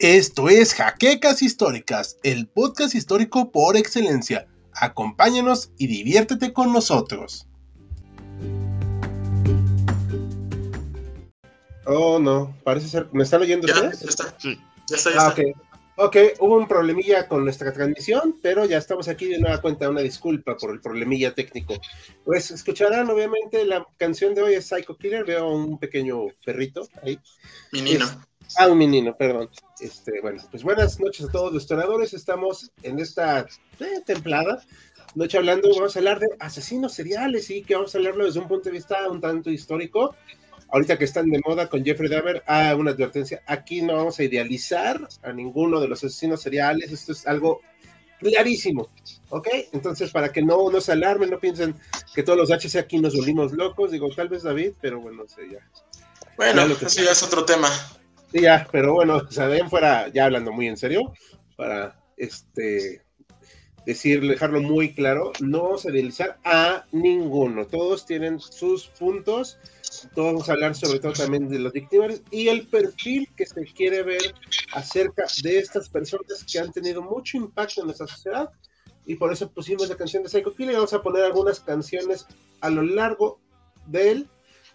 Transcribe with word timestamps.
Esto 0.00 0.48
es 0.48 0.72
Jaquecas 0.74 1.42
Históricas, 1.42 2.16
el 2.22 2.48
podcast 2.48 2.94
histórico 2.94 3.52
por 3.52 3.76
excelencia. 3.76 4.46
Acompáñanos 4.72 5.72
y 5.76 5.88
diviértete 5.88 6.52
con 6.54 6.72
nosotros. 6.72 7.46
Oh, 11.86 12.18
no, 12.18 12.56
parece 12.64 12.88
ser. 12.88 13.08
¿Me 13.12 13.24
están 13.24 13.42
oyendo 13.42 13.66
Ya, 13.66 13.74
ustedes? 13.74 14.00
ya 14.00 14.08
está. 14.08 14.34
Sí. 14.38 14.58
Ya 14.88 14.96
está, 14.96 15.10
ya 15.10 15.16
Ah, 15.20 15.34
está. 15.36 15.69
Ok. 16.00 16.16
Hubo 16.40 16.56
un 16.56 16.66
problemilla 16.66 17.28
con 17.28 17.44
nuestra 17.44 17.72
transmisión, 17.72 18.38
pero 18.42 18.64
ya 18.64 18.78
estamos 18.78 19.08
aquí 19.08 19.26
de 19.26 19.38
nueva 19.38 19.60
cuenta. 19.60 19.88
Una 19.88 20.00
disculpa 20.00 20.56
por 20.56 20.70
el 20.70 20.80
problemilla 20.80 21.34
técnico. 21.34 21.74
Pues 22.24 22.50
escucharán, 22.50 23.08
obviamente, 23.10 23.64
la 23.64 23.86
canción 23.96 24.34
de 24.34 24.42
hoy 24.42 24.54
es 24.54 24.66
Psycho 24.66 24.96
Killer. 24.96 25.24
Veo 25.24 25.48
un 25.50 25.78
pequeño 25.78 26.26
perrito 26.44 26.88
ahí. 27.02 27.18
Menino. 27.72 28.06
Ah, 28.56 28.68
un 28.68 28.78
menino, 28.78 29.16
perdón. 29.16 29.48
Este, 29.78 30.20
bueno, 30.20 30.42
pues 30.50 30.64
buenas 30.64 30.98
noches 30.98 31.28
a 31.28 31.32
todos 31.32 31.52
los 31.52 31.62
historiadores. 31.62 32.12
Estamos 32.14 32.72
en 32.82 32.98
esta 32.98 33.46
eh, 33.78 34.00
templada 34.04 34.60
noche 35.14 35.38
hablando, 35.38 35.68
vamos 35.74 35.96
a 35.96 35.98
hablar 35.98 36.20
de 36.20 36.28
asesinos 36.38 36.92
seriales, 36.94 37.46
sí, 37.46 37.62
que 37.62 37.74
vamos 37.74 37.94
a 37.94 37.98
hablarlo 37.98 38.24
desde 38.24 38.40
un 38.40 38.48
punto 38.48 38.64
de 38.64 38.72
vista 38.72 39.08
un 39.08 39.20
tanto 39.20 39.50
histórico. 39.50 40.14
Ahorita 40.72 40.96
que 40.98 41.04
están 41.04 41.30
de 41.30 41.40
moda 41.44 41.68
con 41.68 41.84
Jeffrey 41.84 42.08
Dahmer, 42.08 42.42
ah, 42.46 42.74
una 42.76 42.92
advertencia, 42.92 43.42
aquí 43.46 43.82
no 43.82 43.96
vamos 43.96 44.18
a 44.18 44.24
idealizar 44.24 45.00
a 45.22 45.32
ninguno 45.32 45.80
de 45.80 45.88
los 45.88 46.04
asesinos 46.04 46.42
seriales, 46.42 46.92
esto 46.92 47.12
es 47.12 47.26
algo 47.26 47.60
clarísimo, 48.20 48.88
¿ok? 49.30 49.48
Entonces, 49.72 50.10
para 50.10 50.30
que 50.30 50.42
no, 50.42 50.70
no 50.70 50.80
se 50.80 50.92
alarmen, 50.92 51.30
no 51.30 51.40
piensen 51.40 51.74
que 52.14 52.22
todos 52.22 52.38
los 52.38 52.50
HC 52.50 52.78
aquí 52.78 52.98
nos 52.98 53.16
volvimos 53.16 53.52
locos, 53.52 53.90
digo, 53.90 54.08
tal 54.14 54.28
vez 54.28 54.42
David, 54.42 54.72
pero 54.80 55.00
bueno, 55.00 55.24
no 55.24 55.28
sé, 55.28 55.50
ya. 55.50 55.58
Bueno, 56.36 56.66
ya 56.68 56.86
eso 56.86 57.02
ya 57.02 57.12
es 57.12 57.22
otro 57.22 57.44
tema. 57.44 57.68
Sí, 58.32 58.42
ya, 58.42 58.66
pero 58.70 58.94
bueno, 58.94 59.16
o 59.16 59.30
sea, 59.30 59.48
de 59.48 59.68
fuera, 59.68 60.08
ya 60.08 60.26
hablando 60.26 60.52
muy 60.52 60.68
en 60.68 60.76
serio, 60.76 61.12
para 61.56 62.00
este 62.16 63.02
decir, 63.86 64.20
dejarlo 64.26 64.60
muy 64.60 64.92
claro, 64.94 65.32
no 65.40 65.62
vamos 65.62 65.86
a 65.86 65.90
idealizar 65.90 66.38
a 66.44 66.84
ninguno. 66.92 67.66
Todos 67.66 68.06
tienen 68.06 68.40
sus 68.40 68.86
puntos. 68.86 69.58
Todos 70.14 70.32
vamos 70.34 70.48
a 70.48 70.52
hablar 70.52 70.74
sobre 70.74 71.00
todo 71.00 71.12
también 71.12 71.48
de 71.48 71.58
los 71.58 71.72
víctimas 71.72 72.22
y 72.30 72.48
el 72.48 72.66
perfil 72.66 73.28
que 73.36 73.46
se 73.46 73.64
quiere 73.64 74.02
ver 74.02 74.34
acerca 74.72 75.24
de 75.42 75.58
estas 75.58 75.88
personas 75.88 76.44
que 76.50 76.58
han 76.58 76.70
tenido 76.72 77.02
mucho 77.02 77.36
impacto 77.36 77.80
en 77.80 77.86
nuestra 77.86 78.06
sociedad. 78.06 78.50
Y 79.06 79.16
por 79.16 79.32
eso 79.32 79.50
pusimos 79.50 79.88
la 79.88 79.96
canción 79.96 80.22
de 80.22 80.28
Psycho 80.28 80.54
Killer 80.54 80.76
vamos 80.76 80.92
a 80.92 81.02
poner 81.02 81.24
algunas 81.24 81.60
canciones 81.60 82.26
a 82.60 82.70
lo 82.70 82.82
largo 82.82 83.40
del 83.86 84.28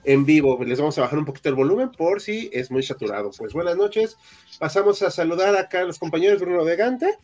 en 0.04 0.26
vivo. 0.26 0.62
Les 0.64 0.80
vamos 0.80 0.98
a 0.98 1.02
bajar 1.02 1.18
un 1.18 1.26
poquito 1.26 1.50
el 1.50 1.56
volumen 1.56 1.92
por 1.92 2.22
si 2.22 2.50
es 2.52 2.70
muy 2.70 2.84
saturado. 2.84 3.32
Pues 3.38 3.54
buenas 3.54 3.78
noches. 3.78 4.18
Pasamos 4.60 5.02
a 5.02 5.12
saludar 5.12 5.56
acá 5.56 5.82
a 5.82 5.86
los 5.86 6.00
compañeros 6.00 6.42
Bruno 6.42 6.64
Vegante 6.66 7.18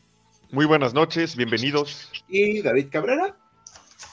Muy 0.52 0.66
buenas 0.66 0.94
noches, 0.94 1.36
bienvenidos. 1.36 2.10
y 2.28 2.62
David 2.62 2.88
Cabrera. 2.92 3.36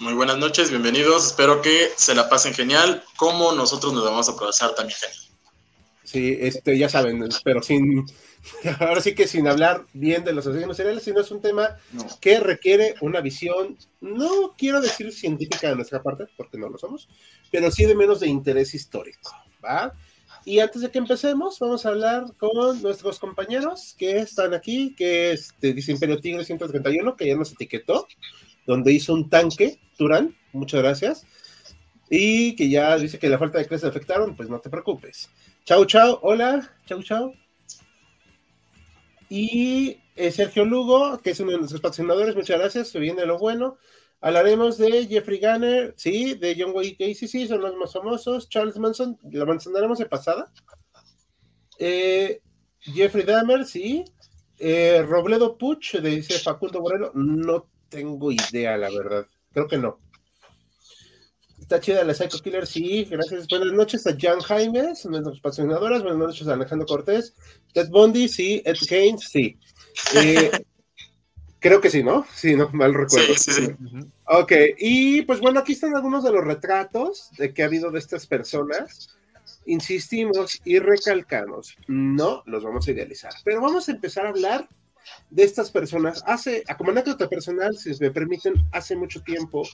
Muy 0.00 0.12
buenas 0.14 0.38
noches, 0.38 0.70
bienvenidos. 0.70 1.26
Espero 1.26 1.60
que 1.60 1.90
se 1.96 2.14
la 2.14 2.28
pasen 2.28 2.54
genial, 2.54 3.02
como 3.16 3.52
nosotros 3.52 3.92
nos 3.92 4.04
vamos 4.04 4.28
a 4.28 4.36
pasar 4.36 4.74
también 4.74 4.96
genial. 4.98 5.18
Sí, 6.04 6.38
este, 6.40 6.78
ya 6.78 6.88
saben, 6.88 7.28
pero 7.44 7.60
sin, 7.62 8.06
ahora 8.80 9.00
sí 9.00 9.14
que 9.14 9.26
sin 9.26 9.46
hablar 9.48 9.84
bien 9.92 10.24
de 10.24 10.32
los 10.32 10.46
asesinos 10.46 10.76
seriales, 10.76 11.02
sino 11.02 11.20
es 11.20 11.30
un 11.30 11.42
tema 11.42 11.76
No. 11.92 12.06
que 12.20 12.38
requiere 12.40 12.94
una 13.00 13.20
visión, 13.20 13.76
no 14.00 14.54
quiero 14.56 14.80
decir 14.80 15.12
científica 15.12 15.68
de 15.68 15.76
nuestra 15.76 16.02
parte, 16.02 16.24
porque 16.36 16.56
no 16.56 16.68
lo 16.68 16.78
somos, 16.78 17.08
pero 17.50 17.70
sí 17.70 17.84
de 17.84 17.94
menos 17.94 18.20
de 18.20 18.28
interés 18.28 18.72
histórico, 18.74 19.32
¿va? 19.62 19.92
Y 20.48 20.60
antes 20.60 20.80
de 20.80 20.90
que 20.90 20.96
empecemos, 20.96 21.58
vamos 21.58 21.84
a 21.84 21.90
hablar 21.90 22.24
con 22.38 22.80
nuestros 22.80 23.18
compañeros 23.18 23.94
que 23.98 24.16
están 24.16 24.54
aquí, 24.54 24.94
que 24.96 25.32
es, 25.32 25.54
te 25.60 25.74
dice 25.74 25.92
Imperio 25.92 26.22
Tigre 26.22 26.42
131, 26.42 27.16
que 27.16 27.26
ya 27.26 27.36
nos 27.36 27.52
etiquetó, 27.52 28.08
donde 28.66 28.94
hizo 28.94 29.12
un 29.12 29.28
tanque, 29.28 29.78
Turán, 29.98 30.34
muchas 30.54 30.80
gracias, 30.80 31.26
y 32.08 32.56
que 32.56 32.70
ya 32.70 32.96
dice 32.96 33.18
que 33.18 33.28
la 33.28 33.38
falta 33.38 33.58
de 33.58 33.66
clases 33.66 33.90
afectaron, 33.90 34.34
pues 34.36 34.48
no 34.48 34.58
te 34.58 34.70
preocupes. 34.70 35.28
Chau, 35.66 35.84
chau, 35.84 36.18
hola, 36.22 36.74
chau, 36.86 37.02
chau. 37.02 37.34
Y 39.28 39.98
eh, 40.16 40.30
Sergio 40.30 40.64
Lugo, 40.64 41.18
que 41.18 41.32
es 41.32 41.40
uno 41.40 41.50
de 41.50 41.58
nuestros 41.58 41.82
patrocinadores, 41.82 42.34
muchas 42.34 42.58
gracias, 42.58 42.88
se 42.88 42.98
viene 42.98 43.26
lo 43.26 43.36
bueno. 43.36 43.76
Hablaremos 44.20 44.78
de 44.78 45.06
Jeffrey 45.06 45.38
Gunner, 45.38 45.94
sí, 45.96 46.34
de 46.34 46.56
John 46.58 46.74
Wayne 46.74 46.96
Gacy, 46.98 47.28
sí, 47.28 47.46
son 47.46 47.60
los 47.60 47.76
más 47.76 47.92
famosos. 47.92 48.48
Charles 48.48 48.76
Manson, 48.76 49.16
lo 49.30 49.46
mencionaremos 49.46 49.98
de 49.98 50.06
pasada. 50.06 50.52
Eh, 51.78 52.40
Jeffrey 52.80 53.24
Dahmer, 53.24 53.64
sí. 53.64 54.04
Eh, 54.58 55.04
Robledo 55.06 55.56
Puch, 55.56 55.94
de 55.94 56.10
dice 56.10 56.38
Facundo 56.40 56.80
Moreno, 56.80 57.12
no 57.14 57.70
tengo 57.88 58.32
idea, 58.32 58.76
la 58.76 58.90
verdad. 58.90 59.26
Creo 59.52 59.68
que 59.68 59.78
no. 59.78 60.00
Está 61.60 61.80
chida 61.80 62.02
la 62.02 62.14
Psycho 62.14 62.38
Killer, 62.38 62.66
sí, 62.66 63.04
gracias. 63.04 63.46
Buenas 63.46 63.72
noches 63.72 64.06
a 64.06 64.16
Jan 64.18 64.40
Jaimes, 64.40 65.04
nuestros 65.06 65.40
patrocinadoras. 65.40 66.02
Buenas 66.02 66.18
noches 66.18 66.48
a 66.48 66.54
Alejandro 66.54 66.86
Cortés. 66.86 67.34
Ted 67.72 67.88
Bundy, 67.90 68.28
sí. 68.28 68.62
Ed 68.64 68.76
Gaines, 68.88 69.28
sí. 69.28 69.58
Eh, 70.14 70.50
creo 71.60 71.80
que 71.80 71.90
sí, 71.90 72.02
¿no? 72.02 72.26
Sí, 72.34 72.54
no, 72.54 72.68
mal 72.70 72.94
recuerdo. 72.94 73.34
Sí, 73.34 73.52
sí, 73.52 73.66
sí. 73.66 73.74
Ok, 74.26 74.52
y 74.78 75.22
pues 75.22 75.40
bueno, 75.40 75.60
aquí 75.60 75.72
están 75.72 75.94
algunos 75.94 76.24
de 76.24 76.32
los 76.32 76.44
retratos 76.44 77.30
de 77.38 77.52
que 77.52 77.62
ha 77.62 77.66
habido 77.66 77.90
de 77.90 77.98
estas 77.98 78.26
personas. 78.26 79.16
Insistimos 79.66 80.60
y 80.64 80.78
recalcamos, 80.78 81.76
no 81.88 82.42
los 82.46 82.64
vamos 82.64 82.88
a 82.88 82.90
idealizar, 82.90 83.32
pero 83.44 83.60
vamos 83.60 83.88
a 83.88 83.92
empezar 83.92 84.24
a 84.24 84.30
hablar 84.30 84.68
de 85.30 85.44
estas 85.44 85.70
personas. 85.70 86.22
Hace, 86.26 86.64
a 86.68 86.76
como 86.76 86.90
anécdota 86.90 87.28
personal, 87.28 87.76
si 87.76 87.90
me 88.00 88.10
permiten, 88.10 88.54
hace 88.72 88.96
mucho 88.96 89.22
tiempo 89.22 89.68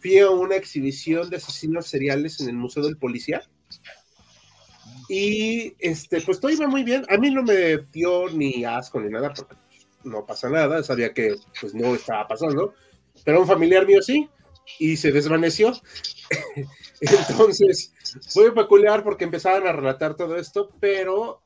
fui 0.00 0.18
a 0.18 0.30
una 0.30 0.56
exhibición 0.56 1.30
de 1.30 1.36
asesinos 1.36 1.86
seriales 1.86 2.40
en 2.40 2.48
el 2.48 2.56
Museo 2.56 2.82
del 2.82 2.98
Policía. 2.98 3.42
Y 5.08 5.74
este, 5.78 6.20
pues 6.20 6.40
todo 6.40 6.50
iba 6.50 6.66
muy 6.66 6.82
bien. 6.82 7.04
A 7.08 7.16
mí 7.16 7.30
no 7.30 7.42
me 7.42 7.78
dio 7.92 8.28
ni 8.28 8.64
asco 8.64 9.00
ni 9.00 9.08
nada, 9.08 9.32
porque 9.32 9.56
no 10.04 10.26
pasa 10.26 10.48
nada, 10.48 10.82
sabía 10.82 11.12
que 11.12 11.36
pues 11.60 11.74
no 11.74 11.94
estaba 11.94 12.28
pasando, 12.28 12.74
pero 13.24 13.40
un 13.40 13.46
familiar 13.46 13.86
mío 13.86 14.02
sí, 14.02 14.28
y 14.78 14.96
se 14.96 15.12
desvaneció. 15.12 15.72
Entonces, 17.00 17.92
fue 18.32 18.54
peculiar 18.54 19.04
porque 19.04 19.24
empezaban 19.24 19.66
a 19.66 19.72
relatar 19.72 20.16
todo 20.16 20.36
esto, 20.36 20.70
pero 20.80 21.42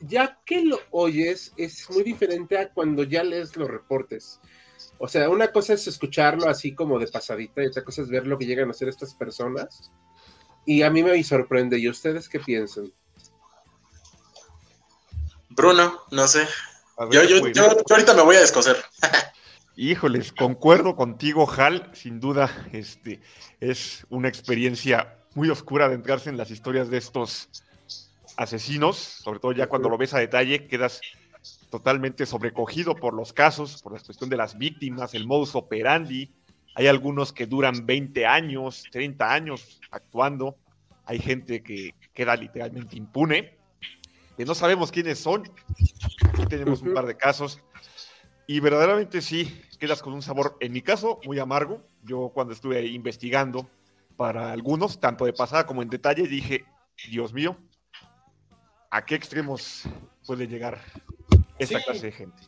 ya 0.00 0.40
que 0.44 0.64
lo 0.64 0.80
oyes, 0.90 1.52
es 1.56 1.88
muy 1.90 2.02
diferente 2.02 2.58
a 2.58 2.72
cuando 2.72 3.02
ya 3.04 3.22
lees 3.22 3.56
los 3.56 3.68
reportes. 3.68 4.40
O 4.98 5.08
sea, 5.08 5.28
una 5.28 5.52
cosa 5.52 5.74
es 5.74 5.86
escucharlo 5.86 6.48
así 6.48 6.74
como 6.74 6.98
de 6.98 7.06
pasadita, 7.06 7.62
y 7.62 7.66
otra 7.66 7.84
cosa 7.84 8.02
es 8.02 8.08
ver 8.08 8.26
lo 8.26 8.38
que 8.38 8.46
llegan 8.46 8.68
a 8.68 8.72
hacer 8.72 8.88
estas 8.88 9.14
personas. 9.14 9.90
Y 10.66 10.82
a 10.82 10.90
mí 10.90 11.02
me 11.02 11.22
sorprende. 11.24 11.78
¿Y 11.78 11.88
ustedes 11.88 12.28
qué 12.28 12.40
piensan? 12.40 12.92
Bruno, 15.50 16.00
no 16.10 16.26
sé. 16.28 16.46
Yo, 17.10 17.24
yo, 17.24 17.48
yo, 17.48 17.52
yo 17.52 17.64
ahorita 17.90 18.12
me 18.12 18.22
voy 18.22 18.36
a 18.36 18.40
descoser. 18.40 18.76
Híjoles, 19.74 20.32
concuerdo 20.32 20.96
contigo, 20.96 21.50
Hal. 21.50 21.90
Sin 21.94 22.20
duda, 22.20 22.50
este 22.72 23.20
es 23.58 24.06
una 24.10 24.28
experiencia 24.28 25.16
muy 25.34 25.48
oscura 25.48 25.88
de 25.88 25.94
entrarse 25.94 26.28
en 26.28 26.36
las 26.36 26.50
historias 26.50 26.90
de 26.90 26.98
estos 26.98 27.48
asesinos, 28.36 28.98
sobre 28.98 29.38
todo 29.38 29.52
ya 29.52 29.68
cuando 29.68 29.88
lo 29.88 29.96
ves 29.96 30.12
a 30.12 30.18
detalle, 30.18 30.66
quedas 30.66 31.00
totalmente 31.70 32.26
sobrecogido 32.26 32.94
por 32.94 33.14
los 33.14 33.32
casos, 33.32 33.80
por 33.80 33.94
la 33.94 34.00
cuestión 34.00 34.28
de 34.28 34.36
las 34.36 34.58
víctimas, 34.58 35.14
el 35.14 35.26
modus 35.26 35.54
operandi. 35.54 36.30
Hay 36.74 36.86
algunos 36.86 37.32
que 37.32 37.46
duran 37.46 37.86
20 37.86 38.26
años, 38.26 38.84
30 38.92 39.32
años 39.32 39.80
actuando. 39.90 40.56
Hay 41.06 41.18
gente 41.18 41.62
que 41.62 41.94
queda 42.12 42.36
literalmente 42.36 42.96
impune, 42.96 43.56
que 44.40 44.46
no 44.46 44.54
sabemos 44.54 44.90
quiénes 44.90 45.18
son. 45.18 45.42
Tenemos 46.48 46.80
un 46.80 46.94
par 46.94 47.04
de 47.04 47.14
casos. 47.14 47.62
Y 48.46 48.58
verdaderamente 48.60 49.20
sí, 49.20 49.60
quedas 49.78 50.00
con 50.00 50.14
un 50.14 50.22
sabor, 50.22 50.56
en 50.60 50.72
mi 50.72 50.80
caso, 50.80 51.20
muy 51.26 51.38
amargo. 51.38 51.82
Yo 52.04 52.30
cuando 52.32 52.54
estuve 52.54 52.86
investigando 52.86 53.68
para 54.16 54.50
algunos, 54.50 54.98
tanto 54.98 55.26
de 55.26 55.34
pasada 55.34 55.66
como 55.66 55.82
en 55.82 55.90
detalle, 55.90 56.26
dije, 56.26 56.64
Dios 57.10 57.34
mío, 57.34 57.58
¿a 58.90 59.04
qué 59.04 59.14
extremos 59.14 59.82
puede 60.26 60.48
llegar 60.48 60.80
esta 61.58 61.78
Sí. 61.78 61.84
clase 61.84 62.06
de 62.06 62.12
gente? 62.12 62.42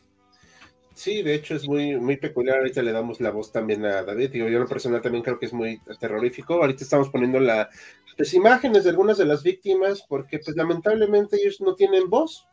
Sí, 0.95 1.21
de 1.21 1.35
hecho 1.35 1.53
es 1.53 1.67
muy, 1.67 1.95
muy 1.97 2.17
peculiar. 2.17 2.57
Ahorita 2.57 2.81
le 2.81 2.91
damos 2.91 3.21
la 3.21 3.29
voz 3.29 3.51
también 3.51 3.85
a 3.85 4.01
David. 4.01 4.31
Digo, 4.31 4.47
yo 4.47 4.55
en 4.55 4.63
lo 4.63 4.67
personal 4.67 5.01
también 5.01 5.23
creo 5.23 5.37
que 5.37 5.45
es 5.45 5.53
muy 5.53 5.79
terrorífico. 5.99 6.55
Ahorita 6.55 6.83
estamos 6.83 7.09
poniendo 7.09 7.39
la, 7.39 7.69
pues, 8.17 8.33
imágenes 8.33 8.83
de 8.83 8.91
algunas 8.91 9.17
de 9.17 9.25
las 9.25 9.43
víctimas 9.43 10.03
porque 10.07 10.39
pues 10.39 10.55
lamentablemente 10.55 11.37
ellos 11.37 11.61
no 11.61 11.75
tienen 11.75 12.09
voz. 12.09 12.47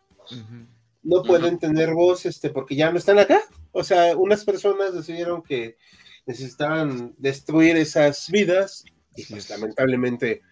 No 1.03 1.23
pueden 1.23 1.59
tener 1.59 1.95
voz 1.95 2.27
este, 2.27 2.51
porque 2.51 2.77
ya 2.77 2.93
no 2.93 2.99
están 2.99 3.19
acá. 3.19 3.41
O 3.73 3.83
sea, 3.83 4.17
unas 4.17 4.45
personas 4.45 4.95
decidieron 4.95 5.43
que 5.43 5.77
necesitaban 6.27 7.15
destruir 7.19 7.77
esas 7.77 8.31
vidas 8.31 8.85
y 9.17 9.25
pues 9.25 9.45
es. 9.45 9.51
lamentablemente 9.51 10.43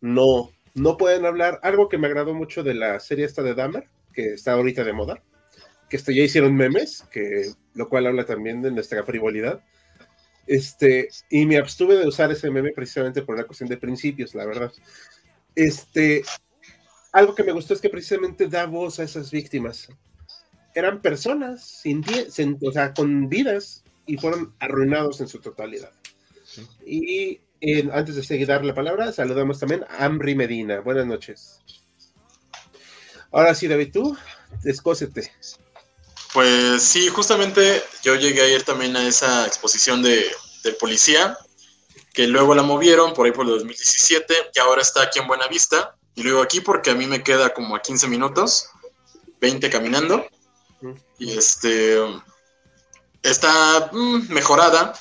no, 0.00 0.50
no 0.74 0.96
pueden 0.96 1.24
hablar. 1.24 1.60
Algo 1.62 1.88
que 1.88 1.98
me 1.98 2.06
agradó 2.06 2.34
mucho 2.34 2.62
de 2.62 2.74
la 2.74 3.00
serie 3.00 3.24
esta 3.24 3.42
de 3.42 3.54
Dahmer, 3.54 3.88
que 4.12 4.34
está 4.34 4.52
ahorita 4.52 4.84
de 4.84 4.92
moda, 4.92 5.22
que 5.88 5.96
esto 5.96 6.12
ya 6.12 6.22
hicieron 6.22 6.54
memes, 6.54 7.04
que, 7.10 7.52
lo 7.74 7.88
cual 7.88 8.06
habla 8.06 8.26
también 8.26 8.62
de 8.62 8.70
nuestra 8.70 9.04
frivolidad. 9.04 9.62
Este, 10.46 11.08
y 11.30 11.46
me 11.46 11.56
abstuve 11.56 11.96
de 11.96 12.06
usar 12.06 12.30
ese 12.30 12.50
meme 12.50 12.72
precisamente 12.72 13.22
por 13.22 13.34
una 13.34 13.44
cuestión 13.44 13.68
de 13.68 13.76
principios, 13.76 14.34
la 14.34 14.44
verdad. 14.44 14.72
Este, 15.54 16.22
algo 17.12 17.34
que 17.34 17.44
me 17.44 17.52
gustó 17.52 17.74
es 17.74 17.80
que 17.80 17.88
precisamente 17.88 18.48
da 18.48 18.66
voz 18.66 18.98
a 18.98 19.04
esas 19.04 19.30
víctimas. 19.30 19.88
Eran 20.74 21.00
personas 21.00 21.64
sin, 21.64 22.04
o 22.60 22.72
sea, 22.72 22.92
con 22.92 23.28
vidas 23.28 23.84
y 24.06 24.16
fueron 24.16 24.54
arruinados 24.58 25.20
en 25.20 25.28
su 25.28 25.38
totalidad. 25.38 25.92
Y 26.84 27.40
antes 27.92 28.16
de 28.16 28.22
seguir 28.22 28.48
dar 28.48 28.64
la 28.64 28.74
palabra, 28.74 29.12
saludamos 29.12 29.58
también 29.58 29.84
a 29.88 30.04
Amri 30.04 30.34
Medina. 30.34 30.80
Buenas 30.80 31.06
noches. 31.06 31.60
Ahora 33.30 33.54
sí, 33.54 33.66
David, 33.66 33.92
tú, 33.92 34.16
descósete. 34.62 35.32
Pues 36.34 36.82
sí, 36.82 37.08
justamente 37.10 37.84
yo 38.02 38.16
llegué 38.16 38.42
a 38.42 38.48
ir 38.48 38.64
también 38.64 38.96
a 38.96 39.06
esa 39.06 39.46
exposición 39.46 40.02
de, 40.02 40.28
policía, 40.80 41.38
que 42.12 42.26
luego 42.26 42.56
la 42.56 42.64
movieron 42.64 43.14
por 43.14 43.26
ahí 43.26 43.30
por 43.30 43.44
el 43.44 43.52
2017 43.52 44.34
y 44.52 44.58
ahora 44.58 44.82
está 44.82 45.02
aquí 45.02 45.20
en 45.20 45.28
Buenavista. 45.28 45.94
Y 46.16 46.24
luego 46.24 46.42
aquí 46.42 46.60
porque 46.60 46.90
a 46.90 46.96
mí 46.96 47.06
me 47.06 47.22
queda 47.22 47.54
como 47.54 47.76
a 47.76 47.80
15 47.80 48.08
minutos, 48.08 48.66
20 49.40 49.70
caminando. 49.70 50.26
Y 51.20 51.38
este 51.38 52.00
está 53.22 53.90
mm, 53.92 54.32
mejorada, 54.32 54.92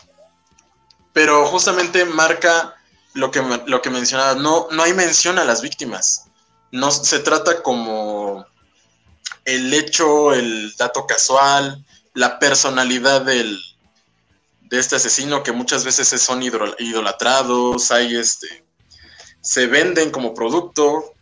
pero 1.13 1.47
justamente 1.47 2.05
marca 2.05 2.75
lo 3.15 3.31
que, 3.31 3.41
lo 3.65 3.81
que 3.81 3.89
mencionaba. 3.89 4.35
No, 4.35 4.67
no 4.69 4.83
hay 4.83 4.93
mención 4.93 5.39
a 5.39 5.45
las 5.45 5.63
víctimas. 5.63 6.25
No 6.71 6.91
se 6.91 7.19
trata 7.19 7.63
como 7.63 8.45
el 9.45 9.73
hecho, 9.73 10.33
el 10.33 10.73
dato 10.77 11.05
casual, 11.05 11.85
la 12.13 12.39
personalidad 12.39 13.21
del, 13.21 13.59
de 14.61 14.79
este 14.79 14.95
asesino 14.95 15.43
que 15.43 15.51
muchas 15.51 15.83
veces 15.83 16.09
son 16.21 16.41
idolatrados, 16.43 17.91
hay 17.91 18.15
este, 18.15 18.65
se 19.41 19.67
venden 19.67 20.11
como 20.11 20.33
producto, 20.33 21.13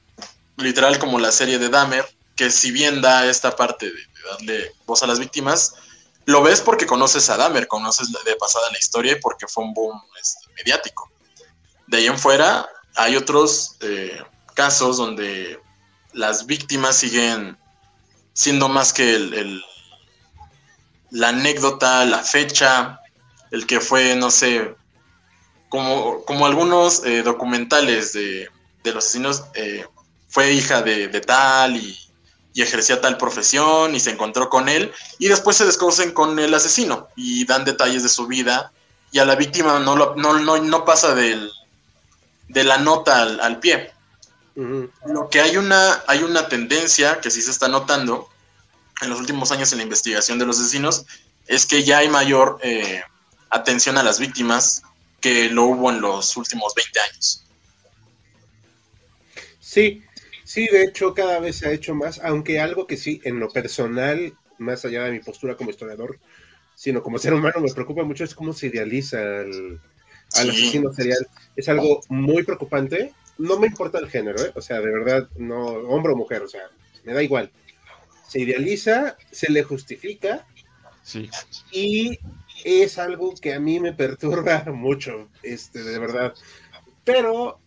literal 0.57 0.99
como 0.99 1.19
la 1.19 1.31
serie 1.31 1.57
de 1.57 1.69
Dahmer, 1.69 2.05
que 2.35 2.51
si 2.51 2.71
bien 2.71 3.01
da 3.01 3.25
esta 3.25 3.55
parte 3.55 3.87
de, 3.87 4.11
darle 4.31 4.71
voz 4.85 5.01
a 5.01 5.07
las 5.07 5.19
víctimas, 5.19 5.73
lo 6.25 6.43
ves 6.43 6.61
porque 6.61 6.85
conoces 6.85 7.29
a 7.29 7.37
Dahmer, 7.37 7.67
conoces 7.67 8.11
de 8.11 8.35
pasada 8.35 8.69
la 8.71 8.77
historia 8.77 9.13
y 9.13 9.19
porque 9.19 9.47
fue 9.47 9.63
un 9.63 9.73
boom 9.73 9.99
este, 10.21 10.47
mediático. 10.53 11.09
De 11.87 11.97
ahí 11.97 12.05
en 12.05 12.19
fuera 12.19 12.69
hay 12.95 13.15
otros 13.15 13.77
eh, 13.81 14.21
casos 14.53 14.97
donde 14.97 15.59
las 16.13 16.45
víctimas 16.45 16.95
siguen 16.95 17.57
siendo 18.33 18.69
más 18.69 18.93
que 18.93 19.15
el, 19.15 19.63
la 21.11 21.29
anécdota, 21.29 22.05
la 22.05 22.19
fecha, 22.19 22.99
el 23.51 23.67
que 23.67 23.79
fue, 23.79 24.15
no 24.15 24.31
sé, 24.31 24.75
como, 25.69 26.23
como 26.25 26.45
algunos 26.45 27.05
eh, 27.05 27.23
documentales 27.23 28.13
de, 28.13 28.49
los 28.83 28.97
asesinos, 28.97 29.43
eh, 29.53 29.85
fue 30.29 30.53
hija 30.53 30.81
de, 30.81 31.07
tal 31.21 31.77
y, 31.77 31.97
ejercía 32.55 33.01
tal 33.01 33.17
profesión 33.17 33.95
y 33.95 33.99
se 33.99 34.11
encontró 34.11 34.49
con 34.49 34.69
él 34.69 34.91
y 35.17 35.29
después 35.29 35.57
se 35.57 35.65
desconocen 35.65 36.11
con 36.11 36.37
el 36.37 36.53
asesino 36.53 37.07
y 37.15 37.45
dan 37.45 37.65
detalles 37.65 38.03
de 38.03 38.09
su 38.09 38.27
vida 38.27 38.71
y 39.11 39.19
a 39.19 39.25
la 39.25 39.35
víctima 39.35 39.79
no, 39.79 39.95
lo, 39.95 40.15
no, 40.15 40.37
no, 40.37 40.85
pasa 40.85 41.15
del, 41.15 41.49
de 42.49 42.63
la 42.63 42.77
nota 42.77 43.23
al 43.23 43.59
pie. 43.59 43.91
Lo 44.55 45.29
que 45.29 45.39
hay 45.39 45.57
una, 45.57 46.03
hay 46.07 46.23
una 46.23 46.49
tendencia 46.49 47.19
que 47.21 47.31
sí 47.31 47.41
se 47.41 47.51
está 47.51 47.67
notando 47.67 48.29
en 49.01 49.09
los 49.09 49.19
últimos 49.19 49.51
años 49.51 49.71
en 49.71 49.79
la 49.79 49.83
investigación 49.83 50.39
de 50.39 50.45
los 50.45 50.59
asesinos 50.59 51.05
es 51.47 51.65
que 51.65 51.83
ya 51.83 51.99
hay 51.99 52.09
mayor 52.09 52.59
eh, 52.61 53.01
atención 53.49 53.97
a 53.97 54.03
las 54.03 54.19
víctimas 54.19 54.83
que 55.19 55.49
lo 55.49 55.65
hubo 55.65 55.89
en 55.89 56.01
los 56.01 56.35
últimos 56.37 56.73
20 56.75 56.99
años. 56.99 57.45
Sí, 59.59 60.03
sí, 60.43 60.67
de 60.67 60.83
hecho 60.83 61.13
cada 61.13 61.39
vez 61.39 61.57
se 61.57 61.67
ha 61.67 61.71
hecho 61.71 61.95
más, 61.95 62.19
aunque 62.23 62.59
algo 62.59 62.87
que 62.87 62.97
sí, 62.97 63.21
en 63.23 63.39
lo 63.39 63.49
personal, 63.49 64.33
más 64.57 64.83
allá 64.85 65.03
de 65.03 65.11
mi 65.11 65.19
postura 65.19 65.55
como 65.55 65.69
historiador, 65.69 66.19
sino 66.75 67.03
como 67.03 67.19
ser 67.19 67.33
humano, 67.33 67.59
me 67.59 67.71
preocupa 67.71 68.03
mucho 68.03 68.23
es 68.23 68.35
cómo 68.35 68.53
se 68.53 68.67
idealiza 68.67 69.17
al, 69.19 69.79
asesino 70.33 70.91
serial. 70.93 71.27
Es 71.55 71.69
algo 71.69 72.01
muy 72.09 72.43
preocupante 72.43 73.13
no 73.41 73.57
me 73.59 73.67
importa 73.67 73.97
el 73.97 74.09
género, 74.09 74.39
¿eh? 74.39 74.51
o 74.55 74.61
sea, 74.61 74.79
de 74.79 74.91
verdad, 74.91 75.27
no, 75.35 75.65
hombre 75.65 76.13
o 76.13 76.15
mujer, 76.15 76.43
o 76.43 76.47
sea, 76.47 76.61
me 77.03 77.13
da 77.13 77.23
igual. 77.23 77.51
Se 78.27 78.39
idealiza, 78.39 79.17
se 79.31 79.51
le 79.51 79.63
justifica. 79.63 80.45
Sí. 81.01 81.29
Y 81.71 82.19
es 82.63 82.99
algo 82.99 83.33
que 83.33 83.53
a 83.53 83.59
mí 83.59 83.79
me 83.79 83.93
perturba 83.93 84.63
mucho, 84.73 85.27
este, 85.41 85.83
de 85.83 85.97
verdad. 85.97 86.35
Pero 87.03 87.59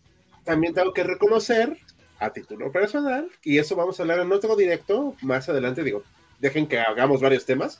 también 0.45 0.73
tengo 0.73 0.93
que 0.93 1.03
reconocer, 1.03 1.77
a 2.19 2.31
título 2.31 2.71
personal, 2.71 3.29
y 3.43 3.57
eso 3.57 3.75
vamos 3.75 3.99
a 3.99 4.03
hablar 4.03 4.19
en 4.19 4.31
otro 4.31 4.55
directo 4.55 5.15
más 5.21 5.49
adelante, 5.49 5.83
digo, 5.83 6.03
dejen 6.39 6.67
que 6.67 6.79
hagamos 6.79 7.19
varios 7.19 7.45
temas, 7.45 7.79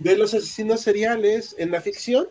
de 0.00 0.16
los 0.16 0.34
asesinos 0.34 0.80
seriales 0.80 1.54
en 1.58 1.70
la 1.70 1.80
ficción. 1.80 2.28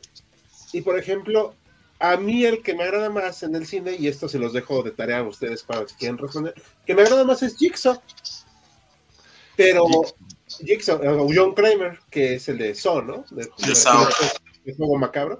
Y 0.73 0.81
por 0.81 0.99
ejemplo, 0.99 1.55
a 1.99 2.17
mí 2.17 2.45
el 2.45 2.61
que 2.61 2.75
me 2.75 2.83
agrada 2.83 3.09
más 3.09 3.43
en 3.43 3.55
el 3.55 3.65
cine, 3.65 3.95
y 3.97 4.07
esto 4.07 4.29
se 4.29 4.39
los 4.39 4.53
dejo 4.53 4.83
de 4.83 4.91
tarea 4.91 5.19
a 5.19 5.23
ustedes 5.23 5.63
para 5.63 5.87
si 5.87 5.95
quieren 5.95 6.17
responder, 6.17 6.53
que 6.85 6.95
me 6.95 7.01
agrada 7.01 7.23
más 7.23 7.41
es 7.43 7.57
Jigsaw. 7.57 8.01
Pero 9.55 9.87
Jigsaw, 10.47 11.01
o 11.19 11.29
John 11.33 11.53
Kramer, 11.53 11.99
que 12.09 12.35
es 12.35 12.47
el 12.49 12.59
de 12.59 12.75
Saw, 12.75 13.01
¿no? 13.01 13.25
De, 13.31 13.43
de, 13.43 14.73
juego 14.75 14.97
macabro. 14.97 15.39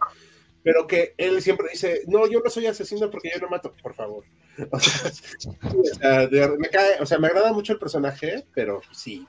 Pero 0.64 0.88
que 0.88 1.14
él 1.18 1.42
siempre 1.42 1.70
dice, 1.72 2.02
no, 2.08 2.28
yo 2.28 2.42
no 2.44 2.50
soy 2.50 2.66
asesino 2.66 3.10
porque 3.10 3.32
yo 3.34 3.40
no 3.40 3.50
mato, 3.50 3.74
por 3.82 3.94
favor. 3.94 4.26
O 4.72 4.80
sea, 4.80 6.28
me 6.58 6.70
cae, 6.70 7.00
o 7.00 7.06
sea, 7.06 7.20
me 7.20 7.28
agrada 7.28 7.54
mucho 7.54 7.74
el 7.74 7.80
personaje, 7.80 8.46
pero 8.56 8.82
sí, 8.92 9.28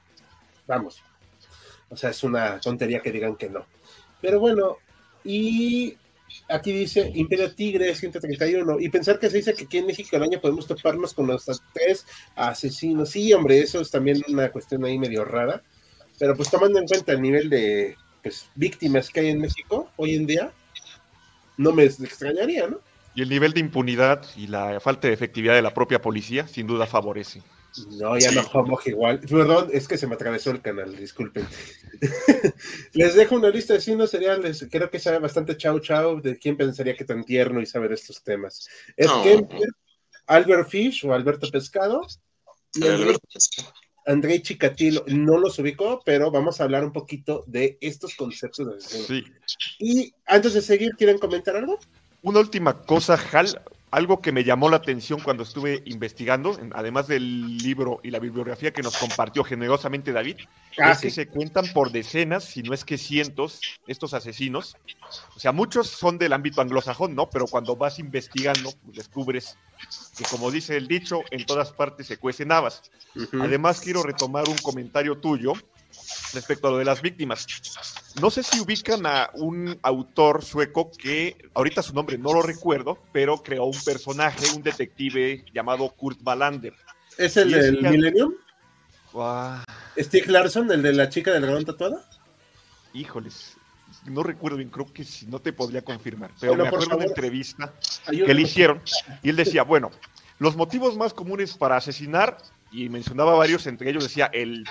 vamos. 0.67 1.03
O 1.91 1.97
sea, 1.97 2.11
es 2.11 2.25
una 2.25 2.59
tontería 2.61 3.01
que 3.01 3.13
digan 3.13 3.37
que 3.37 3.51
no. 3.51 3.67
Pero 4.21 4.41
bueno, 4.41 4.79
y 5.23 5.97
aquí 6.49 6.73
dice 6.73 7.11
Imperio 7.15 7.55
Tigre 7.55 7.95
131. 7.95 8.81
Y 8.81 8.89
pensar 8.89 9.19
que 9.19 9.31
se 9.31 9.39
dice 9.39 9.55
que 9.55 9.65
aquí 9.65 9.79
en 9.79 9.87
México 9.87 10.17
el 10.17 10.23
año 10.23 10.41
podemos 10.41 10.67
toparnos 10.67 11.15
con 11.15 11.27
los 11.27 11.45
tres 11.73 12.07
asesinos. 12.37 13.11
Sí, 13.11 13.33
hombre, 13.33 13.61
eso 13.61 13.81
es 13.81 13.91
también 13.91 14.23
una 14.29 14.51
cuestión 14.51 14.85
ahí 14.85 14.99
medio 14.99 15.25
rara. 15.25 15.63
Pero 16.19 16.37
pues 16.37 16.51
tomando 16.51 16.79
en 16.79 16.87
cuenta 16.87 17.13
el 17.13 17.23
nivel 17.23 17.49
de 17.49 17.97
pues, 18.23 18.49
víctimas 18.55 19.11
que 19.11 19.21
hay 19.21 19.29
en 19.29 19.41
México 19.41 19.91
hoy 19.97 20.15
en 20.17 20.27
día, 20.27 20.53
no 21.57 21.73
me 21.73 21.85
extrañaría, 21.85 22.67
¿no? 22.67 22.81
Y 23.15 23.23
el 23.23 23.29
nivel 23.29 23.53
de 23.53 23.61
impunidad 23.61 24.25
y 24.37 24.47
la 24.47 24.79
falta 24.81 25.09
de 25.09 25.15
efectividad 25.15 25.55
de 25.55 25.63
la 25.63 25.75
propia 25.75 26.01
policía, 26.01 26.47
sin 26.47 26.67
duda, 26.67 26.87
favorece. 26.87 27.43
No, 27.87 28.19
ya 28.19 28.31
no 28.33 28.43
jugamos 28.43 28.87
igual. 28.87 29.21
Perdón, 29.21 29.71
es 29.73 29.87
que 29.89 29.99
se 29.99 30.07
me 30.07 30.15
atravesó 30.15 30.51
el 30.51 30.61
canal, 30.61 30.97
disculpen. 30.97 31.47
Les 32.93 33.15
dejo 33.15 33.37
una 33.37 33.51
lista 33.51 33.75
de 33.75 33.81
signos 33.81 34.11
seriales. 34.11 34.67
Creo 34.71 34.91
que 34.91 34.99
sabe 34.99 35.19
bastante 35.19 35.57
chau 35.57 35.79
chau 35.81 36.21
de 36.21 36.39
quién 36.39 36.57
pensaría 36.57 36.97
que 36.97 37.05
tan 37.05 37.25
tierno 37.25 37.61
y 37.61 37.67
saber 37.67 37.93
estos 37.93 38.23
temas. 38.23 38.69
Ed 38.97 39.09
Kemper, 39.23 39.69
Albert 40.27 40.69
Fish 40.69 41.05
o 41.07 41.13
Alberto 41.13 41.49
Pescado 41.51 42.01
y 42.75 42.83
André, 44.07 44.41
Chikatilo. 44.41 45.05
No 45.07 45.39
los 45.39 45.59
ubicó, 45.59 46.01
pero 46.05 46.31
vamos 46.31 46.61
a 46.61 46.65
hablar 46.65 46.85
un 46.85 46.93
poquito 46.93 47.45
de 47.47 47.77
estos 47.81 48.15
conceptos 48.15 48.67
de 48.67 48.81
Sí. 48.81 49.25
Y 49.79 50.15
antes 50.27 50.55
de 50.55 50.63
seguir, 50.63 50.93
¿quieren 50.97 51.19
comentar 51.19 51.57
algo? 51.57 51.79
Una 52.23 52.41
última 52.41 52.83
cosa, 52.83 53.19
Hal 53.33 53.61
algo 53.91 54.21
que 54.21 54.33
me 54.33 54.45
llamó 54.45 54.69
la 54.69 54.77
atención 54.77 55.21
cuando 55.21 55.43
estuve 55.43 55.83
investigando, 55.87 56.59
además 56.73 57.07
del 57.09 57.59
libro 57.59 58.01
y 58.03 58.11
la 58.11 58.19
bibliografía 58.19 58.73
que 58.73 58.83
nos 58.83 58.97
compartió 58.97 59.45
generosamente 59.45 60.13
David, 60.13 60.37
ah, 60.79 60.93
es 60.93 60.99
que 60.99 61.11
se 61.11 61.29
cuentan 61.29 61.67
por 61.73 61.91
decenas, 61.91 62.45
si 62.45 62.63
no 62.63 62.75
es 62.75 62.85
que 62.85 62.99
cientos, 62.99 63.61
estos 63.87 64.15
asesinos. 64.15 64.77
O 65.37 65.41
sea, 65.41 65.53
muchos 65.53 65.89
son 65.89 66.19
del 66.19 66.33
ámbito 66.33 66.61
anglosajón, 66.61 67.15
¿no? 67.15 67.31
Pero 67.31 67.47
cuando 67.47 67.77
vas 67.77 67.99
investigando, 67.99 68.73
pues, 68.85 68.97
descubres 68.97 69.57
que, 70.17 70.25
como 70.25 70.51
dice 70.51 70.77
el 70.77 70.87
dicho, 70.87 71.21
en 71.31 71.47
todas 71.47 71.73
partes 71.73 72.07
se 72.07 72.19
cuecen 72.19 72.53
habas. 72.53 72.83
Además, 73.41 73.81
quiero 73.81 74.03
retomar 74.03 74.49
un 74.49 74.59
comentario 74.59 75.19
tuyo 75.19 75.55
respecto 76.33 76.69
a 76.69 76.71
lo 76.73 76.79
de 76.79 76.85
las 76.85 77.03
víctimas. 77.03 77.47
No 78.21 78.31
sé 78.31 78.43
si 78.43 78.61
ubican 78.61 79.07
a 79.07 79.31
un 79.35 79.79
autor 79.83 80.45
sueco 80.45 80.91
que, 80.91 81.37
ahorita 81.55 81.83
su 81.83 81.95
nombre 81.95 82.19
no 82.19 82.33
lo 82.33 82.43
recuerdo, 82.43 82.99
pero 83.13 83.43
creó 83.43 83.65
un 83.65 83.81
personaje, 83.85 84.47
un 84.55 84.63
detective 84.63 85.45
llamado 85.53 85.89
Kurt 85.91 86.21
Wallander. 86.25 86.75
¿Es 87.17 87.37
el 87.37 87.51
del 87.51 87.83
Millennium? 87.83 88.35
¿Steve 89.97 90.27
Larson, 90.29 90.71
el 90.71 90.83
de 90.83 90.93
la 90.93 91.09
chica 91.09 91.33
del 91.33 91.43
dragón 91.43 91.65
tatuada? 91.65 92.05
Híjoles, 92.93 93.57
no 94.07 94.23
recuerdo 94.23 94.59
bien, 94.59 94.71
creo 94.71 94.93
que 94.93 95.05
si 95.05 95.27
no 95.27 95.41
te 95.41 95.53
podría 95.53 95.83
confirmar, 95.83 96.31
pero 96.41 96.55
me 96.55 96.67
acuerdo 96.67 96.87
de 96.87 96.97
una 96.97 97.05
entrevista 97.05 97.73
que 98.07 98.35
le 98.35 98.43
hicieron 98.43 98.81
y 99.23 99.31
él 99.31 99.37
decía, 99.37 99.63
bueno, 99.63 99.91
los 100.39 100.57
motivos 100.57 100.97
más 100.97 101.15
comunes 101.15 101.57
para 101.57 101.77
asesinar, 101.77 102.39
y 102.71 102.89
mencionaba 102.89 103.35
varios, 103.35 103.67
entre 103.67 103.91
ellos 103.91 104.05
decía 104.05 104.27
el 104.33 104.65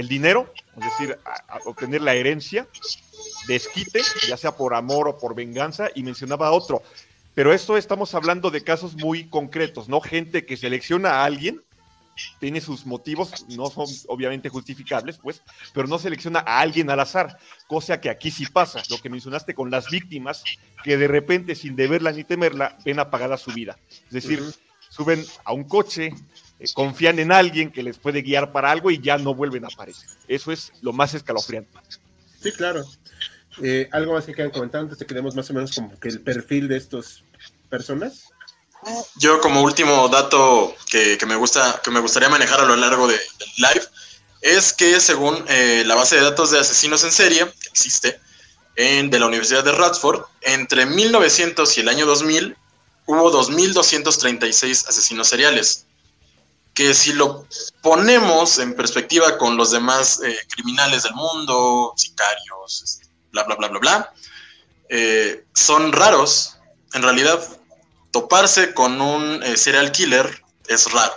el 0.00 0.08
dinero, 0.08 0.52
es 0.76 0.84
decir, 0.84 1.18
obtener 1.64 2.00
la 2.02 2.14
herencia, 2.14 2.66
desquite, 3.46 4.00
ya 4.28 4.36
sea 4.36 4.56
por 4.56 4.74
amor 4.74 5.08
o 5.08 5.18
por 5.18 5.34
venganza, 5.34 5.88
y 5.94 6.02
mencionaba 6.02 6.50
otro. 6.50 6.82
Pero 7.34 7.52
esto 7.52 7.76
estamos 7.76 8.14
hablando 8.14 8.50
de 8.50 8.64
casos 8.64 8.96
muy 8.96 9.28
concretos, 9.28 9.88
¿no? 9.88 10.00
Gente 10.00 10.44
que 10.44 10.56
selecciona 10.56 11.10
a 11.10 11.24
alguien, 11.24 11.62
tiene 12.38 12.60
sus 12.60 12.84
motivos, 12.86 13.46
no 13.48 13.70
son 13.70 13.86
obviamente 14.08 14.48
justificables, 14.48 15.18
pues, 15.18 15.42
pero 15.72 15.86
no 15.86 15.98
selecciona 15.98 16.40
a 16.40 16.60
alguien 16.60 16.90
al 16.90 17.00
azar, 17.00 17.38
cosa 17.66 18.00
que 18.00 18.10
aquí 18.10 18.30
sí 18.30 18.46
pasa, 18.46 18.82
lo 18.90 18.98
que 18.98 19.08
mencionaste 19.08 19.54
con 19.54 19.70
las 19.70 19.88
víctimas, 19.90 20.44
que 20.82 20.96
de 20.96 21.08
repente, 21.08 21.54
sin 21.54 21.76
deberla 21.76 22.12
ni 22.12 22.24
temerla, 22.24 22.76
ven 22.84 22.98
apagada 22.98 23.36
su 23.36 23.52
vida. 23.52 23.78
Es 24.06 24.10
decir, 24.10 24.42
suben 24.90 25.24
a 25.44 25.52
un 25.52 25.64
coche, 25.64 26.12
eh, 26.60 26.66
confían 26.74 27.18
en 27.18 27.32
alguien 27.32 27.72
que 27.72 27.82
les 27.82 27.98
puede 27.98 28.22
guiar 28.22 28.52
para 28.52 28.70
algo 28.70 28.90
y 28.90 29.00
ya 29.00 29.18
no 29.18 29.34
vuelven 29.34 29.64
a 29.64 29.68
aparecer. 29.68 30.08
Eso 30.28 30.52
es 30.52 30.72
lo 30.82 30.92
más 30.92 31.14
escalofriante. 31.14 31.78
Sí, 32.42 32.52
claro. 32.52 32.84
Eh, 33.62 33.88
¿Algo 33.92 34.12
más 34.12 34.26
que 34.26 34.34
quieran 34.34 34.52
comentar 34.52 34.82
antes 34.82 34.98
de 34.98 35.06
que 35.06 35.14
demos 35.14 35.34
más 35.34 35.50
o 35.50 35.54
menos 35.54 35.72
como 35.74 35.98
que 35.98 36.08
el 36.08 36.20
perfil 36.20 36.68
de 36.68 36.76
estas 36.76 37.24
personas? 37.68 38.28
Yo 39.16 39.40
como 39.40 39.62
último 39.62 40.08
dato 40.08 40.74
que, 40.90 41.18
me, 41.26 41.36
gusta, 41.36 41.80
que 41.82 41.90
me 41.90 42.00
gustaría 42.00 42.28
manejar 42.28 42.60
a 42.60 42.64
lo 42.64 42.76
largo 42.76 43.06
de, 43.06 43.14
del 43.14 43.48
live 43.56 43.86
es 44.40 44.72
que 44.72 45.00
según 45.00 45.36
eh, 45.48 45.82
la 45.86 45.94
base 45.94 46.16
de 46.16 46.22
datos 46.22 46.50
de 46.50 46.58
asesinos 46.58 47.04
en 47.04 47.12
serie 47.12 47.44
que 47.44 47.68
existe 47.68 48.18
en, 48.76 49.10
de 49.10 49.18
la 49.18 49.26
Universidad 49.26 49.64
de 49.64 49.72
Radford, 49.72 50.22
entre 50.40 50.86
1900 50.86 51.76
y 51.76 51.80
el 51.82 51.88
año 51.88 52.06
2000 52.06 52.56
hubo 53.06 53.32
2.236 53.32 54.88
asesinos 54.88 55.28
seriales. 55.28 55.86
Que 56.80 56.94
si 56.94 57.12
lo 57.12 57.46
ponemos 57.82 58.58
en 58.58 58.74
perspectiva 58.74 59.36
con 59.36 59.54
los 59.58 59.70
demás 59.70 60.22
eh, 60.22 60.34
criminales 60.48 61.02
del 61.02 61.12
mundo, 61.12 61.92
sicarios, 61.94 62.82
este, 62.82 63.06
bla, 63.32 63.44
bla, 63.44 63.56
bla, 63.56 63.68
bla, 63.68 63.78
bla, 63.80 64.14
eh, 64.88 65.44
son 65.52 65.92
raros. 65.92 66.56
En 66.94 67.02
realidad, 67.02 67.38
toparse 68.12 68.72
con 68.72 68.98
un 68.98 69.42
eh, 69.42 69.58
serial 69.58 69.92
killer 69.92 70.42
es 70.68 70.90
raro. 70.90 71.12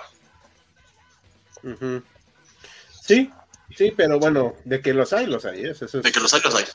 Sí, 3.02 3.32
sí, 3.78 3.94
pero 3.96 4.20
bueno, 4.20 4.56
de 4.66 4.82
que 4.82 4.94
los 4.94 5.14
hay, 5.14 5.28
los 5.28 5.46
hay. 5.46 5.62
De 5.62 6.12
que 6.12 6.20
los 6.20 6.34
hay, 6.34 6.42
los 6.42 6.56
hay. 6.56 6.66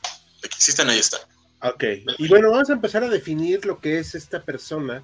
De 0.41 0.49
que 0.49 0.55
existen, 0.55 0.89
ahí 0.89 0.97
está. 0.97 1.17
Ok, 1.61 1.83
y 2.17 2.27
bueno, 2.27 2.49
vamos 2.49 2.71
a 2.71 2.73
empezar 2.73 3.03
a 3.03 3.07
definir 3.07 3.67
lo 3.67 3.79
que 3.79 3.99
es 3.99 4.15
esta 4.15 4.41
persona 4.41 5.03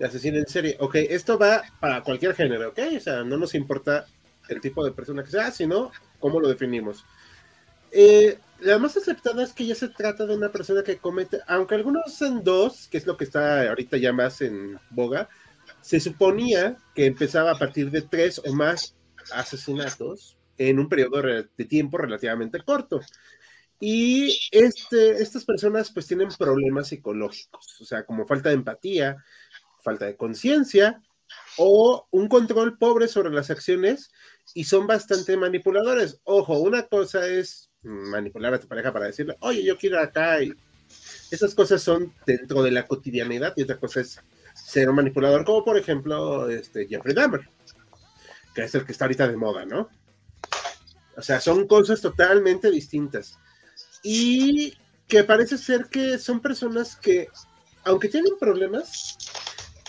de 0.00 0.06
asesino 0.06 0.38
en 0.38 0.48
serie. 0.48 0.76
Ok, 0.80 0.94
esto 0.96 1.38
va 1.38 1.62
para 1.78 2.02
cualquier 2.02 2.34
género, 2.34 2.70
ok, 2.70 2.78
o 2.96 3.00
sea, 3.00 3.22
no 3.22 3.36
nos 3.36 3.54
importa 3.54 4.06
el 4.48 4.60
tipo 4.60 4.82
de 4.82 4.92
persona 4.92 5.22
que 5.22 5.30
sea, 5.30 5.50
sino 5.52 5.92
cómo 6.18 6.40
lo 6.40 6.48
definimos. 6.48 7.04
Eh, 7.92 8.38
la 8.60 8.78
más 8.78 8.96
aceptada 8.96 9.42
es 9.42 9.52
que 9.52 9.66
ya 9.66 9.74
se 9.74 9.90
trata 9.90 10.24
de 10.24 10.34
una 10.34 10.50
persona 10.50 10.82
que 10.82 10.96
comete, 10.96 11.40
aunque 11.46 11.74
algunos 11.74 12.14
son 12.14 12.42
dos, 12.42 12.88
que 12.88 12.96
es 12.96 13.06
lo 13.06 13.18
que 13.18 13.24
está 13.24 13.68
ahorita 13.68 13.98
ya 13.98 14.12
más 14.12 14.40
en 14.40 14.78
boga, 14.88 15.28
se 15.82 16.00
suponía 16.00 16.78
que 16.94 17.04
empezaba 17.04 17.50
a 17.50 17.58
partir 17.58 17.90
de 17.90 18.00
tres 18.00 18.40
o 18.44 18.54
más 18.54 18.94
asesinatos 19.34 20.38
en 20.56 20.78
un 20.78 20.88
periodo 20.88 21.20
de 21.22 21.64
tiempo 21.66 21.98
relativamente 21.98 22.62
corto. 22.62 23.00
Y 23.78 24.38
este, 24.50 25.22
estas 25.22 25.44
personas 25.44 25.90
pues 25.92 26.06
tienen 26.06 26.28
problemas 26.38 26.88
psicológicos, 26.88 27.80
o 27.80 27.84
sea, 27.84 28.04
como 28.04 28.26
falta 28.26 28.48
de 28.48 28.56
empatía, 28.56 29.24
falta 29.82 30.06
de 30.06 30.16
conciencia 30.16 31.02
o 31.56 32.06
un 32.10 32.28
control 32.28 32.78
pobre 32.78 33.08
sobre 33.08 33.30
las 33.30 33.50
acciones 33.50 34.10
y 34.54 34.64
son 34.64 34.86
bastante 34.86 35.36
manipuladores. 35.36 36.20
Ojo, 36.24 36.58
una 36.58 36.86
cosa 36.86 37.26
es 37.26 37.70
manipular 37.82 38.54
a 38.54 38.60
tu 38.60 38.68
pareja 38.68 38.92
para 38.92 39.06
decirle, 39.06 39.36
oye, 39.40 39.64
yo 39.64 39.76
quiero 39.76 40.00
acá 40.00 40.42
y 40.42 40.54
esas 41.30 41.54
cosas 41.54 41.82
son 41.82 42.14
dentro 42.26 42.62
de 42.62 42.70
la 42.70 42.86
cotidianidad 42.86 43.54
y 43.56 43.62
otra 43.62 43.78
cosa 43.78 44.00
es 44.00 44.20
ser 44.54 44.88
un 44.88 44.96
manipulador, 44.96 45.44
como 45.44 45.64
por 45.64 45.76
ejemplo 45.76 46.48
este 46.48 46.86
Jeffrey 46.86 47.14
Dahmer, 47.14 47.48
que 48.54 48.64
es 48.64 48.74
el 48.74 48.84
que 48.84 48.92
está 48.92 49.04
ahorita 49.04 49.28
de 49.28 49.36
moda, 49.36 49.64
¿no? 49.64 49.88
O 51.16 51.22
sea, 51.22 51.40
son 51.40 51.66
cosas 51.66 52.00
totalmente 52.00 52.70
distintas 52.70 53.38
y 54.02 54.74
que 55.06 55.24
parece 55.24 55.58
ser 55.58 55.86
que 55.86 56.18
son 56.18 56.40
personas 56.40 56.96
que, 56.96 57.28
aunque 57.84 58.08
tienen 58.08 58.38
problemas 58.38 59.16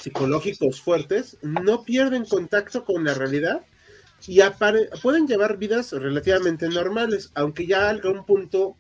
psicológicos 0.02 0.82
fuertes, 0.82 1.38
no 1.42 1.84
pierden 1.84 2.26
contacto 2.26 2.84
con 2.84 3.04
la 3.04 3.14
realidad 3.14 3.62
y 4.28 4.40
pueden 5.02 5.28
llevar 5.28 5.58
vidas 5.58 5.92
relativamente 5.92 6.68
normales, 6.70 7.32
aunque 7.34 7.66
ya 7.66 7.86
a 7.86 7.90
algún 7.90 8.26
punto 8.26 8.76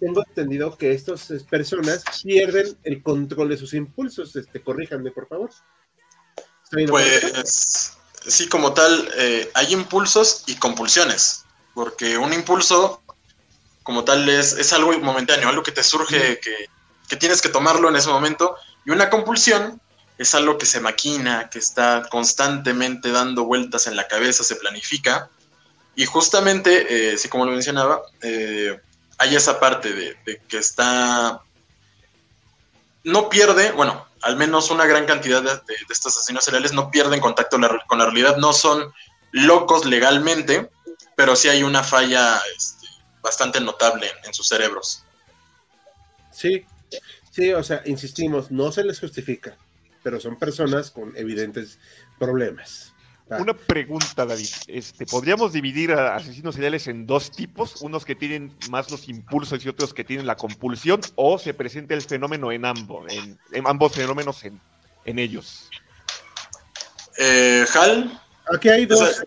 tengo 0.00 0.24
entendido 0.26 0.76
que 0.76 0.92
estas 0.92 1.32
personas 1.48 2.04
pierden 2.22 2.76
el 2.84 3.02
control 3.02 3.48
de 3.48 3.56
sus 3.56 3.74
impulsos. 3.74 4.34
Este, 4.36 4.60
corríjanme, 4.60 5.10
por 5.10 5.28
favor. 5.28 5.50
Pues 6.88 7.96
sí, 8.26 8.48
como 8.48 8.74
tal, 8.74 9.08
eh, 9.16 9.48
hay 9.54 9.72
impulsos 9.72 10.44
y 10.46 10.56
compulsiones, 10.56 11.44
porque 11.74 12.18
un 12.18 12.32
impulso 12.32 13.02
como 13.84 14.02
tal 14.02 14.28
es, 14.28 14.52
es 14.54 14.72
algo 14.72 14.98
momentáneo, 14.98 15.48
algo 15.48 15.62
que 15.62 15.70
te 15.70 15.84
surge, 15.84 16.40
que, 16.40 17.16
tienes 17.16 17.40
que 17.40 17.48
tomarlo 17.48 17.88
en 17.88 17.94
ese 17.94 18.08
momento, 18.08 18.56
y 18.84 18.90
una 18.90 19.08
compulsión 19.08 19.80
es 20.18 20.34
algo 20.34 20.58
que 20.58 20.66
se 20.66 20.80
maquina, 20.80 21.50
que 21.50 21.58
está 21.58 22.06
constantemente 22.10 23.10
dando 23.10 23.44
vueltas 23.44 23.86
en 23.86 23.96
la 23.96 24.08
cabeza, 24.08 24.44
se 24.44 24.56
planifica, 24.56 25.28
y 25.94 26.04
justamente, 26.06 27.12
eh, 27.12 27.18
sí 27.18 27.28
como 27.28 27.46
lo 27.46 27.52
mencionaba, 27.52 28.02
eh, 28.22 28.78
hay 29.18 29.34
esa 29.34 29.58
parte 29.58 29.92
de, 29.92 30.40
que 30.48 30.58
está, 30.58 31.40
no 33.04 33.28
pierde, 33.28 33.72
bueno, 33.72 34.06
al 34.22 34.36
menos 34.36 34.70
una 34.70 34.86
gran 34.86 35.06
cantidad 35.06 35.42
de, 35.42 35.50
de 35.50 35.76
estos 35.92 36.16
asesinos 36.16 36.44
seriales 36.44 36.72
no 36.72 36.90
pierden 36.90 37.20
contacto 37.20 37.58
con 37.86 37.98
la 37.98 38.04
realidad, 38.04 38.36
no 38.36 38.52
son 38.52 38.92
locos 39.32 39.84
legalmente, 39.84 40.70
pero 41.14 41.34
sí 41.34 41.48
hay 41.48 41.62
una 41.62 41.82
falla 41.82 42.40
este, 42.56 42.86
bastante 43.22 43.60
notable 43.60 44.10
en, 44.24 44.34
sus 44.34 44.48
cerebros. 44.48 45.02
Sí, 46.30 46.64
sí, 47.30 47.52
o 47.52 47.62
sea, 47.64 47.82
insistimos, 47.86 48.50
no 48.50 48.70
se 48.70 48.84
les 48.84 49.00
justifica, 49.00 49.56
pero 50.06 50.20
son 50.20 50.38
personas 50.38 50.92
con 50.92 51.16
evidentes 51.16 51.80
problemas. 52.16 52.94
Ah. 53.28 53.38
Una 53.40 53.54
pregunta, 53.54 54.24
David. 54.24 54.46
Este, 54.68 55.04
¿Podríamos 55.04 55.52
dividir 55.52 55.90
a 55.90 56.14
asesinos 56.14 56.54
seriales 56.54 56.86
en 56.86 57.08
dos 57.08 57.32
tipos? 57.32 57.82
Unos 57.82 58.04
que 58.04 58.14
tienen 58.14 58.56
más 58.70 58.88
los 58.92 59.08
impulsos 59.08 59.66
y 59.66 59.68
otros 59.68 59.92
que 59.92 60.04
tienen 60.04 60.24
la 60.24 60.36
compulsión, 60.36 61.00
o 61.16 61.40
se 61.40 61.54
presenta 61.54 61.94
el 61.94 62.02
fenómeno 62.02 62.52
en 62.52 62.66
ambos, 62.66 63.12
en, 63.12 63.66
ambos 63.66 63.96
fenómenos 63.96 64.44
en, 64.44 64.60
en 65.06 65.18
ellos. 65.18 65.70
Eh, 67.18 67.64
Hal, 67.74 68.20
Aquí 68.54 68.68
hay 68.68 68.86
dos. 68.86 69.24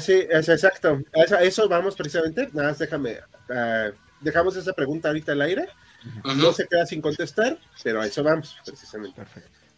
Sí, 0.00 0.26
es 0.30 0.48
exacto. 0.48 1.02
eso 1.42 1.68
vamos 1.68 1.94
precisamente. 1.94 2.48
Nada 2.54 2.70
más 2.70 2.78
déjame. 2.78 3.18
Ah, 3.50 3.90
dejamos 4.22 4.56
esa 4.56 4.72
pregunta 4.72 5.08
ahorita 5.08 5.32
al 5.32 5.42
aire. 5.42 5.68
No 6.24 6.54
se 6.54 6.66
queda 6.66 6.86
sin 6.86 7.02
contestar, 7.02 7.58
pero 7.82 8.00
a 8.00 8.06
eso 8.06 8.22
vamos, 8.22 8.56
precisamente. 8.64 9.20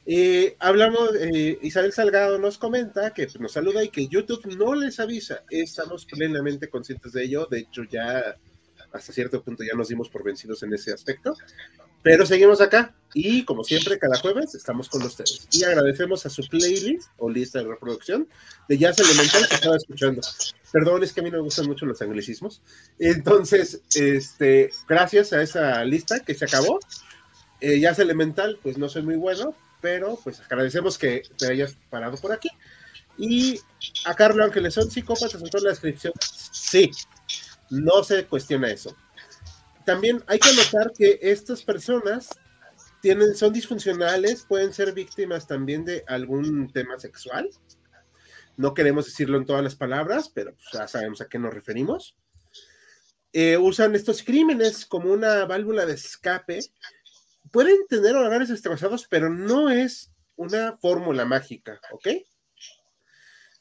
Y 0.06 0.52
hablamos, 0.58 1.10
eh, 1.18 1.58
Isabel 1.62 1.92
Salgado 1.92 2.38
nos 2.38 2.58
comenta 2.58 3.14
que 3.14 3.26
nos 3.38 3.52
saluda 3.52 3.82
y 3.82 3.88
que 3.88 4.06
YouTube 4.06 4.54
no 4.56 4.74
les 4.74 5.00
avisa. 5.00 5.44
Estamos 5.48 6.04
plenamente 6.04 6.68
conscientes 6.68 7.12
de 7.12 7.24
ello. 7.24 7.46
De 7.50 7.60
hecho, 7.60 7.84
ya 7.84 8.36
hasta 8.92 9.12
cierto 9.12 9.42
punto 9.42 9.64
ya 9.64 9.76
nos 9.76 9.88
dimos 9.88 10.08
por 10.08 10.22
vencidos 10.22 10.62
en 10.62 10.74
ese 10.74 10.92
aspecto. 10.92 11.34
Pero 12.02 12.26
seguimos 12.26 12.60
acá 12.60 12.94
y 13.14 13.46
como 13.46 13.64
siempre 13.64 13.98
cada 13.98 14.18
jueves 14.18 14.54
estamos 14.54 14.90
con 14.90 15.02
ustedes. 15.02 15.48
Y 15.50 15.64
agradecemos 15.64 16.26
a 16.26 16.30
su 16.30 16.46
playlist 16.46 17.08
o 17.16 17.30
lista 17.30 17.60
de 17.60 17.68
reproducción 17.68 18.28
de 18.68 18.76
Jazz 18.76 18.98
Elemental 18.98 19.48
que 19.48 19.54
estaba 19.54 19.76
escuchando. 19.76 20.20
Perdón, 20.70 21.02
es 21.02 21.14
que 21.14 21.20
a 21.20 21.22
mí 21.22 21.30
no 21.30 21.38
me 21.38 21.44
gustan 21.44 21.66
mucho 21.66 21.86
los 21.86 22.02
anglicismos. 22.02 22.60
Entonces, 22.98 23.80
este, 23.94 24.70
gracias 24.86 25.32
a 25.32 25.40
esa 25.40 25.82
lista 25.84 26.20
que 26.20 26.34
se 26.34 26.44
acabó. 26.44 26.78
Eh, 27.62 27.80
Jazz 27.80 27.98
Elemental, 28.00 28.58
pues 28.62 28.76
no 28.76 28.90
soy 28.90 29.02
muy 29.02 29.16
bueno, 29.16 29.54
pero 29.84 30.18
pues 30.24 30.40
agradecemos 30.40 30.96
que 30.96 31.22
te 31.36 31.46
hayas 31.46 31.76
parado 31.90 32.16
por 32.16 32.32
aquí. 32.32 32.48
Y 33.18 33.60
a 34.06 34.14
Carlos 34.14 34.46
Ángeles, 34.46 34.72
¿son 34.72 34.90
psicópatas 34.90 35.34
en 35.34 35.50
toda 35.50 35.64
la 35.64 35.70
descripción? 35.70 36.14
Sí, 36.20 36.90
no 37.68 38.02
se 38.02 38.24
cuestiona 38.26 38.70
eso 38.70 38.96
también 39.84 40.24
hay 40.26 40.38
que 40.38 40.52
notar 40.52 40.92
que 40.92 41.18
estas 41.22 41.62
personas 41.62 42.28
tienen, 43.00 43.34
son 43.34 43.52
disfuncionales, 43.52 44.46
pueden 44.48 44.72
ser 44.72 44.92
víctimas 44.92 45.46
también 45.46 45.84
de 45.84 46.04
algún 46.06 46.72
tema 46.72 46.98
sexual. 46.98 47.50
No 48.56 48.72
queremos 48.72 49.04
decirlo 49.04 49.36
en 49.36 49.44
todas 49.44 49.62
las 49.62 49.76
palabras, 49.76 50.30
pero 50.32 50.54
pues, 50.54 50.66
ya 50.72 50.88
sabemos 50.88 51.20
a 51.20 51.28
qué 51.28 51.38
nos 51.38 51.52
referimos. 51.52 52.16
Eh, 53.32 53.56
usan 53.58 53.94
estos 53.94 54.22
crímenes 54.22 54.86
como 54.86 55.12
una 55.12 55.44
válvula 55.44 55.84
de 55.86 55.94
escape. 55.94 56.60
Pueden 57.54 57.86
tener 57.88 58.16
hogares 58.16 58.48
destrozados, 58.48 59.06
pero 59.08 59.30
no 59.30 59.70
es 59.70 60.10
una 60.34 60.76
fórmula 60.76 61.24
mágica, 61.24 61.80
¿ok? 61.92 62.08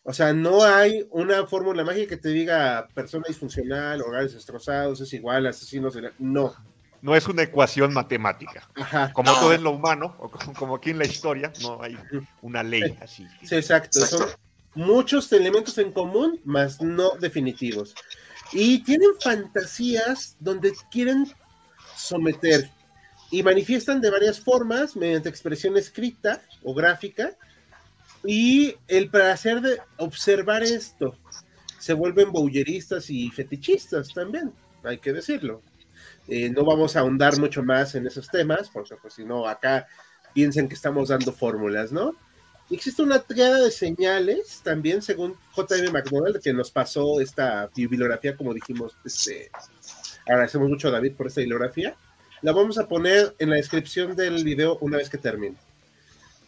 O 0.02 0.12
sea, 0.12 0.34
no 0.34 0.64
hay 0.64 1.06
una 1.12 1.46
fórmula 1.46 1.84
mágica 1.84 2.10
que 2.10 2.18
te 2.18 2.30
diga 2.30 2.88
persona 2.96 3.26
disfuncional, 3.28 4.02
hogares 4.02 4.34
destrozados, 4.34 5.00
es 5.00 5.14
igual, 5.14 5.46
asesinos, 5.46 5.96
no. 6.18 6.56
No 7.04 7.16
es 7.16 7.28
una 7.28 7.44
ecuación 7.44 7.94
matemática. 7.94 8.68
Como 9.14 9.32
todo 9.32 9.54
en 9.54 9.62
lo 9.62 9.70
humano, 9.70 10.16
o 10.18 10.32
como, 10.32 10.78
aquí 10.78 10.90
en 10.90 10.98
la 10.98 11.06
historia, 11.06 11.54
no 11.62 11.80
hay 11.80 11.96
una 12.42 12.64
ley 12.64 12.98
así. 13.00 13.28
Sí, 13.44 13.56
exacto. 13.56 14.04
Son 14.08 14.28
muchos 14.74 15.32
elementos 15.32 15.78
en 15.78 15.92
común, 15.92 16.42
más 16.46 16.82
no 16.82 17.12
definitivos. 17.20 17.94
Y 18.52 18.84
tienen 18.84 19.12
fantasías 19.22 20.36
donde 20.40 20.74
quieren 20.90 21.32
someter 21.96 22.72
y 23.34 23.42
manifiestan 23.42 24.00
de 24.00 24.12
varias 24.12 24.40
formas, 24.40 24.96
mediante 24.96 25.28
expresión 25.28 25.76
escrita 25.76 26.44
o 26.62 26.76
gráfica, 26.76 27.36
y 28.24 28.76
el 28.88 29.10
placer 29.10 29.60
de 29.60 29.82
observar 29.98 30.62
esto. 30.62 31.18
Se 31.80 31.94
vuelven 31.94 32.32
bowleristas 32.32 33.10
y 33.10 33.32
fetichistas 33.32 34.14
también, 34.14 34.54
hay 34.84 35.00
que 35.00 35.14
decirlo. 35.14 35.64
Eh, 36.28 36.52
no 36.52 36.64
vamos 36.64 36.96
a 36.96 37.00
ahondar 37.00 37.40
mucho 37.40 37.64
más 37.64 37.96
en 37.96 38.06
esos 38.06 38.30
temas, 38.30 38.70
porque 38.72 38.98
pues 39.02 39.16
si 39.16 39.26
no, 39.26 39.48
acá 39.48 39.88
piensen 40.36 40.68
que 40.68 40.76
estamos 40.76 41.10
dando 41.10 41.34
fórmulas, 41.34 41.92
¿no? 41.92 42.16
Existe 42.70 43.02
una 43.02 43.18
triada 43.18 43.60
de 43.64 43.72
señales 43.72 44.62
también, 44.64 45.02
según 45.02 45.36
J.M. 45.54 45.90
McDonald, 45.90 46.40
que 46.40 46.54
nos 46.54 46.70
pasó 46.70 47.20
esta 47.20 47.68
bibliografía, 47.76 48.38
como 48.38 48.54
dijimos, 48.54 48.96
este, 49.04 49.50
agradecemos 50.28 50.70
mucho 50.70 50.90
a 50.90 50.92
David 50.92 51.14
por 51.14 51.26
esta 51.26 51.42
bibliografía. 51.42 51.98
La 52.44 52.52
vamos 52.52 52.78
a 52.78 52.90
poner 52.90 53.34
en 53.40 53.50
la 53.50 53.56
descripción 53.56 54.18
del 54.18 54.44
video 54.44 54.78
una 54.82 54.98
vez 54.98 55.10
que 55.10 55.18
termine. 55.18 55.56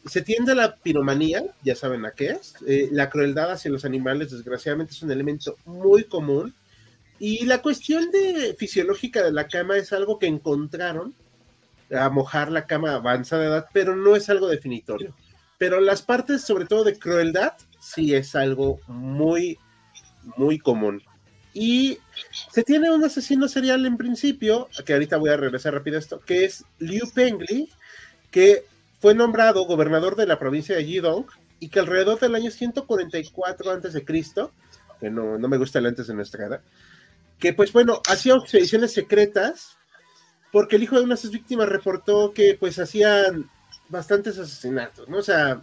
Se 0.06 0.22
tiende 0.22 0.52
a 0.52 0.56
la 0.56 0.76
piromanía, 0.76 1.46
ya 1.64 1.74
saben 1.74 2.06
a 2.06 2.12
qué 2.12 2.32
es. 2.32 2.54
Eh, 2.68 2.90
la 2.92 3.10
crueldad 3.10 3.54
hacia 3.54 3.72
los 3.72 3.86
animales, 3.86 4.30
desgraciadamente, 4.32 4.92
es 4.92 5.02
un 5.02 5.12
elemento 5.12 5.56
muy 5.64 6.04
común. 6.04 6.54
Y 7.18 7.46
la 7.46 7.62
cuestión 7.62 8.12
de 8.12 8.54
fisiológica 8.60 9.24
de 9.24 9.32
la 9.32 9.48
cama 9.48 9.78
es 9.78 9.94
algo 9.94 10.20
que 10.20 10.28
encontraron 10.28 11.16
a 11.98 12.10
mojar 12.10 12.52
la 12.52 12.68
cama 12.68 12.96
avanzada 12.96 13.44
de 13.44 13.48
edad, 13.48 13.68
pero 13.72 13.96
no 13.96 14.18
es 14.18 14.30
algo 14.30 14.50
definitorio. 14.50 15.16
Pero 15.58 15.80
las 15.80 16.02
partes, 16.02 16.42
sobre 16.42 16.66
todo 16.66 16.84
de 16.84 17.00
crueldad, 17.00 17.54
sí 17.80 18.14
es 18.14 18.36
algo 18.36 18.82
muy, 18.88 19.58
muy 20.36 20.60
común. 20.60 21.02
Y 21.58 22.00
se 22.52 22.64
tiene 22.64 22.92
un 22.92 23.02
asesino 23.06 23.48
serial 23.48 23.86
en 23.86 23.96
principio, 23.96 24.68
que 24.86 24.92
ahorita 24.92 25.16
voy 25.16 25.30
a 25.30 25.38
regresar 25.38 25.74
rápido 25.74 25.96
a 25.96 26.00
esto, 26.00 26.20
que 26.20 26.44
es 26.44 26.66
Liu 26.80 27.10
Pengli, 27.14 27.70
que 28.30 28.66
fue 29.00 29.16
nombrado 29.16 29.64
gobernador 29.64 30.18
de 30.18 30.28
la 30.28 30.38
provincia 30.38 30.76
de 30.76 30.86
Yidong 30.86 31.26
y 31.62 31.70
que 31.70 31.80
alrededor 31.80 32.20
del 32.20 32.36
año 32.36 32.52
144 32.52 33.72
a.C., 33.72 34.06
que 35.00 35.10
no, 35.10 35.38
me 35.40 35.58
gusta 35.58 35.80
el 35.80 35.86
antes 35.86 36.08
de 36.08 36.14
nuestra 36.14 36.46
edad, 36.46 36.62
que 37.40 37.54
pues 37.54 37.72
bueno, 37.72 38.02
hacía 38.10 38.36
expediciones 38.36 38.92
secretas 38.92 39.78
porque 40.52 40.76
el 40.76 40.84
hijo 40.84 40.98
de 40.98 41.04
una 41.04 41.16
de 41.16 41.22
sus 41.22 41.32
víctimas 41.32 41.70
reportó 41.70 42.34
que 42.34 42.58
pues 42.60 42.80
hacían 42.80 43.50
bastantes 43.88 44.38
asesinatos, 44.38 45.08
¿no? 45.08 45.20
O 45.20 45.24
sea, 45.24 45.62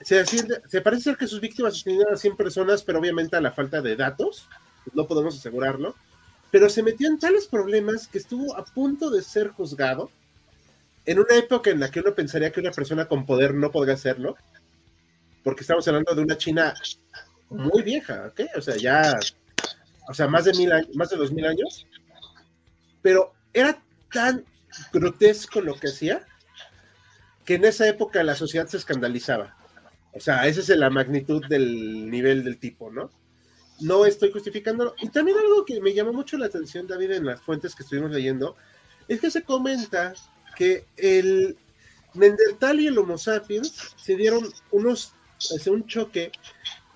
se, 0.00 0.24
se 0.26 0.80
parece 0.80 1.02
ser 1.04 1.16
que 1.16 1.28
sus 1.28 1.40
víctimas 1.40 1.74
asesinaban 1.74 2.14
a 2.14 2.16
100 2.16 2.36
personas, 2.36 2.82
pero 2.82 2.98
obviamente 2.98 3.36
a 3.36 3.40
la 3.40 3.52
falta 3.52 3.80
de 3.80 3.94
datos, 3.94 4.48
no 4.94 5.06
podemos 5.06 5.36
asegurarlo, 5.36 5.94
pero 6.50 6.68
se 6.68 6.82
metió 6.82 7.08
en 7.08 7.18
tales 7.18 7.46
problemas 7.46 8.08
que 8.08 8.18
estuvo 8.18 8.56
a 8.56 8.64
punto 8.64 9.10
de 9.10 9.22
ser 9.22 9.48
juzgado 9.48 10.10
en 11.04 11.18
una 11.18 11.36
época 11.36 11.70
en 11.70 11.80
la 11.80 11.90
que 11.90 12.00
uno 12.00 12.14
pensaría 12.14 12.52
que 12.52 12.60
una 12.60 12.70
persona 12.70 13.06
con 13.06 13.26
poder 13.26 13.54
no 13.54 13.70
podría 13.70 13.94
hacerlo, 13.94 14.36
porque 15.42 15.62
estamos 15.62 15.86
hablando 15.88 16.14
de 16.14 16.22
una 16.22 16.36
China 16.36 16.74
muy 17.48 17.82
vieja, 17.82 18.28
¿ok? 18.28 18.40
O 18.56 18.60
sea, 18.60 18.76
ya, 18.76 19.18
o 20.08 20.14
sea, 20.14 20.28
más 20.28 20.44
de 20.44 20.52
mil 20.54 20.70
años, 20.72 20.94
más 20.94 21.10
de 21.10 21.16
dos 21.16 21.32
mil 21.32 21.46
años, 21.46 21.86
pero 23.00 23.32
era 23.52 23.82
tan 24.12 24.44
grotesco 24.92 25.60
lo 25.60 25.74
que 25.74 25.88
hacía 25.88 26.24
que 27.44 27.54
en 27.54 27.64
esa 27.64 27.88
época 27.88 28.22
la 28.22 28.36
sociedad 28.36 28.66
se 28.68 28.76
escandalizaba. 28.76 29.56
O 30.12 30.20
sea, 30.20 30.46
esa 30.46 30.60
es 30.60 30.68
la 30.68 30.90
magnitud 30.90 31.44
del 31.48 32.10
nivel 32.10 32.44
del 32.44 32.58
tipo, 32.58 32.90
¿no? 32.90 33.10
No 33.82 34.06
estoy 34.06 34.30
justificándolo. 34.32 34.94
Y 35.00 35.08
también 35.08 35.38
algo 35.38 35.64
que 35.64 35.80
me 35.80 35.92
llamó 35.92 36.12
mucho 36.12 36.38
la 36.38 36.46
atención, 36.46 36.86
David, 36.86 37.12
en 37.12 37.26
las 37.26 37.40
fuentes 37.40 37.74
que 37.74 37.82
estuvimos 37.82 38.10
leyendo, 38.10 38.56
es 39.08 39.20
que 39.20 39.30
se 39.30 39.42
comenta 39.42 40.14
que 40.56 40.86
el 40.96 41.56
Neandertal 42.14 42.80
y 42.80 42.86
el 42.86 42.98
Homo 42.98 43.18
sapiens 43.18 43.94
se 43.96 44.16
dieron 44.16 44.52
unos, 44.70 45.14
un 45.66 45.86
choque 45.86 46.30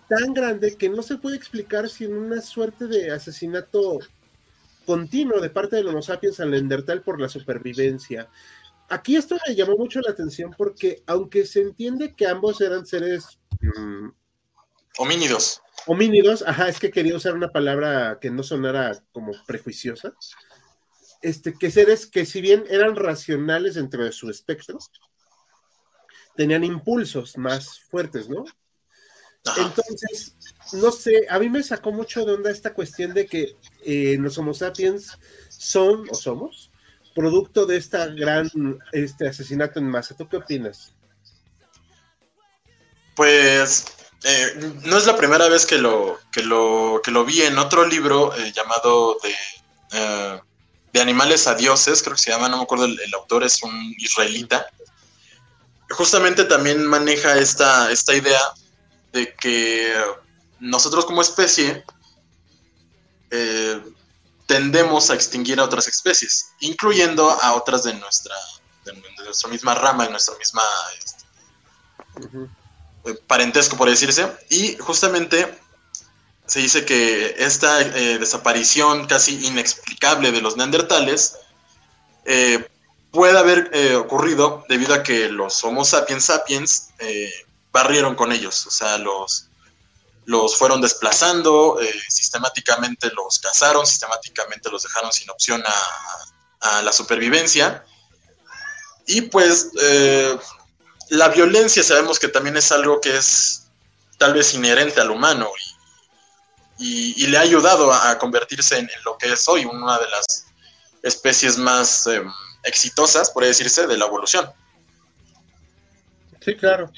tan 0.09 0.35
grande 0.35 0.77
que 0.77 0.89
no 0.89 1.03
se 1.03 1.17
puede 1.17 1.37
explicar 1.37 1.89
sin 1.89 2.15
una 2.15 2.41
suerte 2.41 2.87
de 2.87 3.11
asesinato 3.11 3.99
continuo 4.85 5.41
de 5.41 5.51
parte 5.51 5.77
del 5.77 5.89
Homo 5.89 6.03
sapiens 6.03 6.39
al 6.41 6.51
Neandertal 6.51 7.03
por 7.03 7.21
la 7.21 7.29
supervivencia. 7.29 8.29
Aquí 8.89 9.17
esto 9.17 9.37
me 9.49 9.57
llamó 9.57 9.77
mucho 9.77 10.01
la 10.01 10.13
atención 10.13 10.55
porque 10.57 11.03
aunque 11.07 11.45
se 11.45 11.61
entiende 11.61 12.15
que 12.15 12.27
ambos 12.27 12.61
eran 12.61 12.87
seres 12.87 13.41
mm, 13.61 14.11
homínidos. 14.99 15.63
Homínidos, 15.87 16.43
ajá, 16.47 16.69
es 16.69 16.81
que 16.81 16.91
quería 16.91 17.17
usar 17.17 17.35
una 17.35 17.53
palabra 17.53 18.19
que 18.21 18.31
no 18.31 18.43
sonara 18.43 19.01
como 19.13 19.33
prejuiciosa 19.47 20.15
este, 21.23 21.55
que 21.59 21.71
seres 21.71 22.07
que 22.07 22.25
si 22.25 22.41
bien 22.41 22.65
eran 22.69 22.97
racionales 22.97 23.75
dentro 23.75 24.05
de 24.05 24.13
su 24.13 24.31
espectro, 24.31 24.79
tenían 26.37 26.65
impulsos 26.65 27.37
más 27.37 27.81
fuertes, 27.81 28.29
¿no? 28.29 28.45
Entonces, 29.59 30.37
no 30.73 30.91
sé, 30.91 31.27
a 31.29 31.39
mí 31.39 31.49
me 31.49 31.63
sacó 31.63 31.93
mucho 31.93 32.25
de 32.25 32.33
onda 32.33 32.51
esta 32.51 32.75
cuestión 32.75 33.15
de 33.15 33.27
que 33.27 33.57
eh, 33.85 34.17
los 34.19 34.37
Homo 34.39 34.55
sapiens 34.55 35.19
son 35.49 36.09
o 36.11 36.15
somos 36.15 36.71
producto 37.15 37.65
de 37.65 37.77
esta 37.77 38.09
gran 38.09 38.51
este 38.93 39.29
asesinato 39.29 39.79
en 39.79 39.87
masa. 39.87 40.17
¿Tú 40.17 40.29
qué 40.29 40.37
opinas? 40.37 40.95
Pues 43.15 43.87
eh, 44.25 44.73
no 44.85 44.99
es 44.99 45.07
la 45.07 45.17
primera 45.17 45.49
vez 45.49 45.67
que 45.67 45.79
lo, 45.79 46.19
que 46.33 46.43
lo, 46.43 47.01
que 47.03 47.11
lo 47.11 47.25
vi 47.25 47.43
en 47.43 47.59
otro 47.59 47.87
libro 47.87 48.35
eh, 48.37 48.53
llamado 48.53 49.19
de 49.23 49.35
de 50.97 51.03
animales 51.03 51.47
a 51.47 51.55
dioses, 51.55 52.03
creo 52.03 52.17
que 52.17 52.23
se 52.23 52.31
llama, 52.31 52.49
no 52.49 52.57
me 52.57 52.63
acuerdo, 52.63 52.87
el, 52.87 53.15
autor 53.15 53.45
es 53.45 53.63
un 53.63 53.95
israelita. 53.99 54.67
Justamente 55.91 56.45
también 56.45 56.87
maneja 56.87 57.37
esta, 57.37 57.93
esta 57.93 58.15
idea 58.15 58.41
de 59.13 59.35
que 59.35 59.95
nosotros 60.59 61.05
como 61.05 61.21
especie 61.21 61.85
eh, 63.31 63.83
tendemos 64.47 65.11
a 65.11 65.15
extinguir 65.15 65.61
a 65.61 65.65
otras 65.65 65.87
especies, 65.87 66.53
incluyendo 66.61 67.31
a 67.31 67.55
otras 67.55 67.83
de 67.83 67.93
nuestra, 67.93 68.35
de, 68.87 68.95
nuestra 69.23 69.51
misma 69.51 69.75
rama, 69.75 70.05
de 70.05 70.11
nuestra 70.13 70.35
misma 70.39 70.63
este, 71.05 71.25
parentesco, 73.15 73.77
por 73.77 73.89
decirse. 73.89 74.31
Y 74.49 74.77
justamente 74.77 75.59
se 76.47 76.61
dice 76.61 76.85
que 76.85 77.35
esta 77.39 77.81
eh, 77.83 78.19
desaparición 78.19 79.07
casi 79.07 79.47
inexplicable 79.47 80.31
de 80.33 80.41
los 80.41 80.57
neandertales 80.57 81.37
eh, 82.25 82.69
puede 83.11 83.39
haber 83.39 83.71
eh, 83.73 83.95
ocurrido 83.95 84.65
debido 84.69 84.95
a 84.95 85.03
que 85.03 85.29
los 85.29 85.63
Homo 85.65 85.85
sapiens 85.85 86.25
sapiens 86.25 86.91
barrieron 87.73 88.15
con 88.15 88.33
ellos, 88.33 88.67
o 88.67 88.71
sea, 88.71 88.97
los, 88.97 89.49
los 90.25 90.57
fueron 90.57 90.81
desplazando, 90.81 91.79
sistemáticamente 92.09 93.11
los 93.11 93.39
cazaron, 93.39 93.87
sistemáticamente 93.87 94.71
los 94.71 94.83
dejaron 94.83 95.13
sin 95.13 95.29
opción 95.29 95.63
a, 95.67 96.79
a 96.79 96.83
la 96.83 96.93
supervivencia. 96.93 97.85
Y 99.07 99.23
pues 99.23 99.71
la 101.11 101.29
violencia 101.29 101.83
sabemos 101.83 102.19
que 102.19 102.29
también 102.29 102.57
es 102.57 102.73
algo 102.73 103.01
que 103.01 103.17
es 103.17 103.69
tal 104.19 104.35
vez 104.35 104.55
inherente 104.55 105.01
al 105.01 105.11
humano 105.11 105.51
y, 106.79 107.27
le 107.27 107.39
ha 107.39 107.41
ayudado 107.41 107.93
a, 107.93 108.19
convertirse 108.19 108.79
en, 108.79 108.89
lo 109.05 109.17
que 109.17 109.33
es 109.33 109.49
hoy, 109.49 109.65
una 109.65 109.99
de 109.99 110.09
las 110.09 110.47
especies 111.03 111.57
más 111.57 112.07
em, 112.07 112.31
exitosas, 112.65 113.31
por 113.31 113.45
decirse, 113.45 113.87
de 113.87 113.97
la 113.97 114.07
evolución. 114.07 114.51
Sí, 116.41 116.55
claro. 116.55 116.91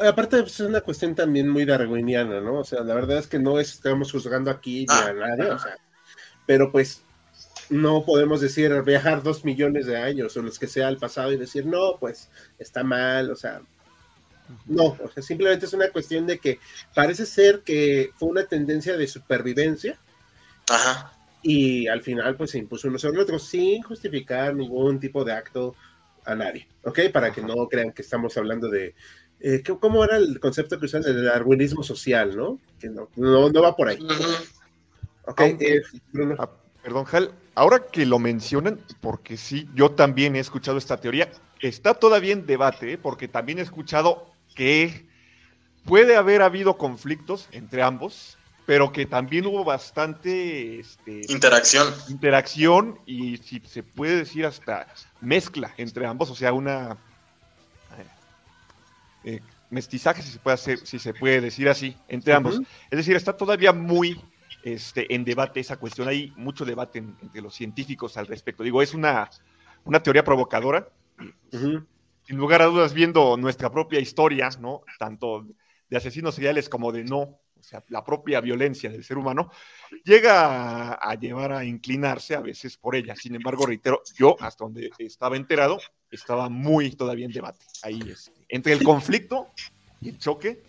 aparte 0.00 0.40
pues, 0.40 0.54
es 0.54 0.60
una 0.60 0.80
cuestión 0.80 1.14
también 1.14 1.48
muy 1.48 1.64
darwiniana, 1.64 2.40
¿no? 2.40 2.60
O 2.60 2.64
sea, 2.64 2.80
la 2.80 2.94
verdad 2.94 3.18
es 3.18 3.26
que 3.26 3.38
no 3.38 3.60
estamos 3.60 4.10
juzgando 4.10 4.50
aquí 4.50 4.86
ni 4.88 4.94
a 4.94 5.06
ah. 5.08 5.12
nadie, 5.12 5.50
o 5.50 5.58
sea, 5.58 5.76
pero 6.46 6.72
pues 6.72 7.02
no 7.70 8.04
podemos 8.04 8.40
decir 8.40 8.72
viajar 8.82 9.22
dos 9.22 9.44
millones 9.44 9.86
de 9.86 9.96
años 9.96 10.36
o 10.36 10.42
los 10.42 10.58
que 10.58 10.66
sea 10.66 10.88
al 10.88 10.98
pasado 10.98 11.32
y 11.32 11.36
decir, 11.36 11.66
no, 11.66 11.96
pues 11.98 12.28
está 12.58 12.82
mal, 12.82 13.30
o 13.30 13.36
sea, 13.36 13.60
no, 14.66 14.96
o 15.02 15.10
sea, 15.12 15.22
simplemente 15.22 15.66
es 15.66 15.72
una 15.72 15.90
cuestión 15.90 16.26
de 16.26 16.38
que 16.38 16.58
parece 16.94 17.26
ser 17.26 17.60
que 17.60 18.10
fue 18.16 18.28
una 18.28 18.44
tendencia 18.44 18.96
de 18.96 19.06
supervivencia. 19.06 19.98
Ajá. 20.70 21.12
Y 21.42 21.86
al 21.86 22.02
final, 22.02 22.36
pues 22.36 22.50
se 22.50 22.58
impuso 22.58 22.88
uno 22.88 22.98
sobre 22.98 23.16
el 23.16 23.22
otro 23.22 23.38
sin 23.38 23.82
justificar 23.82 24.54
ningún 24.54 24.98
tipo 24.98 25.24
de 25.24 25.32
acto 25.32 25.74
a 26.24 26.34
nadie, 26.34 26.66
¿ok? 26.82 27.00
Para 27.12 27.32
que 27.32 27.42
no 27.42 27.68
crean 27.68 27.92
que 27.92 28.02
estamos 28.02 28.36
hablando 28.36 28.68
de 28.68 28.94
eh, 29.40 29.62
¿cómo 29.80 30.02
era 30.04 30.16
el 30.16 30.40
concepto 30.40 30.78
que 30.78 30.86
usan 30.86 31.02
del 31.02 31.24
darwinismo 31.24 31.82
social, 31.82 32.36
no? 32.36 32.58
Que 32.80 32.88
no, 32.88 33.08
no, 33.16 33.62
va 33.62 33.76
por 33.76 33.88
ahí. 33.88 33.98
Ok, 35.26 35.40
eh, 35.40 35.82
perdón, 36.82 37.06
Hal, 37.10 37.30
ahora 37.58 37.80
que 37.90 38.06
lo 38.06 38.20
mencionan, 38.20 38.80
porque 39.00 39.36
sí, 39.36 39.68
yo 39.74 39.90
también 39.90 40.36
he 40.36 40.38
escuchado 40.38 40.78
esta 40.78 40.98
teoría, 40.98 41.28
está 41.60 41.94
todavía 41.94 42.32
en 42.32 42.46
debate, 42.46 42.92
¿eh? 42.92 42.98
porque 42.98 43.26
también 43.26 43.58
he 43.58 43.62
escuchado 43.62 44.32
que 44.54 45.06
puede 45.84 46.16
haber 46.16 46.42
habido 46.42 46.78
conflictos 46.78 47.48
entre 47.50 47.82
ambos, 47.82 48.38
pero 48.64 48.92
que 48.92 49.06
también 49.06 49.44
hubo 49.46 49.64
bastante 49.64 50.78
este, 50.78 51.22
interacción. 51.28 51.92
Interacción 52.08 53.00
y 53.06 53.38
si 53.38 53.60
se 53.66 53.82
puede 53.82 54.18
decir 54.18 54.46
hasta 54.46 54.86
mezcla 55.20 55.74
entre 55.78 56.06
ambos, 56.06 56.30
o 56.30 56.36
sea, 56.36 56.52
una 56.52 56.96
eh, 59.24 59.40
mestizaje, 59.68 60.22
si 60.22 60.30
se 60.30 60.38
puede 60.38 60.54
hacer, 60.54 60.78
si 60.86 61.00
se 61.00 61.12
puede 61.12 61.40
decir 61.40 61.68
así, 61.68 61.96
entre 62.06 62.34
ambos. 62.34 62.60
Es 62.90 62.98
decir, 62.98 63.16
está 63.16 63.36
todavía 63.36 63.72
muy 63.72 64.20
este, 64.62 65.14
en 65.14 65.24
debate 65.24 65.60
esa 65.60 65.78
cuestión. 65.78 66.08
Hay 66.08 66.32
mucho 66.36 66.64
debate 66.64 66.98
entre 66.98 67.40
los 67.40 67.54
científicos 67.54 68.16
al 68.16 68.26
respecto. 68.26 68.62
Digo, 68.62 68.82
es 68.82 68.94
una, 68.94 69.30
una 69.84 70.02
teoría 70.02 70.24
provocadora. 70.24 70.88
Sin 71.50 72.36
lugar 72.36 72.62
a 72.62 72.66
dudas, 72.66 72.92
viendo 72.92 73.36
nuestra 73.36 73.70
propia 73.70 74.00
historia, 74.00 74.50
¿no? 74.60 74.82
Tanto 74.98 75.46
de 75.88 75.96
asesinos 75.96 76.34
seriales 76.34 76.68
como 76.68 76.92
de 76.92 77.04
no 77.04 77.40
o 77.58 77.62
sea, 77.62 77.82
la 77.88 78.04
propia 78.04 78.40
violencia 78.40 78.90
del 78.90 79.04
ser 79.04 79.18
humano, 79.18 79.50
llega 80.04 80.92
a, 80.94 81.14
llevar 81.14 81.52
a 81.52 81.64
inclinarse 81.64 82.34
a 82.34 82.40
veces 82.40 82.76
por 82.76 82.94
ella. 82.94 83.16
Sin 83.16 83.34
embargo, 83.34 83.66
reitero, 83.66 84.02
yo 84.16 84.36
hasta 84.40 84.64
donde 84.64 84.90
estaba 84.98 85.36
enterado, 85.36 85.78
estaba 86.10 86.48
muy 86.48 86.92
todavía 86.92 87.26
en 87.26 87.32
debate. 87.32 87.64
Ahí 87.82 88.00
es, 88.08 88.32
entre 88.48 88.72
el 88.72 88.82
conflicto 88.82 89.48
y 90.00 90.10
el 90.10 90.18
choque 90.18 90.62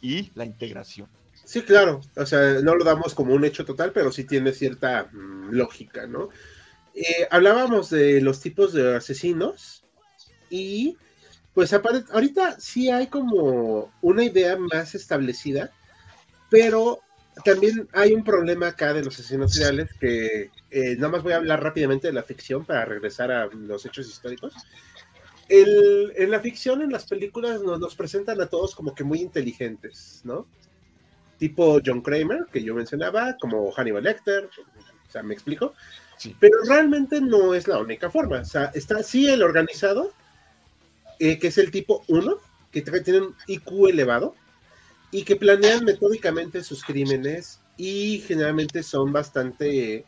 y 0.00 0.30
la 0.34 0.44
integración. 0.44 1.08
Sí, 1.50 1.62
claro, 1.62 2.00
o 2.14 2.26
sea, 2.26 2.60
no 2.60 2.76
lo 2.76 2.84
damos 2.84 3.12
como 3.12 3.34
un 3.34 3.44
hecho 3.44 3.64
total, 3.64 3.90
pero 3.92 4.12
sí 4.12 4.22
tiene 4.22 4.52
cierta 4.52 5.08
mm, 5.10 5.50
lógica, 5.50 6.06
¿no? 6.06 6.28
Eh, 6.94 7.26
hablábamos 7.28 7.90
de 7.90 8.20
los 8.20 8.40
tipos 8.40 8.72
de 8.72 8.94
asesinos 8.94 9.82
y 10.48 10.96
pues 11.52 11.72
ahorita 11.72 12.60
sí 12.60 12.88
hay 12.88 13.08
como 13.08 13.92
una 14.00 14.22
idea 14.22 14.56
más 14.56 14.94
establecida 14.94 15.72
pero 16.50 17.00
también 17.44 17.88
hay 17.94 18.12
un 18.12 18.22
problema 18.22 18.68
acá 18.68 18.92
de 18.92 19.02
los 19.02 19.18
asesinos 19.18 19.52
seriales 19.52 19.90
que 19.98 20.50
eh, 20.70 20.94
nada 20.98 21.08
más 21.08 21.24
voy 21.24 21.32
a 21.32 21.36
hablar 21.36 21.64
rápidamente 21.64 22.06
de 22.06 22.12
la 22.12 22.22
ficción 22.22 22.64
para 22.64 22.84
regresar 22.84 23.32
a 23.32 23.46
los 23.46 23.84
hechos 23.86 24.08
históricos. 24.08 24.54
en 25.48 26.30
la 26.30 26.38
ficción, 26.38 26.80
en 26.82 26.92
las 26.92 27.06
películas, 27.06 27.60
nos, 27.60 27.96
presentan 27.96 28.40
a 28.40 28.46
todos 28.46 28.76
como 28.76 28.94
que 28.94 29.02
muy 29.02 29.20
inteligentes, 29.20 30.20
¿no? 30.22 30.46
Tipo 31.40 31.80
John 31.84 32.02
Kramer, 32.02 32.46
que 32.52 32.62
yo 32.62 32.74
mencionaba, 32.74 33.36
como 33.40 33.72
Hannibal 33.72 34.04
Lecter, 34.04 34.48
o 35.08 35.10
sea, 35.10 35.22
me 35.22 35.34
explico. 35.34 35.74
Pero 36.38 36.54
realmente 36.68 37.20
no 37.20 37.54
es 37.54 37.66
la 37.66 37.78
única 37.78 38.10
forma. 38.10 38.40
O 38.40 38.44
sea, 38.44 38.70
está 38.74 39.02
sí 39.02 39.26
el 39.26 39.42
organizado, 39.42 40.12
eh, 41.18 41.38
que 41.38 41.48
es 41.48 41.56
el 41.56 41.70
tipo 41.70 42.04
1, 42.08 42.36
que 42.70 42.82
tiene 42.82 43.20
un 43.20 43.36
IQ 43.46 43.88
elevado, 43.88 44.34
y 45.10 45.24
que 45.24 45.36
planean 45.36 45.84
metódicamente 45.84 46.62
sus 46.62 46.84
crímenes 46.84 47.60
y 47.76 48.20
generalmente 48.26 48.82
son 48.82 49.12
bastante 49.12 50.04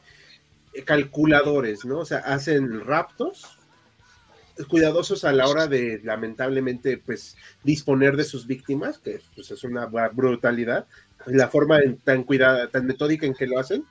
eh, 0.74 0.84
calculadores, 0.84 1.84
¿no? 1.84 2.00
O 2.00 2.04
sea, 2.04 2.18
hacen 2.18 2.84
raptos, 2.84 3.58
cuidadosos 4.66 5.24
a 5.24 5.32
la 5.32 5.46
hora 5.48 5.66
de 5.66 6.00
lamentablemente 6.04 6.98
pues 6.98 7.36
disponer 7.62 8.16
de 8.16 8.24
sus 8.24 8.46
víctimas, 8.46 8.98
que 8.98 9.20
pues, 9.34 9.50
es 9.50 9.64
una 9.64 9.86
brutalidad, 9.86 10.86
la 11.26 11.48
forma 11.48 11.78
tan 12.04 12.24
cuidada, 12.24 12.68
tan 12.68 12.86
metódica 12.86 13.26
en 13.26 13.34
que 13.34 13.46
lo 13.46 13.58
hacen. 13.58 13.84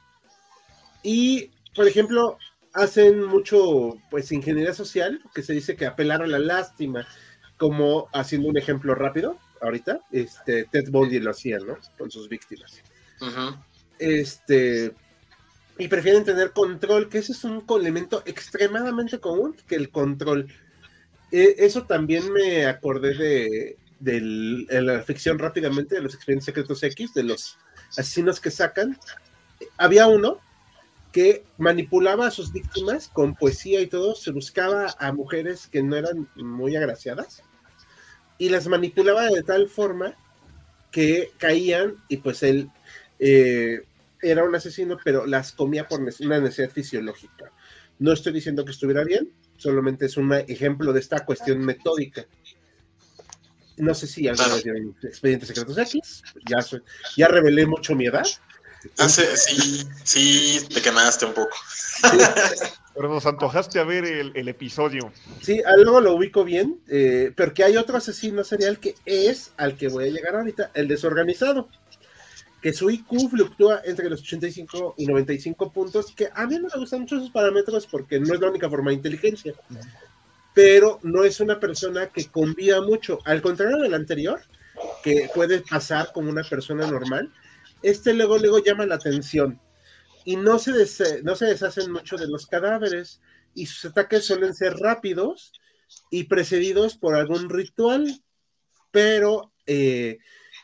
Y, 1.03 1.51
por 1.75 1.87
ejemplo, 1.87 2.37
hacen 2.73 3.23
mucho 3.23 3.97
pues 4.09 4.31
ingeniería 4.31 4.73
social, 4.73 5.21
que 5.33 5.43
se 5.43 5.53
dice 5.53 5.75
que 5.75 5.85
apelaron 5.85 6.27
a 6.27 6.39
la 6.39 6.39
lástima, 6.39 7.07
como 7.57 8.07
haciendo 8.13 8.49
un 8.49 8.57
ejemplo 8.57 8.95
rápido, 8.95 9.37
ahorita, 9.61 10.01
este, 10.11 10.65
Ted 10.65 10.89
Bundy 10.89 11.19
lo 11.19 11.31
hacía, 11.31 11.59
¿no? 11.59 11.77
Con 11.97 12.09
sus 12.11 12.27
víctimas. 12.27 12.81
Este, 13.99 14.93
y 15.77 15.87
prefieren 15.87 16.23
tener 16.23 16.51
control, 16.51 17.09
que 17.09 17.19
ese 17.19 17.31
es 17.31 17.43
un 17.43 17.63
elemento 17.79 18.23
extremadamente 18.25 19.19
común, 19.19 19.55
que 19.67 19.75
el 19.75 19.89
control. 19.89 20.47
E, 21.31 21.55
eso 21.59 21.83
también 21.83 22.31
me 22.31 22.65
acordé 22.65 23.77
de, 23.99 24.81
la 24.81 25.01
ficción 25.01 25.39
rápidamente, 25.39 25.95
de 25.95 26.01
los 26.01 26.13
expedientes 26.13 26.45
secretos 26.45 26.83
X, 26.83 27.13
de 27.13 27.23
los 27.23 27.57
asesinos 27.97 28.39
que 28.39 28.51
sacan. 28.51 28.97
Había 29.77 30.07
uno 30.07 30.39
que 31.11 31.43
manipulaba 31.57 32.27
a 32.27 32.31
sus 32.31 32.51
víctimas 32.51 33.09
con 33.09 33.35
poesía 33.35 33.81
y 33.81 33.87
todo, 33.87 34.15
se 34.15 34.31
buscaba 34.31 34.95
a 34.97 35.11
mujeres 35.11 35.67
que 35.67 35.83
no 35.83 35.95
eran 35.95 36.29
muy 36.35 36.75
agraciadas 36.75 37.43
y 38.37 38.49
las 38.49 38.67
manipulaba 38.67 39.27
de 39.27 39.43
tal 39.43 39.67
forma 39.69 40.15
que 40.89 41.31
caían 41.37 41.95
y 42.07 42.17
pues 42.17 42.43
él 42.43 42.69
eh, 43.19 43.81
era 44.21 44.43
un 44.43 44.55
asesino, 44.55 44.97
pero 45.03 45.25
las 45.25 45.51
comía 45.51 45.87
por 45.87 45.99
una 45.99 46.39
necesidad 46.39 46.69
fisiológica. 46.69 47.51
No 47.99 48.11
estoy 48.11 48.33
diciendo 48.33 48.65
que 48.65 48.71
estuviera 48.71 49.03
bien, 49.03 49.31
solamente 49.57 50.05
es 50.05 50.17
un 50.17 50.33
ejemplo 50.33 50.93
de 50.93 50.99
esta 50.99 51.25
cuestión 51.25 51.59
metódica. 51.59 52.25
No 53.77 53.93
sé 53.93 54.07
si 54.07 54.27
alguna 54.27 54.55
vez 54.55 54.65
expedientes 55.03 55.49
secretos 55.49 55.77
X, 55.77 56.23
ya, 56.47 56.59
ya 57.17 57.27
revelé 57.27 57.65
mucho 57.65 57.95
mi 57.95 58.05
edad. 58.05 58.25
sí, 59.07 59.87
sí, 60.03 60.59
te 60.73 60.81
quemaste 60.81 61.25
un 61.25 61.33
poco. 61.33 61.55
Pero 62.95 63.07
nos 63.07 63.25
antojaste 63.25 63.79
a 63.79 63.83
ver 63.83 64.03
el, 64.05 64.47
episodio. 64.47 65.11
Sí, 65.41 65.61
luego 65.77 66.01
lo 66.01 66.13
ubico 66.13 66.43
bien, 66.43 66.81
eh, 66.87 67.31
porque 67.35 67.63
hay 67.63 67.77
otro 67.77 67.97
asesino 67.97 68.43
serial 68.43 68.79
que 68.79 68.95
es 69.05 69.53
al 69.57 69.77
que 69.77 69.87
voy 69.87 70.05
a 70.07 70.11
llegar 70.11 70.35
ahorita, 70.35 70.71
el 70.73 70.87
desorganizado, 70.87 71.69
que 72.61 72.73
su 72.73 72.89
IQ 72.89 73.29
fluctúa 73.29 73.81
entre 73.83 74.09
los 74.09 74.21
85 74.21 74.95
y 74.97 75.07
95 75.07 75.71
puntos, 75.71 76.13
que 76.15 76.29
a 76.33 76.45
mí 76.45 76.55
no 76.55 76.67
me 76.73 76.79
gustan 76.79 77.01
mucho 77.01 77.17
esos 77.17 77.31
parámetros 77.31 77.87
porque 77.87 78.19
no 78.19 78.33
es 78.33 78.39
la 78.39 78.49
única 78.49 78.69
forma 78.69 78.91
de 78.91 78.97
inteligencia, 78.97 79.53
pero 80.53 80.99
no 81.01 81.23
es 81.23 81.39
una 81.39 81.59
persona 81.59 82.07
que 82.07 82.25
convía 82.27 82.81
mucho, 82.81 83.19
al 83.25 83.41
contrario 83.41 83.77
del 83.77 83.93
anterior, 83.95 84.41
que 85.03 85.29
puede 85.33 85.61
pasar 85.61 86.11
como 86.13 86.29
una 86.29 86.43
persona 86.43 86.85
normal, 86.85 87.31
este 87.81 88.13
luego, 88.13 88.37
luego 88.37 88.59
llama 88.59 88.85
la 88.85 88.95
atención. 88.95 89.59
Y 90.23 90.35
no 90.35 90.59
se, 90.59 90.71
no 91.23 91.35
se 91.35 91.45
deshacen 91.45 91.91
mucho 91.91 92.15
de 92.15 92.27
los 92.27 92.45
cadáveres 92.45 93.21
y 93.55 93.65
sus 93.65 93.85
ataques 93.85 94.25
suelen 94.25 94.53
ser 94.53 94.75
rápidos 94.77 95.51
y 96.11 96.25
precedidos 96.25 96.95
por 96.95 97.15
algún 97.15 97.49
ritual, 97.49 98.21
pero 98.91 99.51
eh, 99.65 100.19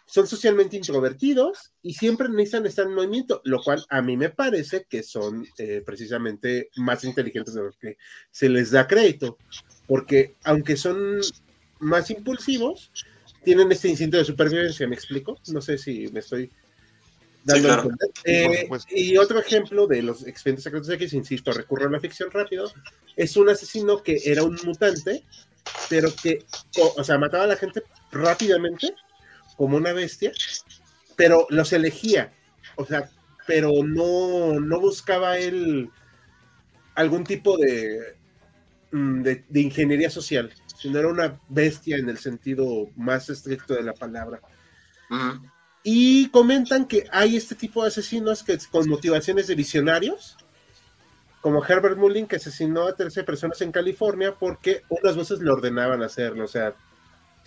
son 0.08 0.26
socialmente 0.26 0.78
introvertidos 0.78 1.74
y 1.84 1.94
siempre 1.94 2.30
necesitan 2.30 2.66
estar 2.66 2.88
en 2.88 2.96
movimiento, 2.96 3.42
lo 3.44 3.62
cual 3.62 3.86
a 3.90 4.02
mí 4.02 4.18
me 4.18 4.30
parece 4.30 4.86
que 4.90 5.04
son 5.04 5.46
eh, 5.58 5.84
precisamente 5.86 6.70
más 6.78 7.04
inteligentes 7.04 7.54
de 7.54 7.64
lo 7.64 7.72
que 7.80 7.98
se 8.32 8.50
les 8.50 8.72
da 8.72 8.88
crédito, 8.88 9.38
porque 9.86 10.36
aunque 10.44 10.78
son 10.78 11.20
más 11.80 12.10
impulsivos, 12.10 12.92
tienen 13.44 13.72
este 13.72 13.90
instinto 13.90 14.18
de 14.18 14.26
supervivencia, 14.26 14.88
¿me 14.88 14.96
explico? 14.96 15.40
No 15.48 15.62
sé 15.62 15.78
si 15.78 16.08
me 16.08 16.22
estoy 16.22 16.52
eh, 18.26 18.68
y 18.90 19.18
otro 19.18 19.40
ejemplo 19.40 19.88
de 19.88 20.02
los 20.02 20.28
expedientes 20.28 20.64
secretos 20.64 20.90
X, 20.90 21.14
insisto, 21.14 21.52
recurro 21.52 21.88
a 21.88 21.92
la 21.92 22.00
ficción 22.00 22.30
rápido, 22.32 22.72
es 23.16 23.38
un 23.38 23.50
asesino 23.50 24.04
que 24.04 24.22
era 24.26 24.44
un 24.44 24.58
mutante, 24.66 25.24
pero 25.90 26.10
que, 26.22 26.46
o, 26.98 27.04
sea, 27.04 27.18
mataba 27.18 27.46
a 27.46 27.48
la 27.48 27.56
gente 27.56 27.84
rápidamente, 28.12 28.94
como 29.58 29.76
una 29.78 29.92
bestia, 29.92 30.32
pero 31.16 31.48
los 31.50 31.74
elegía, 31.74 32.32
o 32.76 32.86
sea, 32.86 33.10
pero 33.48 33.72
no, 33.84 34.60
no 34.60 34.80
buscaba 34.80 35.38
él 35.38 35.90
algún 36.96 37.24
tipo 37.24 37.58
de, 37.58 38.16
mm, 38.92 39.22
de, 39.22 39.62
ingeniería 39.62 40.10
social, 40.10 40.52
sino 40.80 41.00
era 41.00 41.08
una 41.08 41.40
bestia 41.50 41.98
en 41.98 42.10
el 42.10 42.18
sentido 42.18 42.90
más 42.96 43.30
estricto 43.30 43.74
de 43.74 43.84
la 43.84 43.94
palabra. 43.94 44.42
Y 45.84 46.30
comentan 46.30 46.86
que 46.86 47.06
hay 47.12 47.38
este 47.38 47.56
tipo 47.56 47.82
de 47.82 47.88
asesinos 47.88 48.44
que 48.44 48.58
con 48.70 48.90
motivaciones 48.90 49.48
de 49.48 49.56
visionarios, 49.56 50.38
como 51.42 51.64
Herbert 51.64 51.98
Mullin, 51.98 52.28
que 52.28 52.36
asesinó 52.36 52.88
a 52.88 52.96
13 52.96 53.24
personas 53.24 53.62
en 53.62 53.72
California 53.72 54.36
porque 54.38 54.84
unas 54.90 55.16
voces 55.16 55.40
le 55.40 55.50
ordenaban 55.50 56.04
hacerlo, 56.04 56.44
o 56.44 56.48
sea. 56.48 56.76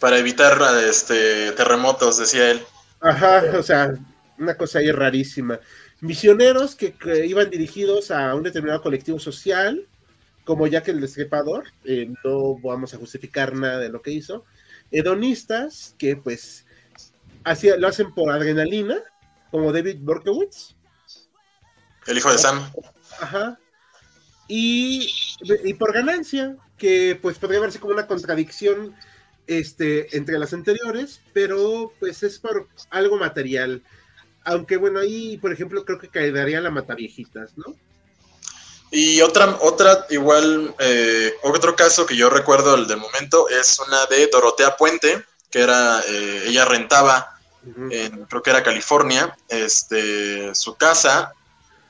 Para 0.01 0.19
evitar 0.19 0.59
este, 0.89 1.53
terremotos, 1.53 2.19
decía 2.19 2.51
él. 2.51 2.63
Ajá, 3.01 3.43
o 3.59 3.63
sea, 3.63 3.93
una 4.39 4.57
cosa 4.57 4.79
ahí 4.79 4.91
rarísima. 4.91 5.61
Misioneros 6.01 6.75
que, 6.75 6.95
iban 7.27 7.51
dirigidos 7.51 8.11
a 8.11 8.35
un 8.35 8.43
determinado 8.43 8.83
colectivo 8.83 9.19
social, 9.19 9.87
como 10.45 10.67
Jack 10.67 10.89
el 10.89 11.01
Destripador, 11.01 11.65
eh, 11.85 12.11
no 12.25 12.59
vamos 12.59 12.95
a 12.95 12.97
justificar 12.97 13.55
nada 13.55 13.79
de 13.79 13.91
lo 13.91 14.01
que 14.01 14.11
hizo, 14.11 14.45
hedonistas 14.91 15.95
que 15.99 16.17
pues 16.17 16.65
hacía, 17.45 17.77
lo 17.77 17.87
hacen 17.87 18.13
por 18.15 18.33
adrenalina, 18.33 18.97
como 19.51 19.73
David 19.73 19.99
Berkowitz. 20.01 20.75
El 22.07 22.17
hijo 22.17 22.33
de 22.33 22.39
Sam. 22.39 22.71
Ajá. 23.21 23.59
Y, 24.49 25.09
y 25.65 25.75
por 25.75 25.93
ganancia, 25.93 26.57
que 26.77 27.19
pues 27.21 27.39
podría 27.39 27.61
verse 27.61 27.79
como 27.79 27.93
una 27.93 28.07
contradicción 28.07 28.97
este, 29.51 30.17
entre 30.17 30.39
las 30.39 30.53
anteriores, 30.53 31.21
pero 31.33 31.93
pues 31.99 32.23
es 32.23 32.39
por 32.39 32.69
algo 32.91 33.19
material. 33.19 33.83
Aunque 34.45 34.77
bueno, 34.77 35.01
ahí, 35.01 35.39
por 35.39 35.53
ejemplo, 35.53 35.85
creo 35.85 35.99
que 35.99 36.09
quedaría 36.09 36.61
la 36.61 36.71
Mataviejitas, 36.71 37.59
¿no? 37.59 37.75
Y 38.93 39.21
otra, 39.21 39.59
otra 39.61 40.07
igual, 40.11 40.73
eh, 40.79 41.35
otro 41.43 41.75
caso 41.75 42.07
que 42.07 42.17
yo 42.17 42.31
recuerdo 42.31 42.77
el 42.77 42.87
de 42.87 42.95
momento 42.95 43.49
es 43.49 43.79
una 43.81 44.07
de 44.07 44.29
Dorotea 44.29 44.77
Puente, 44.77 45.25
que 45.51 45.61
era, 45.63 46.01
eh, 46.07 46.45
ella 46.47 46.65
rentaba, 46.65 47.37
en, 47.91 48.25
creo 48.27 48.43
que 48.43 48.51
era 48.51 48.63
California, 48.63 49.37
este, 49.49 50.55
su 50.55 50.77
casa 50.77 51.35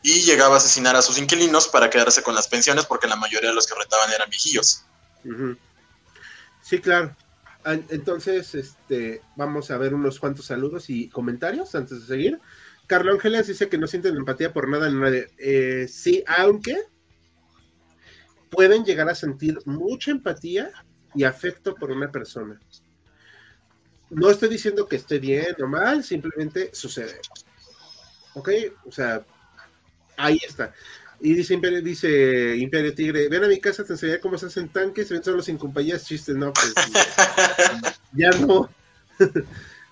y 0.02 0.22
llegaba 0.22 0.54
a 0.54 0.58
asesinar 0.58 0.96
a 0.96 1.02
sus 1.02 1.18
inquilinos 1.18 1.68
para 1.68 1.90
quedarse 1.90 2.22
con 2.22 2.34
las 2.34 2.48
pensiones 2.48 2.86
porque 2.86 3.06
la 3.06 3.16
mayoría 3.16 3.50
de 3.50 3.54
los 3.54 3.66
que 3.66 3.74
rentaban 3.78 4.10
eran 4.12 4.30
viejillos. 4.30 4.82
Sí, 6.62 6.80
claro. 6.80 7.14
Entonces, 7.64 8.54
este, 8.54 9.22
vamos 9.36 9.70
a 9.70 9.78
ver 9.78 9.94
unos 9.94 10.18
cuantos 10.18 10.46
saludos 10.46 10.88
y 10.88 11.08
comentarios 11.08 11.74
antes 11.74 12.00
de 12.00 12.06
seguir. 12.06 12.40
Carlos 12.86 13.14
Ángeles 13.14 13.46
dice 13.46 13.68
que 13.68 13.78
no 13.78 13.86
sienten 13.86 14.16
empatía 14.16 14.52
por 14.52 14.68
nada 14.68 14.88
en 14.88 14.98
nadie. 14.98 15.28
Eh, 15.38 15.86
sí, 15.88 16.24
aunque 16.26 16.76
pueden 18.50 18.84
llegar 18.84 19.08
a 19.08 19.14
sentir 19.14 19.58
mucha 19.64 20.10
empatía 20.10 20.72
y 21.14 21.24
afecto 21.24 21.74
por 21.74 21.90
una 21.92 22.10
persona. 22.10 22.58
No 24.10 24.28
estoy 24.28 24.48
diciendo 24.48 24.88
que 24.88 24.96
esté 24.96 25.18
bien 25.18 25.54
o 25.62 25.68
mal, 25.68 26.02
simplemente 26.02 26.70
sucede. 26.72 27.20
¿Ok? 28.34 28.50
O 28.84 28.90
sea, 28.90 29.24
ahí 30.16 30.40
está. 30.46 30.72
Y 31.20 31.34
dice 31.34 31.54
Imperio, 31.54 31.82
dice 31.82 32.56
Imperio 32.56 32.94
Tigre, 32.94 33.28
ven 33.28 33.44
a 33.44 33.48
mi 33.48 33.60
casa, 33.60 33.84
te 33.84 33.92
enseñaré 33.92 34.20
cómo 34.20 34.38
se 34.38 34.46
hacen 34.46 34.70
tanques, 34.70 35.10
ven 35.10 35.22
solo 35.22 35.42
sin 35.42 35.58
compañías, 35.58 36.06
chistes, 36.06 36.34
no, 36.34 36.52
pues 36.52 36.72
ya 38.12 38.30
no. 38.30 38.68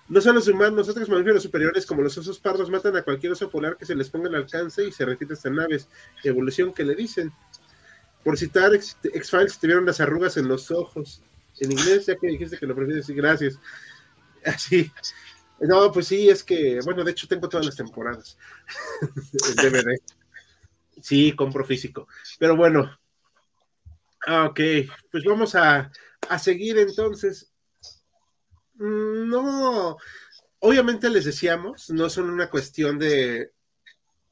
No 0.09 0.21
son 0.21 0.33
los 0.33 0.47
humanos, 0.47 0.89
otros 0.89 1.07
mamíferos 1.07 1.43
superiores 1.43 1.85
como 1.85 2.01
los 2.01 2.17
osos 2.17 2.39
pardos 2.39 2.71
matan 2.71 2.97
a 2.97 3.03
cualquier 3.03 3.31
oso 3.31 3.47
polar 3.47 3.77
que 3.77 3.85
se 3.85 3.93
les 3.93 4.09
ponga 4.09 4.27
al 4.27 4.33
alcance 4.33 4.83
y 4.83 4.91
se 4.91 5.05
repite 5.05 5.33
hasta 5.33 5.51
naves. 5.51 5.87
Evolución 6.23 6.73
que 6.73 6.83
le 6.83 6.95
dicen. 6.95 7.31
Por 8.23 8.35
citar 8.35 8.73
X-Files, 8.73 9.59
te 9.59 9.67
vieron 9.67 9.85
las 9.85 10.01
arrugas 10.01 10.35
en 10.37 10.47
los 10.47 10.71
ojos. 10.71 11.21
En 11.59 11.71
inglés, 11.71 12.07
ya 12.07 12.15
que 12.15 12.25
dijiste 12.25 12.57
que 12.57 12.65
lo 12.65 12.75
prefieres, 12.75 13.05
sí, 13.05 13.13
gracias. 13.13 13.59
Así. 14.45 14.91
No, 15.59 15.91
pues 15.91 16.07
sí, 16.07 16.27
es 16.27 16.43
que, 16.43 16.79
bueno, 16.83 17.03
de 17.03 17.11
hecho 17.11 17.27
tengo 17.27 17.47
todas 17.47 17.67
las 17.67 17.75
temporadas. 17.75 18.35
El 19.01 19.55
DVD. 19.55 19.95
Sí, 21.01 21.35
compro 21.35 21.65
físico. 21.65 22.07
Pero 22.37 22.55
bueno. 22.55 22.97
Ah, 24.27 24.45
ok, 24.45 24.59
pues 25.11 25.23
vamos 25.23 25.55
a, 25.55 25.91
a 26.27 26.39
seguir 26.39 26.77
entonces. 26.77 27.51
Mm, 28.75 29.29
no, 29.29 29.97
obviamente 30.59 31.09
les 31.09 31.25
decíamos, 31.25 31.89
no 31.89 32.09
son 32.09 32.29
una 32.29 32.49
cuestión 32.49 32.99
de, 32.99 33.51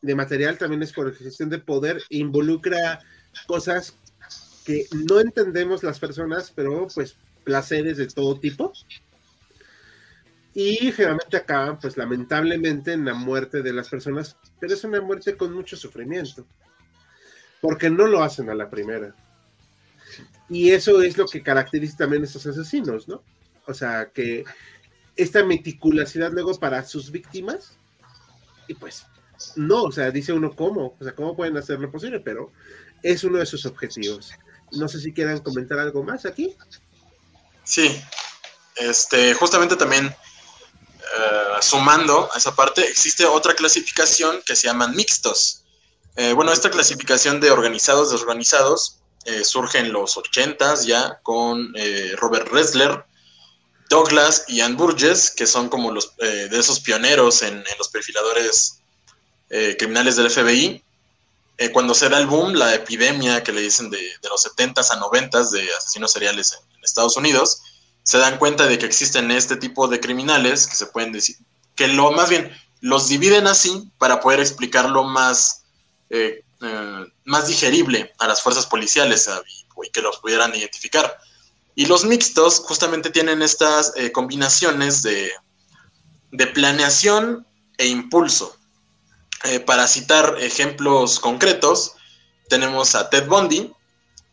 de 0.02 0.16
material, 0.16 0.58
también 0.58 0.84
es 0.84 0.94
por 0.94 1.16
cuestión 1.18 1.50
de 1.50 1.60
poder, 1.60 2.02
involucra 2.10 3.00
cosas 3.46 3.98
que 4.66 4.86
no 5.08 5.20
entendemos 5.20 5.84
las 5.84 6.00
personas, 6.00 6.52
pero 6.54 6.88
pues 6.94 7.18
placeres 7.44 7.98
de 7.98 8.08
todo 8.08 8.40
tipo. 8.40 8.74
Y 10.54 10.92
generalmente 10.92 11.38
acaban, 11.38 11.80
pues 11.80 11.98
lamentablemente, 11.98 12.94
en 12.94 13.06
la 13.06 13.14
muerte 13.14 13.62
de 13.62 13.74
las 13.74 13.90
personas, 13.90 14.38
pero 14.60 14.74
es 14.74 14.84
una 14.84 15.02
muerte 15.02 15.38
con 15.38 15.54
mucho 15.54 15.78
sufrimiento, 15.78 16.46
porque 17.62 17.90
no 17.90 18.08
lo 18.08 18.24
hacen 18.24 18.50
a 18.50 18.56
la 18.56 18.70
primera. 18.70 19.16
Y 20.50 20.72
eso 20.72 21.02
es 21.02 21.18
lo 21.18 21.28
que 21.28 21.44
caracteriza 21.44 21.98
también 21.98 22.24
a 22.24 22.26
estos 22.26 22.48
asesinos, 22.48 23.08
¿no? 23.08 23.22
O 23.66 23.74
sea, 23.74 24.10
que 24.12 24.46
esta 25.16 25.44
meticulosidad 25.44 26.32
luego 26.32 26.58
para 26.60 26.84
sus 26.84 27.12
víctimas, 27.12 27.78
y 28.68 28.74
pues 28.74 29.06
no, 29.56 29.84
o 29.84 29.92
sea, 29.92 30.10
dice 30.12 30.34
uno 30.34 30.56
cómo, 30.56 30.96
o 31.00 31.04
sea, 31.04 31.14
cómo 31.14 31.36
pueden 31.36 31.58
hacerlo 31.58 31.92
posible, 31.92 32.20
pero 32.20 32.52
es 33.04 33.24
uno 33.24 33.38
de 33.38 33.46
sus 33.46 33.66
objetivos. 33.66 34.32
No 34.72 34.88
sé 34.88 35.00
si 35.00 35.14
quieran 35.14 35.40
comentar 35.40 35.80
algo 35.80 36.04
más 36.04 36.26
aquí. 36.26 36.56
Sí, 37.64 38.02
este, 38.78 39.34
justamente 39.34 39.76
también 39.76 40.14
eh, 41.18 41.62
sumando 41.62 42.30
a 42.34 42.38
esa 42.38 42.56
parte, 42.56 42.88
existe 42.88 43.26
otra 43.26 43.54
clasificación 43.54 44.42
que 44.46 44.56
se 44.56 44.68
llaman 44.68 44.96
mixtos. 44.96 45.64
Eh, 46.16 46.34
bueno, 46.34 46.52
esta 46.52 46.70
clasificación 46.70 47.40
de 47.40 47.52
organizados, 47.52 48.12
desorganizados, 48.12 49.00
eh, 49.26 49.44
surge 49.44 49.80
en 49.80 49.92
los 49.92 50.18
80 50.18 50.76
ya 50.86 51.20
con 51.24 51.74
Robert 52.18 52.48
Ressler, 52.50 53.04
Douglas 53.90 54.46
y 54.48 54.62
Ann 54.62 54.76
Burgess, 54.76 55.32
que 55.32 55.48
son 55.48 55.70
como 55.70 55.92
los 55.92 56.14
eh, 56.20 56.48
de 56.50 56.60
esos 56.60 56.80
pioneros 56.80 57.42
en, 57.42 57.64
los 57.78 57.88
perfiladores 57.90 58.80
eh, 59.50 59.76
criminales 59.78 60.16
del 60.16 60.30
FBI. 60.30 60.84
Eh, 61.60 61.72
cuando 61.72 61.94
se 61.94 62.10
da 62.10 62.20
el 62.20 62.28
boom, 62.28 62.54
la 62.54 62.76
epidemia 62.76 63.44
que 63.44 63.52
le 63.52 63.62
dicen 63.62 63.90
de, 63.90 64.00
los 64.30 64.46
70s 64.46 64.92
a 64.92 65.00
90s 65.00 65.52
de 65.52 65.68
asesinos 65.76 66.12
seriales 66.12 66.54
en, 66.54 66.68
Estados 66.84 67.18
Unidos, 67.18 67.62
se 68.08 68.20
dan 68.20 68.38
cuenta 68.38 68.68
de 68.68 68.80
que 68.80 68.86
existen 68.86 69.32
este 69.32 69.58
tipo 69.58 69.90
de 69.90 70.00
criminales 70.00 70.66
que 70.66 70.78
se 70.78 70.86
pueden 70.86 71.12
decir, 71.12 71.36
que 71.76 71.90
lo 71.90 72.14
más 72.14 72.30
bien 72.30 72.50
los 72.80 73.10
dividen 73.10 73.48
así 73.48 73.92
para 73.98 74.22
poder 74.22 74.40
explicarlo 74.40 75.04
más, 75.04 75.66
más 77.26 77.48
digerible 77.48 78.14
a 78.20 78.28
las 78.28 78.42
fuerzas 78.42 78.66
policiales 78.66 79.30
y 79.84 79.90
que 79.90 80.02
los 80.02 80.20
pudieran 80.20 80.56
identificar. 80.56 81.18
Y 81.76 81.86
los 81.88 82.06
mixtos 82.06 82.62
justamente 82.62 83.10
tienen 83.10 83.42
estas 83.42 83.92
eh, 83.98 84.14
combinaciones 84.14 85.04
de, 85.04 85.30
planeación 86.54 87.46
e 87.78 87.88
impulso. 87.88 88.58
Eh, 89.44 89.60
para 89.60 89.86
citar 89.86 90.38
ejemplos 90.40 91.20
concretos, 91.20 91.92
tenemos 92.48 92.96
a 92.96 93.10
Ted 93.10 93.28
Bundy, 93.28 93.70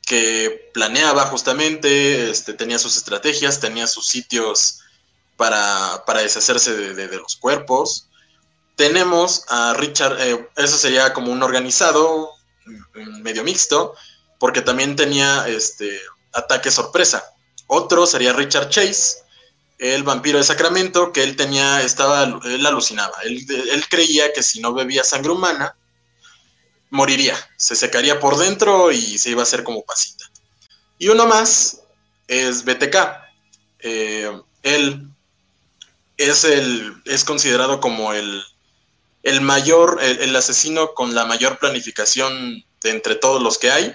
que 0.07 0.71
planeaba 0.75 1.27
justamente, 1.27 2.31
este, 2.31 2.53
tenía 2.55 2.79
sus 2.79 2.97
estrategias, 2.97 3.61
tenía 3.61 3.87
sus 3.87 4.07
sitios 4.07 4.81
para, 5.37 6.03
deshacerse 6.23 6.95
de, 6.95 7.17
los 7.17 7.37
cuerpos. 7.37 8.09
Tenemos 8.77 9.45
a 9.49 9.75
Richard, 9.75 10.21
eh, 10.21 10.49
eso 10.57 10.77
sería 10.77 11.13
como 11.13 11.33
un 11.33 11.43
organizado, 11.43 12.31
medio 13.23 13.45
mixto, 13.45 13.95
porque 14.39 14.63
también 14.63 14.97
tenía 14.97 15.47
este, 15.49 16.01
ataque 16.33 16.71
sorpresa. 16.71 17.25
Otro 17.67 18.07
sería 18.07 18.33
Richard 18.33 18.69
Chase, 18.69 19.25
el 19.79 20.03
vampiro 20.03 20.39
de 20.39 20.45
Sacramento, 20.45 21.13
que 21.13 21.23
él 21.23 21.37
tenía, 21.37 21.83
estaba, 21.83 22.25
él 22.45 22.67
alucinaba. 22.67 23.15
Él, 23.25 23.85
creía 23.89 24.33
que 24.33 24.43
si 24.43 24.61
no 24.61 24.73
bebía 24.73 25.05
sangre 25.05 25.33
humana, 25.33 25.77
moriría. 26.95 27.37
Se 27.57 27.75
secaría 27.75 28.21
por 28.21 28.39
dentro 28.39 28.93
y 28.93 29.19
se 29.19 29.31
iba 29.31 29.41
a 29.41 29.43
hacer 29.43 29.65
como 29.65 29.85
pasita. 29.85 30.25
Y 30.97 31.09
uno 31.09 31.27
más 31.27 31.83
es 32.29 32.65
BTK. 32.65 32.97
Eh, 33.81 34.41
él 34.63 35.09
es, 36.17 36.45
el, 36.45 37.03
es 37.05 37.25
considerado 37.25 37.81
como 37.81 38.13
el, 38.13 38.43
el 39.25 39.41
mayor, 39.41 39.99
el, 40.03 40.35
asesino 40.37 40.95
con 40.95 41.15
la 41.15 41.27
mayor 41.27 41.59
planificación 41.59 42.65
de 42.81 42.91
entre 42.91 43.17
todos 43.17 43.43
los 43.43 43.59
que 43.59 43.73
hay 43.73 43.95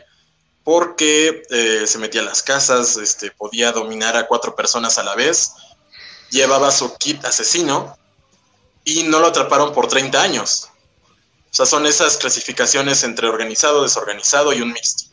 porque 0.66 1.42
eh, 1.50 1.88
se 1.88 1.98
metía 1.98 2.22
a 2.22 2.26
las 2.26 2.44
casas, 2.44 2.98
este, 2.98 3.32
podía 3.32 3.72
dominar 3.72 4.18
a 4.18 4.28
cuatro 4.28 4.56
personas 4.56 5.00
a 5.00 5.04
la 5.04 5.16
vez, 5.16 5.54
llevaba 6.30 6.70
su 6.70 6.96
kit 6.98 7.24
asesino 7.26 7.98
y 8.84 9.04
no 9.04 9.20
lo 9.20 9.28
atraparon 9.28 9.74
por 9.74 9.88
30 9.88 10.22
años. 10.22 10.70
O 11.52 11.54
sea, 11.54 11.66
son 11.66 11.86
esas 11.86 12.18
clasificaciones 12.18 13.04
entre 13.04 13.28
organizado, 13.28 13.84
desorganizado 13.84 14.54
y 14.54 14.62
un 14.62 14.72
mixto. 14.72 15.10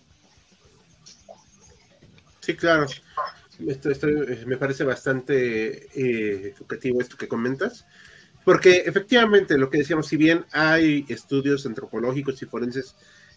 Sí, 2.40 2.54
claro. 2.54 2.86
Eh, 3.58 4.44
me 4.46 4.56
parece 4.58 4.84
bastante 4.84 5.86
eh, 5.94 6.54
educativo 6.56 7.00
esto 7.00 7.16
que 7.16 7.26
comentas, 7.26 7.86
porque 8.44 8.82
efectivamente 8.86 9.56
lo 9.56 9.70
que 9.70 9.78
decíamos, 9.78 10.06
si 10.06 10.16
bien 10.16 10.44
hay 10.52 11.06
estudios 11.08 11.64
antropológicos 11.64 12.40
y 12.42 12.46
forenses 12.46 12.94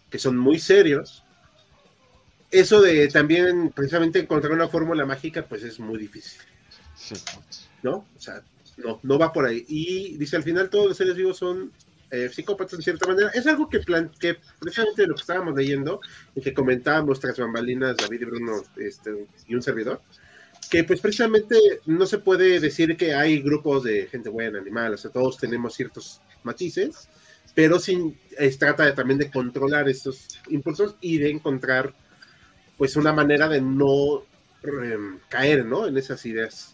que 0.10 0.20
son 0.20 0.38
muy 0.38 0.60
serios, 0.60 1.24
eso 2.52 2.82
de 2.82 3.08
también 3.08 3.72
precisamente 3.72 4.20
encontrar 4.20 4.54
una 4.54 4.68
fórmula 4.68 5.06
mágica, 5.06 5.46
pues 5.48 5.64
es 5.64 5.80
muy 5.80 5.98
difícil. 5.98 6.42
¿No? 7.82 8.06
O 8.16 8.20
sea, 8.20 8.44
no, 8.78 9.00
no 9.04 9.18
va 9.18 9.32
por 9.32 9.46
ahí. 9.46 9.64
Y 9.68 10.18
dice, 10.18 10.36
al 10.36 10.44
final 10.44 10.70
todos 10.70 10.90
los 10.90 10.98
seres 10.98 11.16
vivos 11.16 11.38
son 11.38 11.72
eh, 12.12 12.30
psicópatas 12.30 12.74
en 12.76 12.82
cierta 12.82 13.08
manera. 13.08 13.30
Es 13.34 13.46
algo 13.48 13.70
que, 13.70 13.80
plan 13.80 14.12
que 14.20 14.38
precisamente 14.60 15.08
lo 15.08 15.16
que 15.16 15.22
estábamos 15.22 15.56
leyendo 15.56 16.02
y 16.36 16.42
que 16.42 16.54
comentábamos 16.54 17.20
tras 17.20 17.38
bambalinas 17.38 17.98
David 17.98 18.22
y 18.22 18.26
Bruno 18.26 18.64
este, 18.78 19.28
y 19.48 19.56
un 19.56 19.62
servidor, 19.62 20.02
que 20.70 20.84
pues 20.84 21.02
precisamente 21.02 21.56
no 21.86 22.06
se 22.06 22.20
puede 22.20 22.60
decir 22.60 22.96
que 22.98 23.14
hay 23.14 23.42
grupos 23.42 23.84
de 23.84 24.08
gente 24.08 24.30
buena, 24.30 24.60
animal, 24.60 24.94
o 24.94 24.98
sea, 24.98 25.12
todos 25.12 25.38
tenemos 25.38 25.74
ciertos 25.74 26.22
matices, 26.44 27.10
pero 27.56 27.80
sin, 27.80 28.18
trata 28.58 28.94
también 28.94 29.20
de 29.20 29.32
controlar 29.32 29.90
estos 29.90 30.28
impulsos 30.50 30.96
y 31.02 31.18
de 31.18 31.30
encontrar 31.30 31.94
pues 32.78 32.96
una 32.96 33.12
manera 33.12 33.50
de 33.50 33.62
no 33.62 34.24
em, 34.64 35.20
caer, 35.28 35.66
¿no? 35.66 35.86
En 35.86 35.98
esas 35.98 36.26
ideas. 36.26 36.74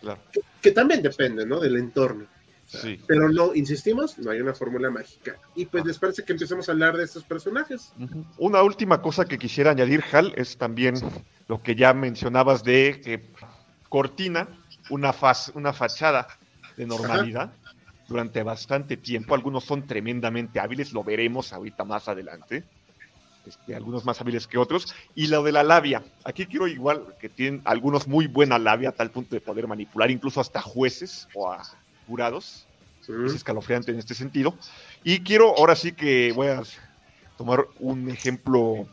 Claro. 0.00 0.20
Que, 0.60 0.72
también 0.72 1.02
depende, 1.02 1.46
¿no? 1.46 1.60
Del 1.60 1.76
entorno. 1.76 2.26
Sí. 2.66 3.00
Pero 3.06 3.28
no, 3.28 3.54
insistimos, 3.54 4.18
no 4.18 4.30
hay 4.30 4.40
una 4.40 4.54
fórmula 4.54 4.90
mágica. 4.90 5.38
Y 5.54 5.66
pues 5.66 5.84
les 5.84 5.98
parece 5.98 6.24
que 6.24 6.32
empecemos 6.32 6.68
a 6.68 6.72
hablar 6.72 6.96
de 6.96 7.04
estos 7.04 7.24
personajes. 7.24 7.92
Una 8.38 8.62
última 8.62 9.00
cosa 9.00 9.24
que 9.24 9.38
quisiera 9.38 9.70
añadir, 9.70 10.04
Hal, 10.12 10.32
es 10.36 10.56
también 10.56 10.94
lo 11.48 11.62
que 11.62 11.74
ya 11.74 11.94
mencionabas 11.94 12.64
de 12.64 13.00
que 13.02 13.30
cortina 13.88 14.48
una, 14.90 15.12
faz, 15.12 15.52
una 15.54 15.72
fachada 15.72 16.26
de 16.76 16.86
normalidad 16.86 17.52
durante 18.08 18.42
bastante 18.42 18.96
tiempo. 18.96 19.34
Algunos 19.34 19.64
son 19.64 19.86
tremendamente 19.86 20.60
hábiles, 20.60 20.92
lo 20.92 21.02
veremos 21.02 21.52
ahorita 21.52 21.84
más 21.84 22.08
adelante. 22.08 22.64
Este, 23.46 23.76
algunos 23.76 24.04
más 24.04 24.20
hábiles 24.20 24.46
que 24.46 24.58
otros. 24.58 24.94
Y 25.14 25.28
lo 25.28 25.42
de 25.42 25.52
la 25.52 25.62
labia. 25.62 26.02
Aquí 26.24 26.46
quiero 26.46 26.66
igual 26.66 27.14
que 27.20 27.28
tienen 27.28 27.62
algunos 27.64 28.08
muy 28.08 28.26
buena 28.26 28.58
labia 28.58 28.90
a 28.90 28.92
tal 28.92 29.10
punto 29.10 29.34
de 29.34 29.40
poder 29.40 29.66
manipular 29.66 30.10
incluso 30.10 30.40
hasta 30.40 30.60
jueces 30.60 31.28
o 31.34 31.50
a 31.50 31.62
jurados. 32.06 32.66
Es 33.02 33.34
escalofriante 33.34 33.92
en 33.92 33.98
este 33.98 34.14
sentido. 34.14 34.56
Y 35.04 35.20
quiero 35.20 35.56
ahora 35.56 35.76
sí 35.76 35.92
que 35.92 36.32
voy 36.32 36.48
a 36.48 36.62
tomar 37.38 37.66
un 37.78 38.10
ejemplo 38.10 38.88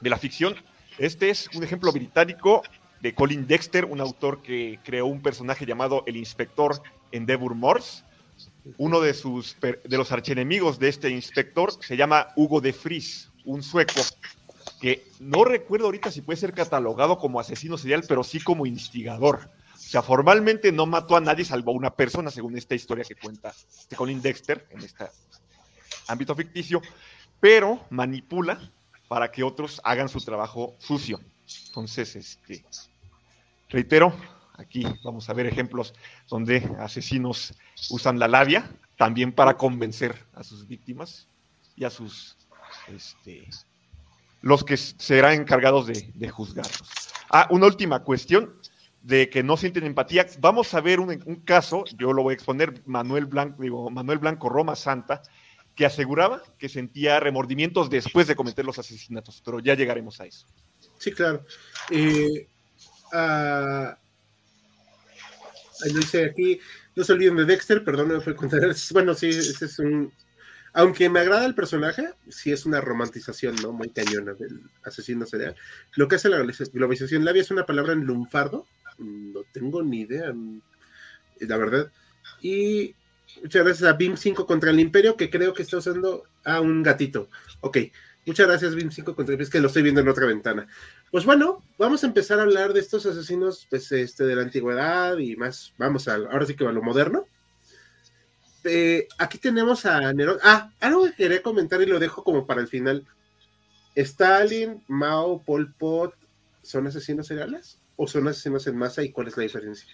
de 0.00 0.10
la 0.10 0.18
ficción 0.18 0.56
este 0.98 1.28
es 1.28 1.48
un 1.54 1.62
ejemplo 1.62 1.92
británico 1.92 2.62
de 3.02 3.14
Colin 3.14 3.46
Dexter, 3.46 3.84
un 3.84 4.00
autor 4.00 4.42
que 4.42 4.78
creó 4.82 5.06
un 5.06 5.20
personaje 5.20 5.66
llamado 5.66 6.02
el 6.06 6.16
inspector 6.16 6.82
Endeavour 7.12 7.54
Morse. 7.54 8.02
Uno 8.78 9.00
de, 9.00 9.14
sus, 9.14 9.56
de 9.60 9.96
los 9.96 10.10
archenemigos 10.10 10.78
de 10.78 10.88
este 10.88 11.10
inspector 11.10 11.72
se 11.80 11.96
llama 11.96 12.28
Hugo 12.34 12.60
de 12.60 12.72
Vries, 12.72 13.30
un 13.44 13.62
sueco 13.62 14.00
que 14.80 15.06
no 15.20 15.44
recuerdo 15.44 15.86
ahorita 15.86 16.10
si 16.10 16.20
puede 16.20 16.38
ser 16.38 16.52
catalogado 16.52 17.18
como 17.18 17.38
asesino 17.38 17.78
serial, 17.78 18.04
pero 18.08 18.24
sí 18.24 18.40
como 18.40 18.66
instigador. 18.66 19.50
O 19.86 19.88
sea, 19.88 20.02
formalmente 20.02 20.72
no 20.72 20.84
mató 20.84 21.16
a 21.16 21.20
nadie 21.20 21.44
salvo 21.44 21.70
a 21.70 21.74
una 21.76 21.94
persona, 21.94 22.32
según 22.32 22.58
esta 22.58 22.74
historia 22.74 23.04
que 23.04 23.14
cuenta 23.14 23.54
Colin 23.94 24.20
Dexter 24.20 24.66
en 24.70 24.80
este 24.80 25.06
ámbito 26.08 26.34
ficticio, 26.34 26.82
pero 27.38 27.86
manipula 27.90 28.72
para 29.06 29.30
que 29.30 29.44
otros 29.44 29.80
hagan 29.84 30.08
su 30.08 30.20
trabajo 30.20 30.74
sucio. 30.80 31.20
Entonces, 31.68 32.16
este, 32.16 32.64
reitero, 33.68 34.12
aquí 34.54 34.84
vamos 35.04 35.30
a 35.30 35.34
ver 35.34 35.46
ejemplos 35.46 35.94
donde 36.28 36.68
asesinos 36.80 37.54
usan 37.90 38.18
la 38.18 38.26
labia 38.26 38.68
también 38.96 39.30
para 39.30 39.56
convencer 39.56 40.26
a 40.34 40.42
sus 40.42 40.66
víctimas 40.66 41.28
y 41.76 41.84
a 41.84 41.90
sus, 41.90 42.36
este, 42.88 43.48
los 44.42 44.64
que 44.64 44.76
serán 44.76 45.34
encargados 45.34 45.86
de, 45.86 46.28
juzgarlos. 46.28 47.12
Ah, 47.30 47.46
una 47.50 47.66
última 47.66 48.02
cuestión 48.02 48.52
de 49.06 49.30
que 49.30 49.44
no 49.44 49.56
sienten 49.56 49.84
empatía. 49.84 50.26
Vamos 50.40 50.74
a 50.74 50.80
ver 50.80 50.98
un, 50.98 51.10
un 51.26 51.36
caso, 51.36 51.84
yo 51.96 52.12
lo 52.12 52.24
voy 52.24 52.32
a 52.32 52.34
exponer, 52.34 52.82
Manuel 52.86 53.26
Blanco, 53.26 53.62
digo, 53.62 53.88
Manuel 53.88 54.18
Blanco 54.18 54.48
Roma 54.48 54.74
Santa, 54.74 55.22
que 55.76 55.86
aseguraba 55.86 56.42
que 56.58 56.68
sentía 56.68 57.20
remordimientos 57.20 57.88
después 57.88 58.26
de 58.26 58.34
cometer 58.34 58.64
los 58.64 58.80
asesinatos, 58.80 59.40
pero 59.44 59.60
ya 59.60 59.74
llegaremos 59.74 60.20
a 60.20 60.26
eso. 60.26 60.48
Sí, 60.98 61.12
claro. 61.12 61.44
Eh, 61.90 62.48
ah, 63.12 63.96
dice 65.94 66.24
aquí, 66.24 66.58
no 66.96 67.04
se 67.04 67.12
olviden 67.12 67.36
de 67.36 67.44
Dexter, 67.44 67.84
perdón, 67.84 68.08
no 68.08 68.20
fue 68.20 68.34
contar. 68.34 68.60
Bueno, 68.90 69.14
sí, 69.14 69.28
ese 69.28 69.66
es 69.66 69.78
un. 69.78 70.12
Aunque 70.72 71.08
me 71.08 71.20
agrada 71.20 71.46
el 71.46 71.54
personaje, 71.54 72.08
sí 72.28 72.50
es 72.50 72.66
una 72.66 72.80
romantización, 72.80 73.54
¿no? 73.62 73.72
Muy 73.72 73.90
cañona 73.90 74.34
del 74.34 74.62
asesino 74.82 75.26
serial. 75.26 75.54
Lo 75.94 76.08
que 76.08 76.16
hace 76.16 76.28
la 76.28 76.44
globalización 76.72 77.24
labia 77.24 77.42
es 77.42 77.52
una 77.52 77.64
palabra 77.64 77.92
en 77.92 78.00
lunfardo. 78.00 78.66
No 78.98 79.42
tengo 79.52 79.82
ni 79.82 80.00
idea, 80.00 80.34
la 81.40 81.56
verdad. 81.56 81.92
Y 82.40 82.94
Muchas 83.42 83.64
gracias 83.64 83.88
a 83.88 83.98
BIM5 83.98 84.46
contra 84.46 84.70
el 84.70 84.80
Imperio, 84.80 85.16
que 85.16 85.30
creo 85.30 85.52
que 85.52 85.62
está 85.62 85.76
usando 85.76 86.24
a 86.44 86.60
un 86.60 86.82
gatito. 86.82 87.28
Ok, 87.60 87.78
muchas 88.24 88.46
gracias 88.46 88.74
BIM5 88.74 89.14
contra 89.14 89.24
el 89.26 89.32
Imperio, 89.32 89.42
es 89.44 89.50
que 89.50 89.60
lo 89.60 89.68
estoy 89.68 89.82
viendo 89.82 90.00
en 90.00 90.08
otra 90.08 90.26
ventana. 90.26 90.66
Pues 91.10 91.24
bueno, 91.24 91.62
vamos 91.78 92.02
a 92.02 92.06
empezar 92.06 92.38
a 92.38 92.42
hablar 92.42 92.72
de 92.72 92.80
estos 92.80 93.04
asesinos 93.04 93.66
pues, 93.68 93.92
este, 93.92 94.24
de 94.24 94.36
la 94.36 94.42
antigüedad 94.42 95.18
y 95.18 95.36
más, 95.36 95.74
vamos 95.76 96.08
a, 96.08 96.14
ahora 96.14 96.46
sí 96.46 96.54
que 96.54 96.66
a 96.66 96.72
lo 96.72 96.82
moderno. 96.82 97.26
Eh, 98.64 99.06
aquí 99.18 99.38
tenemos 99.38 99.86
a 99.86 100.12
Nerón. 100.12 100.38
Ah, 100.42 100.72
algo 100.80 101.04
que 101.04 101.14
quería 101.14 101.42
comentar 101.42 101.80
y 101.82 101.86
lo 101.86 101.98
dejo 101.98 102.24
como 102.24 102.46
para 102.46 102.60
el 102.60 102.68
final. 102.68 103.06
¿Stalin, 103.94 104.82
Mao, 104.88 105.42
Pol 105.44 105.72
Pot 105.74 106.14
son 106.62 106.86
asesinos 106.86 107.26
seriales? 107.26 107.78
¿O 107.96 108.06
son 108.06 108.28
asesinos 108.28 108.66
en 108.66 108.76
masa 108.76 109.02
y 109.02 109.10
cuál 109.10 109.28
es 109.28 109.36
la 109.36 109.42
diferencia? 109.42 109.88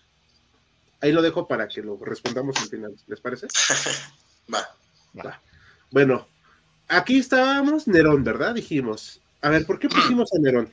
Ahí 1.01 1.13
lo 1.13 1.23
dejo 1.23 1.49
para 1.49 1.69
que 1.69 1.83
lo 1.83 1.99
respondamos 2.05 2.57
al 2.59 2.69
final. 2.69 2.95
¿Les 3.07 3.21
parece? 3.21 3.49
Va. 4.53 4.69
Va. 5.19 5.41
Bueno, 5.91 6.27
aquí 6.89 7.19
estábamos 7.19 7.87
Nerón, 7.87 8.25
¿verdad? 8.25 8.55
Dijimos. 8.55 9.21
A 9.41 9.51
ver, 9.51 9.67
¿por 9.67 9.79
qué 9.79 9.89
pusimos 9.89 10.31
a 10.33 10.39
Nerón? 10.39 10.73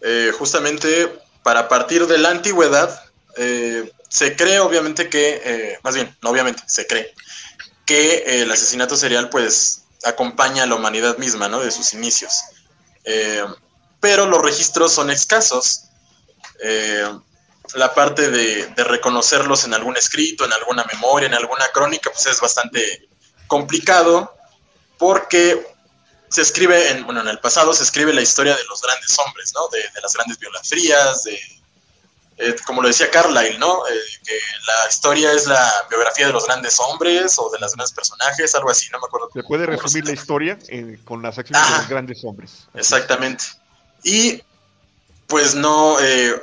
Eh, 0.00 0.32
justamente 0.36 1.08
para 1.42 1.68
partir 1.68 2.06
de 2.06 2.18
la 2.18 2.30
antigüedad, 2.30 3.02
eh, 3.36 3.90
se 4.08 4.36
cree 4.36 4.60
obviamente 4.60 5.08
que, 5.08 5.40
eh, 5.44 5.78
más 5.82 5.94
bien, 5.94 6.16
no 6.22 6.30
obviamente, 6.30 6.62
se 6.66 6.86
cree 6.86 7.12
que 7.86 8.42
el 8.42 8.50
asesinato 8.50 8.96
serial 8.96 9.28
pues 9.28 9.84
acompaña 10.04 10.64
a 10.64 10.66
la 10.66 10.76
humanidad 10.76 11.18
misma, 11.18 11.48
¿no? 11.48 11.60
De 11.60 11.70
sus 11.70 11.94
inicios. 11.94 12.32
pero 14.00 14.26
los 14.26 14.42
registros 14.42 14.92
son 14.92 15.10
escasos 15.10 15.84
la 17.74 17.94
parte 17.94 18.30
de, 18.30 18.72
reconocerlos 18.84 19.64
en 19.64 19.74
algún 19.74 19.96
escrito, 19.96 20.44
en 20.44 20.52
alguna 20.52 20.84
memoria, 20.84 21.26
en 21.26 21.34
alguna 21.34 21.66
crónica, 21.68 22.10
pues 22.10 22.26
es 22.26 22.40
bastante 22.40 23.08
complicado 23.46 24.34
porque 24.98 25.66
se 26.28 26.42
escribe, 26.42 26.90
en, 26.90 27.04
bueno, 27.04 27.20
en 27.20 27.28
el 27.28 27.38
pasado 27.38 27.74
se 27.74 27.82
escribe 27.82 28.12
la 28.12 28.22
historia 28.22 28.56
de 28.56 28.64
los 28.64 28.80
grandes 28.80 29.16
hombres, 29.18 29.52
¿no? 29.54 29.68
De, 29.68 29.82
las 30.00 30.14
grandes 30.14 30.38
biografías, 30.38 31.24
de, 31.24 31.38
eh, 32.38 32.56
como 32.66 32.80
lo 32.80 32.88
decía 32.88 33.10
Carlyle, 33.10 33.58
¿no? 33.58 33.86
Eh, 33.86 33.92
que 34.24 34.38
la 34.66 34.88
historia 34.88 35.32
es 35.32 35.46
la 35.46 35.70
biografía 35.90 36.26
de 36.26 36.32
los 36.32 36.46
grandes 36.46 36.78
hombres 36.80 37.38
o 37.38 37.50
de 37.50 37.58
los 37.58 37.74
grandes 37.74 37.92
personajes, 37.92 38.54
algo 38.54 38.70
así, 38.70 38.88
no 38.90 39.00
me 39.00 39.06
acuerdo. 39.06 39.28
Se 39.34 39.42
puede 39.42 39.66
resumir 39.66 40.06
la 40.06 40.12
historia 40.12 40.58
eh, 40.68 40.98
con 41.04 41.22
las 41.22 41.38
acciones 41.38 41.68
de 41.70 41.76
los 41.76 41.88
grandes 41.88 42.24
hombres. 42.24 42.66
Exactamente. 42.74 43.44
Y 44.02 44.42
pues 45.26 45.54
no, 45.54 45.96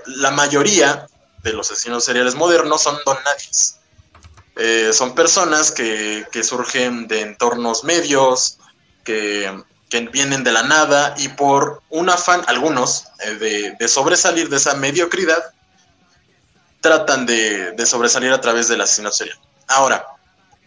la 0.05 0.31
mayoría 0.31 1.07
de 1.43 1.53
los 1.53 1.71
asesinos 1.71 2.03
seriales 2.03 2.35
modernos 2.35 2.81
son 2.81 2.97
don 3.05 3.17
nadies. 3.23 3.79
Eh, 4.61 4.91
son 4.91 5.15
personas 5.15 5.71
que, 5.71 6.25
surgen 6.43 7.07
de 7.07 7.21
entornos 7.21 7.83
medios, 7.85 8.57
que, 9.03 9.63
vienen 10.11 10.43
de 10.43 10.51
la 10.51 10.63
nada 10.63 11.15
y 11.17 11.29
por 11.29 11.81
un 11.89 12.09
afán, 12.09 12.43
algunos, 12.47 13.05
eh, 13.19 13.75
de, 13.79 13.87
sobresalir 13.87 14.49
de 14.49 14.57
esa 14.57 14.75
mediocridad, 14.75 15.53
tratan 16.81 17.25
de, 17.25 17.73
sobresalir 17.85 18.31
a 18.33 18.41
través 18.41 18.67
del 18.67 18.81
asesinato 18.81 19.15
serial. 19.15 19.39
Ahora, 19.67 20.05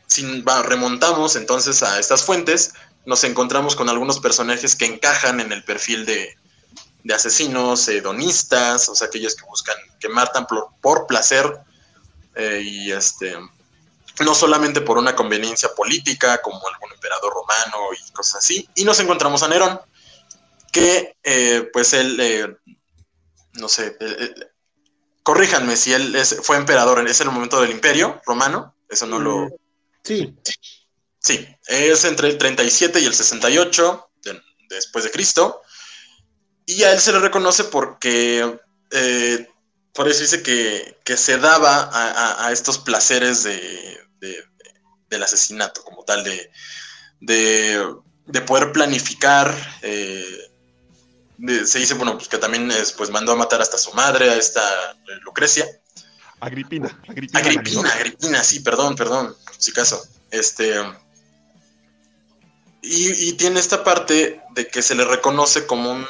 si 0.06 0.42
remontamos 0.64 1.36
entonces 1.36 1.82
a 1.82 1.98
estas 1.98 2.24
fuentes, 2.24 2.72
nos 3.04 3.24
encontramos 3.24 3.76
con 3.76 3.90
algunos 3.90 4.20
personajes 4.20 4.74
que 4.74 4.86
encajan 4.86 5.40
en 5.40 5.52
el 5.52 5.64
perfil 5.64 6.06
de, 6.06 6.36
de 7.04 7.14
asesinos 7.14 7.88
hedonistas, 7.88 8.88
o 8.88 8.94
sea, 8.94 9.08
aquellos 9.08 9.34
que 9.34 9.44
buscan, 9.44 9.76
que 9.98 10.08
matan 10.08 10.46
por, 10.46 11.06
placer 11.06 11.60
eh, 12.34 12.62
y 12.64 12.92
este, 12.92 13.36
no 14.20 14.34
solamente 14.34 14.80
por 14.80 14.98
una 14.98 15.16
conveniencia 15.16 15.74
política 15.74 16.40
como 16.40 16.60
algún 16.68 16.92
emperador 16.92 17.32
romano 17.32 17.78
y 17.92 18.12
cosas 18.12 18.44
así. 18.44 18.68
Y 18.74 18.84
nos 18.84 19.00
encontramos 19.00 19.42
a 19.42 19.48
Nerón, 19.48 19.80
que 20.70 21.16
eh, 21.22 21.68
pues 21.72 21.92
él, 21.92 22.18
eh, 22.20 22.56
no 23.54 23.68
sé, 23.68 23.96
corríjanme 25.22 25.76
si 25.76 25.92
él 25.92 26.16
fue 26.42 26.56
emperador, 26.56 27.00
en 27.00 27.08
ese 27.08 27.24
momento 27.24 27.60
del 27.60 27.70
imperio 27.70 28.20
romano, 28.26 28.74
eso 28.88 29.06
no 29.06 29.18
lo... 29.18 29.46
Mm, 29.46 29.50
sí. 30.04 30.36
Sí, 31.18 31.46
es 31.68 32.04
entre 32.04 32.30
el 32.30 32.38
37 32.38 32.98
y 32.98 33.04
el 33.04 33.14
68 33.14 34.10
después 34.68 35.04
de 35.04 35.10
Cristo. 35.10 35.62
Y 36.66 36.82
a 36.84 36.92
él 36.92 37.00
se 37.00 37.12
le 37.12 37.18
reconoce 37.18 37.64
porque, 37.64 38.58
eh, 38.90 39.48
por 39.92 40.08
eso 40.08 40.20
dice 40.20 40.42
que, 40.42 41.16
se 41.16 41.38
daba 41.38 41.90
a, 42.46 42.52
estos 42.52 42.78
placeres 42.78 43.42
de, 43.44 43.98
del 45.10 45.22
asesinato, 45.22 45.82
como 45.84 46.04
tal, 46.04 46.24
de, 46.24 46.50
de, 47.20 48.40
poder 48.46 48.72
planificar, 48.72 49.54
eh, 49.82 50.50
se 51.64 51.78
dice, 51.78 51.94
bueno, 51.94 52.16
pues 52.16 52.28
que 52.28 52.38
también 52.38 52.70
pues 52.96 53.10
mandó 53.10 53.32
a 53.32 53.36
matar 53.36 53.60
hasta 53.60 53.78
su 53.78 53.92
madre, 53.92 54.30
a 54.30 54.36
esta 54.36 54.62
Lucrecia. 55.22 55.66
Agripina, 56.40 57.00
Agripina. 57.08 57.38
Agripina, 57.38 57.92
Agripina, 57.92 58.44
sí, 58.44 58.60
perdón, 58.60 58.96
perdón, 58.96 59.36
si 59.58 59.72
caso. 59.72 60.02
Este. 60.30 60.74
Y, 62.82 63.34
tiene 63.34 63.60
esta 63.60 63.84
parte 63.84 64.42
de 64.50 64.66
que 64.66 64.82
se 64.82 64.96
le 64.96 65.04
reconoce 65.04 65.66
como 65.66 65.92
un, 65.92 66.06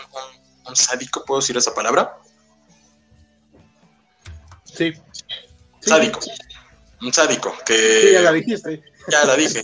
sádico, 0.75 1.25
¿puedo 1.25 1.41
decir 1.41 1.57
esa 1.57 1.75
palabra? 1.75 2.19
Sí. 4.65 4.93
Sádico. 5.81 6.21
Un 7.01 7.13
sádico. 7.13 7.55
Que, 7.67 8.01
sí, 8.01 8.13
ya 8.13 8.21
la 8.23 8.33
dijiste. 8.33 8.83
Ya 9.09 9.25
la 9.25 9.37
dije. 9.37 9.63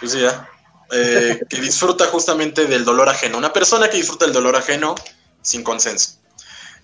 Pues 0.00 0.14
ya. 0.14 0.48
Eh, 0.90 1.40
que 1.48 1.60
disfruta 1.60 2.06
justamente 2.06 2.66
del 2.66 2.84
dolor 2.84 3.08
ajeno. 3.08 3.38
Una 3.38 3.52
persona 3.52 3.88
que 3.88 3.98
disfruta 3.98 4.24
del 4.24 4.34
dolor 4.34 4.56
ajeno 4.56 4.94
sin 5.40 5.62
consenso. 5.62 6.18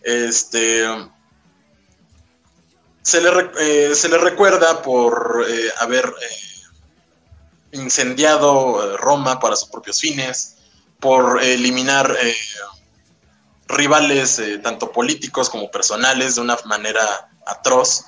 Este. 0.03 0.85
Se 3.03 3.21
le, 3.21 3.51
eh, 3.59 3.95
se 3.95 4.09
le 4.09 4.19
recuerda 4.19 4.83
por 4.83 5.45
eh, 5.49 5.71
haber 5.81 6.13
incendiado 7.73 8.97
Roma 8.99 9.41
para 9.41 9.57
sus 9.57 9.69
propios 9.69 10.01
fines, 10.01 10.58
por 11.01 11.43
eliminar 11.43 12.17
rivales 13.69 14.41
tanto 14.63 14.91
políticos 14.91 15.49
como 15.51 15.71
personales 15.71 16.35
de 16.35 16.41
una 16.41 16.57
manera 16.65 17.31
atroz. 17.47 18.05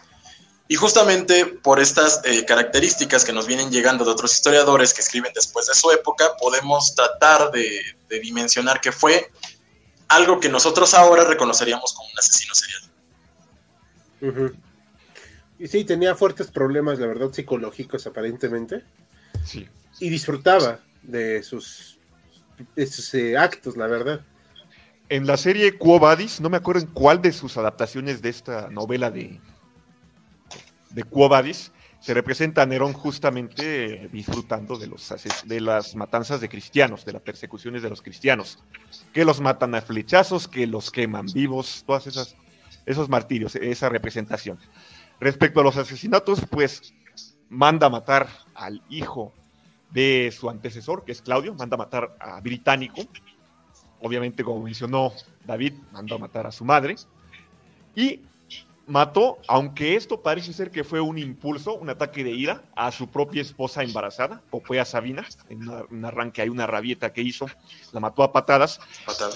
Y 0.69 0.77
justamente 0.77 1.47
por 1.47 1.81
estas 1.81 2.21
eh, 2.25 2.45
características 2.45 3.25
que 3.25 3.33
nos 3.33 3.47
vienen 3.47 3.71
llegando 3.71 4.05
de 4.05 4.13
otros 4.13 4.33
historiadores 4.33 4.95
que 4.95 5.01
escriben 5.01 5.33
después 5.35 5.67
de 5.67 5.75
su 5.75 5.91
época, 5.91 6.37
podemos 6.39 6.95
tratar 6.95 7.51
de, 7.51 7.81
dimensionar 8.23 8.81
que 8.81 8.93
fue 8.93 9.31
algo 10.09 10.39
que 10.39 10.49
nosotros 10.49 10.95
ahora 10.95 11.25
reconoceríamos 11.25 11.93
como 11.93 12.09
un 12.09 12.19
asesino 12.19 12.55
serial. 12.55 12.83
Y 15.59 15.69
sí, 15.69 15.85
tenía 15.85 16.15
fuertes 16.15 16.51
problemas, 16.51 16.99
la 16.99 17.07
verdad, 17.07 17.33
psicológicos 17.33 18.07
aparentemente. 18.07 18.85
Sí. 19.45 19.69
Y 19.99 20.09
disfrutaba 20.09 20.81
de 21.03 21.43
sus, 21.43 22.00
eh, 22.77 23.37
actos, 23.37 23.77
la 23.77 23.87
verdad. 23.87 24.21
En 25.09 25.27
la 25.27 25.37
serie 25.37 25.77
Quo 25.77 25.99
Vadis, 25.99 26.41
no 26.41 26.51
me 26.51 26.57
acuerdo 26.57 26.83
en 26.83 26.89
cuál 26.89 27.21
de 27.21 27.33
sus 27.33 27.57
adaptaciones 27.57 28.23
de 28.23 28.29
esta 28.29 28.69
novela 28.71 29.11
de, 29.11 29.41
de 30.91 31.05
Quo 31.05 31.29
se 32.01 32.15
representa 32.15 32.63
a 32.63 32.67
Nerón 32.67 32.95
justamente 32.95 34.09
disfrutando 34.11 34.79
de, 34.79 34.87
los, 34.87 35.13
de 35.45 35.61
las 35.61 35.95
matanzas 35.95 36.41
de 36.41 36.49
cristianos, 36.49 37.05
de 37.05 37.13
las 37.13 37.21
persecuciones 37.21 37.83
de 37.83 37.91
los 37.91 38.01
cristianos, 38.01 38.59
que 39.13 39.25
los 39.25 39.41
matan 39.41 39.75
a 39.75 39.83
flechazos, 39.83 40.49
que 40.49 40.67
los 40.67 40.91
queman 40.91 41.27
vivos, 41.27 41.85
todas 41.87 42.07
esas 42.07 42.37
esos 42.87 43.09
martirios, 43.09 43.55
esa 43.57 43.89
representación. 43.89 44.59
Respecto 45.21 45.61
a 45.61 45.63
los 45.63 45.77
asesinatos, 45.77 46.41
pues 46.51 46.95
manda 47.49 47.89
matar 47.89 48.29
al 48.55 48.83
hijo 48.89 49.33
de 49.93 50.33
su 50.37 50.49
antecesor, 50.49 51.05
que 51.05 51.13
es 51.13 51.23
Claudio, 51.23 51.55
manda 51.55 51.77
matar 51.77 52.17
a 52.21 52.41
Británico. 52.41 53.03
Obviamente, 54.01 54.45
como 54.45 54.63
mencionó 54.63 55.13
David, 55.45 55.75
mandó 55.93 56.15
a 56.15 56.19
matar 56.19 56.47
a 56.47 56.53
su 56.53 56.65
madre. 56.65 56.97
Y 57.95 58.21
mató, 58.87 59.39
aunque 59.47 59.95
esto 59.95 60.21
parece 60.21 60.53
ser 60.53 60.71
que 60.71 60.85
fue 60.85 61.01
un 61.01 61.17
impulso, 61.17 61.75
un 61.75 61.91
ataque 61.91 62.25
de 62.25 62.31
ira 62.31 62.63
a 62.75 62.91
su 62.91 63.09
propia 63.09 63.41
esposa 63.41 63.83
embarazada, 63.83 64.43
Popea 64.51 64.85
Sabina, 64.85 65.27
en 65.49 65.69
un 65.69 66.05
arranque, 66.05 66.43
hay 66.43 66.49
una 66.49 66.67
rabieta 66.67 67.13
que 67.13 67.23
hizo, 67.23 67.47
la 67.93 68.01
mató 68.01 68.23
a 68.23 68.33
patadas, 68.33 68.81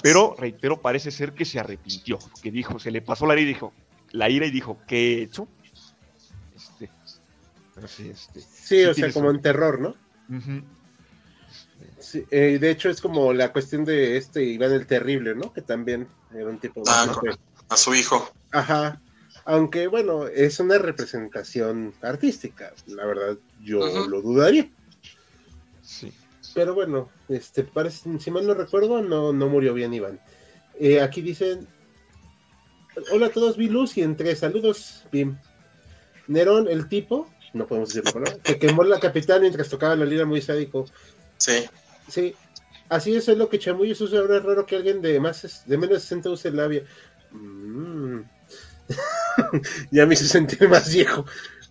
pero 0.03 0.35
reitero, 0.37 0.81
parece 0.81 1.09
ser 1.09 1.33
que 1.33 1.45
se 1.45 1.59
arrepintió, 1.59 2.19
que 2.41 2.51
dijo, 2.51 2.79
se 2.79 2.91
le 2.91 3.01
pasó 3.01 3.25
la 3.25 3.33
ira 3.33 3.41
y 3.41 3.45
dijo, 3.45 3.73
la 4.11 4.29
ira 4.29 4.45
y 4.45 4.51
dijo, 4.51 4.77
¿qué 4.87 5.19
he 5.19 5.21
hecho? 5.23 5.47
Este, 6.53 6.89
sí, 7.87 8.09
este, 8.09 8.41
sí, 8.41 8.83
o 8.83 8.93
sea, 8.93 9.11
como 9.13 9.31
en 9.31 9.41
terror, 9.41 9.79
¿no? 9.79 9.95
Eh, 12.31 12.57
de 12.59 12.71
hecho, 12.71 12.89
es 12.89 13.01
como 13.01 13.33
la 13.33 13.51
cuestión 13.51 13.85
de 13.85 14.17
este 14.17 14.43
Iván 14.43 14.71
el 14.71 14.87
Terrible, 14.87 15.35
¿no? 15.35 15.51
Que 15.53 15.61
también 15.61 16.07
era 16.33 16.47
un 16.47 16.59
tipo 16.59 16.81
de... 16.81 16.91
Ah, 16.91 17.07
a 17.69 17.77
su 17.77 17.95
hijo. 17.95 18.31
Ajá, 18.51 19.01
aunque 19.45 19.85
bueno, 19.87 20.27
es 20.27 20.59
una 20.59 20.79
representación 20.79 21.93
artística, 22.01 22.73
la 22.87 23.05
verdad 23.05 23.37
yo 23.61 24.07
lo 24.07 24.21
dudaría. 24.21 24.69
Sí. 25.83 26.11
Pero 26.55 26.73
bueno, 26.73 27.09
este 27.29 27.63
parece, 27.63 28.19
si 28.19 28.31
mal 28.31 28.47
no 28.47 28.55
recuerdo, 28.55 29.03
no, 29.03 29.33
no 29.33 29.47
murió 29.47 29.75
bien 29.75 29.93
Iván. 29.93 30.19
Eh, 30.79 30.99
aquí 30.99 31.21
dicen, 31.21 31.67
hola 33.11 33.27
a 33.27 33.31
todos, 33.31 33.55
vi 33.55 33.69
luz 33.69 33.95
y 33.97 34.01
entre 34.01 34.35
saludos, 34.35 35.05
Bim. 35.11 35.37
Nerón, 36.27 36.67
el 36.67 36.89
tipo, 36.89 37.29
no 37.55 37.65
podemos 37.65 37.93
decirlo, 37.93 38.21
¿no? 38.21 38.37
que 38.43 38.59
quemó 38.59 38.83
la 38.83 38.99
capital 38.99 39.41
mientras 39.41 39.69
tocaba 39.69 39.95
la 39.95 40.05
lira 40.05 40.25
muy 40.25 40.41
sádico. 40.41 40.85
Sí. 41.37 41.65
Sí, 42.07 42.35
así 42.89 43.15
es, 43.15 43.27
lo 43.29 43.49
que 43.49 43.57
Chamuyo 43.57 43.93
eso 43.93 44.05
es 44.05 44.11
raro 44.11 44.65
que 44.65 44.75
alguien 44.75 45.01
de 45.01 45.19
más 45.19 45.63
de 45.65 45.77
menos 45.77 45.95
de 45.95 45.99
60 46.01 46.29
use 46.29 46.51
labia. 46.51 46.83
Mm. 47.31 48.19
ya 49.91 50.05
me 50.05 50.13
hizo 50.13 50.25
sentir 50.25 50.69
más 50.69 50.93
viejo. 50.93 51.25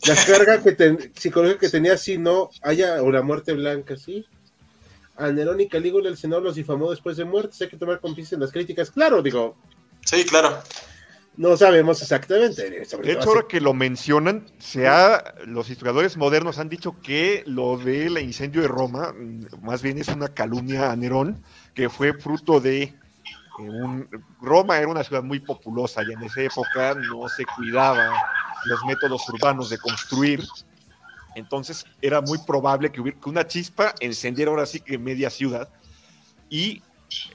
La 0.06 0.16
carga 0.16 0.62
que 0.62 1.10
psicológica 1.14 1.60
que 1.60 1.68
tenía, 1.70 1.96
si 1.96 2.18
no 2.18 2.50
haya 2.62 3.02
o 3.02 3.10
la 3.10 3.22
muerte 3.22 3.52
blanca, 3.52 3.96
sí. 3.96 4.26
A 5.16 5.30
Nerón 5.30 5.60
y 5.60 5.68
Calígula 5.68 6.08
el 6.08 6.16
Senado 6.16 6.42
los 6.42 6.56
difamó 6.56 6.90
después 6.90 7.16
de 7.16 7.24
muerte. 7.24 7.56
Hay 7.60 7.68
que 7.68 7.76
tomar 7.76 8.00
con 8.00 8.14
en 8.18 8.40
las 8.40 8.50
críticas. 8.50 8.90
Claro, 8.90 9.22
digo. 9.22 9.56
Sí, 10.04 10.24
claro. 10.24 10.62
No 11.36 11.56
sabemos 11.56 12.00
exactamente. 12.00 12.70
de 12.70 13.12
hecho, 13.12 13.28
ahora 13.28 13.46
que 13.48 13.60
lo 13.60 13.74
mencionan, 13.74 14.46
se 14.58 14.88
los 15.46 15.68
historiadores 15.68 16.16
modernos 16.16 16.58
han 16.58 16.68
dicho 16.68 17.00
que 17.00 17.42
lo 17.46 17.76
del 17.76 18.18
incendio 18.18 18.62
de 18.62 18.68
Roma, 18.68 19.12
mm, 19.12 19.64
más 19.64 19.82
bien 19.82 19.98
es 19.98 20.08
una 20.08 20.28
calumnia 20.28 20.92
a 20.92 20.96
Nerón, 20.96 21.42
que 21.74 21.88
fue 21.88 22.12
fruto 22.14 22.60
de 22.60 22.94
Roma 24.40 24.78
era 24.78 24.88
una 24.88 25.04
ciudad 25.04 25.22
muy 25.22 25.40
populosa 25.40 26.02
y 26.02 26.12
en 26.12 26.22
esa 26.22 26.42
época 26.42 26.94
no 26.94 27.28
se 27.28 27.44
cuidaba 27.46 28.12
los 28.64 28.84
métodos 28.84 29.28
urbanos 29.28 29.70
de 29.70 29.78
construir. 29.78 30.42
Entonces 31.34 31.84
era 32.00 32.20
muy 32.20 32.38
probable 32.38 32.90
que, 32.90 33.00
hubiera, 33.00 33.18
que 33.18 33.28
una 33.28 33.46
chispa 33.46 33.94
encendiera 34.00 34.50
ahora 34.50 34.66
sí 34.66 34.80
que 34.80 34.98
media 34.98 35.30
ciudad. 35.30 35.68
Y 36.48 36.82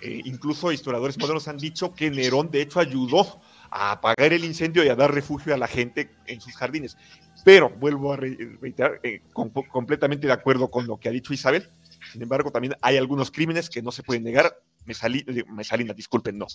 eh, 0.01 0.21
incluso 0.25 0.71
historiadores 0.71 1.17
modernos 1.17 1.47
han 1.47 1.57
dicho 1.57 1.93
que 1.93 2.09
Nerón 2.09 2.49
de 2.51 2.61
hecho 2.61 2.79
ayudó 2.79 3.41
a 3.72 3.91
apagar 3.91 4.34
el 4.34 4.43
incendio 4.43 4.84
y 4.84 4.89
a 4.89 4.95
dar 4.95 5.13
refugio 5.13 5.53
a 5.53 5.57
la 5.57 5.67
gente 5.67 6.11
en 6.28 6.41
sus 6.41 6.55
jardines. 6.55 6.97
Pero 7.45 7.70
vuelvo 7.70 8.13
a 8.13 8.17
reiterar, 8.17 8.99
eh, 9.03 9.22
completamente 9.34 10.28
de 10.28 10.34
acuerdo 10.34 10.70
con 10.70 10.88
lo 10.88 10.97
que 10.97 11.09
ha 11.09 11.11
dicho 11.11 11.34
Isabel. 11.34 11.70
Sin 12.11 12.22
embargo, 12.22 12.51
también 12.51 12.76
hay 12.82 12.97
algunos 12.97 13.32
crímenes 13.32 13.70
que 13.70 13.82
no 13.82 13.91
se 13.91 14.03
pueden 14.03 14.24
negar 14.24 14.53
Mesalina, 14.86 15.93
disculpen, 15.93 16.38
no. 16.38 16.47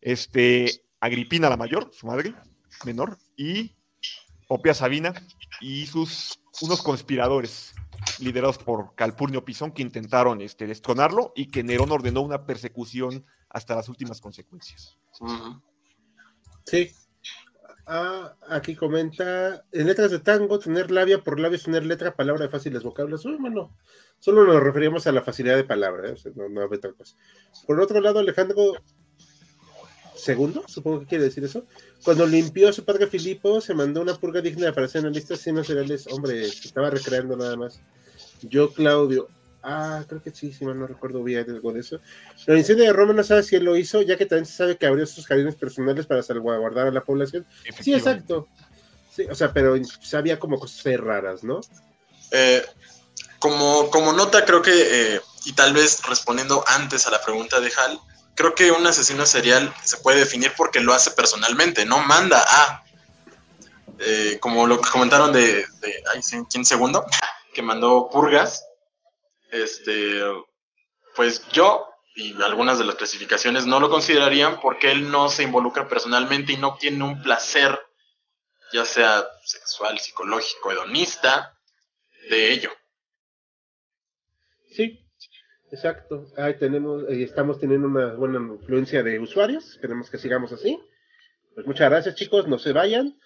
Este, 0.00 0.84
Agripina 1.00 1.48
la 1.48 1.56
mayor, 1.56 1.90
su 1.92 2.06
madre, 2.06 2.34
menor, 2.84 3.18
y 3.36 3.76
Popea 4.46 4.74
Sabina 4.74 5.14
y 5.60 5.86
sus 5.86 6.40
unos 6.60 6.82
conspiradores 6.82 7.74
liderados 8.18 8.58
por 8.58 8.94
Calpurnio 8.94 9.44
Pisón 9.44 9.72
que 9.72 9.82
intentaron 9.82 10.40
este, 10.40 10.66
destronarlo 10.66 11.32
y 11.36 11.46
que 11.46 11.62
Nerón 11.62 11.92
ordenó 11.92 12.20
una 12.22 12.46
persecución 12.46 13.24
hasta 13.48 13.76
las 13.76 13.88
últimas 13.88 14.20
consecuencias. 14.20 14.98
Sí. 16.68 16.92
Ah, 17.86 18.36
aquí 18.48 18.76
comenta, 18.76 19.64
en 19.72 19.86
letras 19.86 20.10
de 20.10 20.18
tango, 20.18 20.58
tener 20.58 20.90
labia 20.90 21.24
por 21.24 21.40
labia 21.40 21.58
tener 21.58 21.86
letra, 21.86 22.14
palabra 22.14 22.44
de 22.44 22.50
fáciles 22.50 22.82
vocablos. 22.82 23.24
Bueno, 23.40 23.74
Solo 24.20 24.44
nos 24.44 24.62
referimos 24.62 25.06
a 25.06 25.12
la 25.12 25.22
facilidad 25.22 25.56
de 25.56 25.64
palabra, 25.64 26.10
¿eh? 26.10 26.14
no, 26.34 26.48
no 26.48 26.66
otra 26.66 26.92
cosa. 26.92 27.16
Por 27.66 27.80
otro 27.80 28.00
lado, 28.00 28.18
Alejandro 28.18 28.74
segundo, 30.16 30.64
supongo 30.66 31.00
que 31.00 31.06
quiere 31.06 31.24
decir 31.24 31.44
eso. 31.44 31.64
Cuando 32.04 32.26
limpió 32.26 32.68
a 32.68 32.72
su 32.72 32.84
padre 32.84 33.06
Filipo, 33.06 33.60
se 33.60 33.74
mandó 33.74 34.02
una 34.02 34.14
purga 34.14 34.40
digna 34.40 34.72
para 34.72 34.88
ser 34.88 35.02
analista 35.02 35.34
de 35.34 35.40
ciencias 35.40 35.68
cereales. 35.68 36.06
Hombre, 36.08 36.44
se 36.48 36.68
estaba 36.68 36.90
recreando 36.90 37.36
nada 37.36 37.56
más. 37.56 37.80
Yo, 38.42 38.72
Claudio. 38.72 39.28
Ah, 39.70 40.02
creo 40.08 40.22
que 40.22 40.30
sí, 40.30 40.50
si 40.50 40.64
mal 40.64 40.78
no 40.78 40.86
recuerdo 40.86 41.22
bien 41.22 41.44
algo 41.50 41.74
de 41.74 41.80
eso. 41.80 42.00
La 42.46 42.56
incendio 42.56 42.86
de 42.86 42.92
Roma 42.94 43.12
no 43.12 43.22
sabe 43.22 43.42
si 43.42 43.54
él 43.54 43.64
lo 43.64 43.76
hizo, 43.76 44.00
ya 44.00 44.16
que 44.16 44.24
también 44.24 44.46
se 44.46 44.54
sabe 44.54 44.78
que 44.78 44.86
abrió 44.86 45.04
sus 45.04 45.26
jardines 45.26 45.56
personales 45.56 46.06
para 46.06 46.22
salvaguardar 46.22 46.86
a 46.86 46.90
la 46.90 47.04
población. 47.04 47.46
Sí, 47.78 47.92
exacto. 47.92 48.48
Sí, 49.14 49.26
o 49.30 49.34
sea, 49.34 49.52
pero 49.52 49.76
sabía 50.00 50.38
como 50.38 50.58
cosas 50.58 50.98
raras, 50.98 51.44
¿no? 51.44 51.60
Eh, 52.30 52.64
como, 53.38 53.90
como 53.90 54.14
nota, 54.14 54.46
creo 54.46 54.62
que, 54.62 54.72
eh, 54.72 55.20
y 55.44 55.52
tal 55.52 55.74
vez 55.74 56.00
respondiendo 56.08 56.64
antes 56.66 57.06
a 57.06 57.10
la 57.10 57.20
pregunta 57.20 57.60
de 57.60 57.70
Hal, 57.76 58.00
creo 58.34 58.54
que 58.54 58.70
un 58.70 58.86
asesino 58.86 59.26
serial 59.26 59.70
se 59.84 59.98
puede 59.98 60.20
definir 60.20 60.50
porque 60.56 60.80
lo 60.80 60.94
hace 60.94 61.10
personalmente, 61.10 61.84
no 61.84 61.98
manda 61.98 62.42
a. 62.42 62.84
Eh, 63.98 64.38
como 64.40 64.66
lo 64.66 64.80
que 64.80 64.88
comentaron 64.88 65.30
de, 65.30 65.66
de 65.80 66.02
ay, 66.14 66.22
¿quién 66.48 66.64
segundo? 66.64 67.04
Que 67.52 67.62
mandó 67.62 68.08
purgas. 68.08 68.67
Este, 69.50 70.22
pues 71.14 71.48
yo 71.48 71.88
y 72.18 72.34
algunas 72.42 72.80
de 72.80 72.84
las 72.84 72.96
clasificaciones 72.96 73.66
no 73.66 73.78
lo 73.78 73.88
considerarían 73.88 74.60
porque 74.60 74.90
él 74.90 75.08
no 75.08 75.28
se 75.28 75.44
involucra 75.44 75.88
personalmente 75.88 76.52
y 76.52 76.56
no 76.56 76.68
obtiene 76.70 77.04
un 77.04 77.22
placer, 77.22 77.78
ya 78.72 78.84
sea 78.84 79.24
sexual, 79.44 80.00
psicológico, 80.00 80.72
hedonista, 80.72 81.56
de 82.28 82.52
ello. 82.52 82.70
Sí, 84.72 84.98
exacto. 85.70 86.26
Ahí 86.36 86.58
tenemos, 86.58 87.04
estamos 87.08 87.60
teniendo 87.60 87.86
una 87.86 88.14
buena 88.14 88.38
influencia 88.38 89.04
de 89.04 89.20
usuarios. 89.20 89.70
Esperemos 89.70 90.10
que 90.10 90.18
sigamos 90.18 90.52
así. 90.52 90.76
Pues 91.54 91.66
muchas 91.68 91.88
gracias, 91.88 92.16
chicos. 92.16 92.48
No 92.48 92.58
se 92.58 92.72
vayan. 92.72 93.16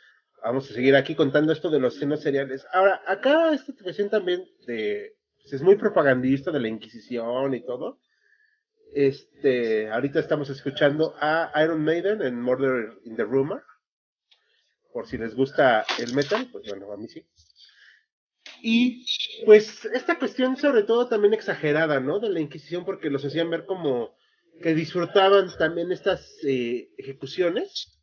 Vamos 0.44 0.70
a 0.70 0.74
seguir 0.74 0.96
aquí 0.96 1.14
contando 1.14 1.52
esto 1.52 1.70
de 1.70 1.80
los 1.80 1.94
senos 1.94 2.20
seriales. 2.20 2.66
Ahora, 2.72 3.02
acá 3.06 3.54
esta 3.54 3.72
cuestión 3.82 4.10
también 4.10 4.46
de, 4.66 5.16
pues, 5.42 5.54
es 5.54 5.62
muy 5.62 5.76
propagandista 5.76 6.50
de 6.50 6.60
la 6.60 6.68
Inquisición 6.68 7.54
y 7.54 7.64
todo. 7.64 8.00
Este, 8.94 9.90
ahorita 9.90 10.20
estamos 10.20 10.50
escuchando 10.50 11.14
a 11.18 11.50
Iron 11.62 11.82
Maiden 11.82 12.22
en 12.22 12.40
Murder 12.40 12.98
in 13.04 13.16
the 13.16 13.24
Rumor. 13.24 13.64
Por 14.92 15.06
si 15.06 15.16
les 15.16 15.34
gusta 15.34 15.84
el 15.98 16.14
metal, 16.14 16.48
pues 16.52 16.68
bueno, 16.68 16.92
a 16.92 16.96
mí 16.96 17.08
sí. 17.08 17.26
Y 18.60 19.04
pues 19.44 19.86
esta 19.86 20.18
cuestión 20.18 20.56
sobre 20.56 20.82
todo 20.82 21.08
también 21.08 21.34
exagerada, 21.34 22.00
¿no? 22.00 22.20
De 22.20 22.28
la 22.28 22.40
Inquisición 22.40 22.84
porque 22.84 23.10
los 23.10 23.24
hacían 23.24 23.50
ver 23.50 23.64
como 23.66 24.14
que 24.62 24.74
disfrutaban 24.74 25.50
también 25.58 25.90
estas 25.90 26.36
eh, 26.44 26.90
ejecuciones, 26.98 27.98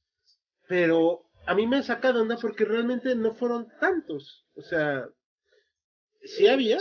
pero 0.67 1.29
a 1.45 1.55
mí 1.55 1.67
me 1.67 1.83
saca 1.83 2.11
de 2.11 2.19
onda 2.19 2.37
porque 2.37 2.65
realmente 2.65 3.15
no 3.15 3.35
fueron 3.35 3.67
tantos. 3.79 4.45
O 4.55 4.61
sea, 4.61 5.07
sí 6.23 6.47
había, 6.47 6.79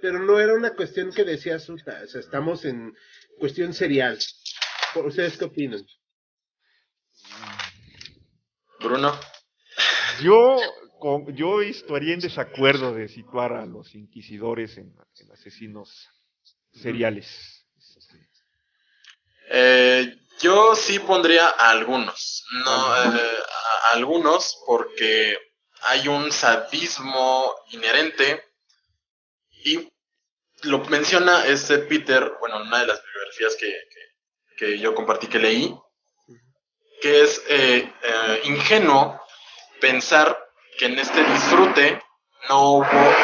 pero 0.00 0.18
no 0.18 0.38
era 0.38 0.54
una 0.54 0.74
cuestión 0.74 1.12
que 1.12 1.24
decía 1.24 1.56
o 1.56 1.78
sea, 1.78 2.20
estamos 2.20 2.64
en 2.64 2.94
cuestión 3.38 3.72
serial. 3.74 4.18
¿Ustedes 4.94 5.36
qué 5.36 5.44
opinan? 5.44 5.86
Bruno. 8.80 9.18
Yo, 10.22 10.56
yo 11.34 11.62
estaría 11.62 12.14
en 12.14 12.20
desacuerdo 12.20 12.94
de 12.94 13.08
situar 13.08 13.52
a 13.52 13.66
los 13.66 13.94
inquisidores 13.94 14.78
en, 14.78 14.94
asesinos 15.32 16.08
seriales. 16.72 17.66
Eh, 19.50 20.16
yo 20.40 20.74
sí 20.76 20.98
pondría 20.98 21.48
a 21.48 21.70
algunos, 21.70 22.44
no 22.64 22.96
eh, 22.96 23.20
a 23.90 23.96
algunos 23.96 24.58
porque 24.66 25.36
hay 25.86 26.06
un 26.08 26.30
sadismo 26.30 27.54
inherente 27.70 28.47
y 29.68 29.92
lo 30.62 30.78
menciona 30.86 31.46
este 31.46 31.78
Peter, 31.78 32.32
bueno, 32.40 32.62
una 32.62 32.80
de 32.80 32.86
las 32.86 33.02
bibliografías 33.02 33.56
que, 34.56 34.78
yo 34.78 34.94
compartí 34.94 35.28
que 35.28 35.38
leí, 35.38 35.74
que 37.00 37.22
es 37.22 37.44
eh, 37.48 37.92
eh, 38.02 38.40
ingenuo 38.44 39.20
pensar 39.80 40.36
que 40.76 40.86
en 40.86 40.98
este 40.98 41.22
disfrute 41.22 42.02
no 42.48 42.72
hubo, 42.72 43.14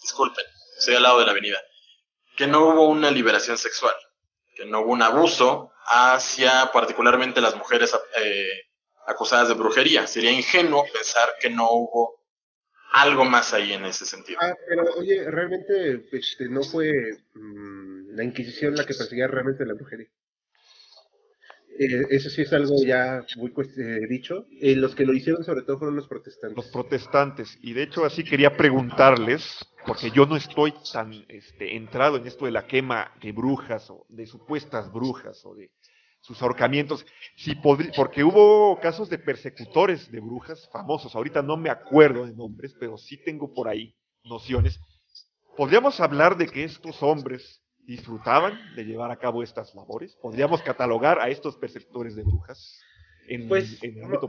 disculpen, 0.00 0.44
estoy 0.78 0.94
al 0.94 1.02
lado 1.02 1.18
de 1.18 1.26
la 1.26 1.32
avenida, 1.32 1.58
que 2.36 2.46
no 2.46 2.68
hubo 2.68 2.88
una 2.88 3.10
liberación 3.10 3.58
sexual, 3.58 3.94
que 4.54 4.64
no 4.64 4.82
hubo 4.82 4.92
un 4.92 5.02
abuso 5.02 5.72
hacia 5.86 6.70
particularmente 6.72 7.40
las 7.40 7.56
mujeres 7.56 7.96
eh, 8.16 8.66
acusadas 9.06 9.48
de 9.48 9.54
brujería. 9.54 10.06
Sería 10.06 10.30
ingenuo 10.30 10.84
pensar 10.92 11.34
que 11.40 11.50
no 11.50 11.68
hubo 11.70 12.25
algo 12.96 13.24
más 13.26 13.52
ahí 13.52 13.72
en 13.72 13.84
ese 13.84 14.06
sentido. 14.06 14.38
Ah, 14.40 14.54
pero 14.68 14.84
oye, 14.94 15.30
realmente 15.30 16.08
este, 16.12 16.48
no 16.48 16.62
fue 16.62 16.90
mm, 17.34 18.14
la 18.16 18.24
Inquisición 18.24 18.74
la 18.74 18.86
que 18.86 18.94
perseguía 18.94 19.26
realmente 19.26 19.66
la 19.66 19.74
brujería. 19.74 20.08
Eh, 21.78 22.06
eso 22.08 22.30
sí 22.30 22.40
es 22.40 22.52
algo 22.54 22.74
ya 22.82 23.22
muy 23.36 23.52
eh, 23.76 24.06
dicho. 24.08 24.46
Eh, 24.60 24.74
los 24.76 24.94
que 24.94 25.04
lo 25.04 25.12
hicieron 25.12 25.44
sobre 25.44 25.62
todo 25.62 25.78
fueron 25.78 25.96
los 25.96 26.08
protestantes. 26.08 26.56
Los 26.56 26.68
protestantes. 26.68 27.58
Y 27.60 27.74
de 27.74 27.82
hecho 27.82 28.06
así 28.06 28.24
quería 28.24 28.56
preguntarles, 28.56 29.58
porque 29.86 30.10
yo 30.10 30.24
no 30.24 30.36
estoy 30.36 30.72
tan 30.90 31.12
este, 31.28 31.76
entrado 31.76 32.16
en 32.16 32.26
esto 32.26 32.46
de 32.46 32.52
la 32.52 32.66
quema 32.66 33.12
de 33.20 33.32
brujas 33.32 33.90
o 33.90 34.06
de 34.08 34.26
supuestas 34.26 34.90
brujas 34.90 35.44
o 35.44 35.54
de 35.54 35.70
sus 36.26 36.42
ahorcamientos, 36.42 37.06
si 37.36 37.54
porque 37.54 38.24
hubo 38.24 38.80
casos 38.80 39.08
de 39.08 39.16
persecutores 39.16 40.10
de 40.10 40.18
brujas 40.18 40.68
famosos, 40.72 41.14
ahorita 41.14 41.40
no 41.40 41.56
me 41.56 41.70
acuerdo 41.70 42.26
de 42.26 42.34
nombres, 42.34 42.74
pero 42.80 42.98
sí 42.98 43.16
tengo 43.24 43.54
por 43.54 43.68
ahí 43.68 43.94
nociones. 44.24 44.80
¿Podríamos 45.56 46.00
hablar 46.00 46.36
de 46.36 46.48
que 46.48 46.64
estos 46.64 47.00
hombres 47.00 47.62
disfrutaban 47.84 48.58
de 48.74 48.84
llevar 48.84 49.12
a 49.12 49.18
cabo 49.18 49.44
estas 49.44 49.72
labores? 49.76 50.16
¿Podríamos 50.20 50.62
catalogar 50.62 51.20
a 51.20 51.28
estos 51.28 51.56
persecutores 51.56 52.16
de 52.16 52.24
brujas? 52.24 52.76
En, 53.28 53.48
pues 53.48 53.80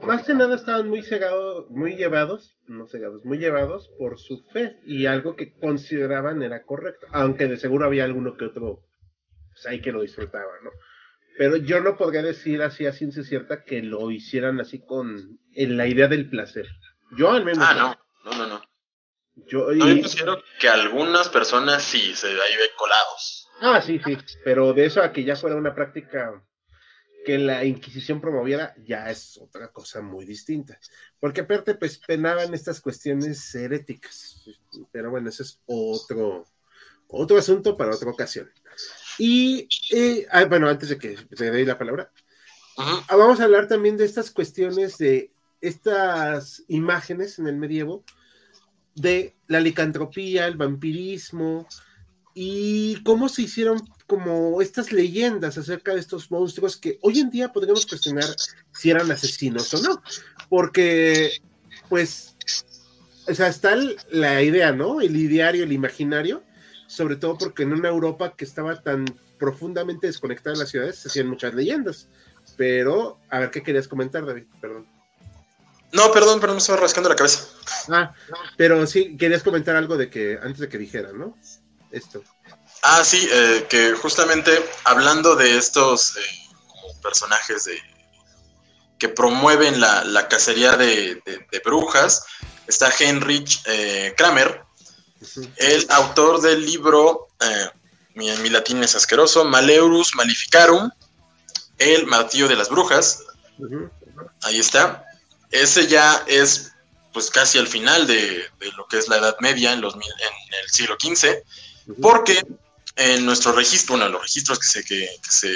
más 0.04 0.24
que 0.24 0.34
nada 0.36 0.56
estaban 0.56 0.88
muy 0.90 1.02
cegados, 1.02 1.70
muy 1.72 1.96
llevados, 1.96 2.58
no 2.68 2.88
cegados, 2.88 3.26
muy 3.26 3.40
llevados 3.40 3.90
por 3.98 4.20
su 4.20 4.44
fe 4.54 4.80
y 4.86 5.08
algo 5.08 5.36
que 5.36 5.54
consideraban 5.54 6.44
era 6.44 6.64
correcto, 6.64 7.08
aunque 7.12 7.48
de 7.48 7.58
seguro 7.58 7.86
había 7.86 8.06
alguno 8.06 8.38
que 8.38 8.46
otro 8.46 8.84
pues, 9.50 9.66
ahí 9.68 9.82
que 9.82 9.92
lo 9.92 10.02
disfrutaba, 10.02 10.52
¿no? 10.64 10.72
Pero 11.38 11.58
yo 11.58 11.82
no 11.82 11.98
podría 11.98 12.24
decir 12.24 12.62
así 12.62 12.86
a 12.86 12.94
ciencia 12.94 13.24
cierta 13.24 13.64
que 13.64 13.84
lo 13.84 14.10
hicieran 14.10 14.60
así 14.60 14.80
con 14.80 15.40
en 15.54 15.78
la 15.78 15.88
idea 15.88 16.08
del 16.08 16.30
placer. 16.30 16.68
Yo 17.18 17.32
al 17.32 17.46
menos. 17.46 17.64
Ah, 17.68 17.74
no, 17.74 18.32
no, 18.32 18.38
no, 18.38 18.48
no. 18.48 18.62
Yo, 19.46 19.72
y... 19.72 19.80
considero 19.80 20.42
que 20.60 20.68
algunas 20.68 21.30
personas 21.30 21.84
sí 21.84 22.16
se 22.16 22.28
ahí 22.28 22.58
ve 22.58 22.70
colados. 22.76 23.48
Ah, 23.62 23.82
sí, 23.82 24.00
sí. 24.04 24.18
Pero 24.44 24.74
de 24.74 24.86
eso 24.86 25.02
a 25.02 25.12
que 25.12 25.24
ya 25.24 25.36
fuera 25.36 25.56
una 25.56 25.76
práctica 25.76 26.44
que 27.24 27.38
la 27.38 27.66
Inquisición 27.66 28.22
promoviera, 28.22 28.74
ya 28.86 29.10
es 29.10 29.38
otra 29.38 29.68
cosa 29.72 30.02
muy 30.02 30.26
distinta. 30.26 30.80
Porque 31.20 31.42
aparte, 31.42 31.76
pues 31.76 32.00
penaban 32.00 32.54
estas 32.54 32.82
cuestiones 32.82 33.54
heréticas. 33.54 34.44
Pero 34.92 35.12
bueno, 35.12 35.30
ese 35.30 35.44
es 35.44 35.62
otro, 35.66 36.48
otro 37.08 37.38
asunto 37.38 37.76
para 37.76 37.94
otra 37.94 38.10
ocasión. 38.10 38.50
Y, 39.18 39.68
eh, 39.92 40.28
ah, 40.32 40.46
bueno, 40.46 40.68
antes 40.68 40.90
de 40.90 40.98
que 40.98 41.16
te 41.36 41.52
dé 41.52 41.66
la 41.66 41.78
palabra, 41.78 42.12
ah, 42.78 43.04
vamos 43.10 43.40
a 43.40 43.46
hablar 43.46 43.68
también 43.68 43.98
de 43.98 44.06
estas 44.06 44.32
cuestiones 44.32 44.98
de 44.98 45.32
estas 45.62 46.64
imágenes 46.68 47.40
en 47.40 47.48
el 47.48 47.56
medievo 47.56 48.04
de 48.96 49.36
la 49.48 49.60
licantropía, 49.60 50.48
el 50.48 50.58
vampirismo 50.58 51.68
y 52.34 53.02
cómo 53.04 53.30
se 53.30 53.44
hicieron 53.44 53.80
como 54.06 54.62
estas 54.62 54.92
leyendas 54.92 55.58
acerca 55.58 55.94
de 55.94 56.00
estos 56.00 56.30
monstruos 56.32 56.78
que 56.78 56.98
hoy 57.02 57.20
en 57.20 57.30
día 57.30 57.52
podríamos 57.52 57.86
cuestionar 57.86 58.26
si 58.72 58.90
eran 58.90 59.10
asesinos 59.12 59.74
o 59.74 59.82
no, 59.82 60.02
porque 60.50 61.32
pues, 61.90 62.36
o 63.28 63.34
sea, 63.34 63.48
está 63.48 63.76
la 64.12 64.42
idea, 64.42 64.72
¿no? 64.72 65.02
El 65.02 65.16
ideario, 65.16 65.64
el 65.64 65.72
imaginario, 65.72 66.44
sobre 66.88 67.18
todo 67.18 67.38
porque 67.38 67.64
en 67.64 67.74
una 67.74 67.90
Europa 67.90 68.34
que 68.36 68.46
estaba 68.46 68.82
tan 68.82 69.06
profundamente 69.38 70.08
desconectada 70.08 70.54
de 70.54 70.60
las 70.60 70.70
ciudades 70.70 70.98
se 70.98 71.10
hacían 71.10 71.28
muchas 71.28 71.54
leyendas. 71.54 72.08
Pero, 72.56 73.20
a 73.30 73.40
ver, 73.40 73.52
¿qué 73.52 73.62
querías 73.62 73.88
comentar, 73.88 74.26
David? 74.26 74.46
Perdón. 74.60 74.88
No, 75.92 76.12
perdón, 76.12 76.40
pero 76.40 76.54
me 76.54 76.60
estaba 76.60 76.80
rascando 76.80 77.10
la 77.10 77.16
cabeza. 77.16 77.48
Ah, 77.90 78.14
pero 78.58 78.86
sí, 78.88 79.16
querías 79.18 79.44
comentar 79.44 79.76
algo 79.76 79.96
de 79.98 80.10
que, 80.10 80.38
antes 80.42 80.60
de 80.60 80.70
que 80.70 80.78
dijeran, 80.78 81.18
¿no? 81.18 81.38
Esto. 81.92 82.24
Ah, 82.84 83.04
sí, 83.04 83.28
eh, 83.32 83.66
que 83.70 83.94
justamente 83.94 84.52
hablando 84.84 85.36
de 85.36 85.58
estos 85.58 86.18
eh, 86.18 86.22
personajes 87.02 87.66
de, 87.66 87.80
que 89.00 89.10
promueven 89.10 89.80
la, 89.80 90.28
cacería 90.28 90.76
de, 90.76 91.22
brujas, 91.64 92.26
está 92.68 92.90
Heinrich 93.00 93.62
eh, 93.66 94.14
Kramer, 94.18 94.62
el 95.58 95.86
autor 95.90 96.42
del 96.42 96.66
libro, 96.66 97.28
eh, 97.40 97.70
mi, 98.16 98.30
mi, 98.38 98.50
latín 98.50 98.84
es 98.84 98.96
asqueroso, 98.96 99.46
Maleurus 99.46 100.16
Maleficarum, 100.16 100.90
El 101.78 102.08
martillo 102.08 102.48
de 102.48 102.56
las 102.56 102.70
brujas. 102.70 103.24
Ahí 104.42 104.60
está. 104.60 105.04
Ese 105.52 105.88
ya 105.88 106.24
es 106.28 106.74
pues 107.14 107.32
casi 107.32 107.58
al 107.58 107.68
final 107.68 108.06
de, 108.06 108.46
lo 108.76 108.88
que 108.88 109.00
es 109.00 109.08
la 109.08 109.18
Edad 109.18 109.38
Media 109.40 109.74
en, 109.74 109.82
los, 109.82 109.96
en 109.96 110.02
el 110.02 110.70
siglo 110.70 110.98
XV, 111.00 111.44
porque 112.00 112.46
en 112.96 113.26
nuestro 113.26 113.54
registro, 113.54 113.96
uno 113.96 114.06
de 114.06 114.12
los 114.12 114.22
registros 114.22 114.60
que 114.60 114.68
se, 114.68 114.84
que, 114.84 115.10
se 115.28 115.52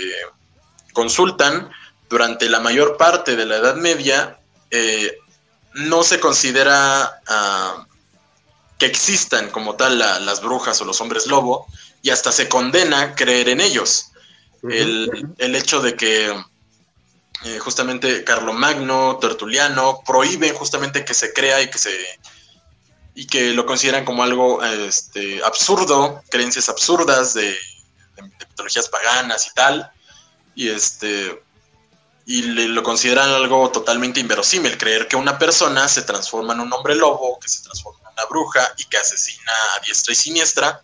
consultan 0.94 1.72
durante 2.10 2.50
la 2.50 2.60
mayor 2.60 2.98
parte 2.98 3.36
de 3.36 3.46
la 3.46 3.58
Edad 3.58 3.76
Media, 3.76 4.40
eh, 4.72 5.20
no 5.74 6.04
se 6.04 6.20
considera 6.20 7.22
uh, 7.30 7.84
que 8.82 8.88
existan 8.88 9.52
como 9.52 9.76
tal 9.76 10.00
las 10.00 10.42
brujas 10.42 10.82
o 10.82 10.86
los 10.86 11.00
hombres 11.02 11.28
lobo 11.28 11.68
y 12.02 12.10
hasta 12.10 12.32
se 12.32 12.50
condena 12.50 13.14
creer 13.14 13.50
en 13.50 13.62
ellos. 13.62 14.08
el, 14.64 15.56
hecho 15.56 15.82
de 15.82 15.96
que 15.96 16.30
eh, 17.44 17.60
justamente 17.60 18.24
Carlomagno, 18.24 19.20
Tertuliano 19.22 20.02
prohíben 20.04 20.56
justamente 20.56 21.06
que 21.06 21.14
se 21.14 21.32
crea 21.32 21.62
y 21.62 21.70
que 21.70 21.78
se 21.78 21.92
y 23.14 23.28
que 23.28 23.52
lo 23.52 23.68
consideran 23.68 24.04
como 24.04 24.24
algo 24.24 24.64
este, 24.64 25.44
absurdo, 25.44 26.24
creencias 26.32 26.68
absurdas 26.68 27.36
de, 27.36 27.56
mitologías 28.50 28.90
paganas 28.90 29.46
y 29.46 29.54
tal. 29.54 29.92
Y 30.56 30.70
este 30.70 31.40
y 32.26 32.42
lo 32.42 32.82
consideran 32.82 33.30
algo 33.30 33.70
totalmente 33.70 34.20
inverosímil, 34.20 34.76
creer 34.80 35.08
que 35.08 35.18
una 35.18 35.38
persona 35.38 35.88
se 35.88 36.02
transforma 36.02 36.54
en 36.54 36.62
un 36.62 36.74
hombre 36.74 36.96
lobo, 36.96 37.38
que 37.40 37.48
se 37.48 37.62
transforma 37.62 38.01
una 38.22 38.30
bruja 38.30 38.74
y 38.78 38.86
que 38.86 38.98
asesina 38.98 39.52
a 39.76 39.80
diestra 39.86 40.14
y 40.14 40.16
siniestra. 40.16 40.84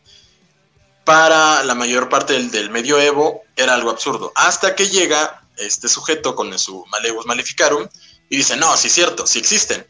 Para 1.03 1.63
la 1.63 1.73
mayor 1.73 2.09
parte 2.09 2.33
del, 2.33 2.51
del 2.51 2.69
medioevo 2.69 3.43
era 3.55 3.73
algo 3.73 3.89
absurdo, 3.89 4.33
hasta 4.35 4.75
que 4.75 4.89
llega 4.89 5.41
este 5.55 5.87
sujeto 5.87 6.35
con 6.35 6.57
su 6.59 6.85
Malevus 6.87 7.25
Maleficarum 7.25 7.87
y 8.29 8.37
dice, 8.37 8.57
no, 8.57 8.75
sí 8.75 8.87
es 8.87 8.93
cierto, 8.93 9.25
sí 9.25 9.39
existen. 9.39 9.87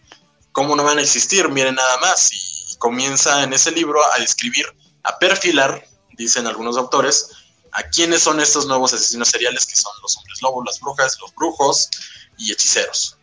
¿Cómo 0.52 0.76
no 0.76 0.84
van 0.84 1.00
a 1.00 1.02
existir? 1.02 1.50
Miren 1.50 1.76
nada 1.76 1.98
más. 1.98 2.32
Y 2.32 2.76
comienza 2.78 3.44
en 3.44 3.54
ese 3.54 3.72
libro 3.72 4.00
a 4.14 4.20
describir, 4.20 4.66
a 5.04 5.18
perfilar, 5.18 5.88
dicen 6.12 6.46
algunos 6.46 6.78
autores, 6.78 7.32
a 7.72 7.84
quiénes 7.84 8.22
son 8.22 8.40
estos 8.40 8.66
nuevos 8.68 8.94
asesinos 8.94 9.30
seriales 9.30 9.66
que 9.66 9.76
son 9.76 9.92
los 10.02 10.18
hombres 10.18 10.42
lobos, 10.42 10.66
las 10.66 10.80
brujas, 10.80 11.18
los 11.20 11.34
brujos 11.34 11.90
y 12.38 12.52
hechiceros. 12.52 13.18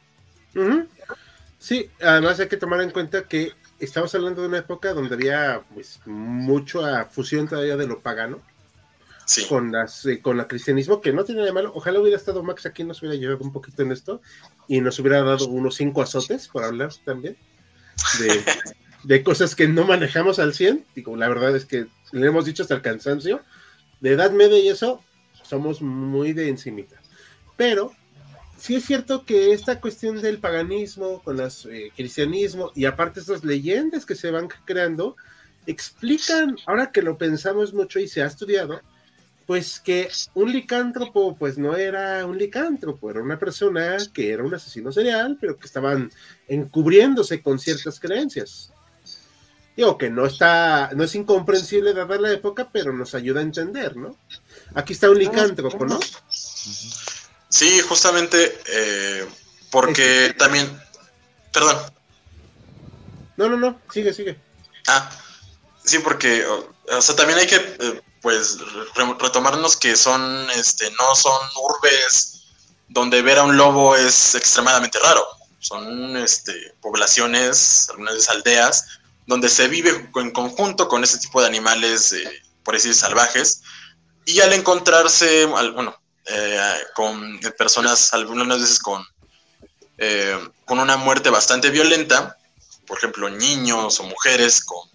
Sí, 1.58 1.90
además 2.00 2.38
hay 2.40 2.48
que 2.48 2.56
tomar 2.56 2.80
en 2.82 2.90
cuenta 2.90 3.26
que 3.26 3.52
estamos 3.84 4.14
hablando 4.14 4.42
de 4.42 4.48
una 4.48 4.58
época 4.58 4.92
donde 4.92 5.14
había 5.14 5.62
pues 5.72 6.00
mucha 6.06 7.04
fusión 7.06 7.48
todavía 7.48 7.76
de 7.76 7.86
lo 7.86 8.00
pagano 8.00 8.40
con 9.48 9.72
las 9.72 10.04
eh, 10.06 10.20
con 10.20 10.38
el 10.38 10.46
cristianismo, 10.46 11.00
que 11.00 11.12
no 11.12 11.24
tiene 11.24 11.40
nada 11.40 11.46
de 11.46 11.54
malo. 11.54 11.72
Ojalá 11.74 12.00
hubiera 12.00 12.16
estado 12.16 12.42
Max 12.42 12.66
aquí, 12.66 12.84
nos 12.84 13.00
hubiera 13.00 13.16
llevado 13.16 13.44
un 13.44 13.52
poquito 13.52 13.82
en 13.82 13.92
esto 13.92 14.20
y 14.68 14.80
nos 14.80 14.98
hubiera 14.98 15.22
dado 15.22 15.48
unos 15.48 15.76
cinco 15.76 16.02
azotes 16.02 16.48
por 16.48 16.64
hablar 16.64 16.90
también 17.04 17.36
de, 18.18 18.44
de 19.04 19.22
cosas 19.22 19.54
que 19.54 19.68
no 19.68 19.84
manejamos 19.84 20.38
al 20.38 20.54
100. 20.54 20.86
Digo, 20.94 21.16
la 21.16 21.28
verdad 21.28 21.56
es 21.56 21.64
que 21.64 21.86
le 22.12 22.26
hemos 22.26 22.44
dicho 22.44 22.62
hasta 22.62 22.74
el 22.74 22.82
cansancio, 22.82 23.40
de 24.00 24.12
Edad 24.12 24.30
Media 24.32 24.58
y 24.58 24.68
eso, 24.68 25.02
somos 25.42 25.80
muy 25.80 26.32
de 26.32 26.48
encimita. 26.48 27.00
Pero 27.56 27.92
sí 28.64 28.76
es 28.76 28.86
cierto 28.86 29.26
que 29.26 29.52
esta 29.52 29.78
cuestión 29.78 30.22
del 30.22 30.38
paganismo 30.38 31.20
con 31.22 31.38
el 31.38 31.50
eh, 31.68 31.92
cristianismo 31.94 32.72
y 32.74 32.86
aparte 32.86 33.20
estas 33.20 33.44
leyendas 33.44 34.06
que 34.06 34.14
se 34.14 34.30
van 34.30 34.48
creando, 34.64 35.16
explican, 35.66 36.56
ahora 36.64 36.90
que 36.90 37.02
lo 37.02 37.18
pensamos 37.18 37.74
mucho 37.74 37.98
y 37.98 38.08
se 38.08 38.22
ha 38.22 38.26
estudiado, 38.26 38.80
pues 39.44 39.80
que 39.80 40.08
un 40.32 40.50
licántropo 40.50 41.36
pues 41.36 41.58
no 41.58 41.76
era 41.76 42.24
un 42.24 42.38
licántropo, 42.38 43.10
era 43.10 43.22
una 43.22 43.38
persona 43.38 43.98
que 44.14 44.32
era 44.32 44.42
un 44.42 44.54
asesino 44.54 44.90
serial, 44.90 45.36
pero 45.38 45.58
que 45.58 45.66
estaban 45.66 46.10
encubriéndose 46.48 47.42
con 47.42 47.58
ciertas 47.58 48.00
creencias. 48.00 48.72
Digo 49.76 49.98
que 49.98 50.08
no 50.08 50.24
está, 50.24 50.88
no 50.96 51.04
es 51.04 51.14
incomprensible 51.14 51.92
dada 51.92 52.18
la 52.18 52.32
época, 52.32 52.70
pero 52.72 52.94
nos 52.94 53.14
ayuda 53.14 53.40
a 53.40 53.42
entender, 53.42 53.94
¿no? 53.94 54.16
Aquí 54.72 54.94
está 54.94 55.10
un 55.10 55.18
licántropo, 55.18 55.84
¿no? 55.84 56.00
Sí, 57.54 57.80
justamente 57.82 58.60
eh, 58.66 59.28
porque 59.70 60.26
este- 60.26 60.38
también, 60.38 60.82
perdón. 61.52 61.78
No, 63.36 63.48
no, 63.48 63.56
no, 63.56 63.80
sigue, 63.92 64.12
sigue. 64.12 64.36
Ah, 64.88 65.08
sí, 65.84 66.00
porque, 66.00 66.44
o, 66.44 67.00
sea, 67.00 67.14
también 67.14 67.38
hay 67.38 67.46
que, 67.46 67.54
eh, 67.54 68.02
pues, 68.20 68.58
retomarnos 69.20 69.76
que 69.76 69.94
son, 69.94 70.50
este, 70.50 70.90
no 70.98 71.14
son 71.14 71.40
urbes 71.62 72.42
donde 72.88 73.22
ver 73.22 73.38
a 73.38 73.44
un 73.44 73.56
lobo 73.56 73.94
es 73.94 74.34
extremadamente 74.34 74.98
raro. 74.98 75.24
Son, 75.60 76.16
este, 76.16 76.74
poblaciones, 76.82 77.88
algunas 77.90 78.14
veces 78.14 78.30
aldeas, 78.30 78.84
donde 79.26 79.48
se 79.48 79.68
vive 79.68 80.10
en 80.16 80.32
conjunto 80.32 80.88
con 80.88 81.04
ese 81.04 81.18
tipo 81.18 81.40
de 81.40 81.46
animales, 81.46 82.14
eh, 82.14 82.42
por 82.64 82.74
decir, 82.74 82.96
salvajes, 82.96 83.62
y 84.26 84.40
al 84.40 84.52
encontrarse, 84.54 85.44
bueno, 85.44 85.96
eh, 86.26 86.76
con 86.94 87.38
personas, 87.58 88.14
algunas 88.14 88.60
veces 88.60 88.78
con, 88.78 89.04
eh, 89.98 90.38
con 90.64 90.78
una 90.78 90.96
muerte 90.96 91.30
bastante 91.30 91.70
violenta, 91.70 92.38
por 92.86 92.98
ejemplo, 92.98 93.28
niños 93.30 94.00
o 94.00 94.04
mujeres 94.04 94.64
con... 94.64 94.88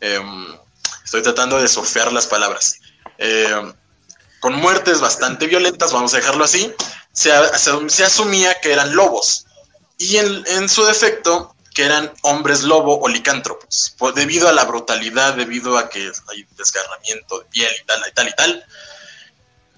Em, 0.00 0.56
estoy 1.04 1.22
tratando 1.22 1.60
de 1.60 1.68
sofear 1.68 2.12
las 2.12 2.26
palabras. 2.26 2.80
Em, 3.18 3.72
con 4.40 4.54
muertes 4.54 5.00
bastante 5.00 5.46
violentas, 5.46 5.92
vamos 5.92 6.12
a 6.14 6.16
dejarlo 6.16 6.44
así, 6.44 6.72
se, 7.12 7.30
se, 7.88 8.04
asumía 8.04 8.58
que 8.60 8.72
eran 8.72 8.94
lobos. 8.94 9.46
Y 9.98 10.16
en, 10.16 10.44
en 10.48 10.68
su 10.68 10.84
defecto, 10.84 11.54
que 11.74 11.84
eran 11.84 12.12
hombres 12.22 12.62
lobo 12.62 12.98
o 13.00 13.08
licántropos, 13.08 13.94
debido 14.14 14.48
a 14.48 14.52
la 14.52 14.64
brutalidad, 14.64 15.34
debido 15.34 15.78
a 15.78 15.88
que 15.88 16.10
hay 16.28 16.46
desgarramiento 16.56 17.38
de 17.38 17.44
piel 17.46 17.72
y 17.80 17.86
tal, 17.86 18.02
y 18.08 18.12
tal, 18.12 18.28
y 18.28 18.32
tal. 18.32 18.66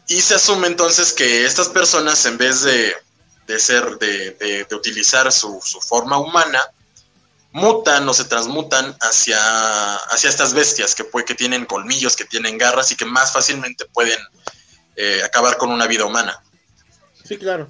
Y 0.08 0.20
se 0.20 0.34
asume 0.34 0.66
entonces 0.66 1.12
que 1.12 1.44
estas 1.44 1.68
personas, 1.68 2.24
en 2.26 2.36
vez 2.36 2.62
de, 2.62 2.94
ser, 3.58 3.98
de, 3.98 4.66
utilizar 4.74 5.30
su, 5.32 5.60
forma 5.60 6.18
humana, 6.18 6.60
mutan 7.52 8.08
o 8.08 8.12
se 8.12 8.24
transmutan 8.24 8.96
hacia, 9.00 9.96
hacia 9.96 10.28
estas 10.28 10.52
bestias 10.52 10.94
que, 10.94 11.04
que 11.24 11.34
tienen 11.34 11.64
colmillos, 11.64 12.16
que 12.16 12.24
tienen 12.24 12.58
garras 12.58 12.90
y 12.92 12.96
que 12.96 13.04
más 13.04 13.32
fácilmente 13.32 13.86
pueden 13.86 14.18
eh, 14.96 15.20
acabar 15.24 15.56
con 15.56 15.70
una 15.70 15.86
vida 15.86 16.04
humana. 16.04 16.42
Sí, 17.24 17.38
claro. 17.38 17.66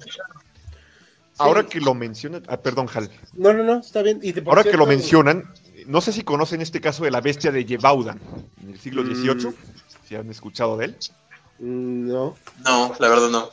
Ahora 1.37 1.65
que 1.65 1.79
lo 1.79 1.93
mencionan, 1.93 2.43
ah, 2.47 2.57
perdón, 2.57 2.87
Hal. 2.93 3.09
No, 3.33 3.53
no, 3.53 3.63
no, 3.63 3.79
está 3.79 4.01
bien. 4.01 4.21
Ahora 4.45 4.63
que 4.63 4.77
lo 4.77 4.85
mencionan, 4.85 5.53
no 5.85 6.01
sé 6.01 6.13
si 6.13 6.23
conocen 6.23 6.61
este 6.61 6.79
caso 6.79 7.03
de 7.03 7.11
la 7.11 7.21
bestia 7.21 7.51
de 7.51 7.65
Yebaudan 7.65 8.19
en 8.61 8.69
el 8.69 8.79
siglo 8.79 9.03
XVIII, 9.03 9.49
mm. 9.49 9.55
si 10.07 10.15
han 10.15 10.29
escuchado 10.29 10.77
de 10.77 10.85
él. 10.85 10.97
No. 11.59 12.35
No, 12.63 12.95
la 12.99 13.09
verdad 13.09 13.29
no. 13.29 13.49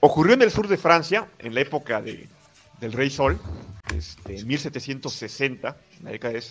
Ocurrió 0.00 0.34
en 0.34 0.42
el 0.42 0.50
sur 0.50 0.68
de 0.68 0.76
Francia, 0.76 1.28
en 1.38 1.54
la 1.54 1.60
época 1.60 2.00
de, 2.00 2.28
del 2.80 2.92
Rey 2.92 3.10
Sol, 3.10 3.38
este, 3.96 4.38
en 4.38 4.46
1760, 4.46 5.76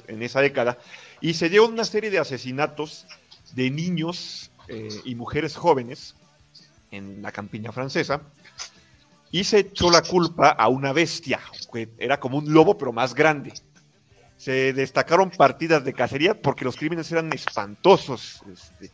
en 0.07 0.21
esa 0.21 0.41
década, 0.41 0.77
y 1.19 1.33
se 1.33 1.49
dio 1.49 1.67
una 1.67 1.83
serie 1.83 2.09
de 2.09 2.19
asesinatos 2.19 3.07
de 3.53 3.69
niños 3.71 4.51
eh, 4.67 4.89
y 5.05 5.15
mujeres 5.15 5.55
jóvenes 5.55 6.15
en 6.91 7.21
la 7.21 7.31
campiña 7.31 7.71
francesa, 7.71 8.21
y 9.31 9.45
se 9.45 9.59
echó 9.59 9.89
la 9.89 10.01
culpa 10.01 10.49
a 10.49 10.67
una 10.67 10.93
bestia, 10.93 11.39
que 11.71 11.89
era 11.97 12.19
como 12.19 12.37
un 12.37 12.53
lobo, 12.53 12.77
pero 12.77 12.91
más 12.91 13.15
grande. 13.15 13.53
Se 14.37 14.73
destacaron 14.73 15.29
partidas 15.29 15.83
de 15.85 15.93
cacería 15.93 16.41
porque 16.41 16.65
los 16.65 16.75
crímenes 16.75 17.11
eran 17.11 17.31
espantosos. 17.31 18.41
Este, 18.51 18.91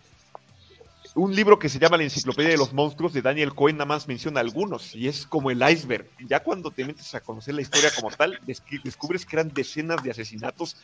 un 1.17 1.35
libro 1.35 1.57
que 1.57 1.67
se 1.67 1.79
llama 1.79 1.97
La 1.97 2.03
Enciclopedia 2.03 2.51
de 2.51 2.57
los 2.57 2.73
Monstruos 2.73 3.11
de 3.11 3.23
Daniel 3.23 3.55
Cohen 3.55 3.77
nada 3.77 3.87
más 3.87 4.07
menciona 4.07 4.39
algunos 4.39 4.95
y 4.95 5.07
es 5.07 5.25
como 5.25 5.49
el 5.49 5.67
iceberg. 5.67 6.07
Ya 6.27 6.43
cuando 6.43 6.69
te 6.69 6.85
metes 6.85 7.13
a 7.15 7.21
conocer 7.21 7.55
la 7.55 7.63
historia 7.63 7.89
como 7.95 8.11
tal, 8.11 8.39
descubres 8.45 9.25
que 9.25 9.35
eran 9.35 9.51
decenas 9.51 10.03
de 10.03 10.11
asesinatos 10.11 10.77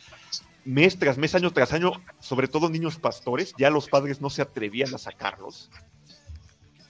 mes 0.64 0.98
tras 0.98 1.18
mes, 1.18 1.34
año 1.36 1.52
tras 1.52 1.72
año, 1.72 1.92
sobre 2.18 2.48
todo 2.48 2.68
niños 2.68 2.96
pastores. 2.96 3.54
Ya 3.56 3.70
los 3.70 3.88
padres 3.88 4.20
no 4.20 4.28
se 4.28 4.42
atrevían 4.42 4.92
a 4.94 4.98
sacarlos 4.98 5.70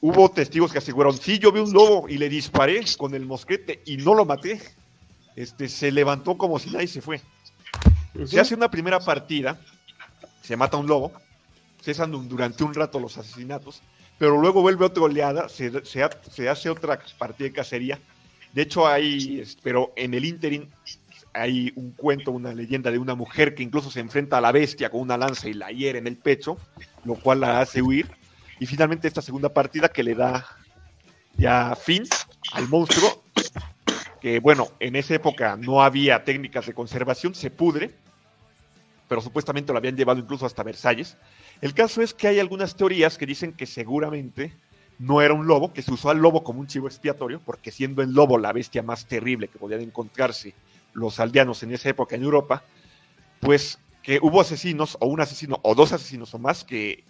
hubo 0.01 0.31
testigos 0.31 0.71
que 0.71 0.77
aseguraron, 0.77 1.17
sí, 1.17 1.39
yo 1.39 1.51
vi 1.51 1.61
un 1.61 1.73
lobo 1.73 2.11
y 2.11 2.19
le 2.19 2.29
disparé 2.29 2.85
con 2.99 3.15
el 3.15 3.25
mosquete 3.25 3.83
y 3.87 3.97
no 3.97 4.13
lo 4.13 4.27
maté. 4.27 4.61
Este, 5.35 5.67
se 5.67 5.91
levantó 5.91 6.37
como 6.37 6.59
si 6.59 6.69
nadie 6.69 6.89
se 6.89 7.01
fue. 7.01 7.23
Se 8.27 8.39
hace 8.39 8.55
una 8.55 8.71
primera 8.71 9.01
partida, 9.01 9.59
se 10.43 10.59
mata 10.59 10.77
un 10.77 10.89
lobo, 10.89 11.11
cesan 11.85 12.11
durante 12.29 12.65
un 12.65 12.75
rato 12.75 12.99
los 12.99 13.19
asesinatos, 13.19 13.83
pero 14.19 14.41
luego 14.41 14.63
vuelve 14.63 14.85
otra 14.85 15.03
oleada, 15.03 15.49
se, 15.49 15.85
se, 15.85 16.49
hace 16.49 16.71
otra 16.71 16.99
partida 17.19 17.49
de 17.49 17.53
cacería. 17.53 17.99
De 18.53 18.63
hecho, 18.63 18.87
hay, 18.87 19.45
pero 19.63 19.93
en 19.97 20.15
el 20.15 20.25
interim 20.25 20.69
hay 21.33 21.73
un 21.77 21.91
cuento, 21.91 22.31
una 22.31 22.55
leyenda 22.55 22.91
de 22.91 22.99
una 22.99 23.15
mujer 23.15 23.55
que 23.55 23.63
incluso 23.63 23.91
se 23.91 24.01
enfrenta 24.01 24.39
a 24.39 24.41
la 24.41 24.53
bestia 24.53 24.91
con 24.91 25.01
una 25.01 25.17
lanza 25.17 25.49
y 25.49 25.53
la 25.55 25.71
hiere 25.71 25.99
en 25.99 26.07
el 26.07 26.17
pecho, 26.17 26.57
lo 27.05 27.17
cual 27.17 27.41
la 27.41 27.61
hace 27.61 27.83
huir 27.83 28.09
y 28.61 28.67
finalmente 28.67 29.09
esta 29.09 29.23
segunda 29.23 29.49
partida 29.49 29.89
que 29.89 30.03
le 30.03 30.15
da 30.15 30.47
ya 31.37 31.75
fin 31.75 32.05
al 32.53 32.69
monstruo, 32.69 33.23
que 34.21 34.39
bueno, 34.39 34.69
en 34.79 34.97
esa 34.97 35.15
época 35.15 35.57
no 35.57 35.83
había 35.83 36.25
técnicas 36.25 36.67
de 36.67 36.75
conservación, 36.75 37.35
se 37.35 37.51
pudre, 37.51 37.91
pero 39.09 39.21
supuestamente 39.21 39.73
lo 39.73 39.79
habían 39.79 39.97
llevado 39.97 40.21
incluso 40.21 40.47
hasta 40.47 40.63
Versalles. 40.63 41.17
El 41.61 41.75
caso 41.75 42.03
es 42.03 42.15
que 42.15 42.29
hay 42.29 42.41
algunas 42.41 42.77
teorías 42.77 43.17
que 43.17 43.27
dicen 43.27 43.53
que 43.53 43.67
seguramente 43.67 44.53
no 44.99 45.23
era 45.23 45.35
un 45.35 45.47
lobo, 45.47 45.73
que 45.73 45.83
se 45.83 45.93
usó 45.93 46.11
al 46.11 46.19
lobo 46.19 46.45
como 46.45 46.61
un 46.61 46.67
chivo 46.67 46.87
expiatorio, 46.87 47.41
porque 47.45 47.71
siendo 47.71 48.03
el 48.03 48.13
lobo 48.13 48.39
la 48.39 48.53
bestia 48.53 48.83
más 48.83 49.07
terrible 49.07 49.49
que 49.49 49.59
podían 49.59 49.81
encontrarse 49.81 50.55
los 50.93 51.19
aldeanos 51.21 51.63
en 51.63 51.73
esa 51.73 51.89
época 51.89 52.17
en 52.17 52.23
Europa, 52.23 52.63
pues 53.41 53.79
que 54.03 54.19
hubo 54.23 54.41
asesinos, 54.41 54.97
o 55.01 55.07
un 55.07 55.21
asesino, 55.21 55.59
o 55.63 55.75
dos 55.75 55.93
asesinos 55.93 56.35
o 56.35 56.39
más, 56.39 56.65
que 56.65 57.05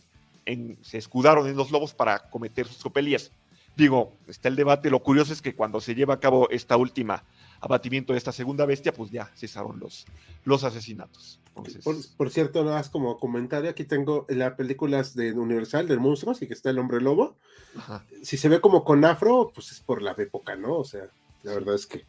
se 0.82 0.98
escudaron 0.98 1.48
en 1.48 1.56
los 1.56 1.70
lobos 1.70 1.94
para 1.94 2.30
cometer 2.30 2.66
sus 2.66 2.78
tropelías. 2.78 3.32
Digo, 3.76 4.12
está 4.28 4.48
el 4.48 4.56
debate, 4.56 4.90
lo 4.90 5.00
curioso 5.00 5.32
es 5.32 5.42
que 5.42 5.54
cuando 5.54 5.80
se 5.80 5.94
lleva 5.94 6.14
a 6.14 6.20
cabo 6.20 6.48
esta 6.50 6.76
última 6.76 7.24
abatimiento 7.64 8.12
de 8.12 8.18
esta 8.18 8.32
segunda 8.32 8.66
bestia, 8.66 8.92
pues 8.92 9.10
ya 9.10 9.30
cesaron 9.36 9.80
los, 9.80 10.06
los 10.44 10.64
asesinatos. 10.64 11.40
Entonces, 11.56 11.84
Por, 11.84 11.96
por 12.16 12.30
cierto, 12.30 12.64
nada 12.64 12.76
más 12.76 12.90
como 12.90 13.18
comentario, 13.18 13.70
aquí 13.70 13.84
tengo 13.84 14.26
las 14.28 14.54
películas 14.54 15.14
de 15.14 15.32
Universal 15.32 15.88
del 15.88 16.00
monstruo, 16.00 16.32
así 16.32 16.46
que 16.46 16.54
está 16.54 16.70
el 16.70 16.78
hombre 16.78 17.00
lobo. 17.00 17.36
ajá. 17.76 18.04
Si 18.22 18.36
se 18.36 18.48
ve 18.48 18.60
como 18.60 18.84
con 18.84 19.04
afro, 19.04 19.50
pues 19.54 19.72
es 19.72 19.80
por 19.80 20.02
la 20.02 20.12
época, 20.12 20.56
¿no? 20.56 20.78
O 20.78 20.84
sea, 20.84 21.08
la 21.42 21.54
verdad 21.54 21.74
es 21.74 21.86
que 21.86 22.06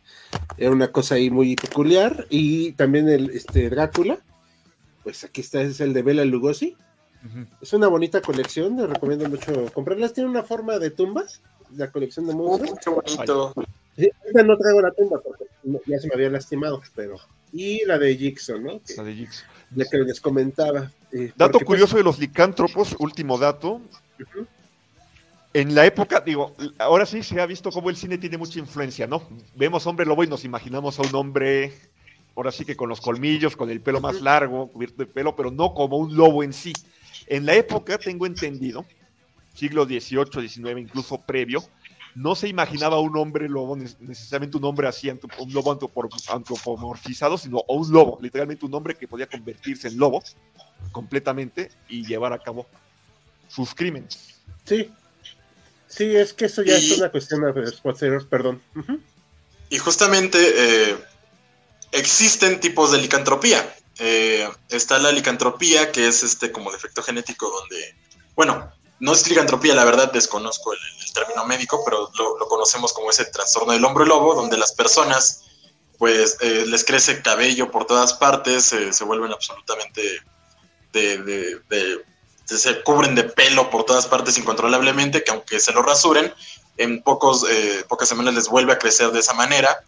era 0.58 0.72
una 0.72 0.92
cosa 0.92 1.16
ahí 1.16 1.30
muy 1.30 1.56
peculiar. 1.56 2.26
Y 2.30 2.72
también 2.74 3.08
el 3.08 3.30
este 3.30 3.70
Drácula, 3.70 4.20
pues 5.04 5.24
aquí 5.24 5.42
está, 5.42 5.62
es 5.62 5.80
el 5.80 5.94
de 5.94 6.02
Bela 6.02 6.26
Lugosi. 6.26 6.76
Es 7.60 7.74
una 7.74 7.88
bonita 7.88 8.22
colección, 8.22 8.78
les 8.78 8.88
recomiendo 8.88 9.28
mucho 9.28 9.72
comprarlas. 9.74 10.14
Tiene 10.14 10.30
una 10.30 10.44
forma 10.44 10.78
de 10.78 10.92
tumba, 10.92 11.24
la 11.76 11.92
colección 11.92 12.28
de 12.28 12.36
monstruos. 12.36 12.80
qué 12.84 12.90
bonito. 12.92 13.54
No 13.98 14.58
traigo 14.58 14.82
la 14.82 14.92
tumba 14.92 15.22
porque 15.22 15.46
ya 15.86 16.00
se 16.00 16.08
me 16.08 16.16
había 16.16 16.30
lastimado, 16.30 16.82
pero. 16.96 17.16
Y 17.52 17.86
la 17.86 17.98
de 17.98 18.16
Jigsaw, 18.18 18.60
¿no? 18.60 18.82
Que, 18.84 18.96
La 18.96 19.04
de 19.04 19.14
Jigsaw. 19.16 19.48
la 19.76 19.86
que 19.86 19.98
les 20.00 20.20
comentaba. 20.20 20.92
eh, 21.14 21.32
Dato 21.36 21.54
porque, 21.54 21.66
pues, 21.66 21.66
curioso 21.66 21.98
de 21.98 22.04
los 22.04 22.20
licántropos, 22.20 22.96
último 23.00 23.38
dato. 23.38 23.82
En 25.54 25.74
la 25.74 25.86
época, 25.86 26.20
digo, 26.20 26.54
ahora 26.78 27.06
sí 27.06 27.24
se 27.24 27.40
ha 27.40 27.46
visto 27.46 27.72
cómo 27.72 27.90
el 27.90 27.96
cine 27.96 28.18
tiene 28.18 28.38
mucha 28.38 28.60
influencia, 28.60 29.08
¿no? 29.08 29.24
Vemos 29.56 29.88
hombre 29.88 30.06
lobo 30.06 30.24
y 30.24 30.28
nos 30.28 30.44
imaginamos 30.44 31.00
a 31.00 31.04
un 31.04 31.16
hombre, 31.16 31.74
ahora 32.36 32.52
sí 32.52 32.66
que 32.66 32.76
con 32.76 32.90
los 32.90 33.00
colmillos, 33.00 33.56
con 33.56 33.70
el 33.70 33.80
pelo 33.80 34.02
más 34.02 34.20
largo, 34.20 34.68
cubierto 34.68 34.98
de 34.98 35.06
pelo, 35.06 35.34
pero 35.34 35.52
no 35.52 35.74
como 35.74 35.96
un 35.98 36.14
lobo 36.18 36.44
en 36.44 36.52
sí. 36.52 36.74
En 37.28 37.46
la 37.46 37.54
época, 37.56 37.98
tengo 37.98 38.26
entendido, 38.26 38.86
siglo 39.54 39.86
XVIII, 39.86 40.46
XIX, 40.50 40.78
incluso 40.78 41.20
previo, 41.22 41.64
no 42.16 42.34
se 42.36 42.48
imaginaba 42.48 43.00
un 43.00 43.16
hombre 43.18 43.48
lobo, 43.50 43.76
ne- 43.76 43.90
necesariamente 44.00 44.58
un 44.58 44.64
hombre 44.66 44.88
así, 44.88 45.10
un 45.10 45.54
lobo 45.54 45.78
antropomorfizado, 46.30 47.38
sino 47.38 47.64
un 47.68 47.92
lobo, 47.92 48.18
literalmente 48.22 48.66
un 48.66 48.74
hombre 48.74 48.96
que 48.96 49.08
podía 49.08 49.28
convertirse 49.28 49.88
en 49.90 49.98
lobo 49.98 50.24
completamente 50.92 51.72
y 51.90 52.06
llevar 52.06 52.34
a 52.34 52.40
cabo 52.40 52.66
sus 53.50 53.74
crímenes. 53.76 54.18
Sí. 54.66 54.92
Sí, 55.88 56.16
es 56.16 56.34
que 56.34 56.46
eso 56.46 56.62
ya 56.64 56.78
Y- 56.78 56.92
es 56.92 56.98
una 56.98 57.10
cuestión 57.12 57.42
de 57.42 57.72
posterior, 57.84 58.28
perdón. 58.28 58.62
Y 59.70 59.78
justamente 59.78 60.38
eh, 60.92 60.98
existen 61.92 62.60
tipos 62.60 62.92
de 62.92 62.98
licantropía. 63.00 63.74
Eh, 64.00 64.48
está 64.70 65.00
la 65.00 65.12
licantropía, 65.12 65.92
que 65.92 66.08
es 66.08 66.24
este 66.24 66.52
como 66.52 66.72
defecto 66.72 67.02
genético 67.02 67.50
donde, 67.50 67.96
bueno, 68.36 68.70
no 69.00 69.14
es 69.14 69.28
licantropía, 69.28 69.76
la 69.76 69.86
verdad 69.86 70.12
desconozco 70.12 70.74
el, 70.74 70.80
término 71.14 71.46
médico, 71.46 71.82
pero 71.86 72.10
lo, 72.18 72.46
conocemos 72.50 72.92
como 72.92 73.10
ese 73.10 73.24
trastorno 73.24 73.72
del 73.72 73.86
hombre 73.86 74.06
lobo, 74.06 74.36
donde 74.36 74.58
las 74.58 74.74
personas 74.74 75.44
pues 75.98 76.36
eh, 76.42 76.66
les 76.68 76.84
crece 76.84 77.22
cabello 77.22 77.72
por 77.72 77.86
todas 77.86 78.14
partes, 78.16 78.76
se 78.92 79.04
vuelven 79.06 79.32
absolutamente 79.32 80.02
de, 80.92 81.18
de- 81.20 81.60
de- 81.70 82.06
de- 82.48 82.58
se 82.58 82.84
cubren 82.84 83.16
de 83.16 83.24
pelo 83.24 83.70
por 83.70 83.86
todas 83.86 84.06
partes 84.08 84.38
incontrolablemente, 84.38 85.24
que 85.24 85.32
aunque 85.32 85.60
se 85.62 85.72
lo 85.72 85.82
rasuren, 85.84 86.34
en 86.78 87.02
pocos, 87.02 87.46
eh, 87.50 87.86
pocas 87.88 88.10
semanas 88.10 88.34
les 88.36 88.50
vuelve 88.50 88.74
a 88.74 88.78
crecer 88.78 89.12
de 89.12 89.20
esa 89.20 89.34
manera. 89.34 89.84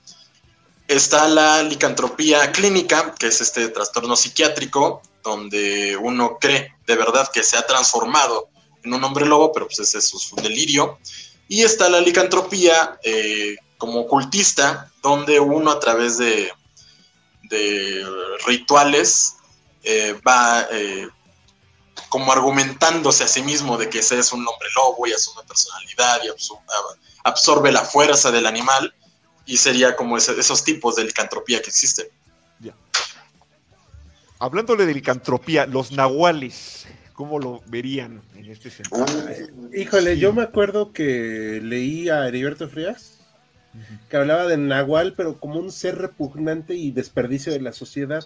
Está 0.87 1.27
la 1.27 1.61
licantropía 1.63 2.51
clínica, 2.53 3.13
que 3.19 3.27
es 3.27 3.41
este 3.41 3.67
trastorno 3.67 4.15
psiquiátrico, 4.15 5.01
donde 5.23 5.97
uno 5.97 6.37
cree 6.39 6.73
de 6.87 6.95
verdad 6.95 7.29
que 7.31 7.43
se 7.43 7.57
ha 7.57 7.67
transformado 7.67 8.47
un 8.93 9.03
hombre 9.03 9.25
lobo, 9.25 9.51
pero 9.51 9.67
pues 9.67 9.79
ese 9.79 9.99
es 9.99 10.05
su, 10.07 10.35
delirio. 10.37 10.99
Y 11.47 11.63
está 11.63 11.89
la 11.89 12.01
licantropía 12.01 12.99
eh, 13.03 13.55
como 13.77 14.01
ocultista, 14.01 14.91
donde 15.01 15.39
uno 15.39 15.71
a 15.71 15.79
través 15.79 16.17
de, 16.17 16.51
rituales 18.45 19.35
eh, 19.83 20.19
va 20.27 20.67
eh, 20.69 21.07
como 22.09 22.31
argumentándose 22.31 23.23
a 23.23 23.27
sí 23.27 23.41
mismo 23.41 23.77
de 23.77 23.89
que 23.89 23.99
ese 23.99 24.19
es 24.19 24.33
un 24.33 24.45
hombre 24.45 24.67
lobo 24.75 25.07
y 25.07 25.13
asume 25.13 25.43
personalidad 25.47 26.19
y 26.25 26.29
absorbe 27.23 27.71
la 27.71 27.85
fuerza 27.85 28.31
del 28.31 28.45
animal 28.45 28.93
y 29.45 29.55
sería 29.55 29.95
como 29.95 30.17
esos 30.17 30.63
tipos 30.63 30.97
de 30.97 31.05
licantropía 31.05 31.61
que 31.61 31.69
existen. 31.69 32.07
Hablándole 34.39 34.85
de 34.85 34.93
licantropía, 34.93 35.65
los 35.65 35.91
nahuales, 35.91 36.85
¿cómo 37.17 37.39
lo 37.39 37.61
verían 37.67 38.21
en 38.35 38.45
este 38.51 38.69
sentido? 38.69 39.05
Híjole, 39.75 40.13
Sí. 40.13 40.19
yo 40.21 40.31
me 40.31 40.43
acuerdo 40.43 40.93
que 40.93 41.59
leí 41.63 42.07
a 42.09 42.27
Heriberto 42.27 42.69
Frías 42.69 43.15
que 44.09 44.17
hablaba 44.17 44.45
del 44.47 44.67
Nahual, 44.67 45.13
pero 45.17 45.37
como 45.39 45.59
un 45.59 45.71
ser 45.71 45.97
repugnante 45.97 46.75
y 46.75 46.91
desperdicio 46.91 47.51
de 47.51 47.59
la 47.59 47.73
sociedad. 47.73 48.23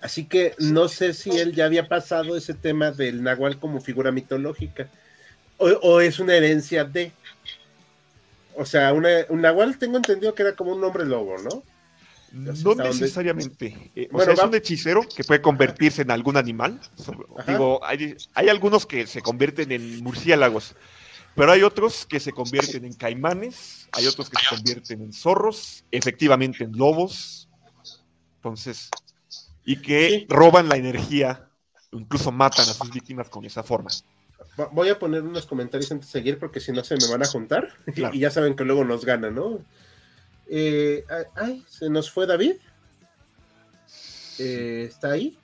Así 0.00 0.24
que 0.26 0.54
no 0.58 0.88
sé 0.88 1.12
si 1.12 1.30
él 1.30 1.52
ya 1.54 1.64
había 1.66 1.88
pasado 1.88 2.36
ese 2.36 2.54
tema 2.54 2.90
del 2.92 3.22
Nahual 3.22 3.58
como 3.58 3.80
figura 3.80 4.12
mitológica. 4.12 4.88
O, 5.58 5.66
o 5.68 6.00
es 6.00 6.18
una 6.20 6.34
herencia 6.34 6.84
de. 6.84 7.12
O 8.54 8.64
sea, 8.64 8.92
una- 8.92 9.26
un 9.28 9.40
Nahual 9.42 9.78
tengo 9.78 9.96
entendido 9.96 10.34
que 10.34 10.42
era 10.42 10.54
como 10.54 10.72
un 10.72 10.82
hombre 10.84 11.04
lobo, 11.04 11.36
¿no? 11.38 11.62
No 12.36 12.74
necesariamente. 12.74 13.90
Eh, 13.94 14.08
o 14.12 14.20
sea, 14.20 14.34
es 14.34 14.42
un 14.42 14.54
hechicero 14.54 15.02
que 15.02 15.24
puede 15.24 15.40
convertirse 15.40 16.02
en 16.02 16.10
algún 16.10 16.36
animal. 16.36 16.80
Ajá. 17.38 17.52
Digo, 17.52 17.80
hay, 17.84 18.16
hay 18.34 18.48
algunos 18.48 18.86
que 18.86 19.06
se 19.06 19.22
convierten 19.22 19.72
en 19.72 20.02
murciélagos, 20.02 20.74
pero 21.34 21.52
hay 21.52 21.62
otros 21.62 22.06
que 22.06 22.20
se 22.20 22.32
convierten 22.32 22.84
en 22.84 22.92
caimanes, 22.94 23.88
hay 23.92 24.06
otros 24.06 24.28
que 24.30 24.36
se 24.38 24.54
convierten 24.54 25.02
en 25.02 25.12
zorros, 25.12 25.84
efectivamente 25.90 26.64
en 26.64 26.72
lobos. 26.76 27.48
Entonces, 28.36 28.90
y 29.64 29.80
que 29.82 30.08
Sí. 30.10 30.26
roban 30.28 30.68
la 30.68 30.76
energía, 30.76 31.48
incluso 31.92 32.30
matan 32.32 32.68
a 32.68 32.72
sus 32.74 32.90
víctimas 32.90 33.28
con 33.28 33.44
esa 33.44 33.62
forma. 33.62 33.90
Voy 34.72 34.88
a 34.88 34.98
poner 34.98 35.22
unos 35.22 35.44
comentarios 35.46 35.90
antes 35.92 36.08
de 36.08 36.12
seguir 36.12 36.38
porque 36.38 36.60
si 36.60 36.72
no 36.72 36.82
se 36.84 36.96
me 36.96 37.06
van 37.08 37.22
a 37.22 37.26
juntar 37.26 37.68
Claro. 37.94 38.14
y 38.16 38.20
ya 38.20 38.30
saben 38.30 38.54
que 38.54 38.64
luego 38.64 38.84
nos 38.84 39.04
gana, 39.04 39.30
¿no? 39.30 39.60
Eh, 40.48 41.04
ay, 41.08 41.24
ay, 41.36 41.64
se 41.68 41.88
nos 41.88 42.10
fue 42.10 42.26
David. 42.26 42.56
Eh, 44.38 44.86
¿Está 44.88 45.12
ahí? 45.12 45.38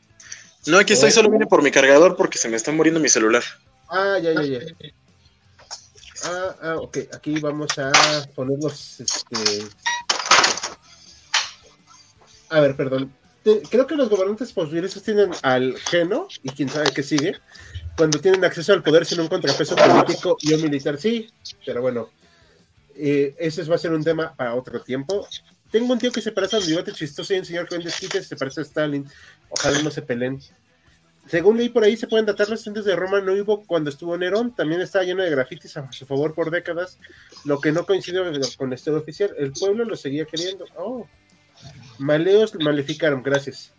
No, 0.67 0.79
aquí 0.79 0.93
estoy, 0.93 1.11
solo 1.11 1.31
vine 1.31 1.47
por 1.47 1.63
mi 1.63 1.71
cargador 1.71 2.17
porque 2.17 2.39
se 2.39 2.49
me 2.49 2.57
está 2.57 2.71
muriendo 2.73 3.01
mi 3.01 3.09
celular. 3.09 3.43
Ah, 3.89 4.19
ya, 4.23 4.33
ya, 4.33 4.43
ya. 4.43 4.61
Ah, 6.25 6.57
ah, 6.63 6.77
ok, 6.77 6.99
aquí 7.13 7.41
vamos 7.41 7.77
a 7.79 7.91
ponerlos, 8.35 9.01
este... 9.01 9.67
A 12.49 12.61
ver, 12.61 12.77
perdón. 12.77 13.13
Creo 13.71 13.89
que 13.89 13.97
los 13.97 14.09
gobernantes 14.09 14.53
posviolentos 14.53 15.03
tienen 15.03 15.33
al 15.43 15.77
geno, 15.79 16.29
y 16.45 16.51
quién 16.51 16.69
sabe 16.69 16.93
qué 16.93 17.03
sigue, 17.03 17.41
cuando 17.97 18.21
tienen 18.21 18.45
acceso 18.45 18.73
al 18.73 18.85
poder 18.85 19.05
sin 19.05 19.19
un 19.19 19.27
contrapeso 19.27 19.75
político 19.75 20.37
y 20.41 20.55
un 20.55 20.63
militar. 20.63 20.97
Sí, 20.97 21.29
pero 21.67 21.83
bueno, 21.83 22.11
eh, 22.97 23.35
ese 23.39 23.63
va 23.65 23.77
a 23.77 23.79
ser 23.79 23.93
un 23.93 24.05
tema 24.05 24.35
para 24.35 24.55
otro 24.55 24.81
tiempo. 24.81 25.27
Tengo 25.71 25.93
un 25.93 25.99
tío 25.99 26.13
que 26.13 26.21
se 26.21 26.33
parece 26.33 26.57
a 26.57 26.59
un 26.59 26.67
debate 26.67 26.93
chistoso 26.93 27.33
y 27.35 27.39
un 27.39 27.45
señor 27.45 27.67
que 27.69 27.77
vende 27.77 27.91
esquites 27.91 28.27
se 28.27 28.37
parece 28.37 28.61
a 28.61 28.65
Stalin. 28.65 29.09
Ojalá 29.49 29.81
no 29.83 29.91
se 29.91 30.03
peleen. 30.03 30.41
Según 31.29 31.57
leí 31.57 31.69
por 31.69 31.85
ahí, 31.85 31.97
se 31.97 32.09
pueden 32.09 32.27
datar 32.27 32.49
los 32.49 32.63
centros 32.63 32.85
de 32.85 32.97
Roma 32.97 33.21
no 33.21 33.33
hubo 33.33 33.65
cuando 33.65 33.91
estuvo 33.91 34.17
Nerón. 34.19 34.55
También 34.55 34.81
está 34.81 35.03
lleno 35.03 35.23
de 35.23 35.31
grafitis 35.31 35.77
a 35.77 35.91
su 35.93 36.05
favor 36.05 36.35
por 36.35 36.51
décadas, 36.51 36.99
lo 37.45 37.61
que 37.61 37.73
no 37.73 37.87
coincide 37.87 38.21
con 38.59 38.71
la 38.71 38.75
historia 38.75 39.01
oficial. 39.01 39.31
El 39.39 39.53
pueblo 39.53 39.85
lo 39.85 39.97
seguía 39.97 40.25
queriendo. 40.25 40.67
Oh. 40.77 41.07
Maleos 41.99 42.55
maleficaron, 42.57 43.23
gracias. 43.23 43.73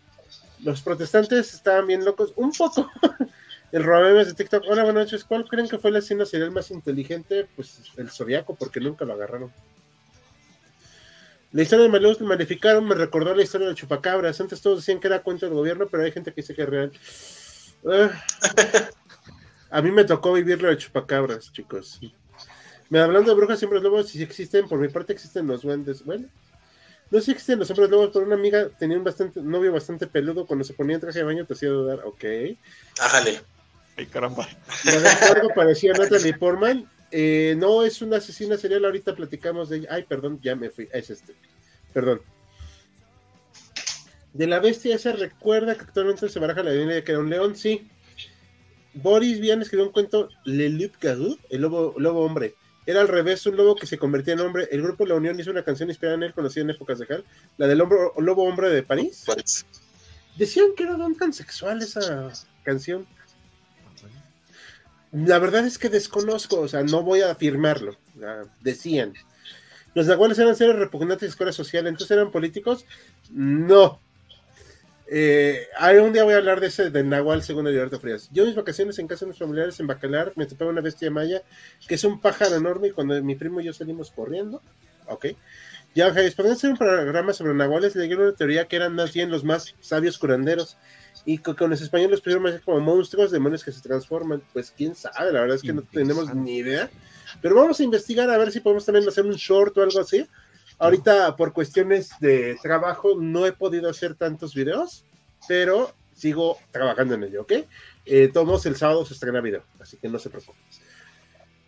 Los 0.60 0.80
protestantes 0.80 1.52
estaban 1.52 1.86
bien 1.86 2.04
locos, 2.04 2.32
un 2.36 2.52
poco. 2.52 2.90
El 3.74 3.82
robamemes 3.82 4.28
de 4.28 4.34
TikTok. 4.34 4.62
Hola, 4.68 4.84
buenas 4.84 5.06
noches. 5.06 5.24
¿Cuál 5.24 5.48
creen 5.48 5.68
que 5.68 5.78
fue 5.78 5.90
el 5.90 5.96
asesino 5.96 6.24
serial 6.24 6.52
más 6.52 6.70
inteligente? 6.70 7.48
Pues 7.56 7.80
el 7.96 8.08
zodiaco, 8.08 8.54
porque 8.54 8.78
nunca 8.78 9.04
lo 9.04 9.14
agarraron. 9.14 9.52
La 11.50 11.62
historia 11.62 11.82
de 11.82 11.90
Maleos 11.90 12.18
que 12.18 12.22
maleficaron 12.22 12.86
me 12.86 12.94
recordó 12.94 13.34
la 13.34 13.42
historia 13.42 13.66
de 13.66 13.74
Chupacabras. 13.74 14.40
Antes 14.40 14.62
todos 14.62 14.78
decían 14.78 15.00
que 15.00 15.08
era 15.08 15.24
cuento 15.24 15.46
del 15.46 15.56
gobierno, 15.56 15.88
pero 15.90 16.04
hay 16.04 16.12
gente 16.12 16.30
que 16.30 16.42
dice 16.42 16.54
que 16.54 16.62
es 16.62 16.68
real. 16.68 16.92
Ah. 17.90 18.12
A 19.70 19.82
mí 19.82 19.90
me 19.90 20.04
tocó 20.04 20.32
vivir 20.34 20.62
lo 20.62 20.68
de 20.68 20.78
Chupacabras, 20.78 21.52
chicos. 21.52 21.98
Me 22.90 23.00
hablando 23.00 23.32
de 23.32 23.36
brujas 23.36 23.60
hombres 23.64 23.82
lobos, 23.82 24.08
si 24.08 24.22
existen, 24.22 24.68
por 24.68 24.78
mi 24.78 24.86
parte 24.86 25.12
existen 25.12 25.48
los 25.48 25.62
duendes. 25.62 26.04
Bueno, 26.04 26.28
no 27.10 27.18
sé 27.18 27.24
si 27.24 27.30
existen 27.32 27.58
los 27.58 27.70
hombres 27.70 27.90
lobos, 27.90 28.10
pero 28.12 28.24
una 28.24 28.36
amiga 28.36 28.68
tenía 28.78 28.96
un 28.96 29.02
bastante, 29.02 29.42
novio 29.42 29.72
bastante 29.72 30.06
peludo. 30.06 30.46
Cuando 30.46 30.64
se 30.64 30.74
ponía 30.74 30.94
en 30.94 31.00
traje 31.00 31.18
de 31.18 31.24
baño 31.24 31.44
te 31.44 31.54
hacía 31.54 31.70
dudar. 31.70 32.02
Ok. 32.04 32.24
Ájale. 33.00 33.53
Ay, 33.96 34.06
caramba. 34.06 34.48
Algo 35.34 35.50
parecía 35.54 35.92
a 35.92 35.98
Natalie 35.98 36.34
Portman. 36.38 36.88
Eh, 37.10 37.54
no 37.58 37.84
es 37.84 38.02
una 38.02 38.16
asesina 38.16 38.56
serial, 38.56 38.84
ahorita 38.84 39.14
platicamos 39.14 39.68
de 39.68 39.78
ella. 39.78 39.88
Ay, 39.90 40.02
perdón, 40.04 40.40
ya 40.42 40.56
me 40.56 40.70
fui. 40.70 40.88
Es 40.92 41.10
este. 41.10 41.34
Perdón. 41.92 42.20
De 44.32 44.48
la 44.48 44.58
bestia 44.58 44.96
esa 44.96 45.12
recuerda 45.12 45.76
que 45.76 45.82
actualmente 45.82 46.28
se 46.28 46.40
baraja 46.40 46.64
la 46.64 46.74
idea 46.74 46.86
de 46.86 47.04
que 47.04 47.12
era 47.12 47.20
un 47.20 47.30
león, 47.30 47.54
sí. 47.54 47.88
Boris 48.94 49.38
Vian 49.40 49.62
escribió 49.62 49.86
un 49.86 49.92
cuento, 49.92 50.28
Le 50.44 50.68
Loup 50.70 50.94
Garou, 51.00 51.38
el 51.50 51.60
lobo, 51.62 51.94
lobo 51.98 52.24
hombre. 52.24 52.54
era 52.86 53.00
al 53.00 53.08
revés, 53.08 53.46
un 53.46 53.56
lobo 53.56 53.76
que 53.76 53.86
se 53.86 53.96
convertía 53.96 54.34
en 54.34 54.40
hombre. 54.40 54.68
El 54.72 54.82
grupo 54.82 55.06
La 55.06 55.14
Unión 55.14 55.38
hizo 55.38 55.52
una 55.52 55.62
canción 55.62 55.88
inspirada 55.88 56.16
en 56.16 56.24
él, 56.24 56.34
conocida 56.34 56.64
en 56.64 56.70
épocas 56.70 56.98
de 56.98 57.06
Hal, 57.08 57.24
la 57.58 57.68
del 57.68 57.78
lobo, 57.78 58.12
lobo 58.18 58.42
hombre 58.44 58.70
de 58.70 58.82
París. 58.82 59.24
Decían 60.36 60.74
que 60.76 60.82
era 60.82 60.94
don 60.94 61.14
pansexual 61.14 61.80
esa 61.80 62.32
canción. 62.64 63.06
La 65.14 65.38
verdad 65.38 65.64
es 65.64 65.78
que 65.78 65.88
desconozco, 65.88 66.60
o 66.60 66.68
sea, 66.68 66.82
no 66.82 67.04
voy 67.04 67.20
a 67.20 67.30
afirmarlo. 67.30 67.96
decían. 68.60 69.14
¿Los 69.94 70.08
nahuales 70.08 70.40
eran 70.40 70.56
seres 70.56 70.74
repugnantes 70.74 71.20
de 71.20 71.28
escuela 71.28 71.52
social, 71.52 71.86
entonces 71.86 72.10
eran 72.16 72.32
políticos? 72.32 72.84
No. 73.30 74.00
Eh, 75.06 75.68
algún 75.78 76.12
día 76.12 76.24
voy 76.24 76.34
a 76.34 76.38
hablar 76.38 76.58
de 76.60 76.66
ese 76.66 76.90
del 76.90 77.08
Nahual 77.08 77.44
según 77.44 77.68
Alberto 77.68 78.00
Frías. 78.00 78.28
Yo 78.32 78.44
mis 78.44 78.56
vacaciones 78.56 78.98
en 78.98 79.06
casa 79.06 79.24
de 79.24 79.30
mis 79.30 79.38
familiares 79.38 79.78
en 79.78 79.86
Bacalar 79.86 80.32
me 80.34 80.46
topaba 80.46 80.72
una 80.72 80.80
bestia 80.80 81.10
maya 81.10 81.42
que 81.86 81.94
es 81.94 82.02
un 82.02 82.20
pájaro 82.20 82.56
enorme 82.56 82.88
y 82.88 82.90
cuando 82.90 83.22
mi 83.22 83.36
primo 83.36 83.60
y 83.60 83.64
yo 83.64 83.72
salimos 83.72 84.10
corriendo, 84.10 84.62
ok. 85.06 85.26
Ya, 85.94 86.12
Javier, 86.12 86.34
podrían 86.34 86.56
hacer 86.56 86.70
un 86.70 86.76
programa 86.76 87.32
sobre 87.32 87.54
nahuales. 87.54 87.94
Le 87.94 88.16
una 88.16 88.32
teoría 88.32 88.66
que 88.66 88.74
eran 88.74 88.96
más 88.96 89.12
bien 89.12 89.30
los 89.30 89.44
más 89.44 89.76
sabios 89.80 90.18
curanderos 90.18 90.76
y 91.26 91.38
que 91.38 91.54
con 91.54 91.70
los 91.70 91.80
españoles 91.80 92.10
los 92.12 92.20
pudieron 92.20 92.42
más 92.42 92.60
como 92.60 92.80
monstruos, 92.80 93.30
demonios 93.30 93.64
que 93.64 93.72
se 93.72 93.80
transforman. 93.80 94.42
Pues 94.52 94.72
quién 94.76 94.94
sabe, 94.94 95.32
la 95.32 95.40
verdad 95.40 95.56
es 95.56 95.62
que 95.62 95.72
no 95.72 95.82
tenemos 95.82 96.34
ni 96.34 96.58
idea. 96.58 96.90
Pero 97.40 97.54
vamos 97.54 97.80
a 97.80 97.82
investigar 97.82 98.28
a 98.30 98.38
ver 98.38 98.52
si 98.52 98.60
podemos 98.60 98.84
también 98.84 99.08
hacer 99.08 99.24
un 99.24 99.34
short 99.34 99.76
o 99.78 99.82
algo 99.82 100.00
así. 100.00 100.26
Ahorita, 100.78 101.36
por 101.36 101.52
cuestiones 101.52 102.10
de 102.20 102.58
trabajo, 102.62 103.14
no 103.18 103.46
he 103.46 103.52
podido 103.52 103.88
hacer 103.88 104.14
tantos 104.16 104.54
videos, 104.54 105.04
pero 105.48 105.94
sigo 106.12 106.58
trabajando 106.70 107.14
en 107.14 107.24
ello, 107.24 107.42
¿ok? 107.42 107.52
Eh, 108.04 108.28
todos 108.32 108.66
el 108.66 108.76
sábado 108.76 109.04
se 109.06 109.14
estrena 109.14 109.40
video, 109.40 109.64
así 109.80 109.96
que 109.96 110.08
no 110.08 110.18
se 110.18 110.30
preocupen. 110.30 110.60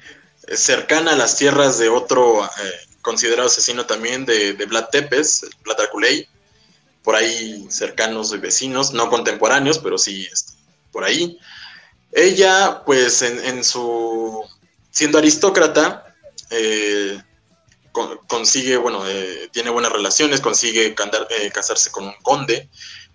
cercana 0.56 1.12
a 1.12 1.16
las 1.16 1.36
tierras 1.36 1.78
de 1.78 1.88
otro 1.88 2.44
eh, 2.44 2.48
considerado 3.02 3.48
asesino 3.48 3.86
también 3.86 4.24
de, 4.26 4.52
de 4.54 4.66
Vlad 4.66 4.86
Tepes, 4.90 5.46
Vlad 5.64 5.76
Draculei, 5.76 6.28
por 7.02 7.14
ahí 7.14 7.66
cercanos 7.70 8.32
y 8.32 8.38
vecinos, 8.38 8.92
no 8.92 9.08
contemporáneos, 9.08 9.78
pero 9.78 9.96
sí 9.96 10.28
este, 10.30 10.52
por 10.92 11.04
ahí. 11.04 11.38
Ella, 12.12 12.82
pues 12.84 13.22
en, 13.22 13.64
su, 13.64 14.44
siendo 14.90 15.18
aristócrata, 15.18 16.14
eh, 16.50 17.22
con- 17.92 18.18
consigue, 18.26 18.76
bueno, 18.76 19.06
eh, 19.06 19.48
tiene 19.52 19.70
buenas 19.70 19.92
relaciones, 19.92 20.40
consigue 20.40 20.86
eh, 20.86 21.50
casarse 21.52 21.90
con 21.90 22.04
un 22.04 22.14
conde, 22.22 22.68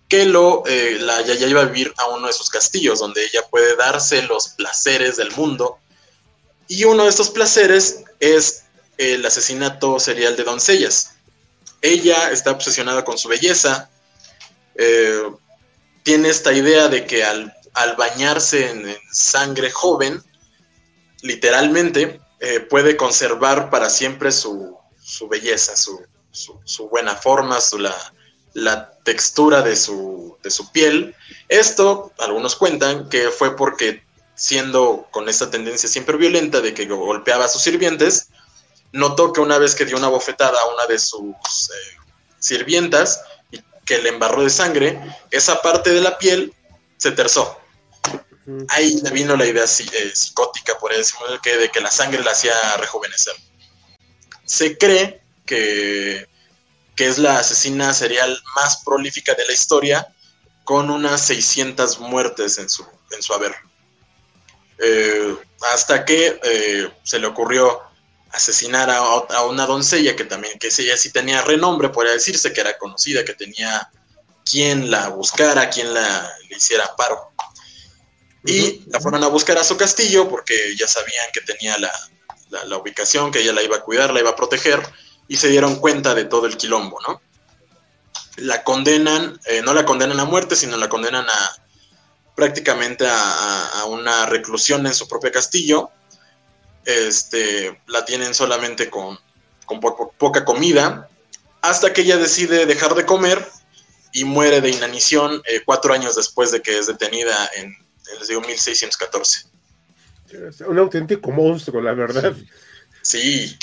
que 0.08 0.26
lo, 0.26 0.64
la 1.00 1.22
ya, 1.22 1.34
ya 1.34 1.48
lleva 1.48 1.62
a 1.62 1.66
vivir 1.66 1.94
a 1.98 2.08
uno 2.08 2.28
de 2.28 2.34
sus 2.34 2.50
castillos, 2.50 3.00
donde 3.00 3.26
ella 3.26 3.42
puede 3.50 3.76
darse 3.76 4.22
los 4.24 4.50
placeres 4.50 5.18
del 5.18 5.32
mundo. 5.32 5.80
Y 6.68 6.84
uno 6.86 7.04
de 7.04 7.10
estos 7.10 7.30
placeres 7.30 8.04
es 8.20 8.64
el 8.98 9.26
asesinato 9.26 10.00
serial 10.00 10.36
de 10.36 10.44
doncellas. 10.44 11.12
Ella 11.82 12.32
está 12.32 12.52
obsesionada 12.52 13.04
con 13.06 13.18
su 13.18 13.28
belleza, 13.28 13.90
eh, 14.76 15.22
tiene 16.04 16.30
esta 16.30 16.54
idea 16.54 16.88
de 16.88 17.06
que 17.06 17.24
al, 17.24 17.54
bañarse 17.98 18.70
en, 18.72 18.88
en 18.88 18.98
sangre 19.12 19.70
joven, 19.72 20.22
literalmente, 21.22 22.22
eh, 22.40 22.60
puede 22.62 22.96
conservar 22.98 23.70
para 23.70 23.90
siempre 23.90 24.32
su, 24.32 24.78
su 25.02 25.28
belleza, 25.28 25.76
su, 25.76 26.00
su- 26.32 26.60
su 26.64 26.90
buena 26.90 27.16
forma, 27.16 27.60
su, 27.62 27.80
la, 27.80 27.96
la 28.54 28.92
textura 29.04 29.62
de 29.62 29.76
su, 29.76 30.38
de 30.44 30.50
su 30.52 30.72
piel. 30.72 31.16
Esto, 31.50 32.12
algunos 32.20 32.56
cuentan 32.56 33.10
que 33.10 33.30
fue 33.30 33.56
porque 33.56 34.04
siendo 34.36 35.08
con 35.12 35.30
esta 35.30 35.50
tendencia 35.50 35.90
siempre 35.90 36.18
violenta 36.18 36.62
de 36.62 36.74
que 36.74 36.86
golpeaba 36.86 37.46
a 37.46 37.50
sus 37.50 37.62
sirvientes, 37.62 38.30
notó 38.92 39.34
que 39.34 39.42
una 39.42 39.58
vez 39.58 39.76
que 39.76 39.86
dio 39.86 39.98
una 39.98 40.08
bofetada 40.08 40.60
a 40.60 40.74
una 40.74 40.86
de 40.88 41.00
sus 41.00 41.26
eh, 41.70 41.98
sirvientas 42.40 43.22
y 43.52 43.60
que 43.86 44.00
le 44.00 44.10
embarró 44.10 44.44
de 44.44 44.50
sangre, 44.50 45.00
esa 45.32 45.62
parte 45.62 45.92
de 45.92 46.02
la 46.02 46.18
piel 46.18 46.54
se 46.98 47.12
terzó. 47.12 47.60
Ahí 48.70 48.98
le 49.02 49.10
vino 49.10 49.36
la 49.36 49.46
idea 49.46 49.64
eh, 49.64 50.12
psicótica, 50.14 50.78
por 50.78 50.94
eso, 50.94 51.18
que 51.42 51.58
de 51.58 51.70
que 51.70 51.82
la 51.82 51.92
sangre 51.92 52.24
la 52.24 52.32
hacía 52.32 52.54
rejuvenecer. 52.78 53.34
Se 54.46 54.78
cree 54.78 55.22
que, 55.46 56.28
que 56.96 57.08
es 57.08 57.18
la 57.18 57.40
asesina 57.40 57.94
serial 57.94 58.40
más 58.56 58.84
prolífica 58.84 59.34
de 59.34 59.46
la 59.46 59.54
historia, 59.54 60.08
con 60.64 60.90
unas 60.90 61.22
600 61.22 62.00
muertes 62.00 62.58
en 62.58 62.70
su, 62.70 62.86
en 63.12 63.22
su 63.22 63.34
haber. 63.34 63.56
Eh, 64.80 65.36
hasta 65.74 66.04
que 66.06 66.40
eh, 66.44 66.90
se 67.04 67.20
le 67.20 67.28
ocurrió 67.28 67.82
asesinar 68.32 68.90
a, 68.90 68.98
a 68.98 69.46
una 69.46 69.66
doncella 69.66 70.16
que 70.16 70.26
también, 70.26 70.60
que 70.60 70.68
ella 70.68 70.98
sí 70.98 71.12
tenía 71.12 71.42
renombre, 71.42 71.90
podría 71.90 72.14
decirse, 72.14 72.52
que 72.54 72.62
era 72.62 72.78
conocida, 72.78 73.24
que 73.24 73.34
tenía 73.34 73.90
quien 74.44 74.92
la 74.92 75.10
buscara, 75.10 75.70
quien 75.70 75.94
la 75.94 76.30
le 76.50 76.58
hiciera 76.58 76.96
paro. 76.96 77.32
Y 78.46 78.84
la 78.92 79.00
fueron 79.00 79.24
a 79.24 79.28
buscar 79.28 79.58
a 79.58 79.64
su 79.64 79.76
castillo 79.76 80.30
porque 80.30 80.76
ya 80.78 80.88
sabían 80.88 81.26
que 81.34 81.42
tenía 81.42 81.78
la, 81.80 81.92
la- 82.50 82.66
la 82.66 82.78
ubicación, 82.78 83.32
que 83.32 83.40
ella 83.40 83.54
la 83.54 83.64
iba 83.64 83.78
a 83.78 83.82
cuidar, 83.82 84.14
la 84.14 84.20
iba 84.20 84.32
a 84.32 84.36
proteger, 84.36 84.82
y 85.28 85.38
se 85.38 85.48
dieron 85.50 85.78
cuenta 85.78 86.14
de 86.14 86.26
todo 86.26 86.46
el 86.46 86.58
quilombo, 86.58 87.00
¿no? 87.08 87.22
La 88.38 88.64
condenan, 88.64 89.40
eh, 89.46 89.62
no 89.64 89.74
la 89.74 89.86
condenan 89.86 90.20
a 90.20 90.26
muerte, 90.26 90.56
sino 90.56 90.78
la 90.78 90.90
condenan 90.90 91.26
a 91.28 91.56
prácticamente 92.36 93.06
a, 93.08 93.86
una 93.88 94.26
reclusión 94.26 94.86
en 94.86 94.94
su 94.94 95.08
propio 95.08 95.32
castillo. 95.32 95.90
Este, 96.84 97.82
la 97.88 98.06
tienen 98.06 98.34
solamente 98.36 98.90
con, 98.90 99.18
con 99.66 99.80
po- 99.80 100.14
poca 100.18 100.46
comida, 100.46 101.10
hasta 101.62 101.94
que 101.94 102.02
ella 102.02 102.18
decide 102.18 102.66
dejar 102.68 102.94
de 102.94 103.06
comer 103.06 103.44
y 104.14 104.24
muere 104.24 104.62
de 104.62 104.70
inanición 104.70 105.42
eh, 105.46 105.62
cuatro 105.66 105.94
años 105.94 106.16
después 106.16 106.52
de 106.52 106.62
que 106.62 106.78
es 106.78 106.88
detenida 106.88 107.50
en, 107.58 107.66
en, 107.66 108.20
les 108.20 108.28
digo, 108.28 108.42
1614. 108.42 109.48
Un 110.68 110.78
auténtico 110.78 111.32
monstruo, 111.32 111.82
la 111.82 111.94
verdad. 111.94 112.36
Sí. 113.02 113.58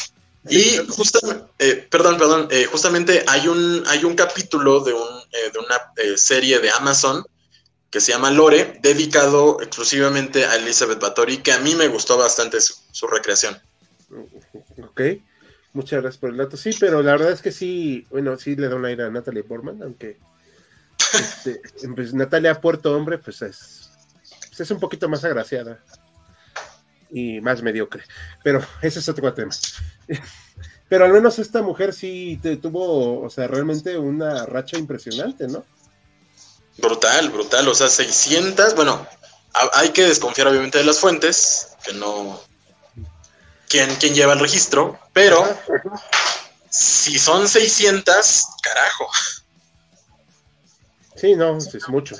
Y 0.48 0.78
justamente, 0.88 1.44
eh, 1.60 1.86
perdón, 1.88 2.18
perdón, 2.18 2.48
eh, 2.50 2.64
justamente 2.64 3.24
hay 3.28 3.46
un, 3.46 3.84
hay 3.86 4.02
un 4.04 4.16
capítulo 4.16 4.80
de, 4.80 4.92
un, 4.92 5.08
de 5.30 5.58
una 5.58 5.92
eh, 5.96 6.16
serie 6.16 6.58
de 6.58 6.70
Amazon 6.70 7.24
que 7.92 8.00
se 8.00 8.10
llama 8.10 8.30
Lore, 8.30 8.80
dedicado 8.82 9.60
exclusivamente 9.60 10.46
a 10.46 10.56
Elizabeth 10.56 10.98
Bathory, 10.98 11.42
que 11.42 11.52
a 11.52 11.60
mí 11.60 11.74
me 11.74 11.88
gustó 11.88 12.16
bastante 12.16 12.58
su, 12.60 13.06
recreación. 13.06 13.60
Ok, 14.82 15.02
muchas 15.74 16.00
gracias 16.00 16.18
por 16.18 16.30
el 16.30 16.38
dato. 16.38 16.56
Sí, 16.56 16.70
pero 16.80 17.02
la 17.02 17.12
verdad 17.12 17.32
es 17.32 17.42
que 17.42 17.52
sí, 17.52 18.06
bueno, 18.10 18.38
sí 18.38 18.56
le 18.56 18.68
da 18.68 18.76
un 18.76 18.86
aire 18.86 19.04
a 19.04 19.10
Natalie 19.10 19.44
Portman, 19.44 19.82
aunque 19.82 20.18
este, 21.12 21.60
pues, 21.94 22.14
Natalia 22.14 22.58
Puerto 22.62 22.96
Hombre, 22.96 23.18
pues 23.18 23.42
es, 23.42 23.90
pues 24.48 24.60
es 24.60 24.70
un 24.70 24.80
poquito 24.80 25.06
más 25.10 25.22
agraciada 25.24 25.84
y 27.10 27.42
más 27.42 27.60
mediocre, 27.60 28.04
pero 28.42 28.64
ese 28.80 29.00
es 29.00 29.08
otro 29.10 29.34
tema. 29.34 29.52
Pero 30.88 31.06
al 31.06 31.12
menos 31.14 31.38
esta 31.38 31.62
mujer 31.62 31.94
sí 31.94 32.38
tuvo, 32.60 33.22
o 33.22 33.30
sea, 33.30 33.46
realmente 33.46 33.96
una 33.96 34.44
racha 34.44 34.76
impresionante, 34.76 35.48
¿no? 35.48 35.64
Brutal, 36.82 37.30
brutal, 37.30 37.68
o 37.68 37.74
sea, 37.74 37.88
600, 37.88 38.74
bueno, 38.74 39.06
ha- 39.54 39.70
hay 39.80 39.90
que 39.90 40.02
desconfiar 40.02 40.48
obviamente 40.48 40.78
de 40.78 40.84
las 40.84 40.98
fuentes, 40.98 41.68
que 41.84 41.92
no... 41.94 42.40
¿Quién, 43.68 43.88
quién 44.00 44.14
lleva 44.14 44.34
el 44.34 44.40
registro? 44.40 44.98
Pero 45.14 45.42
si 46.68 47.18
son 47.18 47.48
600, 47.48 48.44
carajo. 48.62 49.08
Sí, 51.16 51.34
no, 51.36 51.56
es 51.56 51.88
mucho. 51.88 52.16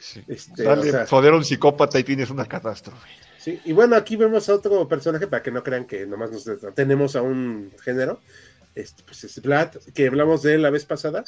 Sí. 0.00 0.24
Este, 0.26 0.64
Dale 0.64 0.88
o 0.88 0.92
sea, 0.92 1.04
poder 1.06 1.34
a 1.34 1.36
un 1.36 1.44
psicópata 1.44 1.98
y 1.98 2.04
tienes 2.04 2.30
una 2.30 2.46
catástrofe. 2.46 3.06
Sí, 3.38 3.60
y 3.64 3.72
bueno, 3.72 3.94
aquí 3.96 4.16
vemos 4.16 4.48
a 4.48 4.54
otro 4.54 4.88
personaje 4.88 5.26
para 5.26 5.42
que 5.42 5.50
no 5.50 5.62
crean 5.62 5.86
que 5.86 6.06
nomás 6.06 6.30
nos 6.32 6.44
tenemos 6.74 7.14
a 7.16 7.22
un 7.22 7.72
género. 7.84 8.20
Este, 8.74 9.02
pues 9.04 9.22
es 9.24 9.40
Vlad, 9.42 9.76
que 9.94 10.08
hablamos 10.08 10.42
de 10.42 10.54
él 10.54 10.62
la 10.62 10.70
vez 10.70 10.84
pasada, 10.84 11.24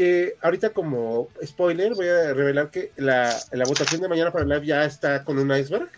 que 0.00 0.38
ahorita 0.40 0.70
como 0.70 1.28
spoiler 1.44 1.94
voy 1.94 2.08
a 2.08 2.32
revelar 2.32 2.70
que 2.70 2.90
la, 2.96 3.38
la 3.52 3.64
votación 3.64 4.00
de 4.00 4.08
mañana 4.08 4.32
para 4.32 4.44
el 4.44 4.48
live 4.48 4.64
ya 4.64 4.86
está 4.86 5.24
con 5.24 5.38
un 5.38 5.54
iceberg 5.54 5.90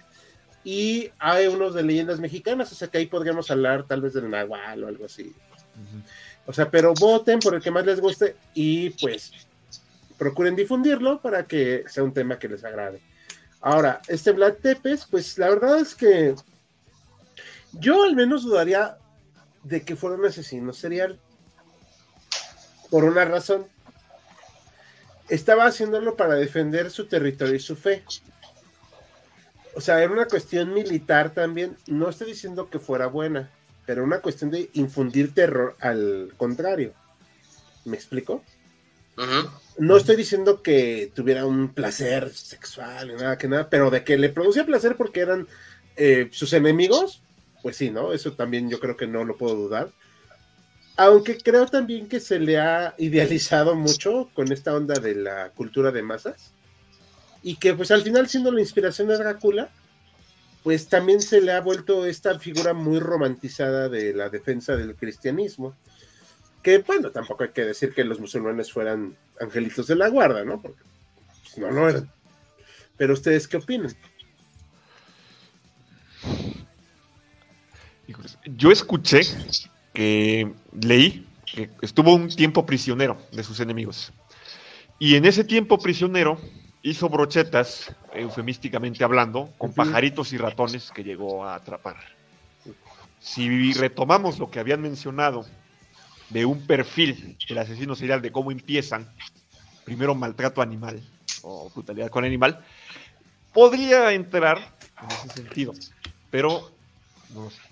y 0.65 1.13
hay 1.21 1.47
unos 1.47 1.73
de 1.73 1.85
leyendas 1.85 2.19
mexicanas, 2.19 2.73
o 2.73 2.75
sea 2.75 2.89
que 2.89 2.99
ahí 2.99 3.07
podríamos 3.07 3.49
hablar 3.53 3.87
tal 3.87 4.01
vez 4.01 4.15
del 4.15 4.29
Nahual 4.29 4.83
o 4.83 4.89
algo 4.89 5.05
así. 5.05 5.33
O 6.47 6.53
sea, 6.53 6.69
pero 6.69 6.95
voten 6.95 7.39
por 7.39 7.55
el 7.55 7.63
que 7.63 7.71
más 7.71 7.87
les 7.87 8.01
guste 8.01 8.35
y 8.55 8.91
pues 8.91 9.31
procuren 10.19 10.57
difundirlo 10.57 11.21
para 11.21 11.47
que 11.47 11.85
sea 11.87 12.03
un 12.03 12.13
tema 12.13 12.41
que 12.41 12.49
les 12.49 12.65
agrade. 12.65 13.01
Ahora, 13.61 14.01
este 14.09 14.33
Vlad 14.33 14.55
Tepes, 14.55 15.07
pues 15.09 15.39
la 15.39 15.49
verdad 15.49 15.79
es 15.79 15.95
que 15.95 16.35
yo 17.75 18.03
al 18.03 18.17
menos 18.17 18.43
dudaría 18.43 18.99
de 19.63 19.83
que 19.83 19.95
fuera 19.95 20.17
un 20.17 20.25
asesino 20.25 20.73
serial. 20.73 21.21
Por 22.91 23.05
una 23.05 23.25
razón. 23.25 23.71
Estaba 25.33 25.65
haciéndolo 25.65 26.15
para 26.15 26.35
defender 26.35 26.91
su 26.91 27.07
territorio 27.07 27.55
y 27.55 27.59
su 27.59 27.75
fe. 27.75 28.03
O 29.75 29.81
sea, 29.81 30.03
era 30.03 30.13
una 30.13 30.27
cuestión 30.27 30.75
militar 30.75 31.33
también. 31.33 31.79
No 31.87 32.11
estoy 32.11 32.27
diciendo 32.27 32.69
que 32.69 32.79
fuera 32.79 33.07
buena, 33.07 33.49
pero 33.87 34.05
una 34.05 34.21
cuestión 34.21 34.51
de 34.51 34.69
infundir 34.75 35.33
terror 35.33 35.75
al 35.81 36.35
contrario. 36.37 36.93
¿Me 37.87 37.97
explico? 37.97 38.45
No 39.79 39.97
estoy 39.97 40.17
diciendo 40.17 40.63
que 40.63 41.11
tuviera 41.15 41.47
un 41.47 41.73
placer 41.73 42.29
sexual 42.35 43.09
ni 43.09 43.15
nada 43.15 43.39
que 43.39 43.49
nada, 43.49 43.71
pero 43.71 43.89
de 43.89 44.05
que 44.05 44.19
le 44.19 44.29
producía 44.29 44.67
placer 44.67 44.99
porque 44.99 45.21
eran 45.21 45.49
eh, 45.97 46.29
sus 46.31 46.53
enemigos, 46.53 47.23
pues 47.63 47.79
sí, 47.79 47.91
¿no? 47.91 48.13
Eso 48.13 48.35
también 48.35 48.69
yo 48.69 48.81
creo 48.81 48.99
que 48.99 49.07
no 49.07 49.25
lo 49.25 49.39
puedo 49.39 49.55
dudar. 49.55 49.93
Aunque 50.97 51.39
creo 51.39 51.67
también 51.67 52.09
que 52.09 52.21
se 52.21 52.39
le 52.39 52.59
ha 52.59 52.95
idealizado 52.99 53.75
mucho 53.75 54.31
con 54.35 54.53
esta 54.53 54.75
onda 54.75 54.95
de 54.95 55.15
la 55.15 55.51
cultura 55.51 55.91
de 55.91 56.03
masas. 56.03 56.53
Y 57.43 57.57
que 57.57 57.75
pues 57.75 57.91
al 57.91 58.03
final 58.03 58.29
siendo 58.29 58.53
la 58.53 58.61
inspiración 58.61 59.09
de 59.09 59.17
Drácula, 59.17 59.71
pues 60.63 60.89
también 60.89 61.21
se 61.21 61.41
le 61.41 61.53
ha 61.53 61.61
vuelto 61.61 62.07
esta 62.07 62.39
figura 62.39 62.73
muy 62.73 63.01
romantizada 63.01 63.89
de 63.89 64.13
la 64.15 64.29
defensa 64.29 64.77
del 64.77 64.95
cristianismo. 64.95 65.75
Que 66.63 66.79
bueno, 66.79 67.11
tampoco 67.11 67.43
hay 67.43 67.51
que 67.51 67.65
decir 67.65 67.93
que 67.95 68.05
los 68.05 68.21
musulmanes 68.21 68.71
fueran 68.71 69.17
angelitos 69.41 69.89
de 69.89 69.97
la 69.97 70.09
guarda, 70.09 70.45
¿no? 70.45 70.61
Porque 70.63 70.83
pues, 71.43 71.59
no 71.59 71.71
lo 71.71 71.89
eran. 71.89 72.13
Pero 72.97 73.15
ustedes 73.15 73.49
qué 73.49 73.57
opinan? 73.57 73.97
Yo 78.45 78.71
escuché 78.71 79.23
que 79.93 80.53
leí 80.81 81.27
que 81.47 81.71
estuvo 81.83 82.15
un 82.15 82.29
tiempo 82.29 82.65
prisionero 82.65 83.19
de 83.33 83.45
sus 83.45 83.61
enemigos. 83.61 84.13
Y 84.99 85.17
en 85.17 85.25
ese 85.27 85.45
tiempo 85.45 85.79
prisionero 85.79 86.39
hizo 86.83 87.09
brochetas, 87.09 87.95
eufemísticamente 88.13 89.05
hablando, 89.05 89.53
con 89.59 89.73
pajaritos 89.73 90.33
y 90.33 90.39
ratones 90.39 90.91
que 90.91 91.05
llegó 91.05 91.45
a 91.45 91.55
atrapar. 91.55 91.97
Si 93.21 93.73
retomamos 93.73 94.39
lo 94.39 94.51
que 94.51 94.59
habían 94.59 94.81
mencionado 94.81 95.47
de 96.31 96.45
un 96.45 96.67
perfil 96.67 97.37
del 97.49 97.59
asesino 97.59 97.95
serial, 97.95 98.23
de 98.23 98.33
cómo 98.33 98.51
empiezan, 98.51 99.13
primero 99.85 100.15
maltrato 100.15 100.63
animal 100.63 101.01
o 101.43 101.71
brutalidad 101.71 102.09
con 102.09 102.25
animal, 102.25 102.65
podría 103.53 104.13
entrar 104.13 104.59
en 105.01 105.11
ese 105.11 105.29
sentido, 105.29 105.73
pero 106.31 106.71
no 107.35 107.51
sé. 107.51 107.72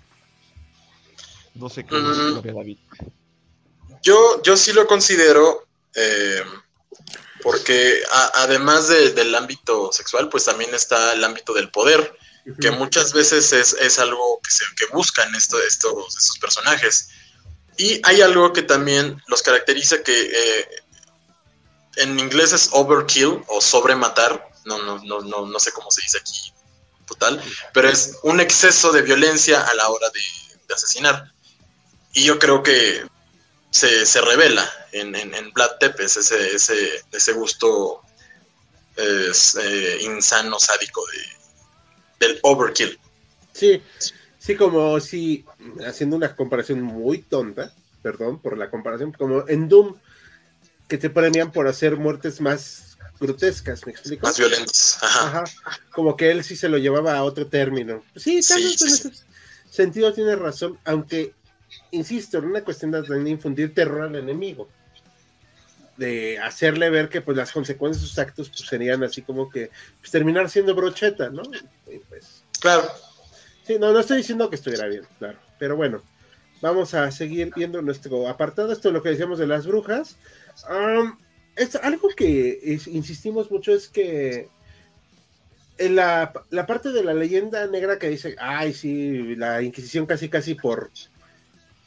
No 1.55 1.69
sé 1.69 1.85
qué 1.85 1.95
mm. 1.95 2.41
David. 2.41 2.77
Yo, 4.01 4.41
yo 4.43 4.57
sí 4.57 4.73
lo 4.73 4.87
considero, 4.87 5.67
eh, 5.95 6.43
porque 7.43 8.01
además 8.35 8.87
del 8.87 9.35
ámbito 9.35 9.91
sexual, 9.91 10.29
pues 10.29 10.45
también 10.45 10.73
está 10.73 11.13
el 11.13 11.23
ámbito 11.23 11.53
del 11.53 11.69
poder, 11.69 12.17
que 12.59 12.71
muchas 12.71 13.13
veces 13.13 13.51
es, 13.53 13.99
algo 13.99 14.39
que, 14.43 14.51
se, 14.51 14.63
que 14.75 14.85
buscan 14.93 15.33
esto, 15.35 15.61
estos, 15.61 16.17
estos 16.17 16.39
personajes. 16.39 17.09
Y 17.77 18.01
hay 18.03 18.21
algo 18.21 18.51
que 18.53 18.63
también 18.63 19.21
los 19.27 19.43
caracteriza 19.43 20.01
que 20.01 20.31
eh, 20.33 20.65
en 21.97 22.19
inglés 22.19 22.53
es 22.53 22.69
overkill 22.71 23.43
o 23.47 23.61
sobrematar, 23.61 24.49
no, 24.65 24.79
no, 24.83 24.99
no, 25.03 25.21
no, 25.21 25.45
no 25.45 25.59
sé 25.59 25.71
cómo 25.71 25.89
se 25.91 26.01
dice 26.01 26.17
aquí 26.17 26.53
total, 27.07 27.41
pero 27.73 27.89
es 27.89 28.17
un 28.23 28.39
exceso 28.39 28.91
de 28.91 29.01
violencia 29.01 29.61
a 29.61 29.73
la 29.73 29.89
hora 29.89 30.09
de 30.09 30.73
asesinar. 30.73 31.30
Y 32.13 32.23
yo 32.25 32.39
creo 32.39 32.61
que 32.61 33.03
se, 33.69 34.05
se 34.05 34.21
revela 34.21 34.69
en, 34.91 35.15
en, 35.15 35.33
en 35.33 35.51
Vlad 35.51 35.77
Tepes 35.79 36.17
ese, 36.17 36.55
ese, 36.55 37.01
ese 37.11 37.33
gusto 37.33 38.01
eh, 38.97 39.97
insano, 40.01 40.59
sádico 40.59 41.01
de, 41.07 42.27
del 42.27 42.39
overkill. 42.43 42.99
Sí, 43.53 43.81
sí, 44.37 44.55
como 44.55 44.99
si, 44.99 45.45
haciendo 45.87 46.15
una 46.15 46.35
comparación 46.35 46.81
muy 46.81 47.19
tonta, 47.19 47.73
perdón 48.01 48.41
por 48.41 48.57
la 48.57 48.69
comparación, 48.69 49.11
como 49.11 49.47
en 49.47 49.69
Doom, 49.69 49.95
que 50.87 50.97
te 50.97 51.09
premian 51.09 51.51
por 51.51 51.67
hacer 51.67 51.95
muertes 51.95 52.41
más 52.41 52.97
grotescas, 53.19 53.85
¿me 53.85 53.93
explico? 53.93 54.25
Más 54.25 54.37
violentas. 54.37 54.97
Ajá. 55.01 55.43
Como 55.91 56.17
que 56.17 56.31
él 56.31 56.43
sí 56.43 56.55
se 56.55 56.67
lo 56.67 56.77
llevaba 56.77 57.15
a 57.15 57.23
otro 57.23 57.47
término. 57.47 58.03
Sí, 58.15 58.41
sí, 58.41 58.77
sí, 58.77 58.89
sí. 58.89 59.11
sentido 59.69 60.11
tiene 60.11 60.35
razón, 60.35 60.79
aunque 60.83 61.33
insisto, 61.91 62.37
en 62.37 62.45
una 62.45 62.63
cuestión 62.63 62.91
de 62.91 63.29
infundir 63.29 63.73
terror 63.73 64.01
al 64.03 64.15
enemigo. 64.15 64.67
De 65.97 66.39
hacerle 66.39 66.89
ver 66.89 67.09
que 67.09 67.21
pues 67.21 67.37
las 67.37 67.51
consecuencias 67.51 68.01
de 68.01 68.07
sus 68.07 68.17
actos 68.17 68.49
pues, 68.49 68.67
serían 68.67 69.03
así 69.03 69.21
como 69.21 69.49
que 69.49 69.69
pues, 69.99 70.11
terminar 70.11 70.49
siendo 70.49 70.73
brocheta, 70.73 71.29
¿no? 71.29 71.43
pues, 72.09 72.43
claro. 72.59 72.89
Sí, 73.65 73.77
no, 73.79 73.91
no 73.91 73.99
estoy 73.99 74.17
diciendo 74.17 74.49
que 74.49 74.55
estuviera 74.55 74.87
bien, 74.87 75.03
claro. 75.19 75.37
Pero 75.59 75.75
bueno, 75.75 76.01
vamos 76.61 76.93
a 76.93 77.11
seguir 77.11 77.51
viendo 77.55 77.81
nuestro 77.81 78.27
apartado. 78.27 78.71
Esto 78.71 78.87
es 78.87 78.93
lo 78.93 79.03
que 79.03 79.09
decíamos 79.09 79.37
de 79.37 79.47
las 79.47 79.67
brujas. 79.67 80.15
es 81.55 81.75
algo 81.75 82.09
que 82.15 82.79
insistimos 82.87 83.51
mucho 83.51 83.73
es 83.73 83.87
que 83.87 84.49
en 85.77 85.95
la, 85.95 86.31
la, 86.51 86.65
parte 86.65 86.91
de 86.91 87.03
la 87.03 87.13
leyenda 87.13 87.65
negra 87.67 87.97
que 87.97 88.09
dice, 88.09 88.35
ay, 88.39 88.73
sí, 88.73 89.35
la 89.35 89.61
Inquisición 89.61 90.05
casi, 90.05 90.29
casi 90.29 90.53
por 90.55 90.91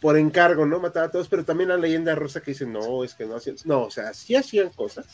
por 0.04 0.18
encargo, 0.18 0.66
¿no? 0.66 0.80
Mataba 0.80 1.06
a 1.06 1.10
todos, 1.10 1.30
pero 1.30 1.46
también 1.46 1.70
la 1.70 1.78
leyenda 1.78 2.14
rosa 2.14 2.42
que 2.42 2.50
dice, 2.50 2.66
no, 2.66 3.04
es 3.04 3.14
que 3.14 3.24
no 3.24 3.36
hacían, 3.36 3.56
no, 3.64 3.84
o 3.84 3.90
sea, 3.90 4.12
sí 4.12 4.36
hacían 4.36 4.68
cosas, 4.68 5.06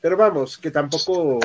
pero 0.00 0.16
vamos, 0.16 0.56
que 0.56 0.70
tampoco 0.70 1.38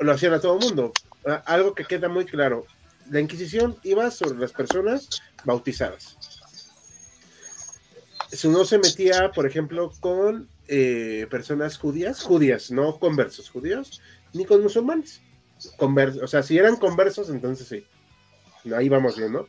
lo 0.00 0.12
hacían 0.12 0.32
a 0.32 0.40
todo 0.40 0.58
el 0.58 0.64
mundo. 0.64 0.92
Ah, 1.24 1.44
algo 1.46 1.76
que 1.76 1.84
queda 1.84 2.08
muy 2.08 2.24
claro, 2.24 2.66
la 3.08 3.20
Inquisición 3.20 3.76
iba 3.84 4.10
sobre 4.10 4.36
las 4.36 4.50
personas 4.50 5.22
bautizadas. 5.44 6.16
Si 8.32 8.48
no 8.48 8.64
se 8.64 8.78
metía, 8.78 9.30
por 9.30 9.46
ejemplo, 9.46 9.92
con 10.00 10.48
eh, 10.66 11.28
personas 11.30 11.78
judías, 11.78 12.20
judías, 12.20 12.72
no 12.72 12.98
conversos 12.98 13.48
judíos, 13.48 14.02
ni 14.32 14.44
con 14.44 14.60
musulmanes. 14.60 15.22
Conversos, 15.76 16.20
o 16.20 16.26
sea, 16.26 16.42
si 16.42 16.58
eran 16.58 16.78
conversos, 16.78 17.30
entonces 17.30 17.68
sí. 17.68 18.74
Ahí 18.74 18.88
vamos 18.88 19.16
bien, 19.16 19.34
¿no? 19.34 19.46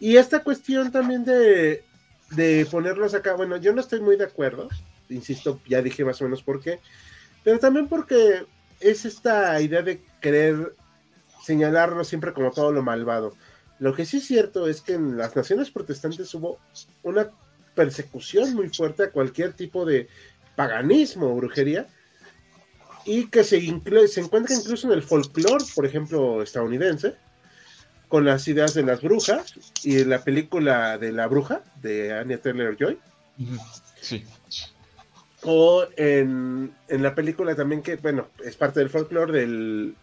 Y 0.00 0.16
esta 0.16 0.42
cuestión 0.42 0.92
también 0.92 1.24
de, 1.24 1.84
de 2.30 2.66
ponerlos 2.70 3.14
acá, 3.14 3.34
bueno, 3.34 3.56
yo 3.56 3.72
no 3.72 3.80
estoy 3.80 4.00
muy 4.00 4.16
de 4.16 4.24
acuerdo, 4.24 4.68
insisto, 5.08 5.60
ya 5.66 5.82
dije 5.82 6.04
más 6.04 6.20
o 6.20 6.24
menos 6.24 6.42
por 6.42 6.60
qué, 6.60 6.80
pero 7.42 7.58
también 7.58 7.88
porque 7.88 8.46
es 8.80 9.04
esta 9.04 9.60
idea 9.60 9.82
de 9.82 10.02
querer 10.20 10.74
señalarlo 11.42 12.04
siempre 12.04 12.32
como 12.32 12.50
todo 12.50 12.72
lo 12.72 12.82
malvado. 12.82 13.34
Lo 13.78 13.94
que 13.94 14.04
sí 14.04 14.18
es 14.18 14.26
cierto 14.26 14.68
es 14.68 14.80
que 14.80 14.94
en 14.94 15.16
las 15.16 15.34
naciones 15.36 15.70
protestantes 15.70 16.34
hubo 16.34 16.58
una 17.02 17.30
persecución 17.74 18.54
muy 18.54 18.68
fuerte 18.68 19.04
a 19.04 19.10
cualquier 19.10 19.52
tipo 19.52 19.84
de 19.84 20.08
paganismo 20.56 21.28
o 21.28 21.36
brujería 21.36 21.86
y 23.04 23.28
que 23.28 23.44
se, 23.44 23.60
se 24.08 24.20
encuentra 24.20 24.54
incluso 24.54 24.88
en 24.88 24.92
el 24.92 25.02
folclore, 25.02 25.64
por 25.74 25.86
ejemplo, 25.86 26.42
estadounidense, 26.42 27.14
con 28.08 28.24
las 28.24 28.48
ideas 28.48 28.74
de 28.74 28.82
las 28.82 29.02
brujas 29.02 29.54
y 29.84 30.04
la 30.04 30.22
película 30.22 30.98
de 30.98 31.12
la 31.12 31.26
bruja 31.26 31.62
de 31.82 32.12
Anya 32.12 32.40
Taylor 32.40 32.76
Joy. 32.76 32.98
Sí. 34.00 34.24
O 35.42 35.86
en, 35.96 36.74
la 36.88 37.14
película 37.14 37.54
también 37.54 37.82
que, 37.82 37.96
bueno, 37.96 38.28
es 38.44 38.56
parte 38.56 38.80
del 38.80 38.90
folclore 38.90 39.32
del, 39.32 39.94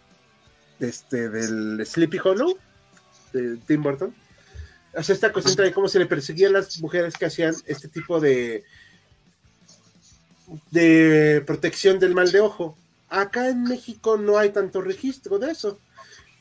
este, 0.79 1.29
del 1.29 1.85
Sleepy 1.85 2.19
Hollow 2.23 2.57
de 3.33 3.57
Tim 3.67 3.83
Burton. 3.83 4.15
O 4.93 5.03
sea, 5.03 5.13
esta 5.13 5.33
cuestión 5.33 5.57
de 5.57 5.73
cómo 5.73 5.89
se 5.89 5.99
le 5.99 6.05
perseguía 6.05 6.47
a 6.47 6.51
las 6.51 6.79
mujeres 6.79 7.15
que 7.17 7.25
hacían 7.25 7.53
este 7.65 7.89
tipo 7.89 8.21
de 8.21 8.63
de 10.71 11.43
protección 11.45 11.99
del 11.99 12.13
mal 12.13 12.31
de 12.31 12.39
ojo. 12.39 12.77
Acá 13.09 13.49
en 13.49 13.63
México 13.63 14.17
no 14.17 14.37
hay 14.37 14.49
tanto 14.49 14.81
registro 14.81 15.39
de 15.39 15.51
eso. 15.51 15.79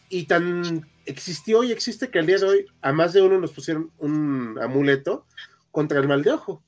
Y 0.08 0.24
tan 0.24 0.86
existió 1.06 1.64
y 1.64 1.72
existe 1.72 2.10
que 2.10 2.18
al 2.18 2.26
día 2.26 2.38
de 2.38 2.46
hoy 2.46 2.66
a 2.80 2.92
más 2.92 3.12
de 3.12 3.22
uno 3.22 3.38
nos 3.38 3.52
pusieron 3.52 3.90
un 3.98 4.58
amuleto 4.60 5.26
contra 5.70 6.00
el 6.00 6.08
mal 6.08 6.22
de 6.22 6.32
ojo. 6.32 6.62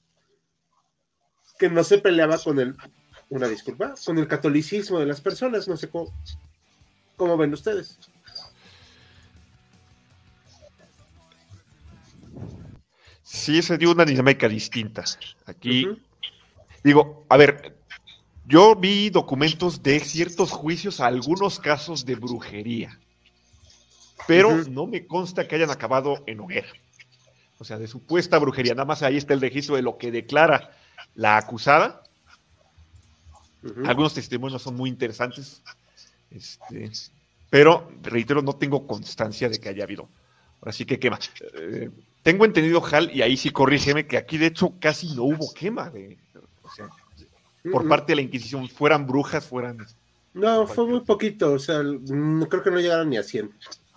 que 1.58 1.70
no 1.70 1.82
se 1.84 1.98
peleaba 1.98 2.38
con 2.38 2.58
el, 2.58 2.76
una 3.30 3.48
disculpa, 3.48 3.94
con 4.04 4.18
el 4.18 4.28
catolicismo 4.28 4.98
de 4.98 5.06
las 5.06 5.20
personas, 5.20 5.66
no 5.66 5.76
sé 5.76 5.88
cómo, 5.88 6.12
cómo 7.16 7.36
ven 7.36 7.52
ustedes. 7.54 7.98
Sí, 13.22 13.62
se 13.62 13.78
dio 13.78 13.92
una 13.92 14.04
dinámica 14.04 14.48
distinta. 14.48 15.04
Aquí, 15.46 15.86
digo, 16.82 17.24
a 17.28 17.36
ver, 17.36 17.76
yo 18.46 18.76
vi 18.76 19.10
documentos 19.10 19.82
de 19.82 19.98
ciertos 20.00 20.50
juicios 20.50 21.00
a 21.00 21.06
algunos 21.06 21.58
casos 21.58 22.04
de 22.06 22.14
brujería, 22.14 22.98
pero 24.26 24.64
no 24.68 24.86
me 24.86 25.06
consta 25.06 25.46
que 25.46 25.56
hayan 25.56 25.70
acabado 25.70 26.22
en 26.26 26.40
hoguera. 26.40 26.68
O 27.58 27.64
sea, 27.64 27.78
de 27.78 27.86
supuesta 27.86 28.38
brujería. 28.38 28.74
Nada 28.74 28.84
más 28.84 29.02
ahí 29.02 29.16
está 29.16 29.34
el 29.34 29.40
registro 29.40 29.76
de 29.76 29.82
lo 29.82 29.96
que 29.96 30.10
declara 30.10 30.70
la 31.14 31.36
acusada. 31.36 32.02
Algunos 33.86 34.14
testimonios 34.14 34.62
son 34.62 34.76
muy 34.76 34.90
interesantes. 34.90 35.62
Este, 36.30 36.90
pero, 37.50 37.90
reitero, 38.02 38.42
no 38.42 38.54
tengo 38.54 38.86
constancia 38.86 39.48
de 39.48 39.58
que 39.58 39.68
haya 39.68 39.84
habido. 39.84 40.08
Ahora 40.60 40.72
sí 40.72 40.84
que 40.84 40.98
quema. 40.98 41.18
Eh, 41.54 41.90
tengo 42.22 42.44
entendido, 42.44 42.84
Hal, 42.84 43.10
y 43.14 43.22
ahí 43.22 43.36
sí 43.36 43.50
corrígeme, 43.50 44.06
que 44.06 44.16
aquí 44.16 44.38
de 44.38 44.46
hecho 44.46 44.74
casi 44.80 45.14
no 45.14 45.24
hubo 45.24 45.52
quema. 45.54 45.90
De, 45.90 46.18
o 46.62 46.70
sea, 46.70 46.88
por 47.70 47.88
parte 47.88 48.12
de 48.12 48.16
la 48.16 48.22
Inquisición, 48.22 48.68
fueran 48.68 49.06
brujas, 49.06 49.46
fueran. 49.46 49.86
No, 50.34 50.66
fue 50.66 50.86
muy 50.86 51.00
poquito. 51.00 51.52
O 51.52 51.58
sea, 51.58 51.80
creo 51.80 52.62
que 52.62 52.70
no 52.70 52.80
llegaron 52.80 53.10
ni 53.10 53.16
a 53.16 53.22
100. 53.22 53.50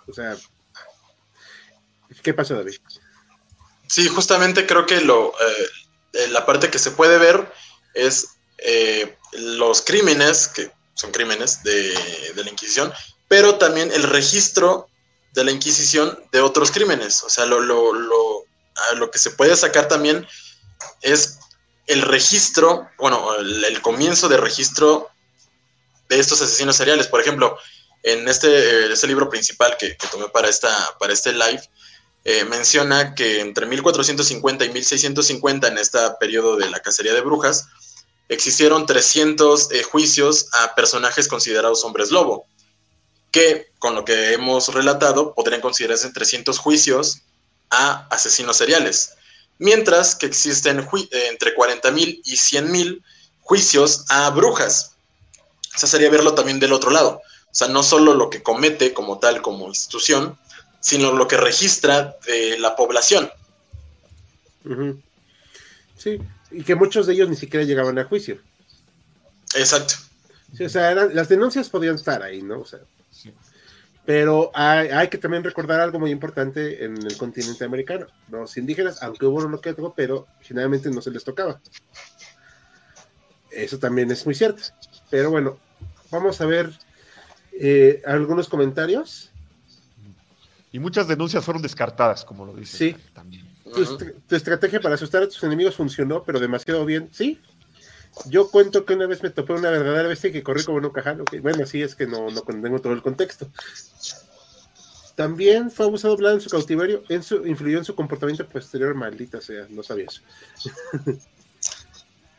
O 0.10 0.14
sea, 0.14 0.36
¿qué 2.24 2.34
pasó, 2.34 2.56
David? 2.56 2.76
Sí, 3.88 4.08
justamente 4.08 4.66
creo 4.66 4.86
que 4.86 5.02
lo, 5.02 5.34
eh, 6.14 6.28
la 6.30 6.46
parte 6.46 6.70
que 6.70 6.80
se 6.80 6.92
puede 6.92 7.18
ver 7.18 7.52
es 7.94 8.38
eh, 8.58 9.18
los 9.34 9.82
crímenes, 9.82 10.48
que 10.48 10.72
son 10.94 11.12
crímenes 11.12 11.64
de, 11.64 11.94
de, 12.36 12.44
la 12.44 12.50
Inquisición, 12.50 12.92
pero 13.28 13.58
también 13.58 13.92
el 13.92 14.04
registro 14.04 14.90
de 15.34 15.44
la 15.44 15.52
Inquisición 15.52 16.20
de 16.32 16.42
otros 16.42 16.72
crímenes. 16.72 17.24
O 17.24 17.30
sea, 17.30 17.46
lo, 17.46 17.60
lo, 17.60 17.94
lo, 17.94 18.46
lo 18.96 19.12
que 19.12 19.20
se 19.20 19.32
puede 19.32 19.56
sacar 19.56 19.88
también 19.88 20.28
es 21.02 21.40
el 21.88 22.02
registro, 22.02 22.88
bueno, 22.98 23.36
el, 23.38 23.82
comienzo 23.82 24.30
de 24.30 24.38
registro 24.38 25.10
de 26.08 26.20
estos 26.20 26.42
asesinos 26.42 26.76
seriales. 26.76 27.08
Por 27.08 27.22
ejemplo, 27.22 27.58
en 28.04 28.28
este, 28.28 28.92
este 28.92 29.08
libro 29.08 29.30
principal 29.30 29.76
que, 29.78 29.98
tomé 30.12 30.30
para, 30.30 30.50
esta, 30.50 30.70
para 31.00 31.14
este 31.14 31.34
live, 31.34 31.62
eh, 32.26 32.44
menciona 32.46 33.16
que 33.16 33.40
entre 33.40 33.66
1450 33.66 34.66
y 34.66 34.70
1650, 34.70 35.68
en 35.68 35.78
este 35.78 36.00
periodo 36.20 36.58
de 36.58 36.70
la 36.70 36.80
cacería 36.80 37.14
de 37.14 37.22
brujas, 37.22 37.68
existieron 38.28 38.86
300 38.86 39.72
eh, 39.72 39.84
juicios 39.84 40.48
a 40.54 40.76
personajes 40.76 41.28
considerados 41.28 41.84
hombres 41.84 42.12
lobo, 42.12 42.46
que 43.32 43.72
con 43.80 43.96
lo 43.96 44.06
que 44.06 44.34
hemos 44.34 44.74
relatado 44.74 45.34
podrían 45.34 45.62
considerarse 45.62 46.12
300 46.12 46.58
juicios 46.58 47.22
a 47.70 48.08
asesinos 48.10 48.58
seriales, 48.58 49.14
mientras 49.58 50.16
que 50.16 50.26
existen 50.26 50.80
eh, 50.80 51.28
entre 51.30 51.56
40.000 51.56 52.22
y 52.24 52.36
100.000 52.36 53.04
juicios 53.42 54.06
a 54.10 54.30
brujas. 54.30 54.94
O 55.76 55.80
sea, 55.80 55.90
sería 55.90 56.10
verlo 56.10 56.34
también 56.36 56.60
del 56.60 56.74
otro 56.74 56.92
lado. 56.92 57.22
O 57.52 57.56
sea, 57.56 57.68
no 57.68 57.82
solo 57.82 58.14
lo 58.14 58.30
que 58.30 58.44
comete 58.44 58.94
como 58.94 59.18
tal, 59.20 59.42
como 59.42 59.68
institución, 59.68 60.38
sino 60.80 61.14
lo 61.14 61.28
que 61.28 61.38
registra 61.38 62.16
de 62.26 62.60
la 62.60 62.76
población. 62.76 63.30
Sí, 65.98 66.20
y 66.52 66.64
que 66.64 66.76
muchos 66.76 67.08
de 67.08 67.14
ellos 67.14 67.30
ni 67.30 67.36
siquiera 67.36 67.66
llegaban 67.66 67.98
a 67.98 68.06
juicio. 68.06 68.40
Exacto. 69.56 69.96
Sí, 70.56 70.64
o 70.64 70.70
sea, 70.70 70.94
las 70.94 71.30
denuncias 71.30 71.70
podían 71.70 71.96
estar 71.96 72.24
ahí, 72.24 72.42
¿no? 72.42 72.62
O 72.62 72.66
sea, 72.66 72.80
Pero 74.06 74.52
hay, 74.54 75.08
que 75.10 75.18
también 75.18 75.44
recordar 75.44 75.80
algo 75.80 76.00
muy 76.00 76.12
importante 76.12 76.84
en 76.84 76.98
el 77.06 77.18
continente 77.18 77.66
americano. 77.66 78.08
Los 78.30 78.58
indígenas, 78.58 79.02
aunque 79.04 79.26
hubo 79.26 79.46
uno 79.46 79.62
que 79.62 79.72
otro, 79.72 79.94
pero 79.96 80.28
generalmente 80.42 80.90
no 80.90 81.02
se 81.02 81.12
les 81.12 81.24
tocaba. 81.24 81.60
Eso 83.52 83.78
también 83.80 84.10
es 84.12 84.26
muy 84.26 84.36
cierto. 84.36 84.64
Pero 85.10 85.32
bueno, 85.32 85.60
vamos 86.12 86.40
a 86.42 86.46
ver 86.46 86.72
eh, 87.62 88.02
algunos 88.06 88.48
comentarios. 88.48 89.32
Y 90.72 90.80
muchas 90.80 91.08
denuncias 91.08 91.44
fueron 91.44 91.62
descartadas, 91.62 92.24
como 92.24 92.46
lo 92.46 92.54
dice. 92.54 92.78
Sí. 92.78 92.96
También. 93.14 93.48
Tu, 94.28 94.36
estrategia 94.36 94.80
para 94.80 94.96
asustar 94.96 95.24
a 95.24 95.28
tus 95.28 95.44
enemigos 95.44 95.76
funcionó, 95.76 96.24
pero 96.24 96.40
demasiado 96.40 96.86
bien. 96.86 97.10
Sí. 97.12 97.40
Yo 98.28 98.50
cuento 98.50 98.86
que 98.86 98.94
una 98.94 99.08
vez 99.08 99.22
me 99.22 99.30
topé 99.30 99.54
una 99.54 99.70
verdadera 99.70 100.08
bestia 100.08 100.32
que 100.32 100.42
corrí 100.42 100.64
como 100.64 100.78
un 100.78 100.90
cajal. 100.90 101.24
Bueno, 101.42 101.66
sí, 101.66 101.82
es 101.82 101.96
que 101.96 102.08
no, 102.08 102.30
no 102.30 102.42
tengo 102.42 102.80
todo 102.80 102.94
el 102.94 103.02
contexto. 103.02 103.48
También 105.16 105.70
fue 105.70 105.86
abusado 105.86 106.16
Vlad 106.16 106.36
en 106.36 106.42
su 106.42 106.50
cautiverio, 106.50 107.04
en 107.10 107.24
su, 107.24 107.46
influyó 107.46 107.78
en 107.78 107.84
su 107.84 107.94
comportamiento 107.94 108.48
posterior, 108.48 108.96
maldita 108.96 109.42
sea, 109.42 109.68
no 109.70 109.84
sabía 109.84 110.06
eso. 110.06 110.22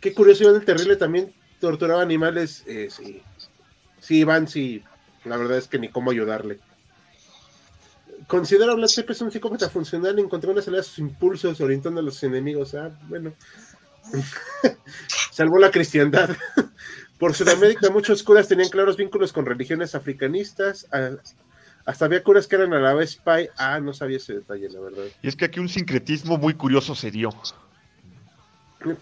Qué 0.01 0.14
curioso, 0.14 0.45
Iván 0.45 0.57
el 0.57 0.64
Terrible 0.64 0.97
también 0.97 1.35
torturaba 1.61 2.01
animales. 2.01 2.64
Eh, 2.66 2.89
sí, 2.91 3.23
sí, 4.01 4.21
Iván, 4.21 4.49
sí, 4.49 4.83
la 5.25 5.37
verdad 5.37 5.59
es 5.59 5.68
que 5.68 5.79
ni 5.79 5.89
cómo 5.89 6.11
ayudarle. 6.11 6.59
Considera 8.27 8.75
Vlad 8.75 8.89
es 9.09 9.21
un 9.21 9.33
psicópata 9.33 9.68
funcional 9.68 10.18
encontró 10.18 10.53
una 10.53 10.62
salida 10.62 10.81
a 10.81 10.85
sus 10.85 10.99
impulsos 10.99 11.61
orientando 11.61 12.01
a 12.01 12.03
los 12.05 12.23
enemigos. 12.23 12.75
Ah, 12.75 12.91
bueno. 13.09 13.33
Salvó 15.33 15.59
la 15.59 15.71
cristiandad. 15.71 16.31
Por 17.18 17.35
Sudamérica, 17.35 17.91
muchos 17.91 18.23
curas 18.23 18.49
tenían 18.49 18.71
claros 18.71 18.97
vínculos 18.97 19.33
con 19.33 19.47
religiones 19.47 19.95
africanistas. 19.95 20.87
Ah, 20.93 21.11
hasta 21.85 22.05
había 22.05 22.23
curas 22.23 22.47
que 22.47 22.57
eran 22.57 22.73
a 22.73 22.81
la 22.81 22.95
vez 22.95 23.12
spy. 23.12 23.49
Ah, 23.57 23.81
no 23.81 23.93
sabía 23.93 24.18
ese 24.18 24.35
detalle, 24.35 24.68
la 24.71 24.81
verdad. 24.81 25.05
Y 25.23 25.29
es 25.29 25.37
que 25.37 25.47
aquí 25.47 25.61
un 25.61 25.68
sincretismo 25.68 26.39
muy 26.39 26.55
curioso 26.55 26.95
se 26.95 27.11
dio. 27.11 27.31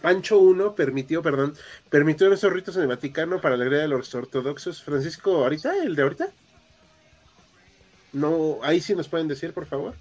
Pancho 0.00 0.40
I 0.50 0.76
permitió, 0.76 1.22
perdón, 1.22 1.54
permitió 1.88 2.32
esos 2.32 2.52
ritos 2.52 2.76
en 2.76 2.82
el 2.82 2.88
Vaticano 2.88 3.40
para 3.40 3.56
la 3.56 3.62
alegría 3.62 3.82
de 3.82 3.88
los 3.88 4.14
ortodoxos. 4.14 4.82
Francisco, 4.82 5.36
¿ahorita? 5.36 5.84
¿El 5.84 5.94
de 5.94 6.02
ahorita? 6.02 6.28
No, 8.12 8.58
ahí 8.62 8.80
sí 8.80 8.94
nos 8.94 9.08
pueden 9.08 9.28
decir, 9.28 9.52
por 9.52 9.66
favor. 9.66 9.94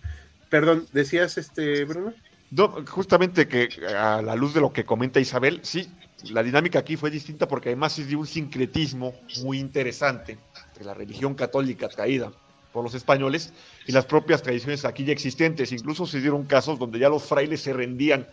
Perdón, 0.49 0.88
decías 0.93 1.38
este, 1.38 1.86
Bruno. 1.86 2.13
No, 2.49 2.84
justamente 2.88 3.47
que 3.47 3.69
a 3.88 4.21
la 4.21 4.36
luz 4.36 4.53
de 4.53 4.61
lo 4.61 4.71
que 4.71 4.86
comenta 4.86 5.19
Isabel, 5.19 5.59
sí, 5.63 5.89
la 6.23 6.41
dinámica 6.41 6.80
aquí 6.80 6.95
fue 6.95 7.11
distinta 7.11 7.47
porque 7.47 7.69
además 7.69 7.93
se 7.93 8.05
dio 8.05 8.19
un 8.19 8.28
sincretismo 8.28 9.13
muy 9.43 9.59
interesante 9.59 10.39
de 10.78 10.86
la 10.86 10.93
religión 10.93 11.36
católica 11.36 11.89
traída 11.89 12.32
por 12.71 12.84
los 12.84 12.93
españoles 12.95 13.53
y 13.86 13.91
las 13.91 14.05
propias 14.05 14.41
tradiciones 14.41 14.86
aquí 14.86 15.03
ya 15.03 15.11
existentes. 15.11 15.71
Incluso 15.71 16.07
se 16.07 16.21
dieron 16.21 16.45
casos 16.45 16.80
donde 16.80 16.99
ya 16.99 17.09
los 17.09 17.23
frailes 17.23 17.61
se 17.61 17.73
rendían 17.73 18.28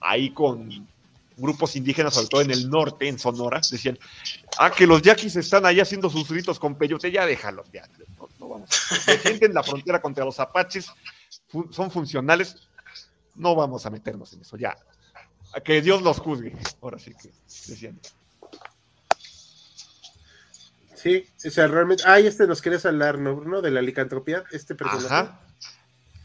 ahí 0.00 0.30
con 0.30 0.88
grupos 1.36 1.74
indígenas, 1.76 2.14
sobre 2.14 2.28
todo 2.28 2.40
en 2.42 2.50
el 2.50 2.68
norte, 2.68 3.08
en 3.08 3.18
Sonora, 3.18 3.60
decían, 3.70 3.98
ah, 4.58 4.70
que 4.70 4.86
los 4.86 5.02
yaquis 5.02 5.36
están 5.36 5.64
ahí 5.66 5.80
haciendo 5.80 6.10
sus 6.10 6.28
ritos 6.28 6.58
con 6.58 6.76
peyote, 6.76 7.10
ya 7.10 7.26
déjalos, 7.26 7.66
ya, 7.72 7.88
no, 8.38 8.48
vamos. 8.48 8.68
Defienden 9.06 9.54
la 9.54 9.62
frontera 9.62 10.00
contra 10.00 10.24
los 10.24 10.38
apaches, 10.38 10.90
son 11.70 11.90
funcionales, 11.90 12.68
no 13.34 13.54
vamos 13.54 13.86
a 13.86 13.90
meternos 13.90 14.32
en 14.34 14.42
eso, 14.42 14.56
ya. 14.56 14.76
A 15.52 15.60
que 15.60 15.80
Dios 15.80 16.02
los 16.02 16.18
juzgue, 16.18 16.54
ahora 16.80 16.98
sí 16.98 17.12
que 17.20 17.30
decían. 17.68 17.98
Sí, 20.94 21.26
o 21.46 21.50
sea, 21.50 21.66
realmente, 21.66 22.02
ah, 22.06 22.18
este 22.18 22.46
nos 22.46 22.60
quieres 22.60 22.84
hablar, 22.84 23.18
¿no? 23.18 23.62
De 23.62 23.70
la 23.70 23.80
licantropía, 23.80 24.44
este 24.52 24.74
personaje. 24.74 25.06
Ajá. 25.06 25.40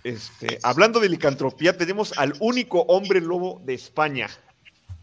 Este, 0.06 0.60
hablando 0.61 0.99
de 0.99 1.10
licantropía, 1.10 1.76
tenemos 1.76 2.15
al 2.19 2.36
único 2.40 2.82
hombre 2.82 3.19
lobo 3.19 3.60
de 3.65 3.73
España, 3.73 4.30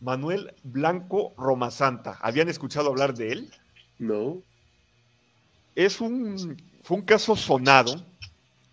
Manuel 0.00 0.54
Blanco 0.62 1.34
Romasanta. 1.36 2.18
¿Habían 2.20 2.48
escuchado 2.48 2.90
hablar 2.90 3.12
de 3.12 3.32
él? 3.32 3.50
No. 3.98 4.40
Es 5.74 6.00
un, 6.00 6.56
fue 6.84 6.98
un 6.98 7.02
caso 7.02 7.34
sonado. 7.34 8.06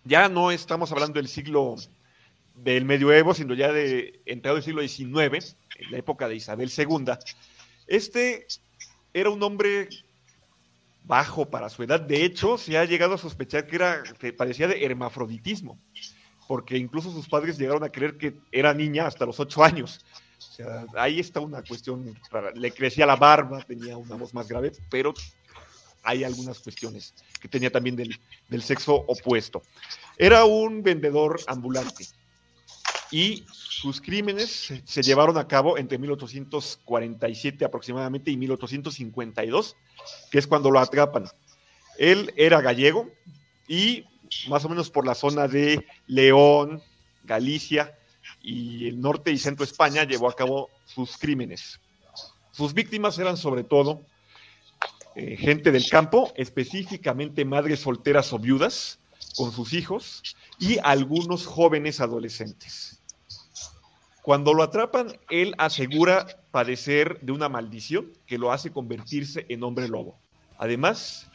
Ya 0.04 0.28
no 0.28 0.52
estamos 0.52 0.92
hablando 0.92 1.14
del 1.14 1.26
siglo 1.26 1.74
del 2.54 2.84
medioevo, 2.84 3.34
sino 3.34 3.52
ya 3.54 3.72
de 3.72 4.20
entrado 4.24 4.54
del 4.54 4.62
siglo 4.62 4.82
XIX, 4.82 5.56
en 5.80 5.90
la 5.90 5.98
época 5.98 6.28
de 6.28 6.36
Isabel 6.36 6.70
II. 6.70 7.06
Este 7.88 8.46
era 9.12 9.30
un 9.30 9.42
hombre 9.42 9.88
bajo 11.02 11.50
para 11.50 11.70
su 11.70 11.82
edad. 11.82 12.00
De 12.00 12.24
hecho, 12.24 12.56
se 12.56 12.78
ha 12.78 12.84
llegado 12.84 13.14
a 13.14 13.18
sospechar 13.18 13.66
que 13.66 13.74
era 13.74 14.04
que 14.20 14.32
parecía 14.32 14.68
de 14.68 14.84
hermafroditismo, 14.84 15.76
porque 16.50 16.76
incluso 16.76 17.12
sus 17.12 17.28
padres 17.28 17.56
llegaron 17.56 17.84
a 17.84 17.90
creer 17.90 18.18
que 18.18 18.34
era 18.50 18.74
niña 18.74 19.06
hasta 19.06 19.24
los 19.24 19.38
ocho 19.38 19.62
años 19.62 20.04
ahí 20.96 21.20
está 21.20 21.38
una 21.38 21.62
cuestión 21.62 22.18
Le 22.54 22.72
crecía 22.72 23.06
la 23.06 23.14
barba, 23.14 23.62
tenía 23.62 23.96
una 23.96 24.16
voz 24.16 24.34
más 24.34 24.48
grave, 24.48 24.72
pero 24.90 25.14
hay 26.02 26.24
algunas 26.24 26.58
cuestiones 26.58 27.14
que 27.40 27.46
tenía 27.46 27.70
también 27.70 27.94
del, 27.94 28.62
sexo 28.62 28.94
opuesto. 28.94 29.62
Era 30.16 30.44
un 30.44 30.82
vendedor 30.82 31.40
ambulante. 31.46 32.06
y 33.12 33.44
sus 33.52 34.00
crímenes 34.00 34.72
se 34.84 35.02
llevaron 35.02 35.38
a 35.38 35.46
cabo 35.46 35.78
entre 35.78 35.98
1847 35.98 37.64
aproximadamente 37.64 38.32
y 38.32 38.36
1852, 38.36 39.76
que 40.32 40.38
es 40.40 40.48
cuando 40.48 40.72
lo 40.72 40.80
atrapan. 40.80 41.26
Él 41.96 42.32
era 42.36 42.60
gallego 42.60 43.08
y 43.68 44.04
más 44.48 44.64
o 44.64 44.68
menos 44.68 44.90
por 44.90 45.06
la 45.06 45.14
zona 45.14 45.48
de 45.48 45.86
León, 46.06 46.82
Galicia 47.24 47.96
y 48.42 48.88
el 48.88 49.00
norte 49.00 49.30
y 49.30 49.38
centro 49.38 49.64
de 49.64 49.70
España 49.70 50.04
llevó 50.04 50.28
a 50.28 50.34
cabo 50.34 50.70
sus 50.84 51.16
crímenes. 51.16 51.80
Sus 52.52 52.74
víctimas 52.74 53.18
eran 53.18 53.36
sobre 53.36 53.64
todo 53.64 54.02
eh, 55.16 55.36
gente 55.36 55.72
del 55.72 55.88
campo, 55.88 56.32
específicamente 56.36 57.44
madres 57.44 57.80
solteras 57.80 58.32
o 58.32 58.38
viudas 58.38 58.98
con 59.36 59.52
sus 59.52 59.72
hijos 59.72 60.22
y 60.58 60.78
algunos 60.82 61.46
jóvenes 61.46 62.00
adolescentes. 62.00 63.00
Cuando 64.22 64.52
lo 64.52 64.62
atrapan, 64.62 65.18
él 65.30 65.54
asegura 65.58 66.26
padecer 66.50 67.20
de 67.20 67.32
una 67.32 67.48
maldición 67.48 68.12
que 68.26 68.38
lo 68.38 68.52
hace 68.52 68.70
convertirse 68.70 69.46
en 69.48 69.62
hombre 69.62 69.88
lobo. 69.88 70.18
Además, 70.58 71.26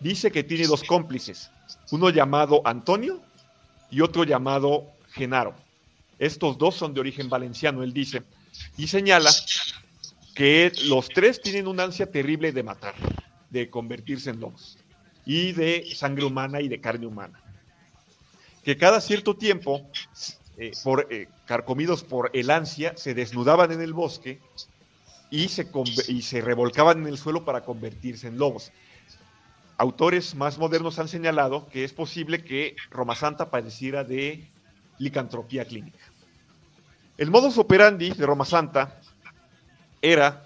dice 0.00 0.32
que 0.32 0.42
tiene 0.42 0.66
dos 0.66 0.82
cómplices, 0.82 1.50
uno 1.90 2.10
llamado 2.10 2.62
Antonio 2.64 3.20
y 3.90 4.00
otro 4.00 4.24
llamado 4.24 4.86
Genaro. 5.12 5.54
Estos 6.18 6.58
dos 6.58 6.74
son 6.74 6.94
de 6.94 7.00
origen 7.00 7.28
valenciano, 7.28 7.82
él 7.82 7.92
dice, 7.92 8.22
y 8.76 8.86
señala 8.86 9.30
que 10.34 10.72
los 10.84 11.08
tres 11.08 11.40
tienen 11.40 11.66
una 11.66 11.84
ansia 11.84 12.10
terrible 12.10 12.52
de 12.52 12.62
matar, 12.62 12.94
de 13.50 13.70
convertirse 13.70 14.30
en 14.30 14.40
lobos, 14.40 14.78
y 15.24 15.52
de 15.52 15.86
sangre 15.94 16.24
humana 16.24 16.60
y 16.60 16.68
de 16.68 16.80
carne 16.80 17.06
humana. 17.06 17.40
Que 18.64 18.76
cada 18.76 19.00
cierto 19.00 19.36
tiempo, 19.36 19.82
eh, 20.56 20.72
por, 20.82 21.06
eh, 21.10 21.28
carcomidos 21.46 22.02
por 22.02 22.30
el 22.32 22.50
ansia, 22.50 22.96
se 22.96 23.14
desnudaban 23.14 23.72
en 23.72 23.80
el 23.80 23.92
bosque 23.92 24.40
y 25.30 25.48
se, 25.48 25.68
y 26.08 26.22
se 26.22 26.40
revolcaban 26.40 27.00
en 27.00 27.08
el 27.08 27.18
suelo 27.18 27.44
para 27.44 27.62
convertirse 27.64 28.28
en 28.28 28.38
lobos. 28.38 28.72
Autores 29.76 30.34
más 30.34 30.56
modernos 30.58 30.98
han 30.98 31.08
señalado 31.08 31.68
que 31.68 31.84
es 31.84 31.92
posible 31.92 32.44
que 32.44 32.76
Roma 32.90 33.16
Santa 33.16 33.50
padeciera 33.50 34.04
de 34.04 34.48
licantropía 34.98 35.64
clínica. 35.64 35.98
El 37.18 37.30
modus 37.30 37.58
operandi 37.58 38.10
de 38.10 38.26
Roma 38.26 38.44
Santa 38.44 39.00
era 40.00 40.44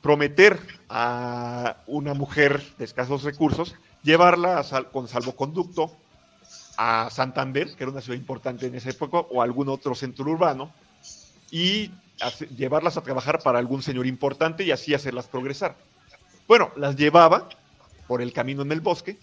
prometer 0.00 0.60
a 0.88 1.78
una 1.86 2.14
mujer 2.14 2.62
de 2.78 2.84
escasos 2.84 3.24
recursos, 3.24 3.74
llevarla 4.02 4.64
con 4.92 5.08
salvoconducto 5.08 5.96
a 6.76 7.08
Santander, 7.10 7.74
que 7.74 7.82
era 7.82 7.90
una 7.90 8.00
ciudad 8.00 8.18
importante 8.18 8.66
en 8.66 8.76
esa 8.76 8.90
época, 8.90 9.18
o 9.18 9.42
algún 9.42 9.68
otro 9.68 9.94
centro 9.96 10.24
urbano, 10.24 10.72
y 11.50 11.90
llevarlas 12.56 12.96
a 12.96 13.02
trabajar 13.02 13.40
para 13.42 13.58
algún 13.58 13.82
señor 13.82 14.06
importante 14.06 14.62
y 14.64 14.70
así 14.70 14.94
hacerlas 14.94 15.26
progresar. 15.26 15.76
Bueno, 16.46 16.70
las 16.76 16.96
llevaba 16.96 17.48
por 18.08 18.20
el 18.20 18.32
camino 18.32 18.62
en 18.62 18.72
el 18.72 18.80
bosque, 18.80 19.18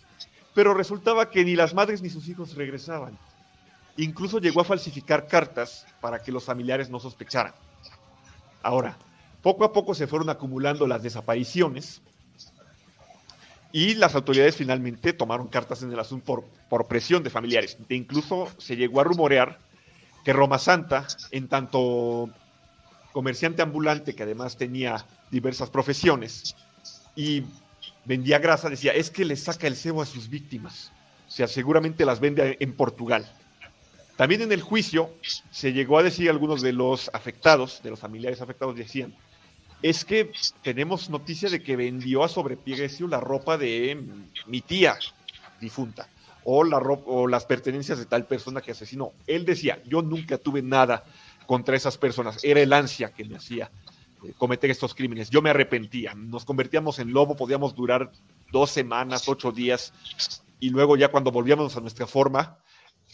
pero 0.53 0.73
resultaba 0.73 1.29
que 1.29 1.43
ni 1.43 1.55
las 1.55 1.73
madres 1.73 2.01
ni 2.01 2.09
sus 2.09 2.29
hijos 2.29 2.55
regresaban. 2.55 3.17
Incluso 3.97 4.39
llegó 4.39 4.61
a 4.61 4.65
falsificar 4.65 5.27
cartas 5.27 5.85
para 5.99 6.21
que 6.21 6.31
los 6.31 6.45
familiares 6.45 6.89
no 6.89 6.99
sospecharan. 6.99 7.53
Ahora, 8.63 8.97
poco 9.41 9.65
a 9.65 9.73
poco 9.73 9.93
se 9.93 10.07
fueron 10.07 10.29
acumulando 10.29 10.87
las 10.87 11.03
desapariciones 11.03 12.01
y 13.71 13.95
las 13.95 14.15
autoridades 14.15 14.55
finalmente 14.55 15.11
tomaron 15.11 15.47
cartas 15.47 15.83
en 15.83 15.91
el 15.91 15.99
asunto 15.99 16.45
por, 16.69 16.87
presión 16.87 17.23
de 17.23 17.29
familiares. 17.29 17.77
E 17.89 17.95
incluso 17.95 18.47
se 18.57 18.77
llegó 18.77 19.01
a 19.01 19.03
rumorear 19.03 19.59
que 20.23 20.31
Roma 20.31 20.57
Santa, 20.57 21.05
en 21.31 21.49
tanto 21.49 22.29
comerciante 23.11 23.61
ambulante 23.61 24.15
que 24.15 24.23
además 24.23 24.55
tenía 24.55 25.05
diversas 25.29 25.69
profesiones 25.69 26.55
y 27.15 27.43
vendía 28.05 28.39
grasa, 28.39 28.69
decía, 28.69 28.93
es 28.93 29.09
que 29.09 29.25
le 29.25 29.35
saca 29.35 29.67
el 29.67 29.75
cebo 29.75 30.01
a 30.01 30.05
sus 30.05 30.29
víctimas. 30.29 30.91
O 31.27 31.31
sea, 31.31 31.47
seguramente 31.47 32.05
las 32.05 32.19
vende 32.19 32.57
en 32.59 32.73
Portugal. 32.73 33.29
También 34.15 34.41
en 34.41 34.51
el 34.51 34.61
juicio 34.61 35.09
se 35.51 35.73
llegó 35.73 35.97
a 35.97 36.03
decir 36.03 36.29
algunos 36.29 36.61
de 36.61 36.71
los 36.71 37.09
afectados, 37.13 37.81
de 37.83 37.89
los 37.89 37.99
familiares 37.99 38.41
afectados, 38.41 38.75
decían, 38.75 39.13
es 39.81 40.05
que 40.05 40.31
tenemos 40.61 41.09
noticia 41.09 41.49
de 41.49 41.61
que 41.61 41.75
vendió 41.75 42.23
a 42.23 42.29
sobreprecio 42.29 43.07
la 43.07 43.19
ropa 43.19 43.57
de 43.57 44.01
mi 44.47 44.61
tía 44.61 44.97
difunta 45.59 46.07
o, 46.45 46.63
la 46.63 46.77
o 46.77 47.27
las 47.27 47.45
pertenencias 47.45 47.97
de 47.97 48.05
tal 48.05 48.25
persona 48.25 48.61
que 48.61 48.71
asesinó. 48.71 49.11
Él 49.27 49.45
decía, 49.45 49.81
yo 49.85 50.01
nunca 50.01 50.37
tuve 50.37 50.61
nada 50.61 51.03
contra 51.45 51.75
esas 51.75 51.97
personas, 51.97 52.43
era 52.43 52.61
el 52.61 52.71
ansia 52.71 53.11
que 53.11 53.25
me 53.25 53.35
hacía 53.35 53.69
cometer 54.37 54.71
estos 54.71 54.95
crímenes. 54.95 55.29
Yo 55.29 55.41
me 55.41 55.49
arrepentía, 55.49 56.13
nos 56.15 56.45
convertíamos 56.45 56.99
en 56.99 57.11
lobo, 57.13 57.35
podíamos 57.35 57.75
durar 57.75 58.11
dos 58.51 58.71
semanas, 58.71 59.27
ocho 59.27 59.51
días, 59.51 59.93
y 60.59 60.69
luego 60.69 60.97
ya 60.97 61.09
cuando 61.09 61.31
volvíamos 61.31 61.75
a 61.75 61.81
nuestra 61.81 62.07
forma, 62.07 62.59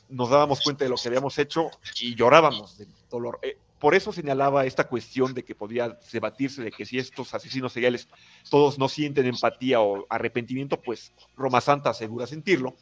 nos 0.10 0.30
dábamos 0.30 0.62
cuenta 0.62 0.84
de 0.84 0.90
lo 0.90 0.96
que 0.98 1.08
habíamos 1.08 1.38
hecho 1.40 1.70
y 2.00 2.16
llorábamos 2.16 2.78
del 2.78 2.90
dolor. 3.10 3.40
Eh, 3.42 3.58
por 3.80 3.96
eso 3.96 4.14
señalaba 4.14 4.66
esta 4.66 4.88
cuestión 4.88 5.34
de 5.34 5.44
que 5.44 5.56
podía 5.56 5.98
debatirse 6.12 6.62
de 6.62 6.72
que 6.72 6.86
si 6.86 7.00
estos 7.00 7.34
asesinos 7.34 7.74
seriales 7.74 8.08
todos 8.50 8.78
no 8.78 8.88
sienten 8.88 9.26
empatía 9.26 9.82
o 9.82 10.06
arrepentimiento, 10.08 10.80
pues 10.80 11.12
Roma 11.36 11.62
Santa 11.62 11.90
asegura 11.90 12.28
sentirlo. 12.28 12.76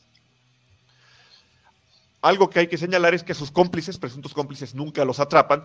Algo 2.21 2.49
que 2.49 2.59
hay 2.59 2.67
que 2.67 2.77
señalar 2.77 3.13
es 3.13 3.23
que 3.23 3.33
sus 3.33 3.51
cómplices, 3.51 3.97
presuntos 3.97 4.33
cómplices, 4.33 4.75
nunca 4.75 5.05
los 5.05 5.19
atrapan, 5.19 5.63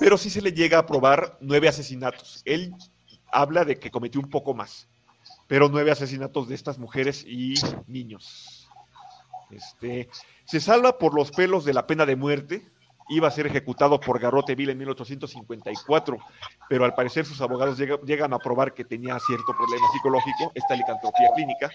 pero 0.00 0.18
sí 0.18 0.28
se 0.30 0.42
le 0.42 0.52
llega 0.52 0.78
a 0.78 0.86
probar 0.86 1.38
nueve 1.40 1.68
asesinatos. 1.68 2.42
Él 2.44 2.74
habla 3.30 3.64
de 3.64 3.78
que 3.78 3.90
cometió 3.90 4.20
un 4.20 4.28
poco 4.28 4.54
más, 4.54 4.88
pero 5.46 5.68
nueve 5.68 5.90
asesinatos 5.90 6.48
de 6.48 6.54
estas 6.54 6.78
mujeres 6.78 7.24
y 7.24 7.54
niños. 7.86 8.68
Este, 9.50 10.08
se 10.44 10.60
salva 10.60 10.98
por 10.98 11.14
los 11.14 11.30
pelos 11.30 11.64
de 11.64 11.74
la 11.74 11.86
pena 11.86 12.06
de 12.06 12.16
muerte, 12.16 12.68
iba 13.08 13.28
a 13.28 13.30
ser 13.30 13.46
ejecutado 13.46 13.98
por 14.00 14.18
Garrote 14.18 14.54
Vil 14.54 14.70
en 14.70 14.78
1854, 14.78 16.18
pero 16.68 16.84
al 16.84 16.94
parecer 16.94 17.24
sus 17.24 17.40
abogados 17.40 17.78
llegan 17.78 18.34
a 18.34 18.38
probar 18.38 18.74
que 18.74 18.84
tenía 18.84 19.18
cierto 19.20 19.52
problema 19.56 19.86
psicológico, 19.92 20.52
esta 20.54 20.74
licantropía 20.74 21.28
clínica, 21.34 21.70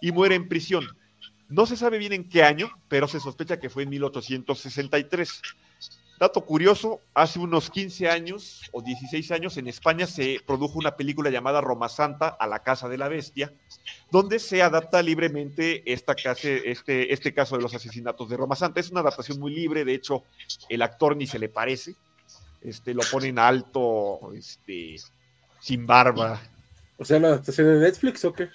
y 0.00 0.12
muere 0.12 0.34
en 0.34 0.48
prisión. 0.48 0.84
No 1.54 1.66
se 1.66 1.76
sabe 1.76 1.98
bien 1.98 2.12
en 2.12 2.28
qué 2.28 2.42
año, 2.42 2.68
pero 2.88 3.06
se 3.06 3.20
sospecha 3.20 3.60
que 3.60 3.70
fue 3.70 3.84
en 3.84 3.90
1863. 3.90 5.40
Dato 6.18 6.44
curioso, 6.44 7.00
hace 7.14 7.38
unos 7.38 7.70
15 7.70 8.08
años 8.08 8.62
o 8.72 8.82
16 8.82 9.30
años 9.30 9.56
en 9.56 9.68
España 9.68 10.08
se 10.08 10.40
produjo 10.44 10.80
una 10.80 10.96
película 10.96 11.30
llamada 11.30 11.60
Roma 11.60 11.88
Santa 11.88 12.26
a 12.26 12.48
la 12.48 12.64
Casa 12.64 12.88
de 12.88 12.98
la 12.98 13.06
Bestia, 13.06 13.52
donde 14.10 14.40
se 14.40 14.62
adapta 14.62 15.00
libremente 15.00 15.84
esta 15.92 16.16
este, 16.24 17.12
este 17.12 17.32
caso 17.32 17.56
de 17.56 17.62
los 17.62 17.72
asesinatos 17.72 18.28
de 18.28 18.36
Roma 18.36 18.56
Santa. 18.56 18.80
Es 18.80 18.90
una 18.90 19.00
adaptación 19.00 19.38
muy 19.38 19.54
libre, 19.54 19.84
de 19.84 19.94
hecho 19.94 20.24
el 20.68 20.82
actor 20.82 21.16
ni 21.16 21.28
se 21.28 21.38
le 21.38 21.50
parece, 21.50 21.94
este, 22.62 22.94
lo 22.94 23.02
ponen 23.12 23.38
alto, 23.38 24.32
este, 24.34 24.96
sin 25.60 25.86
barba. 25.86 26.40
O 26.98 27.04
sea, 27.04 27.20
la 27.20 27.28
adaptación 27.28 27.68
de 27.68 27.78
Netflix 27.78 28.24
o 28.24 28.32
qué? 28.32 28.48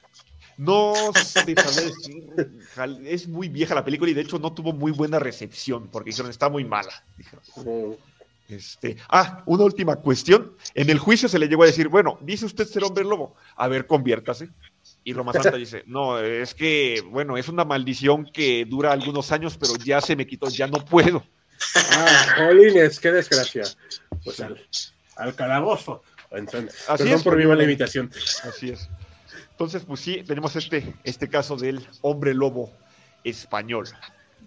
No 0.59 0.93
sé 1.13 1.55
es 3.05 3.29
muy 3.29 3.47
vieja 3.47 3.73
la 3.73 3.85
película 3.85 4.11
y 4.11 4.13
de 4.13 4.19
hecho 4.19 4.39
no 4.39 4.51
tuvo 4.51 4.73
muy 4.73 4.91
buena 4.91 5.17
recepción 5.17 5.87
porque 5.87 6.09
dijeron 6.09 6.29
está 6.29 6.49
muy 6.49 6.65
mala. 6.65 6.91
Este, 8.49 8.97
ah, 9.07 9.41
una 9.45 9.63
última 9.63 9.95
cuestión. 9.95 10.57
En 10.73 10.89
el 10.89 10.99
juicio 10.99 11.29
se 11.29 11.39
le 11.39 11.47
llegó 11.47 11.63
a 11.63 11.67
decir, 11.67 11.87
bueno, 11.87 12.17
dice 12.19 12.45
usted 12.45 12.67
ser 12.67 12.83
hombre 12.83 13.05
lobo, 13.05 13.37
a 13.55 13.69
ver, 13.69 13.87
conviértase. 13.87 14.49
Y 15.05 15.13
Roma 15.13 15.31
Santa 15.31 15.55
dice, 15.55 15.83
no, 15.87 16.19
es 16.19 16.53
que, 16.53 17.05
bueno, 17.09 17.37
es 17.37 17.47
una 17.47 17.63
maldición 17.63 18.25
que 18.25 18.65
dura 18.65 18.91
algunos 18.91 19.31
años, 19.31 19.57
pero 19.57 19.77
ya 19.77 20.01
se 20.01 20.17
me 20.17 20.27
quitó, 20.27 20.49
ya 20.49 20.67
no 20.67 20.83
puedo. 20.83 21.23
Ah, 21.73 22.35
jolines, 22.35 22.99
qué 22.99 23.13
desgracia. 23.13 23.63
Pues 24.25 24.41
al, 24.41 24.59
al 25.15 25.35
calabozo. 25.35 26.03
Entonces, 26.31 26.75
Así 26.89 27.09
es, 27.09 27.23
por 27.23 27.37
mi 27.37 27.45
mala 27.45 27.63
imitación. 27.63 28.11
Así 28.43 28.71
es. 28.71 28.89
Entonces, 29.59 29.83
pues 29.83 29.99
sí, 29.99 30.23
tenemos 30.25 30.55
este, 30.55 30.95
este 31.03 31.27
caso 31.27 31.57
del 31.57 31.85
hombre 31.99 32.33
lobo 32.33 32.71
español. 33.25 33.87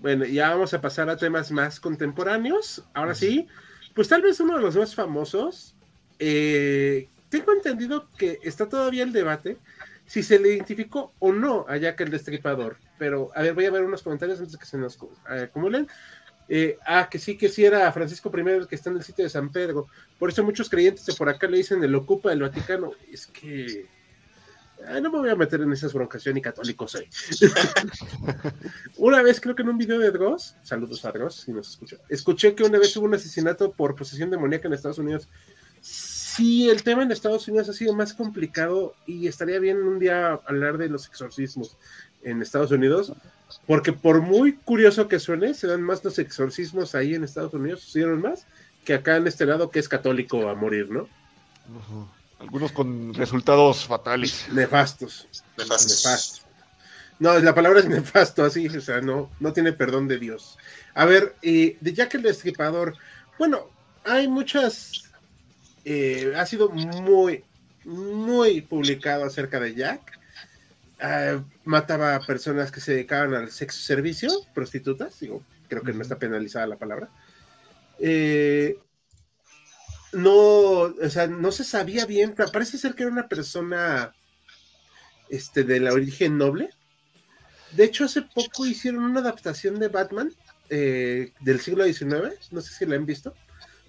Bueno, 0.00 0.24
ya 0.24 0.48
vamos 0.48 0.72
a 0.72 0.80
pasar 0.80 1.10
a 1.10 1.18
temas 1.18 1.52
más 1.52 1.80
contemporáneos. 1.80 2.82
Ahora 2.94 3.14
sí, 3.14 3.46
pues 3.94 4.08
tal 4.08 4.22
vez 4.22 4.40
uno 4.40 4.56
de 4.56 4.62
los 4.62 4.74
más 4.74 4.94
famosos. 4.94 5.74
Eh, 6.18 7.10
tengo 7.28 7.52
entendido 7.52 8.08
que 8.16 8.38
está 8.42 8.70
todavía 8.70 9.02
el 9.02 9.12
debate 9.12 9.58
si 10.06 10.22
se 10.22 10.38
le 10.38 10.54
identificó 10.54 11.12
o 11.18 11.30
no 11.30 11.66
a 11.68 11.76
Jack 11.76 12.00
el 12.00 12.10
Destripador. 12.10 12.78
Pero, 12.98 13.30
a 13.34 13.42
ver, 13.42 13.52
voy 13.52 13.66
a 13.66 13.70
ver 13.70 13.84
unos 13.84 14.02
comentarios 14.02 14.38
antes 14.38 14.52
de 14.52 14.58
que 14.58 14.64
se 14.64 14.78
nos 14.78 14.98
acumulen. 15.26 15.88
Eh, 16.48 16.78
ah, 16.86 17.10
que 17.10 17.18
sí, 17.18 17.36
que 17.36 17.50
sí 17.50 17.66
era 17.66 17.92
Francisco 17.92 18.32
I 18.34 18.40
el 18.48 18.66
que 18.66 18.76
está 18.76 18.88
en 18.88 18.96
el 18.96 19.02
sitio 19.02 19.24
de 19.24 19.30
San 19.30 19.52
Pedro. 19.52 19.88
Por 20.18 20.30
eso 20.30 20.42
muchos 20.42 20.70
creyentes 20.70 21.04
de 21.04 21.12
por 21.12 21.28
acá 21.28 21.48
le 21.48 21.58
dicen 21.58 21.84
el 21.84 21.94
ocupa 21.94 22.30
del 22.30 22.40
Vaticano. 22.40 22.92
Es 23.12 23.26
que 23.26 23.86
no 25.00 25.10
me 25.10 25.18
voy 25.18 25.30
a 25.30 25.36
meter 25.36 25.60
en 25.60 25.72
esas 25.72 25.92
broncas, 25.92 26.24
yo 26.24 26.32
ni 26.32 26.40
católico 26.40 26.88
soy. 26.88 27.08
una 28.98 29.22
vez, 29.22 29.40
creo 29.40 29.54
que 29.54 29.62
en 29.62 29.68
un 29.68 29.78
video 29.78 29.98
de 29.98 30.10
Dross, 30.10 30.56
saludos 30.62 31.04
a 31.04 31.12
Dross, 31.12 31.42
si 31.42 31.52
nos 31.52 31.70
escucha, 31.70 31.96
escuché 32.08 32.54
que 32.54 32.64
una 32.64 32.78
vez 32.78 32.96
hubo 32.96 33.06
un 33.06 33.14
asesinato 33.14 33.72
por 33.72 33.94
posesión 33.94 34.30
demoníaca 34.30 34.68
en 34.68 34.74
Estados 34.74 34.98
Unidos. 34.98 35.28
Sí, 35.80 36.70
el 36.70 36.82
tema 36.82 37.02
en 37.02 37.12
Estados 37.12 37.46
Unidos 37.48 37.68
ha 37.68 37.72
sido 37.72 37.94
más 37.94 38.14
complicado 38.14 38.94
y 39.06 39.26
estaría 39.26 39.58
bien 39.58 39.82
un 39.82 39.98
día 39.98 40.40
hablar 40.46 40.78
de 40.78 40.88
los 40.88 41.06
exorcismos 41.06 41.76
en 42.22 42.40
Estados 42.40 42.70
Unidos, 42.70 43.12
porque 43.66 43.92
por 43.92 44.22
muy 44.22 44.54
curioso 44.54 45.08
que 45.08 45.18
suene, 45.18 45.54
se 45.54 45.66
dan 45.66 45.82
más 45.82 46.02
los 46.04 46.18
exorcismos 46.18 46.94
ahí 46.94 47.14
en 47.14 47.24
Estados 47.24 47.52
Unidos, 47.52 47.80
sucedieron 47.80 48.20
más, 48.20 48.46
que 48.84 48.94
acá 48.94 49.16
en 49.16 49.26
este 49.26 49.44
lado 49.44 49.70
que 49.70 49.78
es 49.78 49.88
católico 49.88 50.48
a 50.48 50.54
morir, 50.54 50.90
¿no? 50.90 51.08
Algunos 52.42 52.72
con 52.72 53.14
resultados 53.14 53.86
fatales. 53.86 54.46
Nefastos. 54.50 55.28
Nefastos. 55.56 56.42
No, 57.20 57.38
la 57.38 57.54
palabra 57.54 57.78
es 57.78 57.88
nefasto, 57.88 58.44
así, 58.44 58.66
o 58.66 58.80
sea, 58.80 59.00
no, 59.00 59.30
no 59.38 59.52
tiene 59.52 59.72
perdón 59.72 60.08
de 60.08 60.18
Dios. 60.18 60.58
A 60.92 61.04
ver, 61.04 61.36
de 61.40 61.92
Jack 61.94 62.16
el 62.16 62.22
Destripador, 62.22 62.96
bueno, 63.38 63.70
hay 64.02 64.26
muchas, 64.26 65.04
eh, 65.84 66.32
ha 66.36 66.44
sido 66.46 66.68
muy, 66.68 67.44
muy 67.84 68.60
publicado 68.62 69.24
acerca 69.24 69.60
de 69.60 69.76
Jack. 69.76 70.18
Ah, 71.00 71.44
mataba 71.64 72.16
a 72.16 72.26
personas 72.26 72.72
que 72.72 72.80
se 72.80 72.94
dedicaban 72.94 73.34
al 73.34 73.52
sexo 73.52 73.80
servicio, 73.80 74.30
prostitutas, 74.52 75.20
digo, 75.20 75.44
creo 75.68 75.82
que 75.82 75.92
no 75.92 76.02
está 76.02 76.18
penalizada 76.18 76.66
la 76.66 76.76
palabra. 76.76 77.08
Eh, 78.00 78.78
no, 80.12 80.32
o 80.34 81.10
sea, 81.10 81.26
no 81.26 81.52
se 81.52 81.64
sabía 81.64 82.06
bien, 82.06 82.34
parece 82.34 82.78
ser 82.78 82.94
que 82.94 83.04
era 83.04 83.12
una 83.12 83.28
persona 83.28 84.14
este, 85.28 85.64
de 85.64 85.80
la 85.80 85.92
origen 85.92 86.38
noble. 86.38 86.70
De 87.72 87.84
hecho, 87.84 88.04
hace 88.04 88.22
poco 88.22 88.66
hicieron 88.66 89.04
una 89.04 89.20
adaptación 89.20 89.78
de 89.78 89.88
Batman 89.88 90.32
eh, 90.68 91.32
del 91.40 91.60
siglo 91.60 91.84
XIX, 91.84 92.50
no 92.50 92.60
sé 92.60 92.74
si 92.74 92.86
la 92.86 92.96
han 92.96 93.06
visto, 93.06 93.34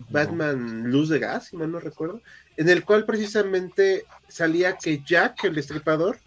Batman 0.10 0.90
Luz 0.90 1.10
de 1.10 1.20
Gas, 1.20 1.48
si 1.48 1.58
mal 1.58 1.72
no 1.72 1.80
recuerdo, 1.80 2.22
en 2.58 2.70
el 2.70 2.86
cual 2.86 3.06
precisamente 3.06 4.06
salía 4.28 4.78
que 4.78 5.04
Jack, 5.06 5.44
el 5.44 5.56
destripador, 5.56 6.20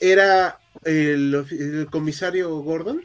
era 0.00 0.58
el, 0.84 1.86
comisario 1.90 2.56
Gordon. 2.60 3.04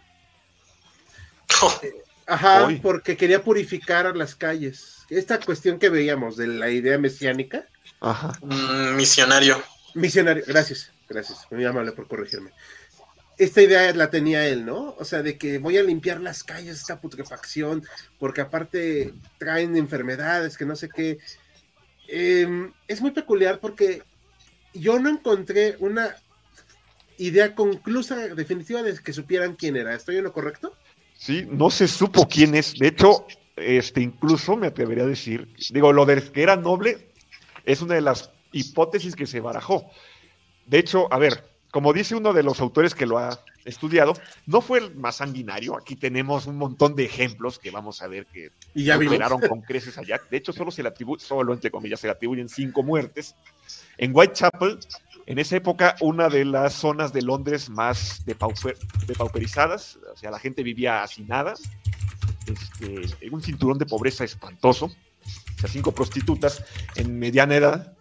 Eh, 1.82 2.04
ajá, 2.28 2.70
porque 2.82 3.18
quería 3.18 3.44
purificar 3.44 4.16
las 4.16 4.36
calles 4.36 4.94
esta 5.18 5.40
cuestión 5.40 5.80
que 5.80 5.90
veíamos 5.90 6.38
de 6.38 6.48
la 6.48 6.70
idea 6.70 6.98
mesiánica. 6.98 7.68
Ajá. 8.00 8.38
Mm, 8.42 8.96
misionario. 8.96 9.62
Misionario, 9.94 10.44
gracias, 10.48 10.92
gracias, 11.08 11.46
muy 11.52 11.64
amable 11.66 11.92
por 11.92 12.08
corregirme. 12.08 12.52
Esta 13.38 13.62
idea 13.62 13.94
la 13.94 14.10
tenía 14.10 14.48
él, 14.48 14.66
¿no? 14.66 14.96
O 14.98 15.06
sea, 15.06 15.22
de 15.22 15.38
que 15.38 15.58
voy 15.58 15.78
a 15.78 15.84
limpiar 15.84 16.20
las 16.22 16.44
calles, 16.44 16.80
esta 16.80 17.02
putrefacción, 17.02 17.84
porque 18.20 18.42
aparte 18.42 19.14
traen 19.38 19.76
enfermedades, 19.76 20.58
que 20.58 20.66
no 20.66 20.76
sé 20.76 20.90
qué. 20.90 21.18
Em, 22.08 22.72
es 22.88 23.02
muy 23.02 23.12
peculiar 23.12 23.60
porque 23.60 24.04
yo 24.74 25.00
no 25.00 25.10
encontré 25.10 25.78
una 25.80 26.16
idea 27.18 27.56
conclusa, 27.56 28.16
definitiva, 28.36 28.84
de 28.84 28.98
que 29.00 29.14
supieran 29.14 29.56
quién 29.56 29.78
era. 29.78 29.96
¿Estoy 29.96 30.18
en 30.18 30.24
lo 30.24 30.34
correcto? 30.34 30.76
Sí, 31.16 31.48
no 31.50 31.70
se 31.70 31.88
supo 31.88 32.28
quién 32.28 32.56
es. 32.56 32.74
De 32.74 32.88
hecho, 32.88 33.26
este, 33.56 34.02
incluso 34.02 34.56
me 34.56 34.68
atrevería 34.68 35.04
a 35.04 35.08
decir, 35.08 35.54
digo, 35.72 35.94
lo 35.94 36.06
de 36.06 36.22
que 36.32 36.44
era 36.44 36.56
noble 36.56 37.10
es 37.66 37.82
una 37.82 37.96
de 37.96 38.02
las 38.02 38.32
hipótesis 38.52 39.16
que 39.16 39.28
se 39.28 39.40
barajó. 39.40 39.90
De 40.66 40.80
hecho, 40.80 41.12
a 41.12 41.18
ver, 41.18 41.44
como 41.72 41.94
dice 41.94 42.16
uno 42.16 42.34
de 42.34 42.44
los 42.44 42.60
autores 42.60 42.94
que 42.94 43.06
lo 43.06 43.18
ha 43.18 43.40
estudiado, 43.66 44.14
no 44.46 44.62
fue 44.62 44.80
el 44.80 44.96
más 44.96 45.18
sanguinario. 45.18 45.78
Aquí 45.78 45.96
tenemos 45.96 46.46
un 46.46 46.58
montón 46.58 46.96
de 46.96 47.06
ejemplos 47.06 47.60
que 47.60 47.72
vamos 47.72 48.02
a 48.02 48.08
ver 48.08 48.26
que 48.28 48.52
y 48.74 48.86
ya 48.86 48.98
operaron 48.98 49.42
con 49.42 49.62
creces 49.62 49.98
allá. 49.98 50.20
De 50.30 50.38
hecho, 50.38 50.54
solo 50.54 50.72
se 50.72 50.84
le 50.84 50.90
atribuye, 50.90 51.24
solo 51.24 51.54
entre 51.54 51.72
comillas, 51.72 52.00
se 52.00 52.08
le 52.08 52.12
atribuyen 52.12 52.50
cinco 52.50 52.84
muertes. 52.84 53.36
En 53.98 54.16
Whitechapel, 54.16 54.80
en 55.26 55.40
esa 55.40 55.56
época, 55.56 55.96
una 56.02 56.30
de 56.30 56.46
las 56.46 56.74
zonas 56.74 57.14
de 57.14 57.22
Londres 57.22 57.70
más 57.70 58.24
depauperizadas, 58.26 59.98
o 60.14 60.18
sea, 60.18 60.32
la 60.32 60.40
gente 60.40 60.64
vivía 60.64 61.02
hacinada, 61.04 61.54
este, 62.46 63.30
un 63.30 63.42
cinturón 63.42 63.78
de 63.78 63.86
pobreza 63.86 64.24
espantoso, 64.24 64.86
o 64.86 65.60
sea, 65.60 65.70
cinco 65.70 65.94
prostitutas 65.94 66.64
en 66.96 67.18
mediana 67.20 67.56
edad. 67.56 67.94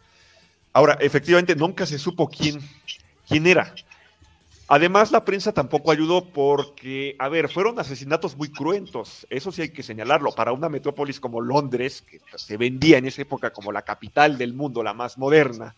Ahora, 0.72 0.96
efectivamente, 1.00 1.54
nunca 1.54 1.86
se 1.86 1.98
supo 1.98 2.28
quién, 2.28 2.60
quién 3.28 3.46
era. 3.46 3.74
Además, 4.66 5.12
la 5.12 5.24
prensa 5.24 5.52
tampoco 5.52 5.92
ayudó 5.92 6.24
porque, 6.24 7.14
a 7.18 7.28
ver, 7.28 7.48
fueron 7.48 7.78
asesinatos 7.78 8.36
muy 8.36 8.50
cruentos, 8.50 9.26
eso 9.28 9.52
sí 9.52 9.62
hay 9.62 9.68
que 9.68 9.82
señalarlo, 9.82 10.32
para 10.32 10.52
una 10.52 10.68
metrópolis 10.68 11.20
como 11.20 11.40
Londres, 11.40 12.02
que 12.02 12.20
se 12.36 12.56
vendía 12.56 12.98
en 12.98 13.06
esa 13.06 13.22
época 13.22 13.52
como 13.52 13.70
la 13.70 13.82
capital 13.82 14.38
del 14.38 14.54
mundo, 14.54 14.82
la 14.82 14.94
más 14.94 15.18
moderna, 15.18 15.76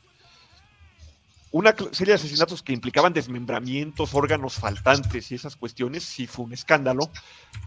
una 1.54 1.72
serie 1.92 2.10
de 2.10 2.14
asesinatos 2.14 2.64
que 2.64 2.72
implicaban 2.72 3.12
desmembramientos, 3.12 4.12
órganos 4.12 4.54
faltantes 4.54 5.30
y 5.30 5.36
esas 5.36 5.54
cuestiones, 5.54 6.02
sí 6.02 6.26
fue 6.26 6.46
un 6.46 6.52
escándalo. 6.52 7.12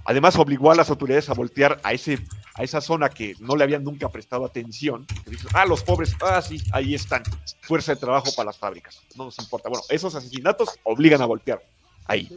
Además, 0.03 0.35
obligó 0.35 0.73
a 0.73 0.75
las 0.75 0.89
autoridades 0.89 1.29
a 1.29 1.33
voltear 1.33 1.79
a, 1.85 1.93
ese, 1.93 2.19
a 2.55 2.63
esa 2.63 2.81
zona 2.81 3.07
que 3.07 3.35
no 3.39 3.55
le 3.55 3.63
habían 3.63 3.85
nunca 3.85 4.09
prestado 4.09 4.43
atención. 4.43 5.07
ah, 5.53 5.65
los 5.65 5.83
pobres, 5.83 6.13
ah, 6.21 6.41
sí, 6.41 6.61
ahí 6.73 6.95
están. 6.95 7.23
Fuerza 7.61 7.93
de 7.93 8.01
trabajo 8.01 8.29
para 8.35 8.47
las 8.47 8.57
fábricas. 8.57 9.01
No 9.15 9.23
nos 9.23 9.39
importa. 9.39 9.69
Bueno, 9.69 9.85
esos 9.87 10.13
asesinatos 10.15 10.77
obligan 10.83 11.21
a 11.21 11.25
voltear 11.25 11.63
ahí. 12.07 12.29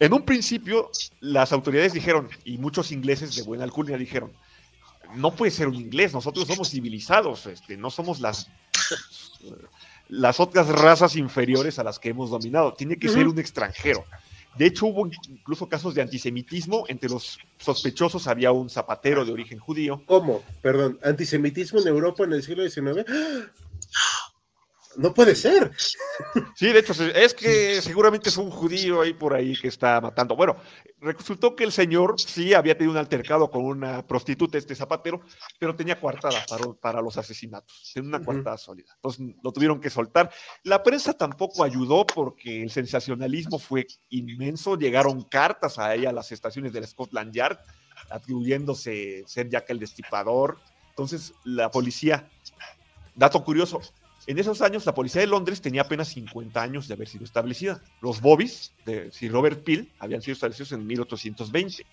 En 0.00 0.14
un 0.14 0.22
principio, 0.22 0.90
las 1.20 1.52
autoridades 1.52 1.92
dijeron, 1.92 2.30
y 2.46 2.56
muchos 2.56 2.90
ingleses 2.90 3.36
de 3.36 3.42
buena 3.42 3.64
alcurnia 3.64 3.98
dijeron, 3.98 4.32
no 5.14 5.34
puede 5.34 5.52
ser 5.52 5.68
un 5.68 5.74
inglés, 5.74 6.14
nosotros 6.14 6.46
somos 6.48 6.70
civilizados, 6.70 7.44
este, 7.44 7.76
no 7.76 7.90
somos 7.90 8.20
las 8.20 8.48
las 10.08 10.40
otras 10.40 10.68
razas 10.68 11.16
inferiores 11.16 11.78
a 11.78 11.84
las 11.84 11.98
que 11.98 12.10
hemos 12.10 12.30
dominado. 12.30 12.74
Tiene 12.74 12.98
que 12.98 13.08
ser 13.08 13.26
un 13.26 13.38
extranjero. 13.38 14.04
De 14.56 14.66
hecho, 14.66 14.86
hubo 14.86 15.10
incluso 15.28 15.68
casos 15.68 15.94
de 15.94 16.02
antisemitismo. 16.02 16.84
Entre 16.88 17.08
los 17.08 17.38
sospechosos 17.58 18.26
había 18.28 18.52
un 18.52 18.70
zapatero 18.70 19.24
de 19.24 19.32
origen 19.32 19.58
judío. 19.58 20.02
¿Cómo? 20.06 20.42
Perdón, 20.62 20.98
antisemitismo 21.02 21.80
en 21.80 21.88
Europa 21.88 22.24
en 22.24 22.34
el 22.34 22.42
siglo 22.42 22.68
XIX. 22.68 23.04
No 24.96 25.12
puede 25.12 25.34
ser. 25.34 25.72
Sí, 26.54 26.72
de 26.72 26.78
hecho, 26.78 26.92
es 26.92 27.34
que 27.34 27.80
seguramente 27.82 28.28
es 28.28 28.36
un 28.36 28.50
judío 28.50 29.00
ahí 29.00 29.12
por 29.12 29.34
ahí 29.34 29.56
que 29.56 29.68
está 29.68 30.00
matando. 30.00 30.36
Bueno, 30.36 30.56
resultó 31.00 31.56
que 31.56 31.64
el 31.64 31.72
señor 31.72 32.18
sí 32.20 32.54
había 32.54 32.76
tenido 32.76 32.92
un 32.92 32.98
altercado 32.98 33.50
con 33.50 33.64
una 33.64 34.06
prostituta, 34.06 34.56
este 34.56 34.74
zapatero, 34.74 35.20
pero 35.58 35.74
tenía 35.74 36.00
coartada 36.00 36.44
para, 36.80 37.02
los 37.02 37.16
asesinatos. 37.16 37.90
Tenía 37.92 38.08
una 38.08 38.24
coartada 38.24 38.56
sólida. 38.56 38.92
Entonces 38.96 39.34
lo 39.42 39.52
tuvieron 39.52 39.80
que 39.80 39.90
soltar. 39.90 40.30
La 40.62 40.82
prensa 40.82 41.12
tampoco 41.12 41.64
ayudó 41.64 42.06
porque 42.06 42.62
el 42.62 42.70
sensacionalismo 42.70 43.58
fue 43.58 43.86
inmenso. 44.10 44.76
Llegaron 44.76 45.22
cartas 45.22 45.78
a 45.78 45.94
ella 45.94 46.10
a 46.10 46.12
las 46.12 46.30
estaciones 46.32 46.72
del 46.72 46.86
Scotland 46.86 47.32
Yard 47.32 47.58
atribuyéndose 48.10 49.24
ser 49.26 49.48
Jack 49.48 49.70
el 49.70 49.78
destipador. 49.78 50.58
Entonces 50.90 51.32
la 51.44 51.70
policía, 51.70 52.28
dato 53.14 53.42
curioso, 53.44 53.80
en 54.26 54.38
esos 54.38 54.62
años, 54.62 54.86
la 54.86 54.94
policía 54.94 55.20
de 55.20 55.26
Londres 55.26 55.60
tenía 55.60 55.82
apenas 55.82 56.08
50 56.08 56.60
años 56.60 56.88
de 56.88 56.94
haber 56.94 57.08
sido 57.08 57.24
establecida. 57.24 57.82
Los 58.00 58.20
Bobbies 58.20 58.72
de 58.86 59.10
Sir 59.12 59.32
Robert 59.32 59.62
Peel 59.62 59.90
habían 59.98 60.22
sido 60.22 60.32
establecidos 60.32 60.72
en 60.72 60.86
1820. 60.86 61.84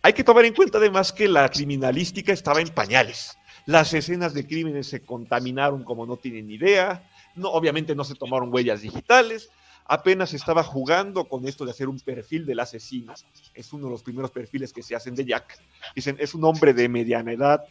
Hay 0.00 0.12
que 0.12 0.24
tomar 0.24 0.44
en 0.44 0.54
cuenta 0.54 0.78
además 0.78 1.12
que 1.12 1.28
la 1.28 1.48
criminalística 1.50 2.32
estaba 2.32 2.60
en 2.60 2.68
pañales. 2.68 3.36
Las 3.66 3.92
escenas 3.92 4.32
de 4.32 4.46
crímenes 4.46 4.86
se 4.86 5.02
contaminaron 5.04 5.84
como 5.84 6.06
no 6.06 6.16
tienen 6.16 6.50
idea. 6.50 7.10
No, 7.34 7.50
obviamente 7.50 7.94
no 7.94 8.04
se 8.04 8.14
tomaron 8.14 8.52
huellas 8.52 8.80
digitales. 8.80 9.50
Apenas 9.84 10.32
estaba 10.32 10.62
jugando 10.62 11.24
con 11.26 11.46
esto 11.46 11.64
de 11.64 11.72
hacer 11.72 11.88
un 11.88 12.00
perfil 12.00 12.46
del 12.46 12.60
asesino. 12.60 13.12
Es 13.52 13.72
uno 13.72 13.86
de 13.86 13.92
los 13.92 14.02
primeros 14.02 14.30
perfiles 14.30 14.72
que 14.72 14.82
se 14.82 14.94
hacen 14.94 15.14
de 15.14 15.26
Jack. 15.26 15.58
Dicen, 15.94 16.16
es 16.18 16.34
un 16.34 16.44
hombre 16.44 16.72
de 16.72 16.88
mediana 16.88 17.32
edad, 17.32 17.62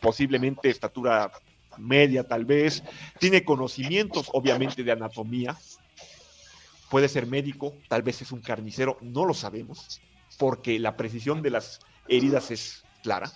posiblemente 0.00 0.68
estatura 0.68 1.30
media 1.78 2.24
tal 2.24 2.44
vez, 2.44 2.82
tiene 3.18 3.44
conocimientos 3.44 4.28
obviamente 4.32 4.82
de 4.82 4.92
anatomía, 4.92 5.56
puede 6.90 7.08
ser 7.08 7.26
médico, 7.26 7.74
tal 7.88 8.02
vez 8.02 8.22
es 8.22 8.32
un 8.32 8.40
carnicero, 8.40 8.98
no 9.00 9.24
lo 9.24 9.34
sabemos, 9.34 10.00
porque 10.38 10.78
la 10.78 10.96
precisión 10.96 11.42
de 11.42 11.50
las 11.50 11.80
heridas 12.08 12.50
es 12.50 12.84
clara. 13.02 13.30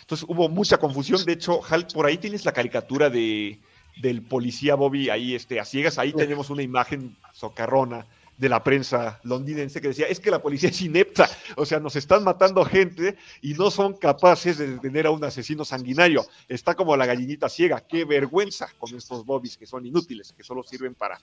Entonces 0.00 0.26
hubo 0.28 0.48
mucha 0.48 0.78
confusión, 0.78 1.24
de 1.24 1.32
hecho, 1.32 1.60
Hal, 1.68 1.86
por 1.92 2.06
ahí 2.06 2.18
tienes 2.18 2.44
la 2.44 2.52
caricatura 2.52 3.10
de, 3.10 3.58
del 3.96 4.22
policía 4.22 4.74
Bobby 4.74 5.10
ahí 5.10 5.34
este, 5.34 5.58
a 5.58 5.64
ciegas, 5.64 5.98
ahí 5.98 6.12
tenemos 6.12 6.50
una 6.50 6.62
imagen 6.62 7.16
socarrona 7.32 8.06
de 8.38 8.48
la 8.48 8.62
prensa 8.62 9.18
londinense 9.22 9.80
que 9.80 9.88
decía, 9.88 10.06
es 10.06 10.20
que 10.20 10.30
la 10.30 10.42
policía 10.42 10.68
es 10.68 10.80
inepta, 10.82 11.28
o 11.56 11.64
sea, 11.64 11.80
nos 11.80 11.96
están 11.96 12.22
matando 12.24 12.64
gente 12.64 13.16
y 13.40 13.54
no 13.54 13.70
son 13.70 13.94
capaces 13.94 14.58
de 14.58 14.72
detener 14.74 15.06
a 15.06 15.10
un 15.10 15.24
asesino 15.24 15.64
sanguinario. 15.64 16.26
Está 16.48 16.74
como 16.74 16.96
la 16.96 17.06
gallinita 17.06 17.48
ciega, 17.48 17.80
qué 17.80 18.04
vergüenza 18.04 18.68
con 18.78 18.94
estos 18.94 19.24
bobbies 19.24 19.56
que 19.56 19.66
son 19.66 19.86
inútiles, 19.86 20.32
que 20.32 20.42
solo 20.42 20.62
sirven 20.62 20.94
para, 20.94 21.18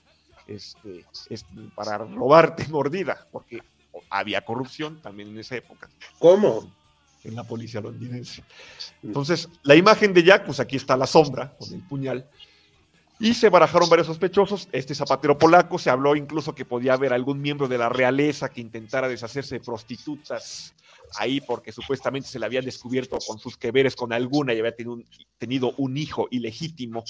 este, 0.46 1.04
para 1.74 1.98
robarte 1.98 2.66
mordida, 2.68 3.26
porque 3.30 3.60
había 4.10 4.44
corrupción 4.44 5.00
también 5.00 5.28
en 5.28 5.38
esa 5.38 5.56
época. 5.56 5.88
¿Cómo? 6.18 6.72
En 7.22 7.34
la 7.36 7.44
policía 7.44 7.80
londinense. 7.80 8.42
Entonces, 9.02 9.48
la 9.62 9.76
imagen 9.76 10.12
de 10.12 10.24
Jack, 10.24 10.44
pues 10.44 10.60
aquí 10.60 10.76
está 10.76 10.96
la 10.96 11.06
sombra 11.06 11.54
con 11.56 11.72
el 11.72 11.80
puñal 11.86 12.28
y 13.18 13.34
se 13.34 13.48
barajaron 13.48 13.88
varios 13.88 14.06
sospechosos. 14.06 14.68
Este 14.72 14.94
zapatero 14.94 15.38
polaco 15.38 15.78
se 15.78 15.90
habló 15.90 16.16
incluso 16.16 16.54
que 16.54 16.64
podía 16.64 16.94
haber 16.94 17.12
algún 17.12 17.40
miembro 17.40 17.68
de 17.68 17.78
la 17.78 17.88
realeza 17.88 18.48
que 18.48 18.60
intentara 18.60 19.08
deshacerse 19.08 19.56
de 19.56 19.64
prostitutas 19.64 20.74
ahí 21.18 21.40
porque 21.40 21.70
supuestamente 21.70 22.28
se 22.28 22.38
le 22.38 22.46
habían 22.46 22.64
descubierto 22.64 23.18
con 23.24 23.38
sus 23.38 23.56
que 23.56 23.72
con 23.96 24.12
alguna 24.12 24.52
y 24.52 24.58
había 24.58 24.74
tenido 24.74 24.94
un, 24.94 25.06
tenido 25.38 25.74
un 25.76 25.96
hijo 25.96 26.28
ilegítimo. 26.30 27.04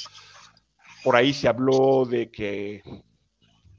Por 1.03 1.17
ahí 1.17 1.33
se 1.33 1.49
habló 1.49 2.05
de 2.05 2.31
que 2.31 2.83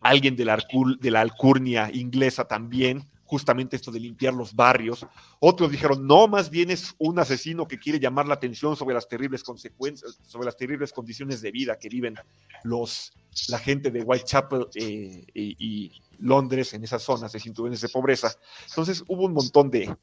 alguien 0.01 0.35
de 0.35 0.45
la, 0.45 0.57
de 0.99 1.11
la 1.11 1.21
alcurnia 1.21 1.89
inglesa 1.93 2.47
también 2.47 3.09
justamente 3.25 3.75
esto 3.75 3.91
de 3.91 3.99
limpiar 3.99 4.33
los 4.33 4.55
barrios. 4.55 5.05
Otros 5.39 5.71
dijeron, 5.71 6.05
no, 6.05 6.27
más 6.27 6.49
bien 6.49 6.69
es 6.71 6.95
un 6.97 7.19
asesino 7.19 7.67
que 7.67 7.79
quiere 7.79 7.99
llamar 7.99 8.27
la 8.27 8.35
atención 8.35 8.75
sobre 8.75 8.95
las 8.95 9.07
terribles 9.07 9.43
consecuencias, 9.43 10.19
sobre 10.27 10.45
las 10.45 10.55
terribles 10.55 10.93
condiciones 10.93 11.41
de 11.41 11.51
vida 11.51 11.77
que 11.77 11.89
viven 11.89 12.15
los, 12.63 13.13
la 13.49 13.59
gente 13.59 13.91
de 13.91 14.01
Whitechapel 14.03 14.67
eh, 14.75 15.25
y, 15.33 15.91
Londres 16.17 16.73
en 16.73 16.81
esas 16.81 17.03
zonas 17.03 17.33
de 17.33 17.41
cinturones 17.41 17.81
de 17.81 17.89
pobreza. 17.89 18.33
Entonces 18.69 19.03
hubo 19.09 19.25
un 19.25 19.33
montón 19.33 19.69
de, 19.69 19.93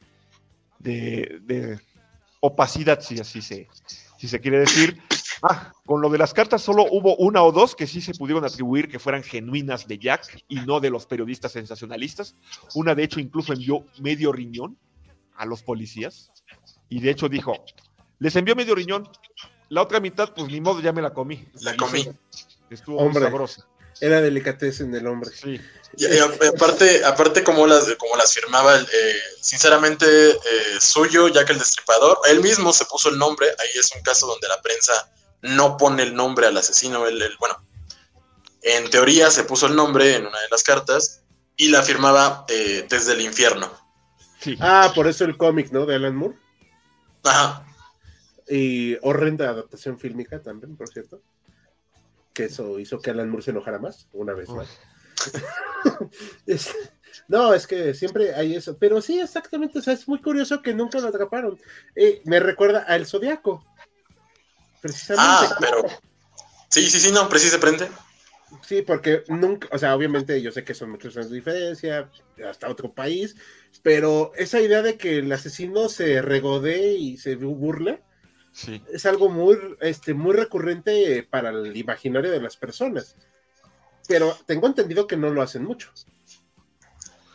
de, 0.79 1.41
de 1.43 1.81
opacidad, 2.41 3.01
si 3.01 3.19
así 3.19 3.41
se, 3.41 3.67
si 4.19 4.29
se 4.29 4.41
quiere 4.41 4.59
decir. 4.59 5.01
Ah, 5.43 5.73
con 5.85 6.01
lo 6.01 6.09
de 6.09 6.19
las 6.19 6.33
cartas 6.33 6.63
solo 6.63 6.87
hubo 6.89 7.17
una 7.17 7.43
o 7.43 7.51
dos 7.51 7.75
que 7.75 7.89
sí 7.89 8.01
se 8.01 8.15
pudieron 8.15 8.45
atribuir 8.45 8.89
que 8.89 9.01
fueran 9.01 9.25
genuinas 9.25 9.89
de 9.89 9.99
Jack 9.99 10.45
y 10.47 10.57
no 10.61 10.79
de 10.79 10.91
los 10.91 11.07
periodistas 11.07 11.53
sensacionalistas. 11.53 12.37
Una 12.75 12.95
de 12.95 13.03
hecho 13.03 13.19
incluso 13.19 13.53
envió 13.53 13.85
medio 14.01 14.31
riñón 14.31 14.79
a 15.35 15.45
los 15.45 15.65
policías 15.65 16.31
y 16.89 17.01
de 17.01 17.11
hecho 17.11 17.29
dijo, 17.29 17.65
les 18.21 18.37
envió 18.37 18.55
medio 18.55 18.77
riñón, 18.77 19.09
la 19.69 19.83
otra 19.83 19.99
mitad 19.99 20.33
pues 20.33 20.47
ni 20.47 20.61
modo 20.61 20.81
ya 20.81 20.93
me 20.93 21.03
la 21.03 21.13
comí. 21.13 21.45
La 21.61 21.77
comí. 21.77 22.09
Estuvo 22.71 23.01
muy 23.09 23.21
sabrosa. 23.21 23.67
Era 24.01 24.21
delicatez 24.21 24.81
en 24.81 24.95
el 24.95 25.07
hombre. 25.07 25.31
Sí. 25.31 25.61
Y, 25.97 26.19
aparte, 26.19 27.05
aparte 27.05 27.45
como 27.45 27.67
las, 27.67 27.93
como 27.97 28.17
las 28.17 28.33
firmaba, 28.33 28.79
eh, 28.79 29.17
sinceramente 29.41 30.07
eh, 30.31 30.37
suyo, 30.81 31.29
Jack 31.29 31.51
el 31.51 31.59
Destripador, 31.59 32.19
él 32.31 32.41
mismo 32.41 32.73
se 32.73 32.85
puso 32.87 33.11
el 33.11 33.19
nombre, 33.19 33.49
ahí 33.49 33.69
es 33.79 33.91
un 33.95 34.03
caso 34.03 34.27
donde 34.27 34.49
la 34.49 34.61
prensa 34.63 35.13
no 35.43 35.77
pone 35.77 36.05
el 36.05 36.15
nombre 36.15 36.47
al 36.47 36.57
asesino, 36.57 37.07
el, 37.07 37.23
bueno, 37.39 37.63
en 38.63 38.89
teoría 38.91 39.31
se 39.31 39.45
puso 39.45 39.67
el 39.67 39.77
nombre 39.77 40.17
en 40.17 40.27
una 40.27 40.41
de 40.41 40.49
las 40.51 40.63
cartas 40.63 41.23
y 41.57 41.69
la 41.69 41.83
firmaba 41.83 42.45
eh, 42.49 42.87
desde 42.89 43.13
el 43.13 43.21
infierno. 43.21 43.71
Ah, 44.61 44.93
por 44.95 45.07
eso 45.07 45.25
el 45.25 45.37
cómic, 45.37 45.71
¿no? 45.71 45.87
De 45.87 45.95
Alan 45.95 46.17
Moore. 46.17 46.37
Ajá. 47.25 47.67
Y 48.49 48.97
horrenda 49.03 49.51
adaptación 49.51 49.99
fílmica 49.99 50.43
también, 50.43 50.77
por 50.77 50.89
cierto. 50.89 51.23
Que 52.33 52.45
eso 52.45 52.79
hizo 52.79 52.99
que 53.01 53.11
Alan 53.11 53.31
Moore 53.31 53.45
se 53.45 53.51
enojara 53.51 53.79
más, 53.79 54.09
una 54.13 54.33
vez 54.33 54.49
más. 54.49 54.69
no, 57.29 57.55
es 57.55 57.67
que 57.67 57.95
siempre 57.95 58.35
hay 58.35 58.57
eso. 58.57 58.77
Pero 58.79 59.01
sí, 59.01 59.21
exactamente. 59.21 59.79
O 59.79 59.83
sea, 59.83 59.95
es 59.95 60.09
muy 60.09 60.21
curioso 60.21 60.63
que 60.63 60.75
nunca 60.75 60.99
lo 60.99 61.09
atraparon. 61.09 61.61
Eh, 61.95 62.23
me 62.25 62.41
recuerda 62.41 62.81
al 62.81 63.07
Zodiaco. 63.07 63.65
Precisamente. 64.83 65.47
Ah, 65.55 65.57
pero. 65.59 65.87
Sí, 66.69 66.91
sí, 66.91 67.01
sí, 67.01 67.13
no, 67.13 67.29
precisamente. 67.29 67.89
Sí, 68.67 68.83
porque 68.83 69.25
nunca, 69.29 69.69
o 69.73 69.79
sea, 69.79 69.97
obviamente 69.97 70.43
yo 70.43 70.53
sé 70.53 70.63
que 70.65 70.75
son 70.75 70.91
muchos 70.91 71.17
años 71.17 71.31
de 71.31 71.37
diferencia, 71.37 72.11
hasta 72.47 72.69
otro 72.69 72.93
país, 72.93 73.35
pero 73.83 74.33
esa 74.37 74.61
idea 74.61 74.83
de 74.83 74.99
que 74.99 75.19
el 75.19 75.33
asesino 75.33 75.89
se 75.89 76.21
regodee 76.21 76.95
y 76.95 77.17
se 77.17 77.37
burle 77.37 78.03
es 78.93 79.07
algo 79.07 79.31
muy, 79.31 79.57
este, 79.81 80.13
muy 80.13 80.35
recurrente 80.35 81.27
para 81.31 81.51
el 81.51 81.75
imaginario 81.75 82.31
de 82.31 82.41
las 82.41 82.57
personas. 82.57 83.17
Pero 84.07 84.37
tengo 84.47 84.67
entendido 84.67 85.07
que 85.07 85.17
no 85.17 85.31
lo 85.31 85.41
hacen 85.41 85.65
mucho. 85.65 85.91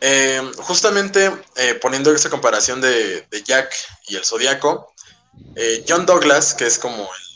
Eh, 0.00 0.40
justamente 0.58 1.32
eh, 1.56 1.74
poniendo 1.74 2.14
esa 2.14 2.30
comparación 2.30 2.80
de, 2.80 3.26
Jack 3.44 3.74
y 4.06 4.14
el 4.14 4.24
Zodíaco, 4.24 4.94
eh, 5.56 5.84
John 5.88 6.06
Douglas, 6.06 6.54
que 6.54 6.66
es 6.66 6.78
como 6.78 7.02
el 7.02 7.27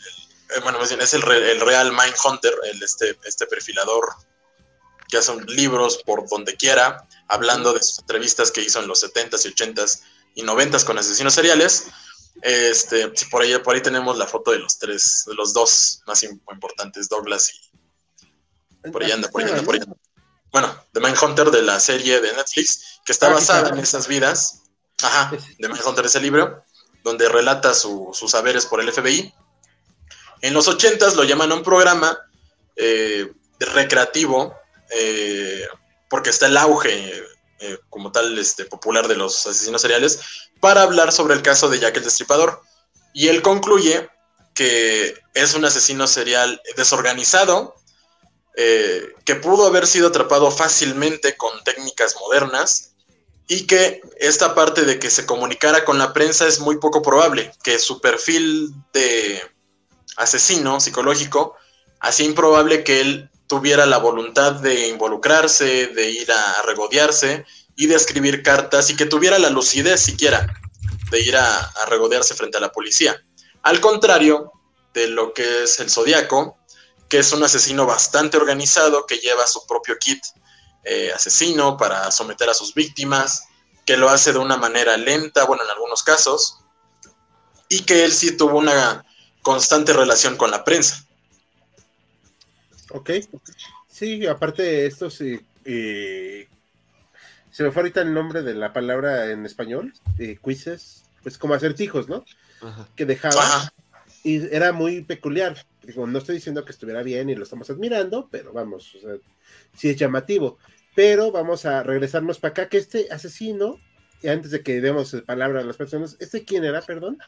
eh, 0.55 0.61
bueno, 0.63 0.79
más 0.79 0.89
bien 0.89 1.01
es 1.01 1.15
el, 1.15 1.23
el 1.31 1.61
Real 1.61 1.93
Mindhunter, 1.93 2.55
el, 2.65 2.83
este, 2.83 3.19
este 3.25 3.47
perfilador 3.47 4.09
que 5.09 5.19
hace 5.19 5.35
libros 5.47 6.03
por 6.05 6.29
donde 6.29 6.57
quiera, 6.57 7.07
hablando 7.29 7.73
de 7.73 7.83
sus 7.83 7.99
entrevistas 7.99 8.51
que 8.51 8.63
hizo 8.63 8.81
en 8.81 8.89
los 8.89 9.03
70s 9.03 9.45
y 9.45 9.55
80s 9.55 10.01
y 10.35 10.43
90s 10.43 10.85
con 10.85 10.99
asesinos 10.99 11.35
seriales. 11.35 11.87
Este, 12.41 13.13
por 13.31 13.43
ahí, 13.43 13.59
por 13.59 13.75
ahí 13.75 13.83
tenemos 13.83 14.17
la 14.17 14.27
foto 14.27 14.53
de 14.53 14.59
los 14.59 14.79
tres, 14.79 15.25
de 15.27 15.35
los 15.35 15.53
dos 15.53 16.01
más 16.07 16.23
importantes, 16.23 17.09
Douglas 17.09 17.51
y 17.53 18.91
por 18.91 19.05
ahí 19.05 19.13
anda, 19.13 19.29
por 19.29 19.43
ahí 19.43 19.51
anda, 19.51 19.63
por 19.63 19.75
ahí 19.75 19.81
anda. 19.83 19.97
Bueno, 20.51 20.87
The 20.93 21.01
Mindhunter 21.01 21.51
de 21.51 21.63
la 21.63 21.79
serie 21.79 22.21
de 22.21 22.33
Netflix, 22.33 23.01
que 23.05 23.13
está 23.13 23.27
ah, 23.27 23.35
basada 23.35 23.69
en 23.69 23.79
esas 23.79 24.09
vidas. 24.09 24.63
Ajá, 25.03 25.31
The 25.61 25.69
Mindhunter 25.69 26.07
es 26.07 26.17
el 26.17 26.23
libro, 26.23 26.65
donde 27.05 27.29
relata 27.29 27.75
sus 27.75 28.31
saberes 28.31 28.67
por 28.67 28.81
el 28.81 28.91
FBI 28.93 29.33
en 30.43 30.55
los 30.55 30.69
80 30.69 31.15
lo 31.15 31.25
llaman 31.25 31.53
a 31.53 31.55
un 31.55 31.63
programa 31.63 32.19
eh, 32.77 33.33
recreativo, 33.61 34.55
eh, 34.91 35.67
porque 36.11 36.31
está 36.31 36.47
el 36.47 36.57
auge 36.57 37.25
eh, 37.61 37.79
como 37.89 38.11
tal 38.11 38.37
este, 38.37 38.65
popular 38.65 39.07
de 39.07 39.17
los 39.17 39.47
asesinos 39.47 39.81
seriales, 39.81 40.21
para 40.61 40.83
hablar 40.83 41.13
sobre 41.13 41.35
el 41.35 41.43
caso 41.43 41.69
de 41.69 41.79
Jack 41.79 41.97
el 41.97 42.05
Destripador. 42.05 42.61
Y 43.15 43.29
él 43.29 43.41
concluye 43.41 44.09
que 44.53 45.15
es 45.35 45.55
un 45.55 45.65
asesino 45.65 46.07
serial 46.07 46.61
desorganizado, 46.77 47.77
que 48.55 49.35
pudo 49.37 49.67
haber 49.67 49.87
sido 49.87 50.09
atrapado 50.09 50.51
fácilmente 50.51 51.39
con 51.39 51.65
técnicas 51.65 52.17
modernas 52.21 52.93
y 53.49 53.67
que 53.67 54.03
esta 54.19 54.55
parte 54.55 54.83
de 54.83 54.99
que 54.99 55.09
se 55.09 55.25
comunicara 55.25 55.87
con 55.87 55.99
la 55.99 56.13
prensa 56.13 56.47
es 56.47 56.61
muy 56.61 56.77
poco 56.77 57.01
probable, 57.01 57.51
que 57.63 57.79
su 57.79 58.01
perfil 58.03 58.75
de 58.93 59.43
asesino 60.17 60.81
psicológico, 60.81 61.57
así 62.01 62.25
improbable 62.25 62.85
que 62.85 63.01
él 63.01 63.31
tuviera 63.47 63.87
la 63.87 63.99
voluntad 63.99 64.53
de 64.53 64.89
involucrarse, 64.89 65.89
de 65.89 66.11
ir 66.11 66.31
a 66.33 66.63
regodearse 66.63 67.45
y 67.77 67.87
de 67.87 67.97
escribir 67.97 68.43
cartas 68.43 68.91
y 68.91 68.97
que 68.97 69.07
tuviera 69.07 69.39
la 69.39 69.51
lucidez 69.51 70.01
siquiera 70.01 70.47
de 71.11 71.21
ir 71.21 71.37
a, 71.37 71.73
regodearse 71.89 72.35
frente 72.35 72.59
a 72.59 72.61
la 72.61 72.73
policía. 72.73 73.23
Al 73.63 73.81
contrario 73.81 74.53
de 74.95 75.09
lo 75.09 75.33
que 75.35 75.65
es 75.65 75.79
el 75.81 75.91
Zodíaco, 75.91 76.59
que 77.09 77.19
es 77.19 77.33
un 77.33 77.45
asesino 77.45 77.85
bastante 77.85 78.39
organizado, 78.39 79.05
que 79.07 79.19
lleva 79.19 79.47
su 79.47 79.67
propio 79.67 79.99
kit 79.99 80.25
eh, 80.85 81.13
asesino 81.15 81.77
para 81.77 82.11
someter 82.11 82.49
a 82.49 82.55
sus 82.55 82.73
víctimas, 82.73 83.45
que 83.85 83.97
lo 83.97 84.09
hace 84.09 84.33
de 84.33 84.39
una 84.39 84.57
manera 84.57 84.97
lenta, 84.97 85.45
bueno, 85.45 85.63
en 85.63 85.71
algunos 85.71 86.03
casos, 86.03 86.59
y 87.69 87.81
que 87.81 88.05
él 88.05 88.13
sí 88.13 88.37
tuvo 88.37 88.59
una 88.59 89.05
constante 89.43 89.93
relación 89.93 90.37
con 90.37 90.51
la 90.51 90.65
prensa. 90.65 91.05
Ok. 92.91 93.11
Sí, 93.89 94.27
aparte 94.27 94.63
de 94.63 94.87
esto, 94.87 95.11
sí, 95.11 95.39
eh, 95.65 96.49
se 97.51 97.63
me 97.63 97.71
fue 97.71 97.83
ahorita 97.83 98.01
el 98.01 98.15
nombre 98.15 98.43
de 98.43 98.55
la 98.55 98.73
palabra 98.73 99.31
en 99.31 99.45
español, 99.45 99.93
eh, 100.19 100.39
quizzes, 100.43 101.05
pues 101.23 101.37
como 101.37 101.55
acertijos, 101.55 102.09
¿no? 102.09 102.25
Que 102.97 103.05
dejaba. 103.05 103.73
Y 104.25 104.55
era 104.55 104.73
muy 104.73 105.03
peculiar. 105.03 105.67
Digo, 105.83 106.07
no 106.07 106.19
estoy 106.19 106.37
diciendo 106.37 106.65
que 106.65 106.73
estuviera 106.73 107.03
bien 107.03 107.29
y 107.29 107.35
lo 107.35 107.43
estamos 107.43 107.69
admirando, 107.69 108.29
pero 108.31 108.53
vamos, 108.53 108.95
o 108.95 109.01
sea, 109.01 109.17
sí 109.77 109.91
es 109.91 109.97
llamativo. 109.97 110.59
Pero 110.95 111.33
vamos 111.33 111.65
a 111.67 111.83
regresarnos 111.83 112.39
para 112.39 112.53
acá, 112.53 112.69
que 112.69 112.79
este 112.79 113.09
asesino, 113.11 113.79
y 114.23 114.29
antes 114.29 114.51
de 114.53 114.63
que 114.63 114.81
demos 114.81 115.15
palabra 115.27 115.61
a 115.61 115.65
las 115.65 115.77
personas, 115.77 116.17
¿este 116.21 116.45
quién 116.45 116.65
era, 116.65 116.81
perdón? 116.83 117.19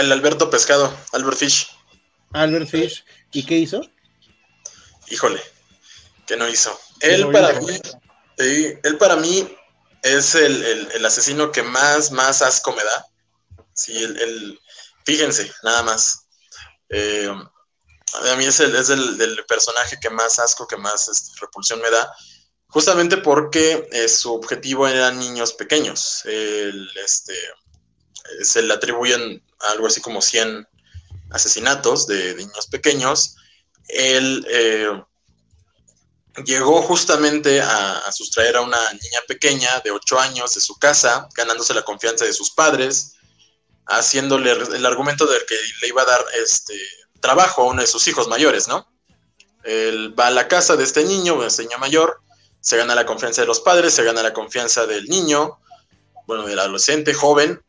El 0.00 0.12
Alberto 0.12 0.48
Pescado, 0.48 0.90
Albert 1.12 1.36
Fish. 1.36 1.68
Albert 2.32 2.68
Fish. 2.68 3.04
¿Y 3.32 3.44
qué 3.44 3.58
hizo? 3.58 3.82
Híjole, 5.08 5.42
¿qué 6.26 6.38
no 6.38 6.48
hizo? 6.48 6.78
Él 7.00 7.30
para 7.30 7.60
mí, 7.60 7.78
él 8.38 8.98
para 8.98 9.16
mí 9.16 9.56
es 10.02 10.34
el, 10.34 11.04
asesino 11.04 11.52
que 11.52 11.62
más, 11.62 12.12
más 12.12 12.40
asco 12.40 12.72
me 12.72 12.82
da. 12.82 13.06
Sí, 13.74 14.02
el, 14.02 14.58
fíjense, 15.04 15.52
nada 15.62 15.82
más. 15.82 16.26
Eh, 16.88 17.28
a 17.28 18.36
mí 18.36 18.44
es 18.46 18.58
el, 18.60 18.74
es 18.74 18.88
el, 18.88 19.44
personaje 19.46 19.98
que 20.00 20.08
más 20.08 20.38
asco, 20.38 20.66
que 20.66 20.78
más 20.78 21.08
este, 21.08 21.30
repulsión 21.42 21.78
me 21.80 21.90
da, 21.90 22.10
justamente 22.68 23.18
porque 23.18 23.86
eh, 23.92 24.08
su 24.08 24.32
objetivo 24.32 24.88
eran 24.88 25.18
niños 25.18 25.52
pequeños. 25.52 26.22
este, 26.24 27.34
se 28.42 28.62
le 28.62 28.74
atribuyen 28.74 29.42
algo 29.72 29.86
así 29.86 30.00
como 30.00 30.20
100 30.20 30.66
asesinatos 31.30 32.06
de, 32.06 32.34
niños 32.34 32.66
pequeños. 32.66 33.36
Él 33.88 34.46
eh, 34.50 35.02
llegó 36.44 36.82
justamente 36.82 37.60
a, 37.60 38.10
sustraer 38.12 38.56
a 38.56 38.60
una 38.62 38.92
niña 38.92 39.20
pequeña 39.26 39.80
de 39.80 39.90
8 39.90 40.20
años 40.20 40.54
de 40.54 40.60
su 40.60 40.78
casa, 40.78 41.28
ganándose 41.34 41.74
la 41.74 41.82
confianza 41.82 42.24
de 42.24 42.32
sus 42.32 42.50
padres, 42.50 43.14
haciéndole 43.86 44.52
el 44.52 44.86
argumento 44.86 45.26
de 45.26 45.38
que 45.46 45.56
le 45.82 45.88
iba 45.88 46.02
a 46.02 46.06
dar 46.06 46.24
este 46.42 46.74
trabajo 47.20 47.62
a 47.62 47.66
uno 47.66 47.80
de 47.80 47.86
sus 47.86 48.06
hijos 48.08 48.28
mayores, 48.28 48.68
¿no? 48.68 48.86
Él 49.64 50.18
va 50.18 50.28
a 50.28 50.30
la 50.30 50.48
casa 50.48 50.76
de 50.76 50.84
este 50.84 51.04
niño, 51.04 51.44
este 51.44 51.64
niño 51.64 51.78
mayor, 51.78 52.22
se 52.60 52.76
gana 52.76 52.94
la 52.94 53.06
confianza 53.06 53.42
de 53.42 53.46
los 53.46 53.60
padres, 53.60 53.94
se 53.94 54.04
gana 54.04 54.22
la 54.22 54.32
confianza 54.32 54.86
del 54.86 55.06
niño, 55.08 55.58
bueno, 56.26 56.46
del 56.46 56.58
adolescente, 56.58 57.12
joven, 57.12 57.62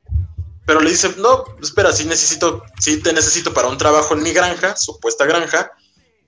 pero 0.71 0.79
le 0.79 0.91
dice, 0.91 1.13
no, 1.17 1.43
espera, 1.61 1.91
sí 1.91 2.05
necesito, 2.05 2.63
sí 2.79 3.01
te 3.01 3.11
necesito 3.11 3.53
para 3.53 3.67
un 3.67 3.77
trabajo 3.77 4.13
en 4.13 4.23
mi 4.23 4.31
granja, 4.31 4.73
supuesta 4.77 5.25
granja, 5.25 5.69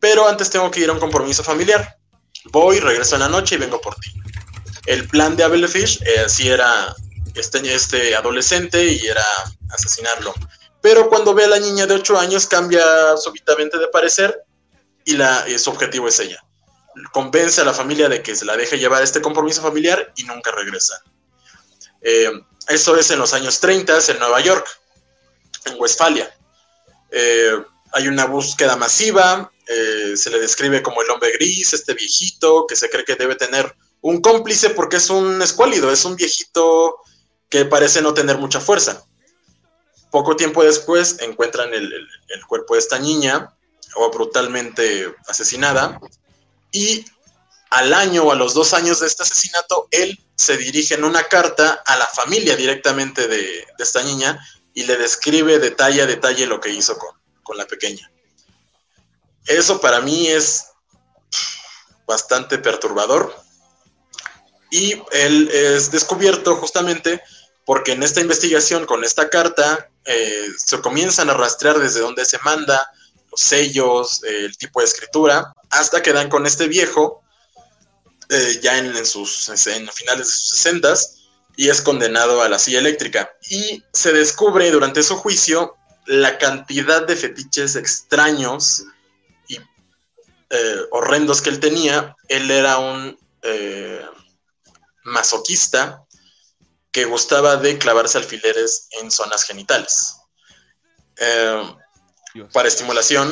pero 0.02 0.28
antes 0.28 0.50
tengo 0.50 0.70
que 0.70 0.82
ir 0.82 0.90
a 0.90 0.92
un 0.92 1.00
compromiso 1.00 1.46
familiar. 1.46 1.96
Voy, 2.52 2.82
regreso 2.82 3.16
en 3.16 3.22
la 3.22 3.30
noche 3.30 3.56
y 3.56 3.60
vengo 3.60 3.80
por 3.80 3.96
ti. 3.96 4.12
El 4.86 5.08
plan 5.08 5.38
de 5.38 5.46
Abel 5.46 5.66
Fish 5.70 6.04
eh, 6.06 6.26
era 6.44 6.94
este, 7.36 7.74
este 7.74 8.18
adolescente 8.18 8.84
y 8.84 9.08
era 9.08 9.24
asesinarlo. 9.70 10.34
Pero 10.82 11.08
cuando 11.08 11.34
ve 11.34 11.46
a 11.46 11.48
la 11.48 11.60
niña 11.60 11.88
de 11.88 11.94
8 11.94 12.20
años 12.20 12.46
cambia 12.46 13.16
súbitamente 13.16 13.78
de 13.78 13.88
parecer 13.88 14.44
y 15.06 15.14
la, 15.14 15.46
su 15.58 15.70
objetivo 15.70 16.10
es 16.10 16.20
ella. 16.20 16.44
Convence 17.14 17.62
a 17.62 17.64
la 17.64 17.74
familia 17.74 18.10
de 18.10 18.22
que 18.22 18.36
se 18.36 18.44
la 18.44 18.58
deje 18.58 18.78
llevar 18.78 19.00
a 19.00 19.06
este 19.06 19.22
compromiso 19.22 19.62
familiar 19.62 20.12
y 20.18 20.26
nunca 20.26 20.52
regresa. 20.52 21.02
Eh, 22.02 22.30
eso 22.68 22.98
es 22.98 23.12
en 23.12 23.20
los 23.20 23.34
años 23.34 23.60
30 23.60 24.00
en 24.10 24.20
Nueva 24.20 24.40
York, 24.42 24.68
en 25.66 25.76
Westfalia. 25.80 26.34
Eh, 27.12 27.64
hay 27.92 28.08
una 28.08 28.26
búsqueda 28.26 28.76
masiva, 28.76 29.52
eh, 29.68 30.14
se 30.16 30.30
le 30.30 30.40
describe 30.40 30.82
como 30.82 31.02
el 31.02 31.10
hombre 31.10 31.32
gris, 31.34 31.74
este 31.74 31.94
viejito 31.94 32.66
que 32.68 32.76
se 32.76 32.90
cree 32.90 33.06
que 33.06 33.16
debe 33.16 33.36
tener 33.36 33.76
un 34.02 34.22
cómplice 34.22 34.72
porque 34.72 34.98
es 34.98 35.10
un 35.10 35.42
escuálido, 35.42 35.92
es 35.92 36.04
un 36.06 36.16
viejito 36.16 36.98
que 37.50 37.66
parece 37.66 38.02
no 38.02 38.14
tener 38.14 38.38
mucha 38.38 38.60
fuerza. 38.60 39.06
Poco 40.12 40.36
tiempo 40.36 40.64
después 40.64 41.18
encuentran 41.22 41.74
el, 41.74 41.92
el 41.94 42.46
cuerpo 42.48 42.74
de 42.74 42.80
esta 42.80 43.00
niña, 43.00 43.56
o 43.96 44.10
brutalmente 44.10 45.14
asesinada, 45.28 46.00
y 46.72 47.06
al 47.70 47.94
año 47.94 48.24
o 48.24 48.32
a 48.32 48.36
los 48.36 48.54
dos 48.54 48.74
años 48.74 49.00
de 49.00 49.08
este 49.08 49.24
asesinato, 49.24 49.88
él 49.92 50.20
se 50.44 50.58
dirige 50.58 50.96
en 50.96 51.04
una 51.04 51.24
carta 51.24 51.82
a 51.86 51.96
la 51.96 52.08
familia 52.08 52.56
directamente 52.56 53.28
de, 53.28 53.66
esta 53.80 54.04
niña 54.04 54.40
y 54.74 54.84
le 54.84 54.98
describe 54.98 55.60
detalle 55.60 56.02
a 56.02 56.06
detalle 56.06 56.46
lo 56.46 56.60
que 56.60 56.70
hizo 56.70 56.98
con, 56.98 57.16
con 57.44 57.58
la 57.58 57.66
pequeña. 57.66 58.12
Eso 59.46 59.82
para 59.82 60.02
mí 60.02 60.28
es 60.28 60.68
bastante 62.06 62.58
perturbador. 62.58 63.36
Y 64.72 65.02
él 65.12 65.50
es 65.54 65.92
descubierto 65.92 66.56
justamente 66.56 67.22
porque 67.66 67.94
en 67.94 68.04
esta 68.04 68.22
investigación 68.22 68.86
con 68.86 69.04
esta 69.04 69.30
carta 69.30 69.90
eh, 70.06 70.48
se 70.58 70.82
comienzan 70.82 71.30
a 71.30 71.34
rastrear 71.34 71.80
desde 71.80 72.02
dónde 72.02 72.26
se 72.26 72.40
manda, 72.40 72.92
los 73.32 73.40
sellos, 73.40 74.24
el 74.24 74.58
tipo 74.58 74.80
de 74.80 74.86
escritura, 74.86 75.54
hasta 75.70 76.02
que 76.02 76.14
dan 76.14 76.30
con 76.30 76.46
este 76.46 76.68
viejo 76.68 77.23
eh, 78.34 78.60
ya 78.62 78.78
en, 78.78 79.06
sus 79.06 79.50
en 79.68 79.88
finales 79.90 80.28
de 80.28 80.34
sus 80.34 80.50
sesentas 80.50 81.20
y 81.56 81.70
es 81.70 81.82
condenado 81.82 82.42
a 82.42 82.50
la 82.50 82.60
silla 82.60 82.80
eléctrica. 82.80 83.32
Y 83.50 83.84
se 83.94 84.12
descubre 84.12 84.70
durante 84.72 85.04
su 85.04 85.16
juicio 85.16 85.76
la 86.06 86.38
cantidad 86.38 87.06
de 87.06 87.16
fetiches 87.16 87.76
extraños 87.76 88.84
y 89.48 89.58
eh, 90.50 90.82
horrendos 90.92 91.42
que 91.42 91.50
él 91.50 91.60
tenía. 91.60 92.16
Él 92.28 92.50
era 92.50 92.80
un 92.80 93.18
eh, 93.44 94.06
masoquista 95.04 96.04
que 96.92 97.06
gustaba 97.06 97.58
de 97.58 97.78
clavarse 97.78 98.18
alfileres 98.18 98.88
en 99.02 99.10
zonas 99.12 99.44
genitales 99.44 100.18
para 102.52 102.68
estimulación. 102.68 103.32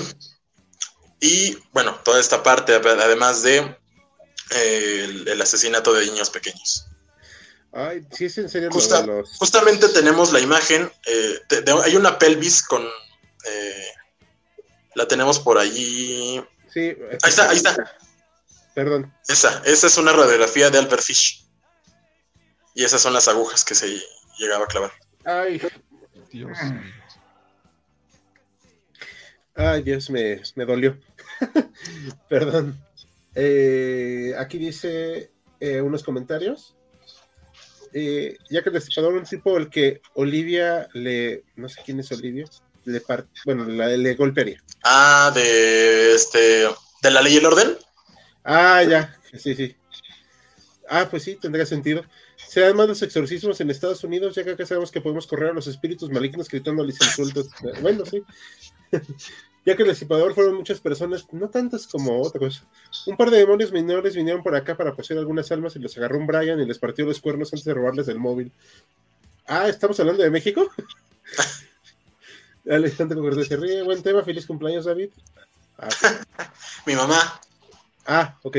Y 1.19 1.55
bueno, 1.71 1.95
toda 2.03 2.19
esta 2.19 2.41
parte, 2.41 2.73
además 2.73 3.43
de 3.43 3.77
el, 4.51 5.41
asesinato 5.41 5.93
de 5.93 6.05
niños 6.05 6.29
pequeños. 6.29 6.87
Ay, 7.73 8.05
sí 8.11 8.25
es 8.25 8.37
en 8.37 8.49
serio. 8.49 8.69
Justamente 9.39 9.87
tenemos 9.89 10.33
la 10.33 10.39
imagen, 10.39 10.91
eh, 11.05 11.65
hay 11.83 11.95
una 11.95 12.19
pelvis 12.19 12.63
con... 12.63 12.83
Eh, 12.83 13.87
la 14.95 15.07
tenemos 15.07 15.39
por 15.39 15.57
allí. 15.57 16.43
Sí. 16.71 16.79
Ahí 17.23 17.29
está, 17.29 17.49
ahí 17.49 17.57
está. 17.57 17.75
Perdón. 18.75 19.13
Esa, 19.27 19.61
esa 19.65 19.87
es 19.87 19.97
una 19.97 20.11
radiografía 20.11 20.69
de 20.69 20.79
Albert 20.79 21.01
Fish. 21.01 21.45
Y 22.73 22.83
esas 22.83 23.01
son 23.01 23.13
las 23.13 23.27
agujas 23.27 23.63
que 23.63 23.75
se 23.75 24.01
llegaba 24.37 24.65
a 24.65 24.67
clavar. 24.67 24.91
Ay, 25.23 25.61
Dios. 26.31 26.57
Ay, 29.55 29.83
Dios, 29.83 30.09
me, 30.09 30.41
me 30.55 30.65
dolió. 30.65 30.97
Perdón. 32.29 32.79
Eh, 33.35 34.33
aquí 34.37 34.57
dice 34.57 35.31
eh, 35.59 35.81
unos 35.81 36.03
comentarios. 36.03 36.75
Eh, 37.93 38.37
ya 38.49 38.63
que 38.63 38.69
el 38.69 38.75
destipador 38.75 39.13
un 39.13 39.25
tipo 39.25 39.57
el 39.57 39.69
que 39.69 40.01
Olivia 40.13 40.87
le, 40.93 41.43
no 41.57 41.67
sé 41.67 41.81
quién 41.85 41.99
es 41.99 42.09
Olivia, 42.13 42.45
le 42.85 43.01
bueno, 43.45 43.65
le 43.65 44.15
golpearía. 44.15 44.63
Ah, 44.83 45.31
de 45.35 46.15
este, 46.15 46.67
de 47.01 47.11
la 47.11 47.21
ley 47.21 47.33
y 47.33 47.37
el 47.37 47.45
orden. 47.45 47.77
Ah, 48.45 48.81
ya, 48.83 49.15
sí, 49.37 49.55
sí. 49.55 49.75
Ah, 50.89 51.07
pues 51.09 51.23
sí, 51.23 51.35
tendría 51.35 51.65
sentido. 51.65 52.03
Se 52.37 52.61
dan 52.61 52.75
más 52.75 52.87
los 52.87 53.01
exorcismos 53.01 53.59
en 53.61 53.69
Estados 53.69 54.03
Unidos, 54.03 54.35
ya 54.35 54.43
que 54.43 54.51
acá 54.51 54.65
sabemos 54.65 54.91
que 54.91 55.01
podemos 55.01 55.27
correr 55.27 55.51
a 55.51 55.53
los 55.53 55.67
espíritus 55.67 56.09
malignos 56.09 56.49
gritándoles 56.49 56.95
insultos. 57.01 57.49
Bueno, 57.81 58.05
sí 58.05 58.23
ya 59.65 59.75
que 59.75 59.83
el 59.83 59.89
disipador 59.89 60.33
fueron 60.33 60.55
muchas 60.55 60.79
personas, 60.79 61.27
no 61.31 61.49
tantas 61.49 61.87
como 61.87 62.21
otra 62.21 62.39
cosa. 62.39 62.65
Un 63.05 63.15
par 63.15 63.29
de 63.29 63.37
demonios 63.37 63.71
menores 63.71 64.15
vinieron 64.15 64.41
por 64.41 64.55
acá 64.55 64.75
para 64.75 64.95
poseer 64.95 65.19
algunas 65.19 65.51
almas 65.51 65.75
y 65.75 65.79
los 65.79 65.95
agarró 65.97 66.17
un 66.17 66.27
Brian 66.27 66.59
y 66.59 66.65
les 66.65 66.79
partió 66.79 67.05
los 67.05 67.21
cuernos 67.21 67.53
antes 67.53 67.65
de 67.65 67.73
robarles 67.73 68.07
el 68.07 68.19
móvil. 68.19 68.51
Ah, 69.45 69.67
¿estamos 69.67 69.99
hablando 69.99 70.23
de 70.23 70.29
México? 70.29 70.69
Alejandro 72.69 73.21
Cortés 73.21 73.47
se 73.47 73.57
ríe. 73.57 73.83
Buen 73.83 74.01
tema. 74.01 74.23
Feliz 74.23 74.45
cumpleaños, 74.45 74.85
David. 74.85 75.09
Ah, 75.77 75.89
Mi 76.85 76.95
mamá. 76.95 77.41
Ah, 78.05 78.37
ok. 78.43 78.57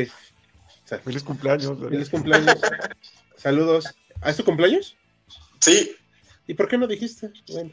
Feliz 1.04 1.22
cumpleaños. 1.22 1.78
David. 1.78 1.90
Feliz 1.90 2.10
cumpleaños. 2.10 2.60
Saludos. 3.36 3.86
¿A 4.20 4.30
¿Es 4.30 4.36
tu 4.36 4.44
cumpleaños? 4.44 4.96
Sí. 5.60 5.96
¿Y 6.46 6.54
por 6.54 6.68
qué 6.68 6.78
no 6.78 6.86
dijiste? 6.86 7.32
Bueno. 7.48 7.70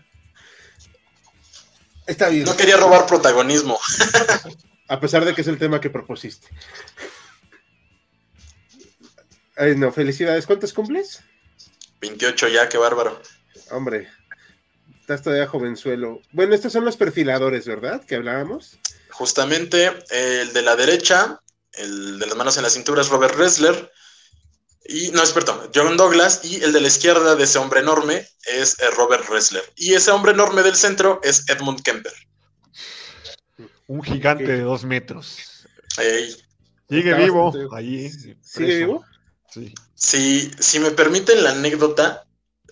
No 2.46 2.58
quería 2.58 2.78
robar 2.78 3.06
protagonismo. 3.06 3.80
A 4.88 5.00
pesar 5.00 5.24
de 5.24 5.36
que 5.36 5.42
es 5.42 5.48
el 5.48 5.60
tema 5.60 5.80
que 5.80 5.90
propusiste. 5.90 6.48
Ay, 9.56 9.76
no, 9.76 9.92
felicidades. 9.92 10.48
¿Cuántos 10.48 10.74
cumples? 10.74 11.22
28 12.02 12.48
ya, 12.48 12.70
qué 12.70 12.78
bárbaro. 12.78 13.22
Hombre, 13.72 14.10
estás 15.02 15.22
todavía 15.22 15.48
jovenzuelo. 15.48 16.22
Bueno, 16.32 16.56
estos 16.56 16.74
son 16.74 16.86
los 16.86 16.98
perfiladores, 16.98 17.68
¿verdad? 17.68 18.04
Que 18.06 18.16
hablábamos. 18.16 18.80
Justamente, 19.12 19.92
el 20.10 20.54
de 20.54 20.62
la 20.62 20.76
derecha, 20.76 21.42
el 21.74 22.18
de 22.20 22.26
las 22.26 22.36
manos 22.36 22.58
en 22.58 22.64
la 22.64 22.70
cintura 22.70 23.02
es 23.02 23.10
Robert 23.10 23.36
Ressler. 23.36 23.92
Y, 24.90 25.12
no, 25.12 25.22
es 25.22 25.32
perdón, 25.32 25.70
John 25.74 25.98
Douglas. 25.98 26.42
Y 26.44 26.64
el 26.64 26.74
de 26.74 26.82
la 26.82 26.88
izquierda 26.88 27.36
de 27.36 27.44
ese 27.44 27.60
hombre 27.60 27.82
enorme 27.82 28.28
es 28.46 28.78
eh, 28.80 28.90
Robert 28.98 29.30
Ressler. 29.30 29.64
Y 29.76 29.94
ese 29.94 30.10
hombre 30.10 30.32
enorme 30.32 30.64
del 30.64 30.76
centro 30.76 31.22
es 31.24 31.48
Edmund 31.48 31.84
Kemper. 31.84 32.14
Un 33.86 34.02
gigante 34.02 34.48
de 34.48 34.62
dos 34.62 34.84
metros. 34.84 35.38
Sigue 36.90 37.14
vivo. 37.14 37.54
Ahí, 37.72 38.12
¿Sigue 38.42 38.78
vivo? 38.78 39.06
Sí. 39.52 39.74
Si, 39.94 40.52
si 40.60 40.80
me 40.80 40.92
permiten 40.92 41.44
la 41.44 41.52
anécdota, 41.52 42.26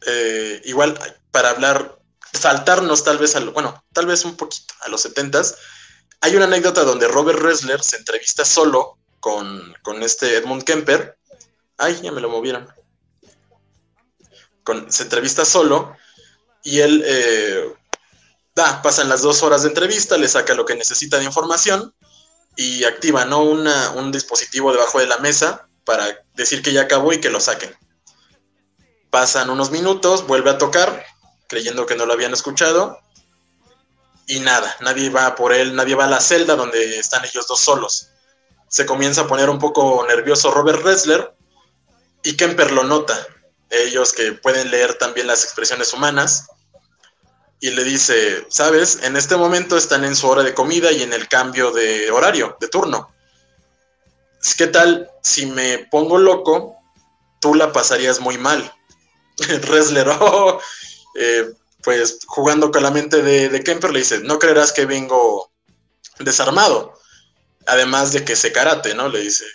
eh, 0.05 0.61
igual 0.65 0.97
para 1.31 1.51
hablar, 1.51 1.99
saltarnos 2.33 3.03
tal 3.03 3.19
vez, 3.19 3.35
a 3.35 3.41
bueno, 3.41 3.83
tal 3.93 4.07
vez 4.07 4.25
un 4.25 4.35
poquito 4.35 4.73
a 4.81 4.89
los 4.89 5.01
setentas, 5.01 5.57
hay 6.21 6.35
una 6.35 6.45
anécdota 6.45 6.83
donde 6.83 7.07
Robert 7.07 7.39
Ressler 7.39 7.81
se 7.83 7.97
entrevista 7.97 8.43
solo 8.43 8.97
con, 9.19 9.75
con 9.83 10.01
este 10.01 10.37
Edmund 10.37 10.63
Kemper 10.63 11.16
Ay, 11.77 11.99
ya 12.01 12.11
me 12.11 12.21
lo 12.21 12.29
movieron. 12.29 12.67
se 14.89 15.03
entrevista 15.03 15.45
solo 15.45 15.95
y 16.63 16.79
él 16.79 17.03
eh, 17.05 17.73
da, 18.55 18.81
pasan 18.81 19.09
las 19.09 19.21
dos 19.21 19.43
horas 19.43 19.63
de 19.63 19.69
entrevista, 19.69 20.17
le 20.17 20.27
saca 20.27 20.53
lo 20.53 20.65
que 20.65 20.75
necesita 20.75 21.17
de 21.17 21.25
información 21.25 21.93
y 22.55 22.83
activa 22.83 23.25
¿no? 23.25 23.43
un 23.43 24.11
dispositivo 24.11 24.71
debajo 24.71 24.99
de 24.99 25.07
la 25.07 25.19
mesa 25.19 25.69
para 25.85 26.05
decir 26.33 26.61
que 26.61 26.73
ya 26.73 26.81
acabó 26.81 27.13
y 27.13 27.21
que 27.21 27.29
lo 27.29 27.39
saquen. 27.39 27.73
Pasan 29.09 29.49
unos 29.49 29.71
minutos, 29.71 30.27
vuelve 30.27 30.49
a 30.49 30.57
tocar, 30.57 31.05
creyendo 31.47 31.85
que 31.85 31.95
no 31.95 32.05
lo 32.05 32.13
habían 32.13 32.33
escuchado, 32.33 32.99
y 34.25 34.41
nada, 34.41 34.75
nadie 34.81 35.09
va 35.09 35.35
por 35.35 35.53
él, 35.53 35.75
nadie 35.75 35.95
va 35.95 36.05
a 36.05 36.09
la 36.09 36.19
celda 36.19 36.57
donde 36.57 36.99
están 36.99 37.23
ellos 37.23 37.47
dos 37.47 37.61
solos. 37.61 38.09
Se 38.67 38.85
comienza 38.85 39.21
a 39.21 39.27
poner 39.27 39.49
un 39.49 39.59
poco 39.59 40.05
nervioso 40.05 40.51
Robert 40.51 40.83
Ressler 40.83 41.36
y 42.23 42.35
Kemper 42.35 42.71
lo 42.71 42.83
nota. 42.83 43.27
Ellos 43.69 44.13
que 44.13 44.33
pueden 44.33 44.71
leer 44.71 44.95
también 44.95 45.27
las 45.27 45.43
expresiones 45.43 45.93
humanas. 45.93 46.47
Y 47.59 47.71
le 47.71 47.83
dice, 47.83 48.45
sabes, 48.49 48.99
en 49.03 49.17
este 49.17 49.35
momento 49.35 49.77
están 49.77 50.05
en 50.05 50.15
su 50.15 50.27
hora 50.27 50.43
de 50.43 50.53
comida 50.53 50.91
y 50.91 51.01
en 51.01 51.11
el 51.11 51.27
cambio 51.27 51.71
de 51.71 52.11
horario, 52.11 52.55
de 52.59 52.67
turno. 52.67 53.11
¿Qué 54.57 54.67
tal 54.67 55.09
si 55.23 55.47
me 55.47 55.79
pongo 55.91 56.17
loco? 56.19 56.75
Tú 57.41 57.55
la 57.55 57.71
pasarías 57.71 58.19
muy 58.19 58.37
mal. 58.37 58.71
Ressler, 59.61 60.07
oh, 60.19 60.61
eh, 61.15 61.51
pues 61.83 62.19
jugando 62.27 62.71
con 62.71 62.83
la 62.83 62.91
mente 62.91 63.21
de, 63.21 63.63
Kemper, 63.63 63.91
le 63.91 63.99
dice, 63.99 64.19
no 64.19 64.39
creerás 64.39 64.71
que 64.71 64.85
vengo 64.85 65.51
desarmado. 66.19 66.93
Además 67.65 68.13
de 68.13 68.23
que 68.23 68.35
se 68.35 68.51
karate, 68.51 68.93
¿no? 68.93 69.09
Le 69.09 69.19
dice. 69.19 69.45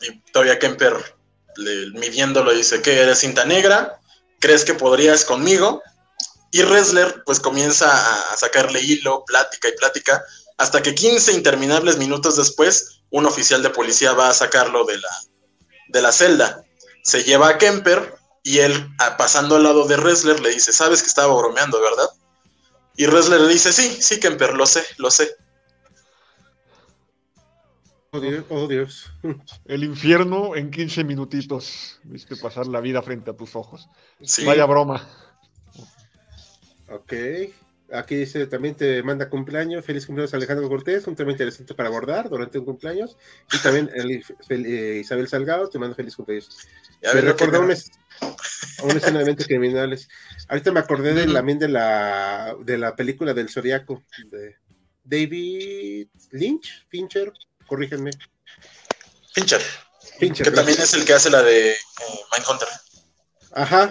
Y 0.00 0.20
todavía 0.32 0.58
Kemper, 0.58 1.15
le, 1.56 1.90
midiéndolo, 1.98 2.52
dice, 2.52 2.82
que 2.82 3.00
eres 3.00 3.18
cinta 3.18 3.44
negra? 3.44 4.00
¿Crees 4.40 4.64
que 4.64 4.74
podrías 4.74 5.24
conmigo? 5.24 5.82
Y 6.50 6.62
Ressler, 6.62 7.22
pues 7.24 7.40
comienza 7.40 7.90
a 8.32 8.36
sacarle 8.36 8.80
hilo, 8.80 9.24
plática 9.26 9.68
y 9.68 9.72
plática, 9.72 10.24
hasta 10.58 10.82
que 10.82 10.94
15 10.94 11.32
interminables 11.32 11.98
minutos 11.98 12.36
después, 12.36 13.00
un 13.10 13.26
oficial 13.26 13.62
de 13.62 13.70
policía 13.70 14.12
va 14.12 14.28
a 14.28 14.34
sacarlo 14.34 14.84
de 14.84 14.98
la, 14.98 15.08
de 15.88 16.02
la 16.02 16.12
celda. 16.12 16.64
Se 17.02 17.24
lleva 17.24 17.48
a 17.48 17.58
Kemper 17.58 18.16
y 18.42 18.60
él, 18.60 18.88
pasando 19.18 19.56
al 19.56 19.64
lado 19.64 19.86
de 19.86 19.96
Ressler, 19.96 20.40
le 20.40 20.50
dice, 20.50 20.72
sabes 20.72 21.02
que 21.02 21.08
estaba 21.08 21.34
bromeando, 21.34 21.80
¿verdad? 21.80 22.08
Y 22.96 23.06
Ressler 23.06 23.40
le 23.40 23.52
dice, 23.52 23.72
sí, 23.72 23.98
sí, 24.00 24.18
Kemper, 24.18 24.54
lo 24.54 24.66
sé, 24.66 24.84
lo 24.96 25.10
sé. 25.10 25.36
Oh 28.16 28.20
Dios, 28.20 28.44
oh 28.48 28.66
Dios. 28.66 29.12
El 29.66 29.84
infierno 29.84 30.56
en 30.56 30.70
15 30.70 31.04
minutitos. 31.04 32.00
Viste 32.04 32.34
pasar 32.36 32.66
la 32.66 32.80
vida 32.80 33.02
frente 33.02 33.30
a 33.30 33.36
tus 33.36 33.54
ojos. 33.54 33.90
Vaya 34.46 34.64
broma. 34.64 35.06
Ok. 36.88 37.12
Aquí 37.92 38.16
dice, 38.16 38.46
también 38.46 38.74
te 38.74 39.02
manda 39.02 39.28
cumpleaños, 39.28 39.84
feliz 39.84 40.06
cumpleaños 40.06 40.32
Alejandro 40.32 40.68
Cortés, 40.68 41.06
un 41.06 41.14
tema 41.14 41.30
interesante 41.30 41.74
para 41.74 41.90
abordar 41.90 42.30
durante 42.30 42.58
un 42.58 42.64
cumpleaños. 42.64 43.18
Y 43.52 43.58
también 43.58 43.90
eh, 43.94 44.98
Isabel 45.02 45.28
Salgado 45.28 45.68
te 45.68 45.78
manda 45.78 45.94
feliz 45.94 46.16
cumpleaños. 46.16 46.48
Me 47.02 47.20
recordó 47.20 47.60
un, 47.60 47.66
un 47.66 48.90
escena 48.96 49.22
de 49.22 49.36
criminales. 49.36 50.08
Ahorita 50.48 50.72
me 50.72 50.80
acordé 50.80 51.12
de, 51.12 51.30
también 51.30 51.58
de 51.58 51.68
la, 51.68 52.56
de 52.64 52.78
la 52.78 52.96
película 52.96 53.34
del 53.34 53.50
Zodiaco, 53.50 54.02
de 54.30 54.56
David 55.04 56.08
Lynch, 56.32 56.86
Fincher, 56.88 57.30
corrígenme. 57.66 58.10
Fincher. 59.32 59.62
Fincher. 60.18 60.46
Que 60.46 60.52
también 60.52 60.80
es 60.80 60.94
el 60.94 61.04
que 61.04 61.14
hace 61.14 61.30
la 61.30 61.42
de 61.42 61.72
eh, 61.72 61.76
Mindhunter. 62.32 62.68
Ajá 63.52 63.90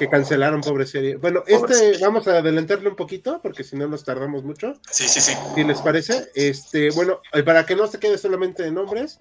que 0.00 0.08
cancelaron, 0.08 0.62
pobre 0.62 0.86
serie. 0.86 1.16
Bueno, 1.16 1.44
este 1.46 1.98
vamos 1.98 2.26
a 2.26 2.38
adelantarle 2.38 2.88
un 2.88 2.96
poquito, 2.96 3.38
porque 3.42 3.62
si 3.62 3.76
no 3.76 3.86
nos 3.86 4.02
tardamos 4.02 4.42
mucho. 4.42 4.72
Sí, 4.90 5.06
sí, 5.06 5.20
sí. 5.20 5.34
Si 5.54 5.62
les 5.62 5.82
parece, 5.82 6.30
este, 6.34 6.88
bueno, 6.92 7.20
eh, 7.34 7.42
para 7.42 7.66
que 7.66 7.76
no 7.76 7.86
se 7.86 7.98
quede 7.98 8.16
solamente 8.16 8.62
de 8.62 8.70
nombres, 8.70 9.18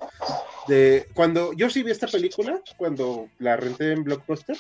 de 0.70 1.10
cuando 1.14 1.52
yo 1.52 1.70
sí 1.70 1.84
vi 1.84 1.92
esta 1.92 2.08
película, 2.08 2.62
cuando 2.78 3.28
la 3.40 3.58
renté 3.58 3.92
en 3.92 4.06
Blockbuster, 4.06 4.58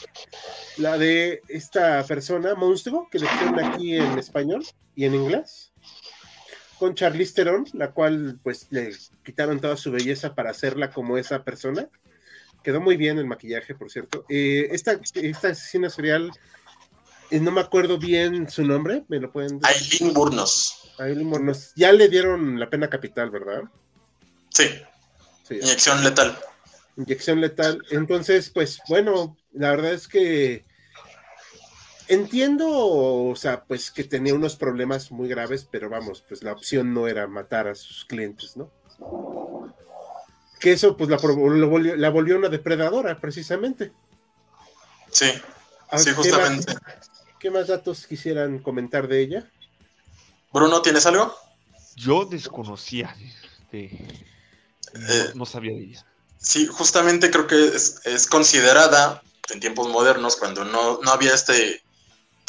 la 0.76 0.98
de 0.98 1.41
esta 1.48 2.04
persona, 2.04 2.54
monstruo, 2.54 3.08
que 3.10 3.20
le 3.20 3.26
hicieron 3.26 3.58
aquí 3.58 3.96
en 3.96 4.20
español 4.20 4.66
y 4.96 5.06
en 5.06 5.16
inglés, 5.16 5.69
con 6.80 6.96
Charlize 6.96 7.34
Theron, 7.34 7.66
la 7.74 7.92
cual 7.92 8.40
pues 8.42 8.68
le 8.72 8.96
quitaron 9.24 9.60
toda 9.60 9.78
su 9.78 9.92
belleza 9.92 10.34
para 10.34 10.50
hacerla 10.50 10.90
como 10.90 11.18
esa 11.18 11.44
persona 11.44 11.90
Quedó 12.64 12.82
muy 12.82 12.98
bien 12.98 13.18
el 13.18 13.26
maquillaje, 13.26 13.74
por 13.74 13.90
cierto. 13.90 14.26
Eh, 14.28 14.68
esta, 14.72 15.00
esta 15.14 15.50
asesina 15.50 15.90
serial, 15.90 16.32
eh, 17.32 17.40
no 17.40 17.52
me 17.52 17.62
acuerdo 17.62 17.98
bien 17.98 18.50
su 18.50 18.64
nombre, 18.64 19.04
¿me 19.08 19.20
lo 19.20 19.32
pueden 19.32 19.60
decir? 19.60 20.02
Aileen 20.02 20.14
Burnos. 20.14 20.94
Aileen 20.98 21.30
Burnos. 21.30 21.72
Ya 21.76 21.94
le 21.94 22.10
dieron 22.10 22.60
la 22.60 22.70
pena 22.70 22.90
capital, 22.90 23.30
¿verdad? 23.30 23.64
Sí. 24.50 24.66
Inyección 25.50 26.04
letal. 26.04 26.38
Inyección 26.98 27.40
letal. 27.40 27.82
Entonces, 27.92 28.50
pues 28.50 28.80
bueno, 28.90 29.38
la 29.54 29.72
verdad 29.72 29.94
es 29.94 30.08
que 30.08 30.66
entiendo, 32.10 32.68
o 32.69 33.36
sea, 33.36 33.64
pues 33.64 33.90
que 33.91 34.03
tenía 34.03 34.36
unos 34.36 34.57
problemas 34.57 35.11
muy 35.11 35.30
graves, 35.30 35.65
pero 35.69 35.90
vamos, 35.90 36.23
pues 36.27 36.44
la 36.44 36.52
opción 36.52 36.94
no 36.94 37.07
era 37.07 37.27
matar 37.27 37.68
a 37.68 37.76
sus 37.76 38.03
clientes, 38.03 38.57
¿no? 38.57 38.69
que 40.60 40.73
eso 40.73 40.95
pues 40.98 41.10
la, 41.10 41.18
volvió, 41.18 42.38
una 42.38 42.49
depredadora, 42.49 43.19
precisamente. 43.19 43.94
Sí, 45.10 45.31
ah, 45.90 45.98
sí, 45.98 46.11
justamente. 46.11 46.73
¿qué 47.40 47.49
más, 47.49 47.68
datos 47.68 48.06
quisieran 48.06 48.60
comentar 48.60 49.07
de 49.07 49.22
ella? 49.22 49.52
Bruno, 50.52 50.81
¿tienes 50.81 51.06
algo? 51.06 51.34
Yo 51.95 52.26
desconocía, 52.26 53.15
este, 53.22 53.86
eh, 54.94 55.31
no, 55.36 55.45
sabía 55.45 55.72
de 55.72 55.84
ella. 55.84 56.06
Sí, 56.38 56.68
justamente 56.68 57.31
creo 57.31 57.48
que 57.48 57.68
es, 57.76 58.27
considerada 58.30 59.22
en 59.53 59.60
tiempos 59.60 59.88
modernos, 59.88 60.36
cuando 60.36 60.65
no, 60.65 60.99
había 61.10 61.34
este 61.34 61.81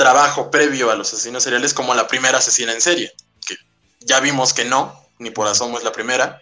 trabajo 0.01 0.51
previo 0.51 0.91
a 0.91 0.95
los 0.95 1.13
asesinos 1.13 1.43
seriales, 1.43 1.75
como 1.75 1.95
la 1.95 2.09
primera 2.09 2.39
asesina 2.39 2.73
en 2.73 2.81
serie, 2.81 3.13
que 3.47 3.55
ya 4.01 4.19
vimos 4.21 4.55
que 4.55 4.65
no, 4.65 4.99
ni 5.19 5.31
por 5.31 5.47
asomo 5.47 5.77
es 5.77 5.85
la 5.85 5.93
primera. 5.93 6.41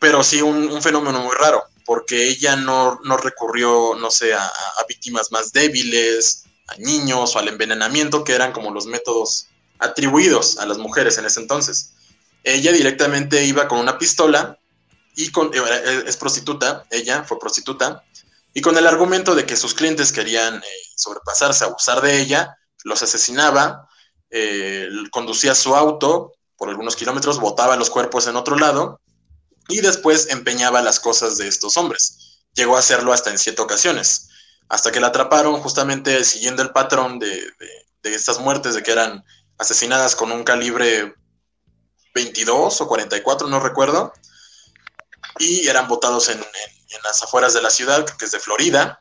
Pero 0.00 0.24
sí 0.24 0.42
un, 0.42 0.82
fenómeno 0.82 1.20
muy 1.20 1.36
raro, 1.36 1.62
porque 1.86 2.26
ella 2.26 2.56
no, 2.56 2.98
recurrió, 3.22 3.94
no 3.94 4.10
sé, 4.10 4.34
a, 4.34 4.50
víctimas 4.88 5.30
más 5.30 5.52
débiles, 5.52 6.46
a 6.66 6.74
niños 6.78 7.36
o 7.36 7.38
al 7.38 7.46
envenenamiento, 7.46 8.24
que 8.24 8.34
eran 8.34 8.50
como 8.50 8.72
los 8.72 8.86
métodos 8.86 9.46
atribuidos 9.78 10.58
a 10.58 10.66
las 10.66 10.78
mujeres 10.78 11.16
en 11.18 11.26
ese 11.26 11.38
entonces. 11.38 11.92
Ella 12.42 12.72
directamente 12.72 13.44
iba 13.44 13.68
con 13.68 13.78
una 13.78 13.98
pistola 13.98 14.58
y 15.14 15.30
con, 15.30 15.52
eh, 15.54 16.02
es 16.08 16.16
prostituta, 16.16 16.86
ella 16.90 17.22
fue 17.22 17.38
prostituta, 17.38 18.02
y 18.54 18.60
con 18.60 18.76
el 18.76 18.86
argumento 18.86 19.34
de 19.34 19.46
que 19.46 19.56
sus 19.56 19.74
clientes 19.74 20.12
querían 20.12 20.56
eh, 20.56 20.66
sobrepasarse, 20.96 21.64
abusar 21.64 22.00
de 22.00 22.20
ella, 22.20 22.56
los 22.84 23.02
asesinaba, 23.02 23.88
eh, 24.30 24.88
conducía 25.10 25.54
su 25.54 25.74
auto 25.74 26.32
por 26.56 26.68
algunos 26.68 26.96
kilómetros, 26.96 27.38
botaba 27.38 27.76
los 27.76 27.90
cuerpos 27.90 28.26
en 28.26 28.36
otro 28.36 28.56
lado 28.56 29.00
y 29.68 29.80
después 29.80 30.28
empeñaba 30.30 30.82
las 30.82 30.98
cosas 30.98 31.38
de 31.38 31.46
estos 31.46 31.76
hombres. 31.76 32.42
Llegó 32.54 32.76
a 32.76 32.80
hacerlo 32.80 33.12
hasta 33.12 33.30
en 33.30 33.38
siete 33.38 33.62
ocasiones, 33.62 34.28
hasta 34.68 34.90
que 34.90 35.00
la 35.00 35.08
atraparon 35.08 35.60
justamente 35.60 36.24
siguiendo 36.24 36.62
el 36.62 36.70
patrón 36.70 37.18
de, 37.18 37.52
estas 38.02 38.40
muertes, 38.40 38.74
de 38.74 38.82
que 38.82 38.92
eran 38.92 39.24
asesinadas 39.58 40.16
con 40.16 40.32
un 40.32 40.42
calibre 40.42 41.14
22 42.14 42.80
o 42.80 42.88
44, 42.88 43.48
no 43.48 43.60
recuerdo, 43.60 44.12
y 45.38 45.68
eran 45.68 45.86
botados 45.86 46.28
en, 46.30 46.42
las 47.02 47.22
afueras 47.22 47.54
de 47.54 47.62
la 47.62 47.70
ciudad, 47.70 48.04
que 48.04 48.24
es 48.24 48.32
de 48.32 48.40
Florida, 48.40 49.00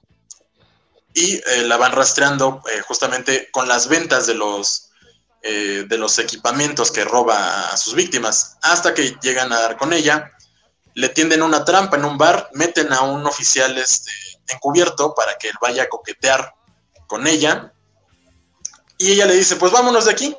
y 1.13 1.35
eh, 1.35 1.63
la 1.63 1.77
van 1.77 1.93
rastreando 1.93 2.61
eh, 2.71 2.81
justamente 2.81 3.49
con 3.51 3.67
las 3.67 3.87
ventas 3.87 4.27
de 4.27 4.35
los, 4.35 4.91
eh, 5.41 5.85
de 5.87 5.97
los 5.97 6.19
equipamientos 6.19 6.91
que 6.91 7.03
roba 7.03 7.69
a 7.69 7.77
sus 7.77 7.95
víctimas, 7.95 8.57
hasta 8.61 8.93
que 8.93 9.15
llegan 9.21 9.51
a 9.51 9.59
dar 9.59 9.77
con 9.77 9.93
ella 9.93 10.31
le 10.97 11.09
tienden 11.09 11.43
una 11.43 11.63
trampa 11.63 11.95
en 11.95 12.05
un 12.05 12.17
bar, 12.17 12.49
meten 12.53 12.91
a 12.91 13.01
un 13.01 13.23
oficial 13.27 13.77
este, 13.77 14.11
encubierto 14.47 15.13
para 15.13 15.37
que 15.37 15.49
él 15.49 15.53
vaya 15.61 15.83
a 15.83 15.89
coquetear 15.89 16.55
con 17.05 17.27
ella. 17.27 17.71
Y 18.97 19.11
ella 19.11 19.27
le 19.27 19.35
dice, 19.35 19.57
pues 19.57 19.71
vámonos 19.71 20.05
de 20.05 20.11
aquí. 20.11 20.35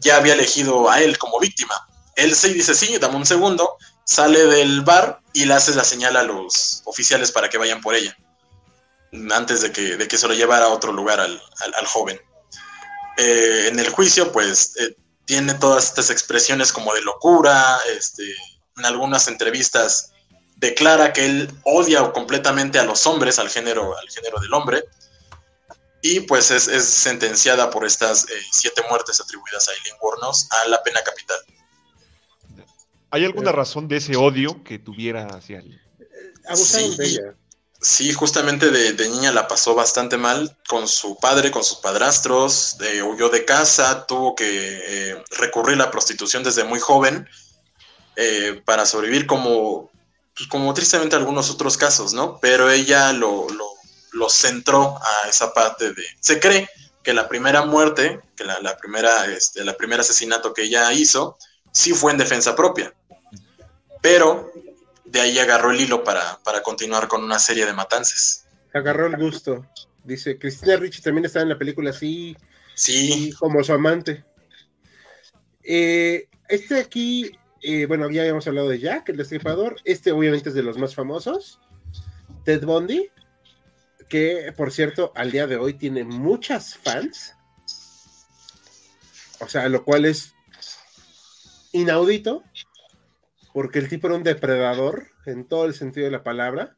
Ya 0.00 0.16
había 0.16 0.32
elegido 0.32 0.90
a 0.90 1.00
él 1.00 1.16
como 1.18 1.38
víctima. 1.38 1.88
Él 2.16 2.34
se 2.34 2.52
dice, 2.52 2.74
sí, 2.74 2.98
dame 2.98 3.14
un 3.14 3.26
segundo, 3.26 3.76
sale 4.04 4.46
del 4.46 4.80
bar 4.80 5.20
y 5.36 5.44
le 5.44 5.52
hace 5.52 5.74
la 5.74 5.84
señal 5.84 6.16
a 6.16 6.22
los 6.22 6.80
oficiales 6.86 7.30
para 7.30 7.50
que 7.50 7.58
vayan 7.58 7.82
por 7.82 7.94
ella. 7.94 8.16
Antes 9.32 9.60
de 9.60 9.70
que, 9.70 9.98
de 9.98 10.08
que 10.08 10.16
se 10.16 10.26
lo 10.26 10.32
llevara 10.32 10.64
a 10.64 10.70
otro 10.70 10.92
lugar 10.92 11.20
al, 11.20 11.40
joven. 11.86 12.18
Eh, 13.18 13.68
en 13.68 13.78
el 13.78 13.90
juicio, 13.90 14.32
pues, 14.32 14.72
eh, 14.78 14.96
tiene 15.26 15.52
todas 15.52 15.84
estas 15.84 16.08
expresiones 16.08 16.72
como 16.72 16.94
de 16.94 17.02
locura, 17.02 17.78
este, 17.98 18.24
en 18.78 18.86
algunas 18.86 19.28
entrevistas 19.28 20.14
declara 20.56 21.12
que 21.12 21.26
él 21.26 21.50
odia 21.64 22.12
completamente 22.12 22.78
a 22.78 22.84
los 22.84 23.06
hombres, 23.06 23.38
al 23.38 23.50
género, 23.50 23.94
al 23.94 24.08
género 24.08 24.40
del 24.40 24.54
hombre, 24.54 24.84
y 26.00 26.20
pues 26.20 26.50
es, 26.50 26.64
sentenciada 26.86 27.68
por 27.68 27.84
estas 27.84 28.24
eh, 28.30 28.42
siete 28.52 28.82
muertes 28.88 29.20
atribuidas 29.20 29.68
a 29.68 29.72
Eileen 29.72 29.96
Wuornos 30.00 30.48
a 30.50 30.68
la 30.68 30.82
pena 30.82 31.02
capital. 31.02 31.38
¿Hay 33.10 33.24
alguna 33.24 33.52
razón 33.52 33.88
de 33.88 33.96
ese 33.96 34.16
odio 34.16 34.62
que 34.64 34.78
tuviera 34.78 35.26
hacia 35.26 35.58
él? 35.60 35.80
abusaron 36.48 36.90
Sí. 36.92 36.96
de 36.96 37.06
ella. 37.06 37.34
Sí, 37.80 38.12
justamente 38.12 38.70
de, 38.70 38.94
de 38.94 39.08
niña 39.08 39.32
la 39.32 39.46
pasó 39.48 39.74
bastante 39.74 40.16
mal 40.16 40.56
con 40.68 40.88
su 40.88 41.18
padre, 41.18 41.50
con 41.50 41.62
sus 41.62 41.78
padrastros, 41.78 42.76
de- 42.78 43.02
huyó 43.02 43.28
de 43.28 43.44
casa, 43.44 44.06
tuvo 44.06 44.34
que 44.34 44.46
eh, 45.12 45.24
recurrir 45.38 45.74
a 45.74 45.84
la 45.84 45.90
prostitución 45.90 46.42
desde 46.42 46.64
muy 46.64 46.80
joven 46.80 47.28
eh, 48.16 48.62
para 48.64 48.86
sobrevivir 48.86 49.26
como, 49.26 49.90
pues, 50.34 50.48
como 50.48 50.72
tristemente 50.72 51.16
algunos 51.16 51.50
otros 51.50 51.76
casos, 51.76 52.12
¿no? 52.14 52.38
Pero 52.40 52.70
ella 52.70 53.12
lo, 53.12 53.46
lo, 53.50 53.68
lo 54.12 54.30
centró 54.30 54.96
a 54.98 55.28
esa 55.28 55.52
parte 55.52 55.92
de... 55.92 56.02
Se 56.20 56.40
cree 56.40 56.68
que 57.02 57.12
la 57.12 57.28
primera 57.28 57.64
muerte, 57.66 58.20
que 58.36 58.44
la, 58.44 58.58
la 58.60 58.76
primera, 58.78 59.26
este, 59.26 59.64
la 59.64 59.76
primer 59.76 60.00
asesinato 60.00 60.54
que 60.54 60.62
ella 60.62 60.92
hizo, 60.92 61.36
sí 61.76 61.92
fue 61.92 62.10
en 62.10 62.18
defensa 62.18 62.56
propia. 62.56 62.94
Pero 64.00 64.50
de 65.04 65.20
ahí 65.20 65.38
agarró 65.38 65.72
el 65.72 65.80
hilo 65.80 66.02
para, 66.02 66.40
para 66.42 66.62
continuar 66.62 67.06
con 67.06 67.22
una 67.22 67.38
serie 67.38 67.66
de 67.66 67.74
matanzas. 67.74 68.46
Agarró 68.72 69.06
el 69.06 69.16
gusto. 69.18 69.66
Dice, 70.02 70.38
Cristina 70.38 70.76
Ricci 70.76 71.02
también 71.02 71.26
está 71.26 71.42
en 71.42 71.50
la 71.50 71.58
película 71.58 71.90
así, 71.90 72.34
Sí, 72.74 73.32
como 73.38 73.62
su 73.62 73.72
amante. 73.74 74.24
Eh, 75.62 76.28
este 76.48 76.78
aquí, 76.78 77.30
eh, 77.62 77.84
bueno, 77.86 78.10
ya 78.10 78.22
habíamos 78.22 78.46
hablado 78.46 78.68
de 78.68 78.78
Jack, 78.78 79.10
el 79.10 79.16
destripador. 79.18 79.76
Este 79.84 80.12
obviamente 80.12 80.48
es 80.48 80.54
de 80.54 80.62
los 80.62 80.78
más 80.78 80.94
famosos. 80.94 81.60
Ted 82.44 82.64
Bundy, 82.64 83.10
que 84.08 84.52
por 84.56 84.72
cierto, 84.72 85.12
al 85.14 85.30
día 85.30 85.46
de 85.46 85.56
hoy 85.56 85.74
tiene 85.74 86.04
muchas 86.04 86.76
fans. 86.76 87.34
O 89.40 89.48
sea, 89.48 89.68
lo 89.68 89.84
cual 89.84 90.06
es 90.06 90.35
inaudito, 91.80 92.42
porque 93.52 93.78
el 93.78 93.88
tipo 93.88 94.06
era 94.06 94.16
un 94.16 94.22
depredador 94.22 95.08
en 95.26 95.46
todo 95.46 95.66
el 95.66 95.74
sentido 95.74 96.06
de 96.06 96.10
la 96.12 96.22
palabra. 96.22 96.76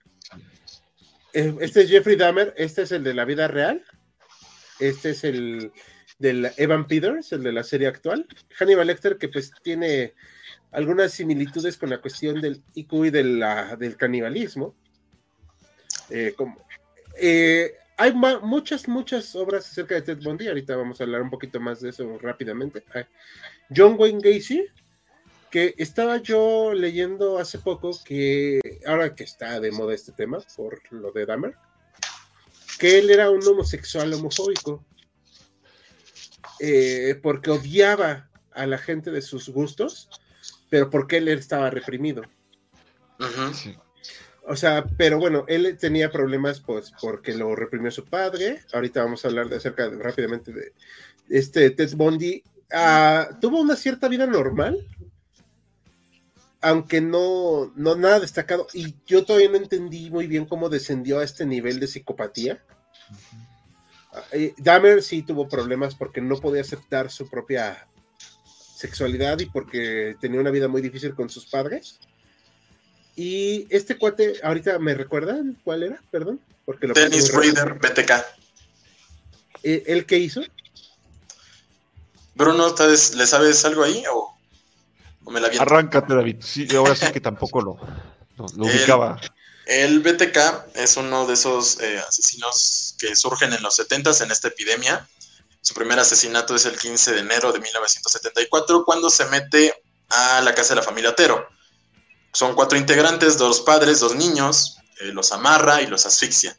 Eh, 1.32 1.54
Este 1.60 1.82
es 1.82 1.90
Jeffrey 1.90 2.16
Dahmer, 2.16 2.54
este 2.56 2.82
es 2.82 2.92
el 2.92 3.04
de 3.04 3.14
la 3.14 3.24
vida 3.24 3.48
real. 3.48 3.84
Este 4.80 5.10
es 5.10 5.24
el 5.24 5.72
del 6.18 6.50
Evan 6.56 6.86
Peters, 6.86 7.32
el 7.32 7.42
de 7.42 7.52
la 7.52 7.62
serie 7.64 7.88
actual. 7.88 8.26
Hannibal 8.58 8.86
Lecter, 8.86 9.18
que 9.18 9.28
pues 9.28 9.52
tiene 9.62 10.14
algunas 10.70 11.12
similitudes 11.12 11.76
con 11.76 11.90
la 11.90 12.00
cuestión 12.00 12.40
del 12.40 12.62
IQ 12.74 13.06
y 13.06 13.10
de 13.10 13.24
la- 13.24 13.76
del 13.76 13.96
canibalismo. 13.96 14.74
Eh, 16.10 16.34
como- 16.36 16.64
eh, 17.20 17.74
hay 17.96 18.12
muchas, 18.12 18.86
muchas 18.88 19.34
obras 19.34 19.68
acerca 19.70 19.96
de 19.96 20.02
Ted 20.02 20.18
Bundy. 20.22 20.48
Ahorita 20.48 20.76
vamos 20.76 21.00
a 21.00 21.04
hablar 21.04 21.22
un 21.22 21.30
poquito 21.30 21.58
más 21.60 21.80
de 21.80 21.90
eso 21.90 22.18
rápidamente. 22.18 22.84
Ay. 22.94 23.04
John 23.74 23.96
Wayne 23.98 24.20
Gacy, 24.22 24.64
que 25.50 25.74
estaba 25.78 26.18
yo 26.18 26.72
leyendo 26.74 27.38
hace 27.38 27.58
poco 27.58 27.98
que, 28.04 28.60
ahora 28.86 29.14
que 29.14 29.24
está 29.24 29.60
de 29.60 29.70
moda 29.72 29.94
este 29.94 30.12
tema 30.12 30.38
por 30.56 30.80
lo 30.92 31.10
de 31.12 31.26
Dahmer, 31.26 31.54
que 32.78 32.98
él 32.98 33.10
era 33.10 33.30
un 33.30 33.46
homosexual 33.46 34.12
homofóbico. 34.12 34.84
Eh, 36.60 37.18
porque 37.22 37.50
odiaba 37.50 38.28
a 38.52 38.66
la 38.66 38.78
gente 38.78 39.10
de 39.10 39.22
sus 39.22 39.48
gustos, 39.48 40.08
pero 40.68 40.90
porque 40.90 41.18
él 41.18 41.28
estaba 41.28 41.70
reprimido. 41.70 42.22
ujú, 43.20 43.54
Sí. 43.54 43.76
O 44.50 44.56
sea, 44.56 44.86
pero 44.96 45.18
bueno, 45.18 45.44
él 45.46 45.76
tenía 45.78 46.10
problemas 46.10 46.60
pues 46.60 46.90
porque 47.02 47.34
lo 47.34 47.54
reprimió 47.54 47.90
su 47.90 48.06
padre. 48.06 48.62
Ahorita 48.72 49.02
vamos 49.04 49.22
a 49.24 49.28
hablar 49.28 49.48
de 49.50 49.56
acerca 49.56 49.90
de- 49.90 50.02
rápidamente 50.02 50.52
de 50.52 50.72
este 51.28 51.68
Ted 51.70 51.90
Bundy. 51.94 52.42
Ah, 52.72 53.28
tuvo 53.42 53.60
una 53.60 53.76
cierta 53.76 54.08
vida 54.08 54.26
normal, 54.26 54.78
aunque 56.60 57.00
no, 57.00 57.72
no 57.76 57.96
nada 57.96 58.20
destacado. 58.20 58.66
Y 58.72 58.96
yo 59.06 59.24
todavía 59.24 59.50
no 59.50 59.56
entendí 59.56 60.10
muy 60.10 60.26
bien 60.26 60.46
cómo 60.46 60.68
descendió 60.68 61.20
a 61.20 61.24
este 61.24 61.46
nivel 61.46 61.80
de 61.80 61.86
psicopatía. 61.86 62.62
Eh, 64.32 64.54
Dahmer 64.58 65.02
sí 65.02 65.22
tuvo 65.22 65.48
problemas 65.48 65.94
porque 65.94 66.20
no 66.20 66.36
podía 66.36 66.62
aceptar 66.62 67.10
su 67.10 67.28
propia 67.28 67.86
sexualidad 68.76 69.38
y 69.40 69.46
porque 69.46 70.16
tenía 70.20 70.40
una 70.40 70.50
vida 70.50 70.68
muy 70.68 70.82
difícil 70.82 71.14
con 71.14 71.28
sus 71.28 71.46
padres. 71.46 71.98
Y 73.16 73.66
este 73.70 73.98
cuate, 73.98 74.34
ahorita 74.42 74.78
me 74.78 74.94
recuerdan 74.94 75.58
cuál 75.64 75.82
era, 75.82 76.02
perdón, 76.10 76.40
porque 76.64 76.86
lo 76.86 76.94
Dennis. 76.94 77.32
Rader, 77.32 77.74
BTK. 77.74 78.10
Eh, 79.64 79.82
¿El 79.86 80.06
qué 80.06 80.18
hizo? 80.18 80.42
Bruno, 82.36 82.72
¿tal 82.74 82.90
vez 82.90 83.16
¿le 83.16 83.26
sabes 83.26 83.64
algo 83.64 83.82
ahí 83.82 84.04
o, 84.12 84.37
o 85.28 85.30
me 85.30 85.40
la 85.40 85.48
viento? 85.48 85.62
Arráncate, 85.62 86.14
David. 86.14 86.36
Sí, 86.40 86.66
ahora 86.74 86.96
sí 86.96 87.12
que 87.12 87.20
tampoco 87.20 87.60
lo, 87.60 87.76
lo, 88.36 88.46
lo 88.56 88.66
El- 88.66 88.76
ubicaba. 88.76 89.20
El 89.66 90.00
BTK 90.00 90.74
es 90.76 90.96
uno 90.96 91.26
de 91.26 91.34
esos 91.34 91.78
eh, 91.80 91.98
asesinos 92.08 92.96
que 92.98 93.14
surgen 93.14 93.52
en 93.52 93.62
los 93.62 93.78
70s 93.78 94.22
en 94.22 94.30
esta 94.30 94.48
epidemia. 94.48 95.06
Su 95.60 95.74
primer 95.74 95.98
asesinato 95.98 96.54
es 96.54 96.64
el 96.64 96.78
15 96.78 97.12
de 97.12 97.20
enero 97.20 97.52
de 97.52 97.60
1974, 97.60 98.84
cuando 98.86 99.10
se 99.10 99.26
mete 99.26 99.74
a 100.08 100.40
la 100.40 100.54
casa 100.54 100.70
de 100.70 100.76
la 100.80 100.82
familia 100.82 101.10
Otero. 101.10 101.46
Son 102.32 102.54
cuatro 102.54 102.78
integrantes, 102.78 103.36
dos 103.36 103.60
padres, 103.60 104.00
dos 104.00 104.14
niños, 104.14 104.78
eh, 105.00 105.12
los 105.12 105.32
amarra 105.32 105.82
y 105.82 105.86
los 105.86 106.06
asfixia. 106.06 106.56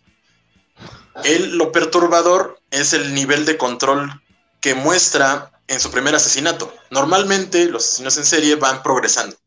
Él, 1.24 1.58
lo 1.58 1.72
perturbador 1.72 2.60
es 2.70 2.94
el 2.94 3.16
nivel 3.16 3.46
de 3.46 3.58
control 3.58 4.22
que 4.62 4.76
muestra 4.76 5.52
en 5.70 5.80
su 5.80 5.90
primer 5.92 6.16
asesinato. 6.16 6.76
Normalmente 6.90 7.66
los 7.66 7.86
asesinos 7.86 8.18
en 8.18 8.26
serie 8.26 8.56
van 8.56 8.84
progresando. 8.84 9.38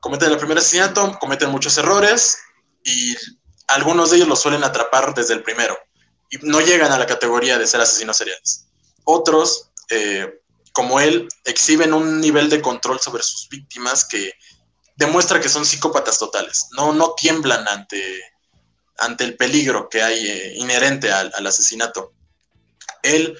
Cometen 0.00 0.32
el 0.32 0.38
primer 0.38 0.58
asesinato, 0.58 1.18
cometen 1.20 1.50
muchos 1.50 1.76
errores, 1.76 2.38
y 2.82 3.14
algunos 3.68 4.10
de 4.10 4.16
ellos 4.16 4.28
los 4.28 4.40
suelen 4.40 4.64
atrapar 4.64 5.14
desde 5.14 5.34
el 5.34 5.42
primero 5.42 5.76
y 6.30 6.38
no 6.42 6.60
llegan 6.60 6.92
a 6.92 6.98
la 6.98 7.06
categoría 7.06 7.58
de 7.58 7.66
ser 7.66 7.80
asesinos 7.80 8.16
seriales. 8.16 8.66
Otros, 9.04 9.70
eh, 9.90 10.40
como 10.72 11.00
él, 11.00 11.28
exhiben 11.44 11.92
un 11.92 12.20
nivel 12.20 12.48
de 12.48 12.62
control 12.62 13.00
sobre 13.00 13.22
sus 13.22 13.48
víctimas 13.48 14.04
que 14.04 14.32
demuestra 14.96 15.40
que 15.40 15.48
son 15.48 15.66
psicópatas 15.66 16.18
totales. 16.18 16.68
No, 16.72 16.92
no 16.92 17.14
tiemblan 17.14 17.66
ante, 17.68 18.22
ante 18.98 19.24
el 19.24 19.36
peligro 19.36 19.88
que 19.88 20.02
hay 20.02 20.26
eh, 20.26 20.52
inherente 20.56 21.12
al, 21.12 21.32
al 21.34 21.46
asesinato. 21.46 22.12
Él, 23.02 23.36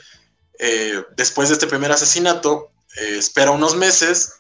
eh, 0.62 1.02
después 1.16 1.48
de 1.48 1.54
este 1.54 1.66
primer 1.66 1.90
asesinato, 1.90 2.70
eh, 2.96 3.16
espera 3.18 3.50
unos 3.50 3.74
meses. 3.74 4.34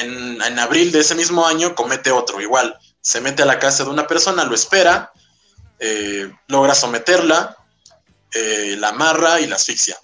En, 0.00 0.40
en 0.42 0.58
abril 0.58 0.92
de 0.92 1.00
ese 1.00 1.14
mismo 1.16 1.46
año 1.46 1.74
comete 1.74 2.12
otro, 2.12 2.40
igual 2.40 2.78
se 3.00 3.20
mete 3.20 3.42
a 3.42 3.46
la 3.46 3.58
casa 3.58 3.82
de 3.82 3.90
una 3.90 4.06
persona, 4.06 4.44
lo 4.44 4.54
espera, 4.54 5.12
eh, 5.80 6.32
logra 6.46 6.74
someterla, 6.74 7.56
eh, 8.32 8.76
la 8.78 8.90
amarra 8.90 9.40
y 9.40 9.46
la 9.46 9.56
asfixia. 9.56 9.98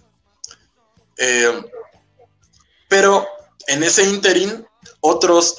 Pero 2.89 3.28
en 3.69 3.82
ese 3.82 4.05
interín, 4.05 4.66
otros 5.01 5.57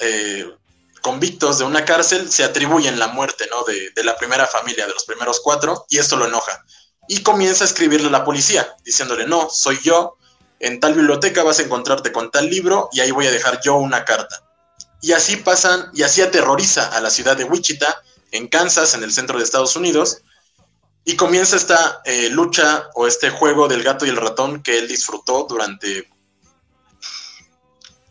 convictos 1.00 1.58
de 1.58 1.64
una 1.64 1.84
cárcel 1.84 2.30
se 2.30 2.44
atribuyen 2.44 2.98
la 2.98 3.08
muerte 3.08 3.48
de, 3.66 3.90
de 3.90 4.04
la 4.04 4.16
primera 4.16 4.46
familia, 4.46 4.86
de 4.86 4.92
los 4.92 5.04
primeros 5.04 5.40
cuatro, 5.40 5.86
y 5.88 5.98
esto 5.98 6.16
lo 6.16 6.26
enoja. 6.26 6.64
Y 7.08 7.22
comienza 7.22 7.64
a 7.64 7.66
escribirle 7.66 8.08
a 8.08 8.12
la 8.12 8.24
policía, 8.24 8.76
diciéndole, 8.84 9.26
no, 9.26 9.48
soy 9.50 9.78
yo, 9.82 10.16
en 10.60 10.80
tal 10.80 10.94
biblioteca 10.94 11.42
vas 11.42 11.58
a 11.58 11.62
encontrarte 11.62 12.12
con 12.12 12.30
tal 12.30 12.48
libro 12.48 12.88
y 12.92 13.00
ahí 13.00 13.10
voy 13.10 13.26
a 13.26 13.30
dejar 13.30 13.60
yo 13.62 13.76
una 13.76 14.04
carta. 14.04 14.42
Y 15.00 15.12
así 15.12 15.36
pasan, 15.36 15.90
y 15.94 16.02
así 16.02 16.22
aterroriza 16.22 16.88
a 16.96 17.00
la 17.00 17.10
ciudad 17.10 17.36
de 17.36 17.44
Wichita, 17.44 18.02
en 18.30 18.48
Kansas, 18.48 18.94
en 18.94 19.02
el 19.02 19.12
centro 19.12 19.38
de 19.38 19.44
Estados 19.44 19.76
Unidos, 19.76 20.22
y 21.04 21.16
comienza 21.16 21.56
esta 21.56 22.02
eh, 22.04 22.28
lucha 22.28 22.90
o 22.94 23.06
este 23.06 23.30
juego 23.30 23.68
del 23.68 23.82
gato 23.82 24.04
y 24.04 24.10
el 24.10 24.16
ratón 24.16 24.62
que 24.62 24.78
él 24.78 24.88
disfrutó 24.88 25.46
durante 25.48 26.10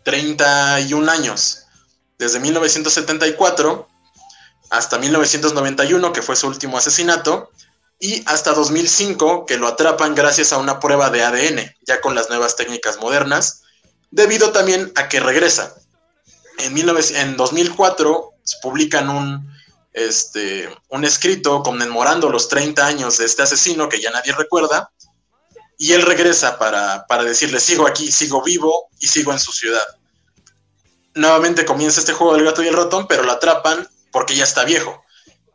31 0.03 1.11
años, 1.11 1.65
desde 2.17 2.39
1974 2.39 3.87
hasta 4.69 4.97
1991, 4.97 6.11
que 6.11 6.21
fue 6.21 6.35
su 6.35 6.47
último 6.47 6.77
asesinato, 6.77 7.51
y 7.99 8.23
hasta 8.27 8.53
2005, 8.53 9.45
que 9.45 9.57
lo 9.57 9.67
atrapan 9.67 10.13
gracias 10.13 10.53
a 10.53 10.57
una 10.57 10.79
prueba 10.79 11.09
de 11.09 11.23
ADN, 11.23 11.75
ya 11.85 11.99
con 11.99 12.13
las 12.13 12.29
nuevas 12.29 12.55
técnicas 12.55 12.99
modernas, 12.99 13.63
debido 14.11 14.51
también 14.51 14.91
a 14.95 15.09
que 15.09 15.19
regresa. 15.19 15.75
En, 16.59 16.73
19, 16.73 17.19
en 17.19 17.37
2004 17.37 18.33
publican 18.61 19.09
un, 19.09 19.51
este, 19.93 20.69
un 20.89 21.05
escrito 21.05 21.63
conmemorando 21.63 22.29
los 22.29 22.47
30 22.49 22.85
años 22.85 23.17
de 23.17 23.25
este 23.25 23.43
asesino 23.43 23.89
que 23.89 23.99
ya 23.99 24.11
nadie 24.11 24.33
recuerda, 24.33 24.91
y 25.79 25.93
él 25.93 26.03
regresa 26.03 26.57
para, 26.57 27.05
para 27.07 27.23
decirle, 27.23 27.59
sigo 27.59 27.87
aquí, 27.87 28.11
sigo 28.11 28.41
vivo 28.43 28.89
y 28.99 29.07
sigo 29.07 29.31
en 29.31 29.39
su 29.39 29.51
ciudad. 29.51 29.85
Nuevamente 31.13 31.65
comienza 31.65 31.99
este 31.99 32.13
juego 32.13 32.35
del 32.35 32.45
gato 32.45 32.63
y 32.63 32.67
el 32.67 32.75
ratón, 32.75 33.07
pero 33.07 33.23
lo 33.23 33.31
atrapan 33.31 33.87
porque 34.11 34.35
ya 34.35 34.43
está 34.43 34.63
viejo. 34.63 35.03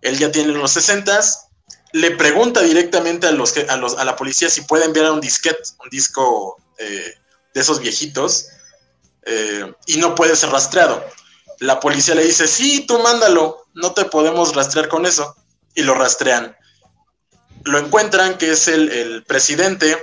Él 0.00 0.18
ya 0.18 0.30
tiene 0.30 0.52
los 0.52 0.72
60 0.72 1.20
le 1.92 2.12
pregunta 2.12 2.60
directamente 2.62 3.26
a, 3.26 3.32
los, 3.32 3.54
a, 3.56 3.76
los, 3.76 3.96
a 3.98 4.04
la 4.04 4.16
policía 4.16 4.48
si 4.48 4.62
puede 4.62 4.84
enviar 4.84 5.10
un 5.10 5.20
disquete, 5.20 5.62
un 5.82 5.90
disco 5.90 6.56
eh, 6.78 7.14
de 7.54 7.60
esos 7.60 7.80
viejitos, 7.80 8.46
eh, 9.24 9.72
y 9.86 9.96
no 9.98 10.14
puede 10.14 10.34
ser 10.34 10.50
rastreado. 10.50 11.04
La 11.58 11.78
policía 11.80 12.14
le 12.14 12.24
dice, 12.24 12.48
sí, 12.48 12.86
tú 12.86 12.98
mándalo. 12.98 13.66
no 13.74 13.92
te 13.92 14.04
podemos 14.06 14.54
rastrear 14.54 14.88
con 14.88 15.06
eso. 15.06 15.36
Y 15.74 15.82
lo 15.82 15.94
rastrean. 15.94 16.56
Lo 17.64 17.78
encuentran 17.78 18.36
que 18.36 18.52
es 18.52 18.68
el, 18.68 18.90
el 18.90 19.24
presidente 19.24 19.96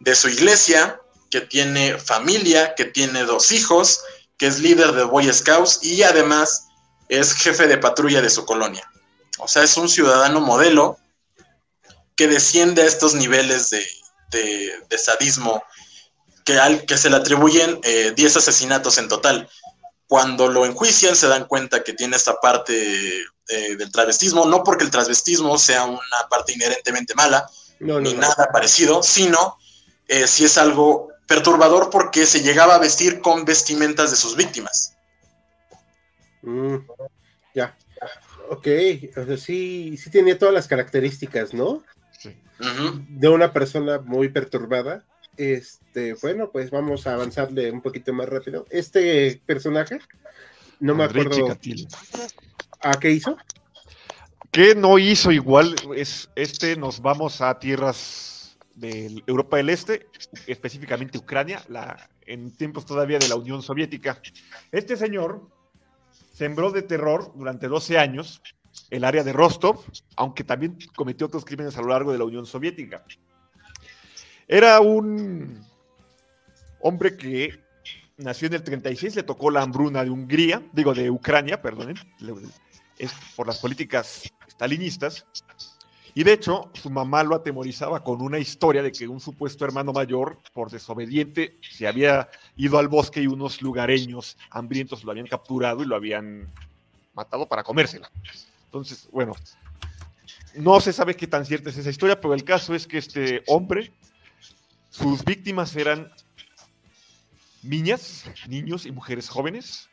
de 0.00 0.14
su 0.14 0.28
iglesia, 0.28 1.00
que 1.30 1.40
tiene 1.40 1.98
familia, 1.98 2.74
que 2.74 2.86
tiene 2.86 3.24
dos 3.24 3.52
hijos, 3.52 4.00
que 4.38 4.46
es 4.46 4.60
líder 4.60 4.92
de 4.92 5.04
Boy 5.04 5.32
Scouts 5.32 5.80
y 5.82 6.02
además 6.02 6.68
es 7.08 7.34
jefe 7.34 7.66
de 7.66 7.78
patrulla 7.78 8.22
de 8.22 8.30
su 8.30 8.44
colonia. 8.44 8.88
O 9.38 9.48
sea, 9.48 9.62
es 9.62 9.76
un 9.76 9.88
ciudadano 9.88 10.40
modelo 10.40 10.98
que 12.16 12.28
desciende 12.28 12.82
a 12.82 12.86
estos 12.86 13.14
niveles 13.14 13.70
de, 13.70 14.98
sadismo 14.98 15.62
que, 16.44 16.58
al, 16.58 16.84
que 16.86 16.96
se 16.96 17.10
le 17.10 17.16
atribuyen 17.16 17.80
10 17.80 18.18
eh, 18.18 18.38
asesinatos 18.38 18.98
en 18.98 19.08
total. 19.08 19.48
Cuando 20.06 20.48
lo 20.48 20.66
enjuician 20.66 21.16
se 21.16 21.28
dan 21.28 21.46
cuenta 21.46 21.82
que 21.82 21.92
tiene 21.92 22.16
esta 22.16 22.40
parte 22.40 22.74
eh, 23.48 23.76
del 23.76 23.90
travestismo, 23.90 24.46
no 24.46 24.62
porque 24.62 24.84
el 24.84 24.90
travestismo 24.90 25.58
sea 25.58 25.84
una 25.84 26.28
parte 26.30 26.52
inherentemente 26.52 27.14
mala, 27.14 27.48
ni 27.80 28.14
nada 28.14 28.48
parecido, 28.52 29.02
sino 29.02 29.58
eh, 30.08 30.26
si 30.26 30.44
es 30.44 30.58
algo 30.58 31.08
perturbador 31.26 31.90
porque 31.90 32.26
se 32.26 32.42
llegaba 32.42 32.74
a 32.74 32.78
vestir 32.78 33.20
con 33.20 33.44
vestimentas 33.44 34.10
de 34.10 34.16
sus 34.16 34.36
víctimas. 34.36 34.96
Mm, 36.42 36.76
ya. 37.54 37.76
Ok, 38.50 38.68
o 39.16 39.24
sea, 39.24 39.36
sí, 39.38 39.96
sí 39.96 40.10
tenía 40.10 40.38
todas 40.38 40.54
las 40.54 40.68
características, 40.68 41.54
¿no? 41.54 41.82
De 43.08 43.28
una 43.28 43.52
persona 43.52 43.98
muy 43.98 44.28
perturbada. 44.28 45.04
Este, 45.36 46.14
bueno, 46.22 46.50
pues 46.50 46.70
vamos 46.70 47.06
a 47.06 47.14
avanzarle 47.14 47.70
un 47.70 47.82
poquito 47.82 48.12
más 48.12 48.28
rápido. 48.28 48.66
Este 48.70 49.40
personaje, 49.44 49.98
no 50.80 50.94
me 50.94 51.04
acuerdo. 51.04 51.56
¿A 52.80 53.00
qué 53.00 53.10
hizo? 53.10 53.36
¿Qué 54.50 54.74
no 54.74 54.98
hizo 54.98 55.32
igual? 55.32 55.74
Es 55.96 56.30
este, 56.36 56.76
nos 56.76 57.00
vamos 57.00 57.40
a 57.40 57.58
tierras 57.58 58.56
de 58.76 59.22
Europa 59.26 59.56
del 59.56 59.70
Este, 59.70 60.06
específicamente 60.46 61.18
Ucrania, 61.18 61.62
la, 61.68 62.08
en 62.26 62.50
tiempos 62.52 62.86
todavía 62.86 63.18
de 63.18 63.28
la 63.28 63.36
Unión 63.36 63.62
Soviética. 63.62 64.20
Este 64.70 64.96
señor 64.96 65.48
sembró 66.32 66.70
de 66.70 66.82
terror 66.82 67.32
durante 67.34 67.68
12 67.68 67.98
años 67.98 68.40
el 68.90 69.04
área 69.04 69.22
de 69.22 69.32
Rostov, 69.32 69.80
aunque 70.16 70.44
también 70.44 70.78
cometió 70.94 71.26
otros 71.26 71.44
crímenes 71.44 71.76
a 71.76 71.82
lo 71.82 71.88
largo 71.88 72.12
de 72.12 72.18
la 72.18 72.24
Unión 72.24 72.46
Soviética. 72.46 73.04
Era 74.46 74.80
un 74.80 75.64
hombre 76.80 77.16
que 77.16 77.60
nació 78.16 78.46
en 78.48 78.54
el 78.54 78.62
36, 78.62 79.16
le 79.16 79.22
tocó 79.22 79.50
la 79.50 79.62
hambruna 79.62 80.04
de 80.04 80.10
Hungría, 80.10 80.62
digo 80.72 80.94
de 80.94 81.10
Ucrania, 81.10 81.60
perdón, 81.60 81.94
es 82.98 83.12
por 83.34 83.46
las 83.46 83.58
políticas 83.58 84.30
stalinistas, 84.48 85.26
y 86.16 86.22
de 86.22 86.32
hecho, 86.32 86.70
su 86.74 86.90
mamá 86.90 87.24
lo 87.24 87.34
atemorizaba 87.34 88.04
con 88.04 88.22
una 88.22 88.38
historia 88.38 88.82
de 88.84 88.92
que 88.92 89.08
un 89.08 89.18
supuesto 89.18 89.64
hermano 89.64 89.92
mayor, 89.92 90.38
por 90.52 90.70
desobediente, 90.70 91.58
se 91.60 91.88
había 91.88 92.28
ido 92.56 92.78
al 92.78 92.86
bosque 92.86 93.20
y 93.20 93.26
unos 93.26 93.60
lugareños 93.60 94.36
hambrientos 94.50 95.02
lo 95.02 95.10
habían 95.10 95.26
capturado 95.26 95.82
y 95.82 95.86
lo 95.86 95.96
habían 95.96 96.48
matado 97.14 97.46
para 97.46 97.64
comérsela. 97.64 98.08
Entonces, 98.74 99.08
bueno, 99.12 99.34
no 100.56 100.80
se 100.80 100.92
sabe 100.92 101.14
qué 101.14 101.28
tan 101.28 101.46
cierta 101.46 101.70
es 101.70 101.78
esa 101.78 101.90
historia, 101.90 102.20
pero 102.20 102.34
el 102.34 102.42
caso 102.42 102.74
es 102.74 102.88
que 102.88 102.98
este 102.98 103.44
hombre, 103.46 103.92
sus 104.90 105.24
víctimas 105.24 105.76
eran 105.76 106.10
niñas, 107.62 108.24
niños 108.48 108.84
y 108.84 108.90
mujeres 108.90 109.28
jóvenes. 109.28 109.88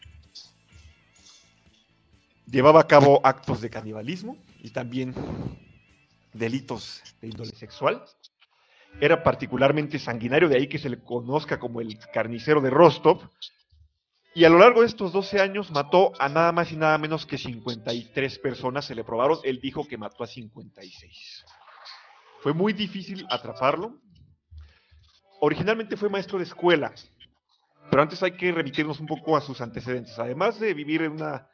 Llevaba 2.48 2.82
a 2.82 2.88
cabo 2.88 3.22
actos 3.24 3.62
de 3.62 3.70
canibalismo 3.70 4.36
y 4.64 4.72
también 4.72 5.14
delitos 6.34 7.04
de 7.22 7.28
índole 7.28 7.52
sexual. 7.52 8.04
Era 9.00 9.22
particularmente 9.22 10.00
sanguinario, 10.00 10.50
de 10.50 10.56
ahí 10.56 10.66
que 10.66 10.80
se 10.80 10.90
le 10.90 10.98
conozca 10.98 11.60
como 11.60 11.82
el 11.82 12.00
carnicero 12.12 12.62
de 12.62 12.72
Rostov. 12.72 13.30
Y 14.34 14.46
a 14.46 14.50
lo 14.50 14.60
largo 14.60 14.82
de 14.82 14.88
estos 14.88 15.12
12 15.12 15.42
años 15.42 15.72
mató 15.72 16.14
a 16.20 16.30
nada 16.30 16.52
más 16.52 16.72
y 16.72 16.78
nada 16.78 16.98
menos 16.98 17.26
que 17.26 17.38
53 17.38 18.40
personas. 18.40 18.86
Se 18.86 18.96
le 18.96 19.04
probaron, 19.04 19.40
él 19.44 19.60
dijo 19.62 19.86
que 19.88 19.98
mató 19.98 20.24
a 20.24 20.28
56. 20.28 21.46
Fue 22.42 22.54
muy 22.54 22.74
difícil 22.74 23.26
atraparlo. 23.30 24.00
Originalmente 25.42 25.98
fue 25.98 26.10
maestro 26.10 26.38
de 26.38 26.46
escuela, 26.46 26.94
pero 27.90 28.04
antes 28.04 28.22
hay 28.22 28.34
que 28.34 28.52
remitirnos 28.52 29.00
un 29.00 29.08
poco 29.08 29.36
a 29.36 29.42
sus 29.42 29.60
antecedentes. 29.60 30.18
Además 30.20 30.60
de 30.60 30.74
vivir 30.74 31.02
en 31.02 31.14
una 31.14 31.48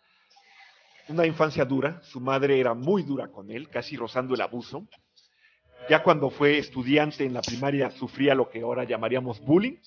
una 1.09 1.25
infancia 1.25 1.63
dura, 1.63 2.01
su 2.03 2.19
madre 2.19 2.59
era 2.59 2.73
muy 2.73 3.03
dura 3.03 3.29
con 3.29 3.49
él, 3.49 3.69
casi 3.69 3.95
rozando 3.95 4.35
el 4.35 4.41
abuso. 4.41 4.87
Ya 5.89 6.03
cuando 6.03 6.29
fue 6.29 6.57
estudiante 6.57 7.23
en 7.23 7.33
la 7.33 7.41
primaria 7.41 7.91
sufría 7.91 8.35
lo 8.35 8.49
que 8.49 8.61
ahora 8.61 8.83
llamaríamos 8.83 9.39
bullying. 9.39 9.77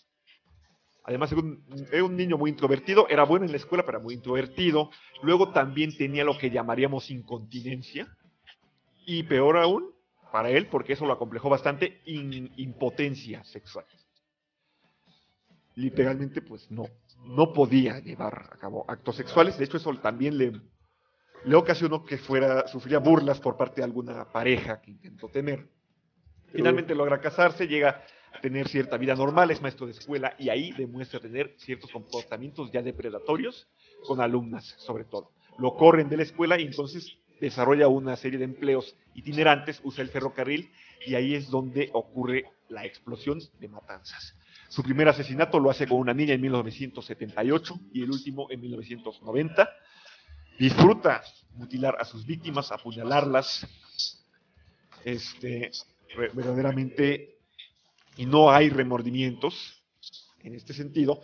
Además 1.05 1.33
era 1.33 2.05
un, 2.05 2.17
niño 2.17 2.37
muy 2.37 2.51
introvertido, 2.51 3.09
era 3.09 3.25
bueno 3.25 3.45
en 3.45 3.51
la 3.51 3.57
escuela, 3.57 3.85
pero 3.85 4.01
muy 4.01 4.15
introvertido. 4.15 4.91
Luego 5.23 5.51
también 5.53 5.97
tenía 5.97 6.25
lo 6.25 6.37
que 6.37 6.51
llamaríamos 6.51 7.11
incontinencia. 7.11 8.07
Y 9.07 9.23
peor 9.25 9.57
aún, 9.57 9.93
para 10.31 10.51
él, 10.51 10.67
porque 10.67 10.93
eso 10.93 11.07
lo 11.07 11.13
acomplejó 11.13 11.49
bastante, 11.49 12.01
impotencia 12.05 13.43
sexual. 13.45 13.87
Literalmente, 15.75 16.43
pues 16.43 16.71
no, 16.71 16.85
no 17.25 17.53
podía 17.53 17.99
llevar 18.01 18.51
a 18.53 18.57
cabo 18.59 18.85
actos 18.87 19.17
sexuales. 19.17 19.59
De 19.59 19.65
hecho, 19.65 19.79
eso 19.79 19.93
también 19.95 20.37
le 20.37 20.53
le 21.45 21.57
ocasionó 21.57 22.05
que 22.05 22.19
fuera, 22.19 22.67
sufría 22.69 22.99
burlas 22.99 23.41
por 23.41 23.57
parte 23.57 23.81
de 23.81 23.85
alguna 23.85 24.25
pareja 24.31 24.81
que 24.81 24.91
intentó 24.91 25.29
tener. 25.29 25.69
Finalmente 26.53 26.95
logra 26.95 27.21
casarse, 27.21 27.67
llega 27.67 28.03
tener 28.43 28.69
cierta 28.69 28.97
vida 28.97 29.15
normal, 29.15 29.51
es 29.51 29.61
maestro 29.61 29.87
de 29.87 29.93
escuela 29.93 30.35
y 30.39 30.49
ahí 30.49 30.73
demuestra 30.73 31.21
tener 31.21 31.55
ciertos 31.59 31.91
comportamientos 31.91 32.71
ya 32.73 32.83
depredatorios 32.83 33.69
con 34.07 34.21
alumnas, 34.21 34.75
sobre 34.79 35.05
todo. 35.05 35.33
Lo 35.59 35.75
corren 35.75 36.09
de 36.09 36.17
la 36.17 36.23
escuela 36.23 36.59
y 36.59 36.63
entonces 36.65 37.17
desarrolla 37.41 37.89
una 37.89 38.17
serie 38.17 38.39
de 38.39 38.45
empleos 38.45 38.97
itinerantes, 39.15 39.81
usa 39.85 40.03
el 40.03 40.11
ferrocarril 40.11 40.71
y 41.07 41.15
ahí 41.15 41.35
es 41.35 41.51
donde 41.51 41.91
ocurre 41.93 42.45
la 42.69 42.85
explosión 42.85 43.41
de 43.59 43.69
matanzas. 43.69 44.35
Su 44.69 44.83
primer 44.83 45.09
asesinato 45.09 45.59
lo 45.59 45.71
hace 45.71 45.89
con 45.89 45.99
una 45.99 46.15
niña 46.15 46.35
en 46.35 46.41
1978 46.43 47.81
y 47.93 48.03
el 48.03 48.11
último 48.11 48.47
en 48.51 48.61
1990 48.61 49.69
disfruta 50.59 51.23
mutilar 51.55 51.97
a 51.99 52.05
sus 52.05 52.25
víctimas, 52.25 52.71
apuñalarlas, 52.71 53.67
este, 55.05 55.71
verdaderamente, 56.35 57.40
y 58.17 58.27
no 58.27 58.51
hay 58.51 58.71
remordimientos 58.71 59.81
en 60.43 60.55
este 60.55 60.73
sentido, 60.73 61.21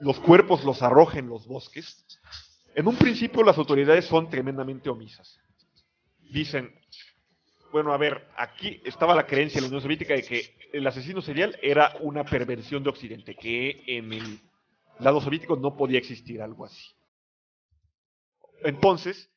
los 0.00 0.18
cuerpos 0.20 0.64
los 0.64 0.82
arroja 0.82 1.18
en 1.18 1.28
los 1.28 1.46
bosques. 1.46 2.04
En 2.74 2.86
un 2.86 2.96
principio 2.96 3.42
las 3.42 3.58
autoridades 3.58 4.06
son 4.06 4.28
tremendamente 4.28 4.88
omisas. 4.90 5.38
Dicen, 6.30 6.74
bueno, 7.70 7.92
a 7.92 7.96
ver, 7.96 8.28
aquí 8.36 8.80
estaba 8.84 9.14
la 9.14 9.26
creencia 9.26 9.58
en 9.58 9.64
la 9.64 9.68
Unión 9.68 9.82
Soviética 9.82 10.14
de 10.14 10.22
que 10.22 10.56
el 10.72 10.86
asesino 10.86 11.20
serial 11.22 11.58
era 11.62 11.94
una 12.00 12.24
perversión 12.24 12.82
de 12.82 12.90
Occidente, 12.90 13.36
que 13.36 13.82
en 13.86 14.12
el 14.12 14.40
lado 14.98 15.20
soviético 15.20 15.56
no 15.56 15.76
podía 15.76 15.98
existir 15.98 16.40
algo 16.40 16.64
así. 16.64 16.94
Entonces, 18.62 19.30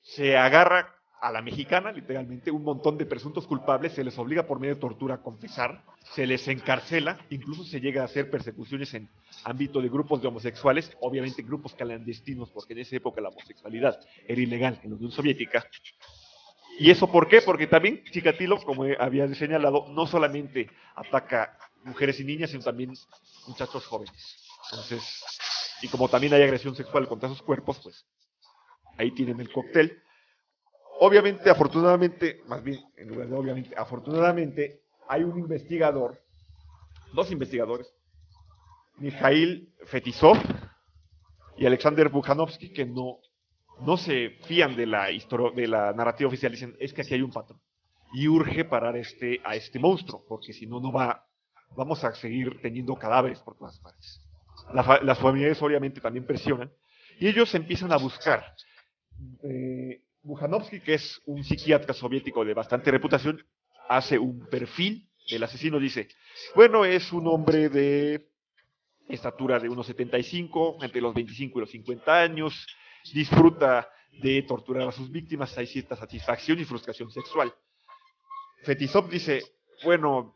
se 0.00 0.36
agarra 0.36 0.94
a 1.22 1.30
la 1.30 1.40
mexicana, 1.40 1.92
literalmente, 1.92 2.50
un 2.50 2.64
montón 2.64 2.98
de 2.98 3.06
presuntos 3.06 3.46
culpables, 3.46 3.92
se 3.92 4.02
les 4.02 4.18
obliga 4.18 4.44
por 4.44 4.58
medio 4.58 4.74
de 4.74 4.80
tortura 4.80 5.14
a 5.14 5.22
confesar, 5.22 5.84
se 6.14 6.26
les 6.26 6.48
encarcela, 6.48 7.24
incluso 7.30 7.62
se 7.62 7.80
llega 7.80 8.02
a 8.02 8.06
hacer 8.06 8.28
persecuciones 8.28 8.92
en 8.94 9.08
ámbito 9.44 9.80
de 9.80 9.88
grupos 9.88 10.20
de 10.20 10.26
homosexuales, 10.26 10.90
obviamente 11.00 11.42
grupos 11.42 11.74
clandestinos, 11.74 12.50
porque 12.50 12.72
en 12.72 12.80
esa 12.80 12.96
época 12.96 13.20
la 13.20 13.28
homosexualidad 13.28 14.00
era 14.26 14.42
ilegal 14.42 14.80
en 14.82 14.90
la 14.90 14.96
Unión 14.96 15.12
Soviética. 15.12 15.64
¿Y 16.80 16.90
eso 16.90 17.06
por 17.06 17.28
qué? 17.28 17.40
Porque 17.40 17.68
también 17.68 18.02
Chikatilo, 18.10 18.60
como 18.60 18.84
había 18.98 19.32
señalado, 19.36 19.86
no 19.90 20.08
solamente 20.08 20.70
ataca 20.96 21.56
mujeres 21.84 22.18
y 22.18 22.24
niñas, 22.24 22.50
sino 22.50 22.64
también 22.64 22.94
muchachos 23.46 23.86
jóvenes. 23.86 24.44
Entonces, 24.72 25.22
y 25.82 25.86
como 25.86 26.08
también 26.08 26.34
hay 26.34 26.42
agresión 26.42 26.74
sexual 26.74 27.06
contra 27.06 27.28
sus 27.28 27.42
cuerpos, 27.42 27.78
pues 27.80 28.04
ahí 28.98 29.12
tienen 29.12 29.38
el 29.38 29.52
cóctel. 29.52 30.01
Obviamente, 31.04 31.50
afortunadamente, 31.50 32.42
más 32.46 32.62
bien, 32.62 32.78
en 32.96 33.08
lugar 33.08 33.26
de 33.26 33.34
obviamente, 33.34 33.74
afortunadamente, 33.76 34.82
hay 35.08 35.24
un 35.24 35.36
investigador, 35.36 36.16
dos 37.12 37.28
investigadores, 37.32 37.92
Mikhail 38.98 39.74
Fetisov 39.84 40.38
y 41.56 41.66
Alexander 41.66 42.08
Bukhanovsky, 42.08 42.72
que 42.72 42.86
no, 42.86 43.18
no 43.80 43.96
se 43.96 44.38
fían 44.44 44.76
de 44.76 44.86
la, 44.86 45.08
de 45.56 45.66
la 45.66 45.92
narrativa 45.92 46.28
oficial, 46.28 46.52
dicen, 46.52 46.76
es 46.78 46.92
que 46.92 47.02
aquí 47.02 47.14
hay 47.14 47.22
un 47.22 47.32
patrón. 47.32 47.60
Y 48.12 48.28
urge 48.28 48.64
parar 48.64 48.96
este, 48.96 49.40
a 49.42 49.56
este 49.56 49.80
monstruo, 49.80 50.24
porque 50.28 50.52
si 50.52 50.68
no, 50.68 50.78
no 50.78 50.92
va, 50.92 51.26
vamos 51.76 52.04
a 52.04 52.14
seguir 52.14 52.60
teniendo 52.62 52.94
cadáveres 52.94 53.40
por 53.40 53.58
todas 53.58 53.76
partes. 53.80 54.20
las 54.72 55.18
familias 55.18 55.60
obviamente 55.62 56.00
también 56.00 56.24
presionan, 56.24 56.70
y 57.18 57.26
ellos 57.26 57.52
empiezan 57.56 57.90
a 57.90 57.96
buscar 57.96 58.54
eh, 59.42 60.00
Bujanovsky, 60.22 60.80
que 60.80 60.94
es 60.94 61.20
un 61.26 61.42
psiquiatra 61.42 61.94
soviético 61.94 62.44
de 62.44 62.54
bastante 62.54 62.90
reputación, 62.90 63.44
hace 63.88 64.18
un 64.18 64.46
perfil 64.46 65.08
del 65.28 65.42
asesino. 65.42 65.78
Dice, 65.78 66.08
bueno, 66.54 66.84
es 66.84 67.12
un 67.12 67.26
hombre 67.26 67.68
de 67.68 68.28
estatura 69.08 69.58
de 69.58 69.68
unos 69.68 69.86
75, 69.86 70.78
entre 70.82 71.00
los 71.00 71.14
25 71.14 71.58
y 71.58 71.60
los 71.60 71.70
50 71.70 72.20
años, 72.20 72.66
disfruta 73.12 73.90
de 74.22 74.42
torturar 74.42 74.88
a 74.88 74.92
sus 74.92 75.10
víctimas, 75.10 75.56
hay 75.58 75.66
cierta 75.66 75.96
satisfacción 75.96 76.58
y 76.60 76.64
frustración 76.64 77.10
sexual. 77.10 77.52
Fetisov 78.62 79.08
dice, 79.08 79.42
bueno, 79.84 80.34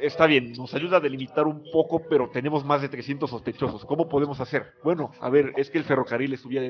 está 0.00 0.26
bien, 0.26 0.52
nos 0.52 0.74
ayuda 0.74 0.98
a 0.98 1.00
delimitar 1.00 1.46
un 1.46 1.64
poco, 1.72 2.06
pero 2.08 2.28
tenemos 2.30 2.64
más 2.64 2.82
de 2.82 2.88
300 2.88 3.30
sospechosos. 3.30 3.84
¿Cómo 3.84 4.08
podemos 4.08 4.40
hacer? 4.40 4.74
Bueno, 4.82 5.12
a 5.20 5.30
ver, 5.30 5.52
es 5.56 5.70
que 5.70 5.78
el 5.78 5.84
ferrocarril 5.84 6.34
es 6.34 6.40
su 6.40 6.48
vía 6.48 6.62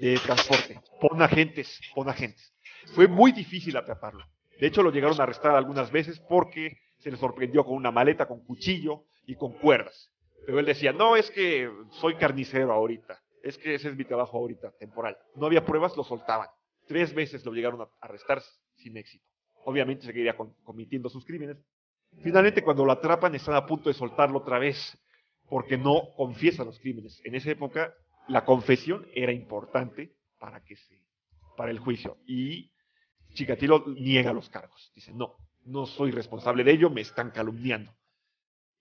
de, 0.00 0.18
transporte. 0.18 0.80
Pon 1.00 1.20
agentes, 1.22 1.80
pon 1.94 2.08
agentes. 2.08 2.52
Fue 2.94 3.08
muy 3.08 3.32
difícil 3.32 3.76
atraparlo. 3.76 4.24
De 4.60 4.66
hecho, 4.66 4.82
lo 4.82 4.90
llegaron 4.90 5.20
a 5.20 5.24
arrestar 5.24 5.54
algunas 5.54 5.90
veces 5.90 6.18
porque 6.28 6.78
se 6.98 7.10
le 7.10 7.16
sorprendió 7.16 7.64
con 7.64 7.74
una 7.74 7.90
maleta, 7.90 8.26
con 8.26 8.44
cuchillo 8.44 9.04
y 9.26 9.36
con 9.36 9.52
cuerdas. 9.52 10.10
Pero 10.46 10.58
él 10.58 10.66
decía, 10.66 10.92
no, 10.92 11.16
es 11.16 11.30
que 11.30 11.70
soy 12.00 12.16
carnicero 12.16 12.72
ahorita. 12.72 13.20
Es 13.42 13.58
que 13.58 13.74
ese 13.74 13.88
es 13.88 13.96
mi 13.96 14.04
trabajo 14.04 14.38
ahorita, 14.38 14.72
temporal. 14.78 15.16
No 15.34 15.46
había 15.46 15.64
pruebas, 15.64 15.96
lo 15.96 16.04
soltaban. 16.04 16.48
Tres 16.86 17.14
veces 17.14 17.44
lo 17.44 17.52
llegaron 17.52 17.80
a 17.82 17.88
arrestar 18.00 18.42
sin 18.76 18.96
éxito. 18.96 19.24
Obviamente 19.64 20.06
seguiría 20.06 20.36
cometiendo 20.64 21.08
sus 21.08 21.24
crímenes, 21.24 21.58
Finalmente, 22.22 22.62
cuando 22.62 22.84
lo 22.84 22.92
atrapan, 22.92 23.34
están 23.34 23.54
a 23.54 23.66
punto 23.66 23.88
de 23.88 23.94
soltarlo 23.94 24.38
otra 24.38 24.58
vez, 24.58 24.98
porque 25.48 25.76
no 25.76 26.14
confiesa 26.16 26.64
los 26.64 26.78
crímenes. 26.78 27.20
En 27.24 27.34
esa 27.34 27.50
época, 27.50 27.94
la 28.28 28.44
confesión 28.44 29.06
era 29.14 29.32
importante 29.32 30.16
para 30.38 30.62
que 30.64 30.76
se, 30.76 31.02
para 31.56 31.70
el 31.70 31.78
juicio. 31.78 32.18
Y 32.26 32.72
Chikatilo 33.34 33.84
niega 33.86 34.32
los 34.32 34.48
cargos. 34.48 34.92
Dice, 34.94 35.12
no, 35.12 35.36
no 35.64 35.86
soy 35.86 36.10
responsable 36.10 36.64
de 36.64 36.72
ello, 36.72 36.90
me 36.90 37.00
están 37.00 37.30
calumniando. 37.30 37.94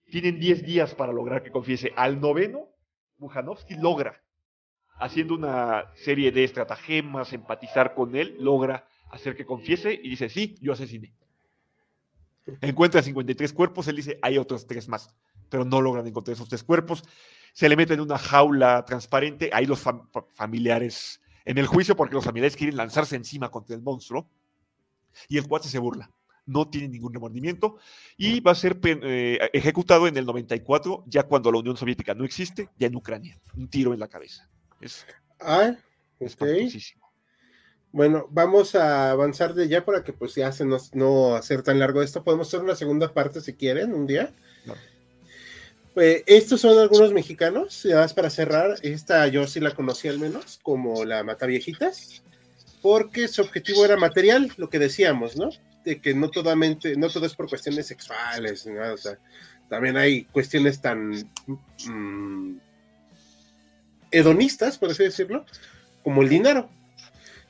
Tienen 0.09 0.39
10 0.39 0.65
días 0.65 0.95
para 0.95 1.13
lograr 1.13 1.43
que 1.43 1.51
confiese. 1.51 1.91
Al 1.95 2.19
noveno, 2.19 2.69
Bujanovsky 3.17 3.75
logra, 3.75 4.21
haciendo 4.99 5.33
una 5.33 5.91
serie 5.95 6.31
de 6.31 6.43
estratagemas, 6.43 7.33
empatizar 7.33 7.95
con 7.95 8.15
él, 8.15 8.35
logra 8.39 8.87
hacer 9.11 9.35
que 9.35 9.45
confiese 9.45 9.93
y 9.93 10.09
dice, 10.09 10.29
sí, 10.29 10.55
yo 10.61 10.73
asesiné. 10.73 11.13
Encuentra 12.61 13.01
53 13.01 13.53
cuerpos, 13.53 13.87
él 13.87 13.95
dice, 13.95 14.19
hay 14.21 14.37
otros 14.37 14.67
tres 14.67 14.87
más, 14.87 15.15
pero 15.49 15.65
no 15.65 15.81
logran 15.81 16.05
encontrar 16.05 16.33
esos 16.35 16.47
tres 16.47 16.63
cuerpos. 16.63 17.03
Se 17.55 17.69
le 17.69 17.77
mete 17.77 17.93
en 17.93 18.01
una 18.01 18.17
jaula 18.17 18.83
transparente, 18.83 19.49
ahí 19.53 19.65
los 19.65 19.81
familiares 20.33 21.21
en 21.45 21.57
el 21.57 21.67
juicio, 21.67 21.95
porque 21.95 22.15
los 22.15 22.25
familiares 22.25 22.57
quieren 22.57 22.75
lanzarse 22.75 23.15
encima 23.15 23.49
contra 23.49 23.77
el 23.77 23.81
monstruo, 23.81 24.27
y 25.29 25.37
el 25.37 25.47
cuate 25.47 25.69
se 25.69 25.79
burla. 25.79 26.11
No 26.45 26.67
tiene 26.67 26.89
ningún 26.89 27.13
remordimiento 27.13 27.77
y 28.17 28.41
va 28.41 28.51
a 28.51 28.55
ser 28.55 28.77
eh, 28.83 29.39
ejecutado 29.53 30.05
en 30.05 30.17
el 30.17 30.25
94, 30.25 31.05
ya 31.07 31.23
cuando 31.23 31.49
la 31.49 31.59
Unión 31.59 31.77
Soviética 31.77 32.13
no 32.13 32.25
existe, 32.25 32.69
ya 32.77 32.87
en 32.87 32.95
Ucrania. 32.97 33.39
Un 33.55 33.69
tiro 33.69 33.93
en 33.93 34.01
la 34.01 34.09
cabeza. 34.09 34.49
Es, 34.81 35.07
ah, 35.39 35.75
bueno, 37.95 38.27
vamos 38.29 38.75
a 38.75 39.11
avanzar 39.11 39.53
de 39.53 39.69
ya 39.69 39.85
para 39.85 40.03
que 40.03 40.11
pues 40.11 40.35
ya 40.35 40.51
se 40.51 40.65
nos 40.65 40.93
no 40.93 41.35
hacer 41.35 41.63
tan 41.63 41.79
largo 41.79 42.01
esto. 42.01 42.25
Podemos 42.25 42.49
hacer 42.49 42.59
una 42.59 42.75
segunda 42.75 43.13
parte 43.13 43.39
si 43.39 43.53
quieren, 43.53 43.93
un 43.93 44.05
día. 44.05 44.33
Pues, 45.95 46.23
estos 46.25 46.59
son 46.59 46.77
algunos 46.77 47.13
mexicanos, 47.13 47.83
ya 47.83 47.95
más 47.95 48.13
para 48.13 48.29
cerrar, 48.29 48.75
esta 48.81 49.25
yo 49.27 49.47
sí 49.47 49.61
la 49.61 49.71
conocí 49.71 50.09
al 50.09 50.19
menos, 50.19 50.59
como 50.61 51.05
la 51.05 51.23
Mataviejitas, 51.23 52.21
porque 52.81 53.29
su 53.29 53.41
objetivo 53.41 53.85
era 53.85 53.95
material, 53.95 54.51
lo 54.57 54.69
que 54.69 54.77
decíamos, 54.77 55.37
¿no? 55.37 55.49
De 55.85 56.01
que 56.01 56.13
no, 56.13 56.29
totalmente, 56.29 56.97
no 56.97 57.09
todo 57.09 57.25
es 57.25 57.33
por 57.33 57.47
cuestiones 57.47 57.87
sexuales, 57.87 58.67
¿no? 58.67 58.93
o 58.93 58.97
sea, 58.97 59.17
también 59.69 59.95
hay 59.95 60.25
cuestiones 60.25 60.81
tan 60.81 61.11
mm, 61.87 62.57
hedonistas, 64.11 64.77
por 64.77 64.91
así 64.91 65.03
decirlo, 65.03 65.45
como 66.03 66.23
el 66.23 66.29
dinero. 66.29 66.69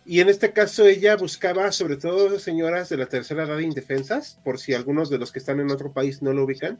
Y 0.05 0.19
en 0.19 0.29
este 0.29 0.53
caso 0.53 0.85
ella 0.85 1.15
buscaba 1.15 1.71
sobre 1.71 1.97
todo 1.97 2.37
señoras 2.37 2.89
de 2.89 2.97
la 2.97 3.07
tercera 3.07 3.45
edad 3.45 3.57
indefensas, 3.57 4.37
por 4.43 4.59
si 4.59 4.75
algunos 4.75 5.09
de 5.09 5.17
los 5.17 5.31
que 5.31 5.39
están 5.39 5.59
en 5.59 5.71
otro 5.71 5.91
país 5.93 6.21
no 6.21 6.31
lo 6.31 6.43
ubican, 6.43 6.79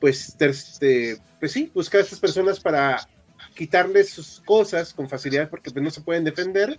pues, 0.00 0.36
este, 0.38 1.18
pues 1.40 1.52
sí, 1.52 1.70
buscaba 1.74 2.02
a 2.02 2.04
estas 2.04 2.20
personas 2.20 2.60
para 2.60 3.08
quitarles 3.54 4.10
sus 4.10 4.40
cosas 4.44 4.94
con 4.94 5.08
facilidad 5.08 5.50
porque 5.50 5.70
pues, 5.70 5.82
no 5.82 5.90
se 5.90 6.00
pueden 6.00 6.24
defender. 6.24 6.78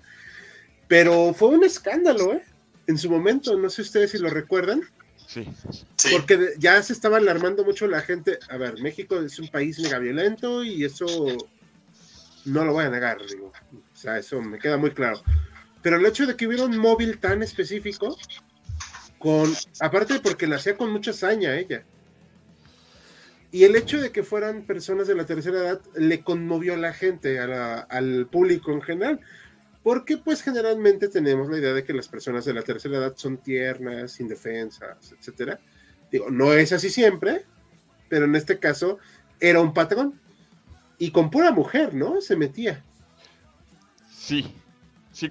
Pero 0.88 1.34
fue 1.34 1.50
un 1.50 1.64
escándalo, 1.64 2.34
¿eh? 2.34 2.44
En 2.88 2.98
su 2.98 3.10
momento, 3.10 3.56
no 3.58 3.70
sé 3.70 3.84
ustedes 3.84 4.12
si 4.12 4.18
lo 4.18 4.30
recuerdan. 4.30 4.82
Sí. 5.28 5.48
Porque 6.12 6.54
ya 6.58 6.82
se 6.82 6.94
estaba 6.94 7.18
alarmando 7.18 7.64
mucho 7.64 7.86
la 7.86 8.02
gente. 8.02 8.40
A 8.50 8.58
ver, 8.58 8.82
México 8.82 9.20
es 9.20 9.38
un 9.38 9.48
país 9.50 9.80
mega 9.80 10.00
violento 10.00 10.64
y 10.64 10.84
eso 10.84 11.06
no 12.46 12.66
lo 12.66 12.74
voy 12.74 12.86
a 12.86 12.90
negar, 12.90 13.20
digo. 13.30 13.52
O 13.74 13.96
sea, 13.96 14.18
eso 14.18 14.42
me 14.42 14.58
queda 14.58 14.78
muy 14.78 14.92
claro. 14.92 15.22
Pero 15.84 15.98
el 15.98 16.06
hecho 16.06 16.26
de 16.26 16.36
que 16.36 16.48
hubiera 16.48 16.66
un 16.66 16.78
móvil 16.78 17.20
tan 17.20 17.44
específico, 17.44 18.18
con, 19.20 19.54
aparte 19.80 20.20
porque 20.20 20.48
la 20.48 20.56
hacía 20.56 20.76
con 20.76 20.92
mucha 20.92 21.14
saña 21.14 21.58
ella. 21.58 21.86
Y 23.52 23.64
el 23.64 23.76
hecho 23.76 24.00
de 24.00 24.12
que 24.12 24.24
fueran 24.24 24.64
personas 24.64 25.08
de 25.08 25.16
la 25.16 25.26
tercera 25.26 25.60
edad 25.60 25.82
le 25.96 26.22
conmovió 26.22 26.76
a 26.76 26.78
la 26.78 26.94
gente, 26.94 27.40
al 27.40 28.28
público 28.28 28.72
en 28.72 28.82
general. 28.82 29.20
Porque 29.82 30.18
pues 30.18 30.44
generalmente 30.44 31.08
tenemos 31.08 31.50
la 31.50 31.58
idea 31.58 31.74
de 31.74 31.84
que 31.84 31.94
las 31.94 32.08
personas 32.08 32.46
de 32.46 32.54
la 32.54 32.62
tercera 32.62 32.98
edad 32.98 33.14
son 33.16 33.38
tiernas, 33.38 34.20
indefensas, 34.20 35.14
etcétera. 35.18 35.60
Digo, 36.12 36.30
no 36.30 36.54
es 36.54 36.74
así 36.74 36.90
siempre, 36.90 37.46
pero 38.08 38.26
en 38.26 38.36
este 38.36 38.60
caso 38.60 39.00
era 39.40 39.62
un 39.62 39.74
patrón. 39.74 40.20
Y 40.98 41.12
con 41.12 41.32
pura 41.32 41.52
mujer, 41.52 41.96
¿no? 41.96 42.22
Se 42.22 42.36
metía. 42.36 42.84
Sí, 44.12 44.54
Sí, 45.20 45.30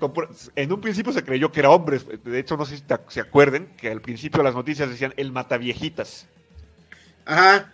en 0.55 0.73
un 0.73 0.81
principio 0.83 1.15
se 1.15 1.25
creyó 1.25 1.51
que 1.51 1.61
era 1.61 1.71
hombre. 1.71 1.99
De 1.99 2.39
hecho, 2.39 2.59
no 2.59 2.67
sé 2.67 2.77
si 2.77 2.85
se 3.09 3.21
acuerden 3.21 3.69
que 3.79 3.91
al 3.91 4.03
principio 4.03 4.43
las 4.43 4.55
noticias 4.55 4.91
decían 4.91 5.15
el 5.17 5.33
mataviejitas. 5.33 6.27
Ajá. 7.25 7.73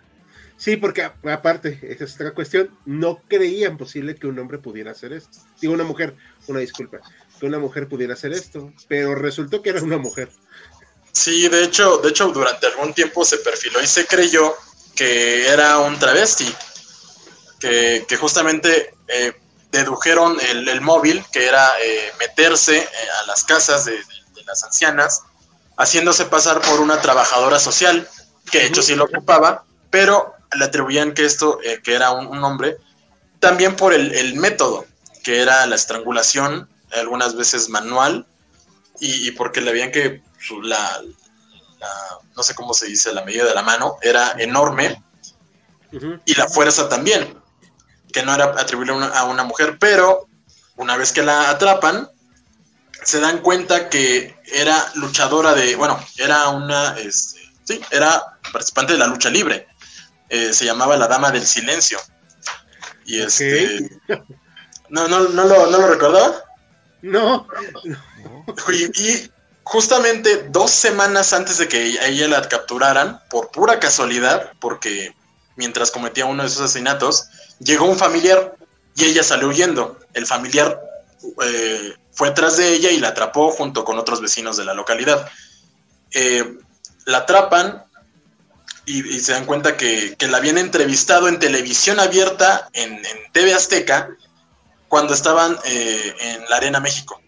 Sí, 0.57 0.77
porque 0.77 1.03
aparte, 1.03 1.79
esa 1.83 2.05
es 2.05 2.15
otra 2.15 2.33
cuestión, 2.33 2.69
no 2.85 3.21
creían 3.27 3.77
posible 3.77 4.15
que 4.15 4.27
un 4.27 4.39
hombre 4.39 4.57
pudiera 4.57 4.91
hacer 4.91 5.13
esto. 5.13 5.37
Digo, 5.59 5.73
una 5.73 5.83
mujer, 5.83 6.15
una 6.47 6.59
disculpa, 6.59 6.99
que 7.39 7.45
una 7.45 7.59
mujer 7.59 7.87
pudiera 7.87 8.13
hacer 8.13 8.31
esto, 8.31 8.71
pero 8.87 9.15
resultó 9.15 9.61
que 9.61 9.69
era 9.71 9.83
una 9.83 9.97
mujer. 9.97 10.29
Sí, 11.11 11.47
de 11.49 11.63
hecho, 11.63 11.97
de 11.97 12.09
hecho, 12.09 12.29
durante 12.29 12.67
algún 12.67 12.93
tiempo 12.93 13.23
se 13.25 13.37
perfiló 13.37 13.81
y 13.81 13.87
se 13.87 14.05
creyó 14.05 14.55
que 14.95 15.47
era 15.47 15.79
un 15.79 15.99
travesti, 15.99 16.53
que, 17.59 18.05
que 18.07 18.17
justamente 18.17 18.93
eh, 19.07 19.33
dedujeron 19.75 20.37
el, 20.41 20.81
móvil, 20.81 21.23
que 21.31 21.47
era 21.47 21.69
eh, 21.83 22.11
meterse 22.19 22.77
eh, 22.77 22.87
a 23.21 23.27
las 23.27 23.43
casas 23.43 23.85
de, 23.85 23.99
las 24.45 24.63
ancianas, 24.63 25.23
haciéndose 25.77 26.25
pasar 26.25 26.61
por 26.61 26.79
una 26.79 27.01
trabajadora 27.01 27.59
social, 27.59 28.07
que 28.51 28.59
de 28.59 28.65
hecho 28.67 28.83
sí 28.83 28.93
lo 28.93 29.05
ocupaba, 29.05 29.65
pero 29.89 30.35
le 30.57 30.65
atribuían 30.65 31.13
que 31.13 31.25
esto, 31.25 31.59
eh, 31.63 31.81
que 31.83 31.93
era 31.93 32.11
un, 32.11 32.43
hombre, 32.43 32.77
también 33.39 33.75
por 33.75 33.93
el, 33.93 34.35
método, 34.35 34.85
que 35.23 35.41
era 35.41 35.65
la 35.65 35.75
estrangulación, 35.75 36.69
algunas 36.93 37.35
veces 37.35 37.69
manual, 37.69 38.25
y, 38.99 39.31
porque 39.31 39.61
le 39.61 39.73
veían 39.73 39.91
que 39.91 40.21
la, 40.63 41.01
no 42.35 42.43
sé 42.43 42.55
cómo 42.55 42.73
se 42.73 42.87
dice, 42.87 43.13
la 43.13 43.25
medida 43.25 43.45
de 43.45 43.53
la 43.53 43.61
mano 43.61 43.97
era 44.01 44.35
enorme, 44.37 45.03
y 46.25 46.35
la 46.35 46.47
fuerza 46.47 46.89
también 46.89 47.41
que 48.15 48.23
no 48.23 48.33
era 48.33 48.45
atribuible 48.45 48.93
a 49.13 49.25
una, 49.25 49.43
mujer, 49.43 49.77
pero 49.77 50.29
una 50.77 50.95
vez 50.95 51.11
que 51.11 51.21
la 51.21 51.49
atrapan, 51.49 52.09
se 53.03 53.19
dan 53.19 53.39
cuenta 53.39 53.89
que 53.89 54.39
era 54.53 54.89
luchadora 54.95 55.53
de, 55.53 55.75
bueno, 55.75 55.99
era 56.17 56.47
una, 56.47 56.97
este, 56.97 57.41
sí, 57.65 57.81
era 57.91 58.39
participante 58.53 58.93
de 58.93 58.99
la 58.99 59.07
lucha 59.07 59.29
libre. 59.29 59.67
Eh, 60.29 60.53
se 60.53 60.65
llamaba 60.65 60.97
la 60.97 61.07
Dama 61.07 61.31
del 61.31 61.45
Silencio. 61.45 61.99
Y 63.05 63.21
este... 63.21 63.89
¿No, 64.89 65.07
no, 65.07 65.29
no, 65.29 65.45
lo, 65.45 65.69
¿No 65.69 65.77
lo 65.77 65.87
recordaba? 65.87 66.43
No. 67.01 67.47
Y, 68.71 69.31
justamente 69.63 70.47
dos 70.49 70.69
semanas 70.69 71.33
antes 71.33 71.57
de 71.57 71.67
que 71.67 71.97
ella 72.05 72.27
la 72.27 72.47
capturaran, 72.47 73.19
por 73.29 73.49
pura 73.49 73.79
casualidad, 73.79 74.53
porque 74.59 75.15
mientras 75.55 75.89
cometía 75.89 76.25
uno 76.25 76.43
de 76.43 76.49
esos 76.49 76.61
asesinatos, 76.61 77.29
llegó 77.59 77.85
un 77.85 77.97
familiar 77.97 78.55
y 78.95 79.05
ella 79.05 79.23
salió 79.23 79.47
huyendo. 79.47 79.99
El 80.13 80.27
familiar 80.27 80.79
eh, 81.43 81.95
fue 82.11 82.31
tras 82.31 82.57
de 82.57 82.73
ella 82.73 82.91
y 82.91 82.99
la 82.99 83.09
atrapó 83.09 83.51
junto 83.51 83.83
con 83.83 83.97
otros 83.97 84.21
vecinos 84.21 84.55
de 84.55 84.65
la 84.65 84.75
localidad. 84.75 85.29
Eh, 86.11 86.57
la 87.05 87.19
atrapan 87.19 87.85
y, 88.85 89.19
se 89.19 89.31
dan 89.31 89.45
cuenta 89.45 89.77
que, 89.77 90.15
la 90.29 90.37
habían 90.37 90.57
entrevistado 90.57 91.27
en 91.27 91.39
televisión 91.39 91.99
abierta 91.99 92.69
en, 92.73 93.01
TV 93.31 93.53
Azteca 93.53 94.09
cuando 94.87 95.13
estaban 95.13 95.57
eh, 95.65 96.15
en 96.19 96.49
la 96.49 96.57
Arena 96.57 96.79
México. 96.79 97.21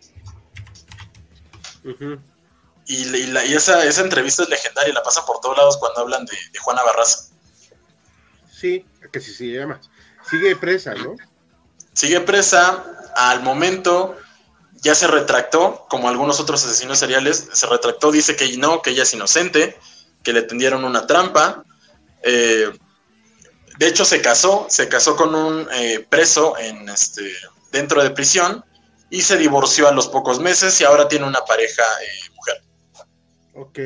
Y, 2.86 3.04
esa, 3.54 3.84
esa, 3.86 4.02
entrevista 4.02 4.44
es 4.44 4.50
legendaria, 4.50 4.94
la 4.94 5.04
pasa 5.04 5.26
por 5.26 5.42
todos 5.42 5.58
lados 5.58 5.78
cuando 5.78 6.02
hablan 6.02 6.26
de, 6.26 6.38
Juana 6.60 6.84
Barraza. 6.84 7.30
Sí, 8.52 8.86
que 9.12 9.20
sí 9.20 9.34
se 9.34 9.46
llama. 9.48 9.80
Sigue 10.30 10.56
presa, 10.56 10.94
¿no? 10.94 11.16
Sigue 11.94 12.22
presa. 12.22 12.84
Al 13.16 13.42
momento 13.42 14.16
ya 14.82 14.94
se 14.94 15.08
retractó, 15.08 15.86
como 15.90 16.10
algunos 16.10 16.40
otros 16.40 16.64
asesinos 16.64 17.00
seriales, 17.00 17.50
se 17.52 17.66
retractó, 17.66 18.12
dice 18.12 18.36
que 18.36 18.58
no, 18.58 18.82
que 18.82 18.92
ella 18.92 19.04
es 19.04 19.14
inocente, 19.14 19.78
que 20.28 20.34
le 20.34 20.42
tendieron 20.42 20.84
una 20.84 21.08
trampa. 21.08 21.64
Eh, 22.22 22.70
de 23.80 23.88
hecho, 23.88 24.04
se 24.04 24.22
casó, 24.22 24.66
se 24.70 24.90
casó 24.90 25.16
con 25.16 25.34
un 25.34 25.66
eh, 25.74 26.06
preso 26.10 26.58
en 26.58 26.90
este, 26.90 27.32
dentro 27.72 28.04
de 28.04 28.10
prisión 28.10 28.66
y 29.10 29.22
se 29.22 29.38
divorció 29.38 29.88
a 29.88 29.94
los 29.94 30.10
pocos 30.10 30.42
meses 30.42 30.82
y 30.82 30.84
ahora 30.84 31.08
tiene 31.08 31.26
una 31.26 31.40
pareja 31.48 31.82
eh, 32.04 32.30
mujer. 32.36 32.62
Ok, 33.54 33.80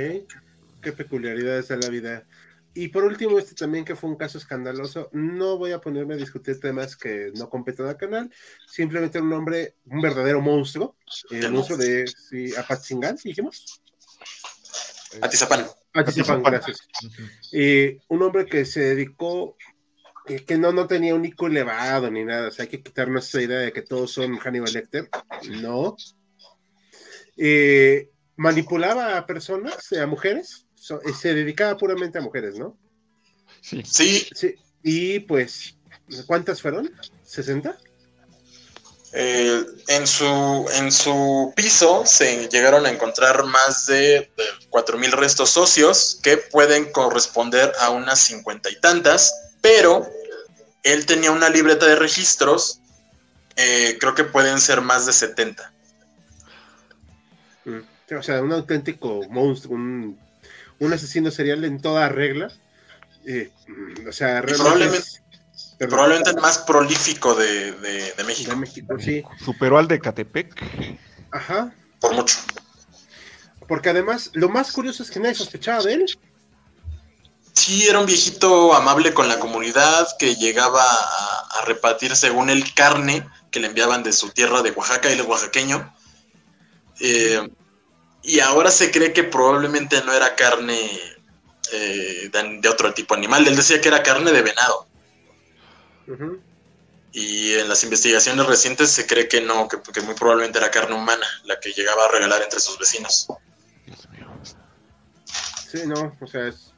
qué 0.82 0.92
peculiaridades 0.92 1.68
de 1.68 1.78
la 1.78 1.90
vida. 1.90 2.26
Y 2.74 2.88
por 2.88 3.04
último, 3.04 3.38
este 3.38 3.54
también 3.54 3.86
que 3.86 3.96
fue 3.96 4.10
un 4.10 4.16
caso 4.16 4.40
escandaloso. 4.40 5.10
No 5.12 5.60
voy 5.60 5.74
a 5.74 5.80
ponerme 5.80 6.16
a 6.16 6.18
discutir 6.18 6.60
temas 6.60 6.98
que 6.98 7.32
no 7.36 7.52
competen 7.52 7.86
al 7.86 7.98
canal. 7.98 8.34
Simplemente 8.66 9.22
un 9.22 9.32
hombre, 9.32 9.76
un 9.86 10.02
verdadero 10.02 10.42
monstruo. 10.42 10.96
El 11.30 11.52
monstruo 11.52 11.78
de 11.78 12.08
sí, 12.08 12.56
Apatzingán, 12.56 13.20
dijimos. 13.24 13.80
Atizapán. 15.22 15.68
Atizapán, 15.94 16.44
gracias. 16.44 16.88
Y 17.52 17.98
un 18.08 18.22
hombre 18.24 18.46
que 18.46 18.66
se 18.66 18.82
dedicó, 18.82 19.58
que 20.26 20.58
no, 20.58 20.72
no 20.72 20.88
tenía 20.88 21.16
un 21.16 21.26
IQ 21.26 21.48
elevado 21.48 22.10
ni 22.10 22.24
nada. 22.24 22.48
O 22.48 22.52
sea, 22.52 22.64
hay 22.64 22.70
que 22.70 22.82
quitarnos 22.82 23.28
esa 23.28 23.42
idea 23.42 23.60
de 23.60 23.74
que 23.74 23.82
todos 23.82 24.12
son 24.12 24.38
Hannibal 24.38 24.72
Lecter. 24.72 25.10
No. 25.62 25.96
Eh, 27.38 28.10
manipulaba 28.38 29.18
a 29.18 29.26
personas, 29.26 29.92
a 29.94 30.08
mujeres, 30.08 30.68
eh, 31.06 31.14
se 31.14 31.34
dedicaba 31.34 31.78
puramente 31.78 32.18
a 32.18 32.22
mujeres, 32.22 32.58
¿no? 32.58 32.78
Sí. 33.62 33.84
Sí. 33.84 34.56
Y 34.84 35.20
pues, 35.20 35.78
¿cuántas 36.26 36.62
fueron? 36.62 36.92
¿60? 37.26 37.78
Eh, 39.14 39.66
en, 39.88 40.08
su, 40.08 40.70
en 40.74 40.92
su 40.92 41.54
piso 41.56 42.04
se 42.06 42.48
llegaron 42.48 42.86
a 42.86 42.90
encontrar 42.90 43.44
más 43.46 43.86
de, 43.88 44.32
cuatro 44.70 44.98
mil 44.98 45.12
restos 45.12 45.50
socios 45.50 46.20
que 46.24 46.38
pueden 46.38 46.92
corresponder 46.92 47.74
a 47.82 47.90
unas 47.90 48.20
cincuenta 48.20 48.70
y 48.70 48.80
tantas, 48.80 49.34
pero 49.60 50.08
él 50.84 51.06
tenía 51.06 51.32
una 51.32 51.50
libreta 51.50 51.86
de 51.88 51.96
registros, 51.96 52.80
eh, 53.58 53.98
creo 54.00 54.16
que 54.16 54.24
pueden 54.24 54.62
ser 54.62 54.80
más 54.82 55.06
de 55.06 55.14
70. 55.14 55.74
Mm, 57.66 58.16
o 58.18 58.24
sea, 58.24 58.42
un 58.42 58.54
auténtico 58.54 59.22
monstruo, 59.30 59.76
un 59.76 60.18
un 60.82 60.94
asesino 60.94 61.32
serial 61.32 61.64
en 61.64 61.80
toda 61.80 62.10
regla. 62.10 62.52
Eh, 63.26 63.52
o 64.08 64.12
sea, 64.12 64.42
probablemente, 64.42 65.08
probablemente, 65.88 66.32
el 66.32 66.38
más 66.38 66.60
prolífico 66.60 67.36
de, 67.36 68.14
México. 68.26 68.56
México, 68.56 68.96
sí. 69.00 69.24
Superó 69.44 69.78
al 69.78 69.88
de 69.88 70.00
Catepec. 70.00 71.00
Ajá. 71.32 71.74
Por 72.00 72.14
mucho. 72.14 72.38
Porque 73.68 73.90
además, 73.90 74.32
lo 74.34 74.50
más 74.50 74.72
curioso 74.72 75.02
es 75.02 75.12
que 75.12 75.20
nadie 75.20 75.36
sospechaba 75.36 75.84
de 75.84 75.94
él. 75.94 76.20
Sí, 77.54 77.88
era 77.88 78.00
un 78.00 78.06
viejito 78.06 78.74
amable 78.74 79.14
con 79.14 79.28
la 79.28 79.40
comunidad 79.40 80.08
que 80.18 80.36
llegaba 80.36 80.84
a, 80.84 81.66
repartir 81.66 82.16
según 82.16 82.50
el 82.50 82.74
carne 82.74 83.28
que 83.52 83.60
le 83.60 83.68
enviaban 83.68 84.04
de 84.04 84.14
su 84.14 84.30
tierra 84.30 84.62
de 84.62 84.72
Oaxaca, 84.72 85.10
y 85.10 85.14
el 85.14 85.22
oaxaqueño. 85.22 85.94
Eh, 87.00 87.48
y 88.24 88.40
ahora 88.40 88.72
se 88.72 88.92
cree 88.92 89.14
que 89.14 89.24
probablemente 89.24 90.02
no 90.04 90.14
era 90.14 90.36
carne 90.36 90.80
eh, 91.72 92.30
de, 92.32 92.70
otro 92.70 92.94
tipo 92.94 93.14
animal. 93.14 93.48
Él 93.48 93.56
decía 93.56 93.80
que 93.80 93.88
era 93.88 94.04
carne 94.04 94.32
de 94.32 94.42
venado. 94.42 94.88
Y 97.14 97.54
en 97.54 97.68
las 97.68 97.84
investigaciones 97.84 98.46
recientes 98.46 98.90
se 98.90 99.06
cree 99.06 99.28
que 99.28 99.42
no, 99.42 99.68
que, 99.68 100.02
muy 100.02 100.16
probablemente 100.16 100.60
era 100.60 100.72
carne 100.72 100.96
humana 100.96 101.26
la 101.46 101.60
que 101.60 101.72
llegaba 101.72 102.06
a 102.06 102.12
regalar 102.12 102.42
entre 102.42 102.60
sus 102.60 102.78
vecinos. 102.80 103.28
Sí, 105.70 105.82
no, 105.86 106.18
o 106.20 106.28
sea, 106.28 106.48
es 106.48 106.74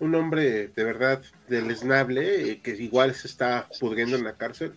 un 0.00 0.14
hombre 0.14 0.68
de 0.68 0.84
verdad 0.84 1.22
deleznable 1.48 2.50
eh, 2.50 2.60
que 2.62 2.70
igual 2.70 3.14
se 3.14 3.26
está 3.26 3.68
pudriendo 3.80 4.16
en 4.16 4.24
la 4.24 4.36
cárcel. 4.36 4.74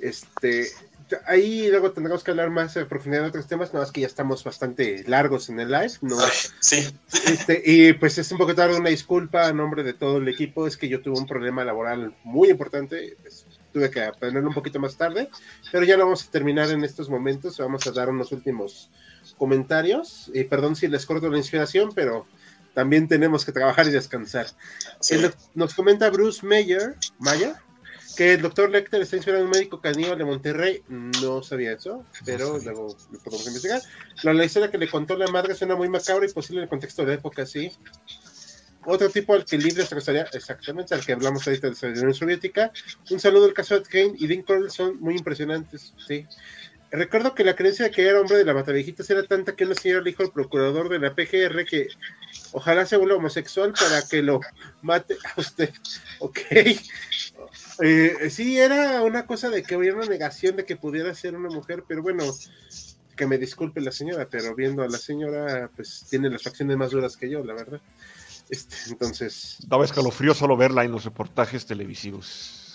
Este, 0.00 0.70
ahí 1.26 1.68
luego 1.70 1.92
tendremos 1.92 2.24
que 2.24 2.30
hablar 2.30 2.50
más 2.50 2.76
en 2.76 2.88
profundidad 2.88 3.22
de 3.22 3.28
otros 3.28 3.46
temas, 3.46 3.72
nada 3.72 3.84
más 3.84 3.92
que 3.92 4.00
ya 4.00 4.06
estamos 4.06 4.42
bastante 4.44 5.04
largos 5.06 5.48
en 5.48 5.60
el 5.60 5.70
live, 5.70 5.92
¿no? 6.00 6.16
sí. 6.60 6.86
Este, 7.26 7.62
y 7.64 7.92
pues 7.92 8.18
es 8.18 8.30
un 8.32 8.38
poco 8.38 8.54
tarde 8.54 8.78
una 8.78 8.90
disculpa 8.90 9.46
a 9.46 9.52
nombre 9.52 9.82
de 9.82 9.94
todo 9.94 10.18
el 10.18 10.28
equipo, 10.28 10.66
es 10.66 10.76
que 10.76 10.88
yo 10.88 11.00
tuve 11.00 11.18
un 11.18 11.26
problema 11.26 11.64
laboral 11.64 12.14
muy 12.24 12.50
importante, 12.50 13.16
pues, 13.22 13.46
tuve 13.72 13.90
que 13.90 14.02
aprenderlo 14.02 14.48
un 14.48 14.54
poquito 14.54 14.80
más 14.80 14.96
tarde, 14.96 15.28
pero 15.70 15.84
ya 15.84 15.96
lo 15.96 16.04
vamos 16.04 16.26
a 16.26 16.30
terminar 16.30 16.70
en 16.70 16.82
estos 16.84 17.08
momentos, 17.08 17.58
vamos 17.58 17.86
a 17.86 17.92
dar 17.92 18.08
unos 18.08 18.32
últimos 18.32 18.90
comentarios, 19.36 20.30
y 20.32 20.44
perdón 20.44 20.76
si 20.76 20.88
les 20.88 21.04
corto 21.04 21.28
la 21.28 21.38
inspiración, 21.38 21.90
pero 21.94 22.26
también 22.74 23.08
tenemos 23.08 23.44
que 23.44 23.52
trabajar 23.52 23.86
y 23.86 23.90
descansar. 23.90 24.46
Nos 25.54 25.74
comenta 25.74 26.10
Bruce 26.10 26.44
Mayer, 26.46 26.94
Maya, 27.18 27.62
que 28.16 28.34
el 28.34 28.42
doctor 28.42 28.70
Lecter 28.70 29.02
está 29.02 29.16
inspirado 29.16 29.42
en 29.42 29.48
un 29.48 29.52
médico 29.52 29.80
caníbal 29.80 30.18
de 30.18 30.24
Monterrey, 30.24 30.82
no 30.88 31.42
sabía 31.42 31.72
eso, 31.72 32.04
pero 32.24 32.58
luego 32.58 32.96
lo 33.12 33.18
podemos 33.20 33.46
investigar. 33.46 33.82
La, 34.22 34.44
historia 34.44 34.70
que 34.70 34.78
le 34.78 34.88
contó 34.88 35.16
la 35.16 35.26
madre 35.28 35.54
suena 35.54 35.76
muy 35.76 35.88
macabra 35.88 36.26
y 36.26 36.32
posible 36.32 36.60
en 36.60 36.64
el 36.64 36.68
contexto 36.68 37.04
de 37.04 37.14
época, 37.14 37.44
sí. 37.44 37.70
Otro 38.84 39.10
tipo 39.10 39.34
al 39.34 39.44
que 39.44 39.58
libre 39.58 39.84
se 39.84 39.94
gustaría, 39.94 40.22
exactamente, 40.32 40.94
al 40.94 41.04
que 41.04 41.12
hablamos 41.12 41.46
ahorita 41.46 41.70
de 41.70 41.76
la 41.82 41.88
Unión 41.88 42.14
Soviética. 42.14 42.72
Un 43.10 43.20
saludo 43.20 43.46
al 43.46 43.52
caso 43.52 43.78
de 43.78 43.82
Kane 43.82 44.14
y 44.16 44.26
Lincoln 44.26 44.70
son 44.70 45.00
muy 45.00 45.16
impresionantes, 45.16 45.92
sí. 46.06 46.26
Recuerdo 46.92 47.34
que 47.34 47.44
la 47.44 47.56
creencia 47.56 47.86
de 47.86 47.90
que 47.90 48.08
era 48.08 48.20
hombre 48.20 48.38
de 48.38 48.44
la 48.44 48.54
Mataviejitas 48.54 49.10
era 49.10 49.24
tanta 49.24 49.56
que 49.56 49.64
una 49.64 49.74
señora 49.74 50.02
le 50.02 50.10
dijo 50.10 50.22
al 50.22 50.30
procurador 50.30 50.88
de 50.88 51.00
la 51.00 51.14
PGR 51.14 51.64
que 51.66 51.88
ojalá 52.52 52.86
se 52.86 52.96
vuelva 52.96 53.16
homosexual 53.16 53.72
para 53.72 54.02
que 54.02 54.22
lo 54.22 54.40
mate 54.82 55.16
a 55.36 55.40
usted. 55.40 55.70
Ok. 56.18 56.38
Eh, 57.80 58.30
sí, 58.30 58.58
era 58.58 59.02
una 59.02 59.26
cosa 59.26 59.50
de 59.50 59.62
que 59.62 59.74
había 59.74 59.94
una 59.94 60.06
negación 60.06 60.56
de 60.56 60.64
que 60.64 60.76
pudiera 60.76 61.14
ser 61.14 61.36
una 61.36 61.48
mujer, 61.48 61.84
pero 61.86 62.02
bueno, 62.02 62.24
que 63.16 63.26
me 63.26 63.38
disculpe 63.38 63.80
la 63.80 63.92
señora, 63.92 64.28
pero 64.30 64.54
viendo 64.54 64.82
a 64.82 64.88
la 64.88 64.98
señora, 64.98 65.70
pues 65.74 66.06
tiene 66.08 66.30
las 66.30 66.42
facciones 66.42 66.76
más 66.76 66.90
duras 66.90 67.16
que 67.16 67.28
yo, 67.28 67.44
la 67.44 67.54
verdad. 67.54 67.80
Este, 68.48 68.76
entonces. 68.88 69.56
Daba 69.66 69.84
escalofrío 69.84 70.34
solo 70.34 70.56
verla 70.56 70.84
en 70.84 70.92
los 70.92 71.04
reportajes 71.04 71.66
televisivos. 71.66 72.26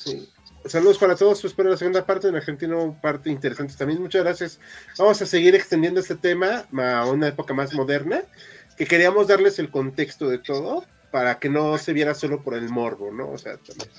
Sí. 0.03 0.30
Saludos 0.65 0.99
para 0.99 1.15
todos, 1.15 1.44
espero 1.44 1.72
la 1.72 1.78
segunda 1.78 2.06
parte 2.06 2.28
en 2.28 2.36
Argentino, 2.36 2.95
parte 3.02 3.32
interesante 3.32 3.73
también. 3.76 3.99
Muchas 4.02 4.23
gracias. 4.23 4.60
Vamos 4.98 5.19
a 5.22 5.26
seguir 5.26 5.56
extendiendo 5.56 5.99
este 5.99 6.15
tema 6.15 6.68
a 6.72 7.06
una 7.06 7.30
época 7.30 7.53
más 7.53 7.73
moderna, 7.73 8.22
que 8.78 8.86
queríamos 8.86 9.28
darles 9.28 9.57
el 9.57 9.72
contexto 9.72 10.30
de 10.30 10.38
todo 10.38 10.86
para 11.10 11.40
que 11.40 11.49
no 11.49 11.78
se 11.78 11.94
viera 11.94 12.14
solo 12.14 12.44
por 12.44 12.53
el 12.53 12.69
morbo, 12.69 13.11
¿no? 13.11 13.32
O 13.32 13.38
sea, 13.40 13.57
también. 13.57 13.90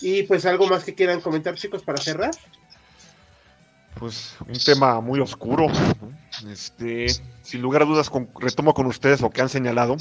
Y 0.00 0.22
pues 0.24 0.46
algo 0.46 0.66
más 0.66 0.84
que 0.84 0.94
quieran 0.94 1.20
comentar, 1.20 1.54
chicos, 1.54 1.82
para 1.82 1.98
cerrar. 1.98 2.30
Pues 3.98 4.36
un 4.46 4.58
tema 4.58 5.00
muy 5.00 5.20
oscuro. 5.20 5.66
Este, 6.48 7.06
sin 7.42 7.62
lugar 7.62 7.82
a 7.82 7.84
dudas, 7.84 8.10
retomo 8.38 8.74
con 8.74 8.86
ustedes 8.86 9.20
lo 9.20 9.30
que 9.30 9.40
han 9.40 9.48
señalado, 9.48 9.96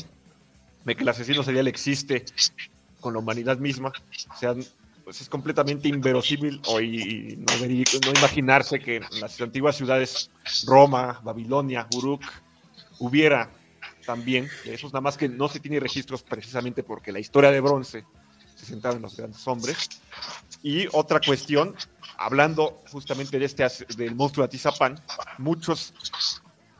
de 0.85 0.95
que 0.95 1.03
el 1.03 1.09
asesino 1.09 1.43
serial 1.43 1.67
existe 1.67 2.25
con 2.99 3.13
la 3.13 3.19
humanidad 3.19 3.57
misma. 3.57 3.91
O 4.33 4.37
sea, 4.37 4.53
pues 5.03 5.21
es 5.21 5.29
completamente 5.29 5.87
inverosímil 5.87 6.61
o 6.67 6.81
no, 6.81 8.11
imaginarse 8.19 8.79
que 8.79 8.97
en 8.97 9.21
las 9.21 9.39
antiguas 9.39 9.77
ciudades, 9.77 10.29
Roma, 10.65 11.21
Babilonia, 11.23 11.87
Uruk, 11.95 12.21
hubiera 12.99 13.49
también, 14.05 14.49
eso 14.65 14.87
es 14.87 14.93
nada 14.93 15.01
más 15.01 15.17
que 15.17 15.29
no 15.29 15.47
se 15.47 15.59
tiene 15.59 15.79
registros 15.79 16.23
precisamente 16.23 16.83
porque 16.83 17.11
la 17.11 17.19
historia 17.19 17.51
de 17.51 17.61
bronce 17.61 18.05
se 18.57 18.65
sentaron 18.65 19.01
los 19.01 19.15
grandes 19.15 19.47
hombres. 19.47 19.89
Y 20.63 20.87
otra 20.91 21.19
cuestión, 21.19 21.75
hablando 22.17 22.81
justamente 22.91 23.37
de 23.37 23.45
este 23.45 23.65
del 23.95 24.15
monstruo 24.15 24.43
de 24.43 24.47
Atizapán, 24.47 24.99
muchos 25.37 25.93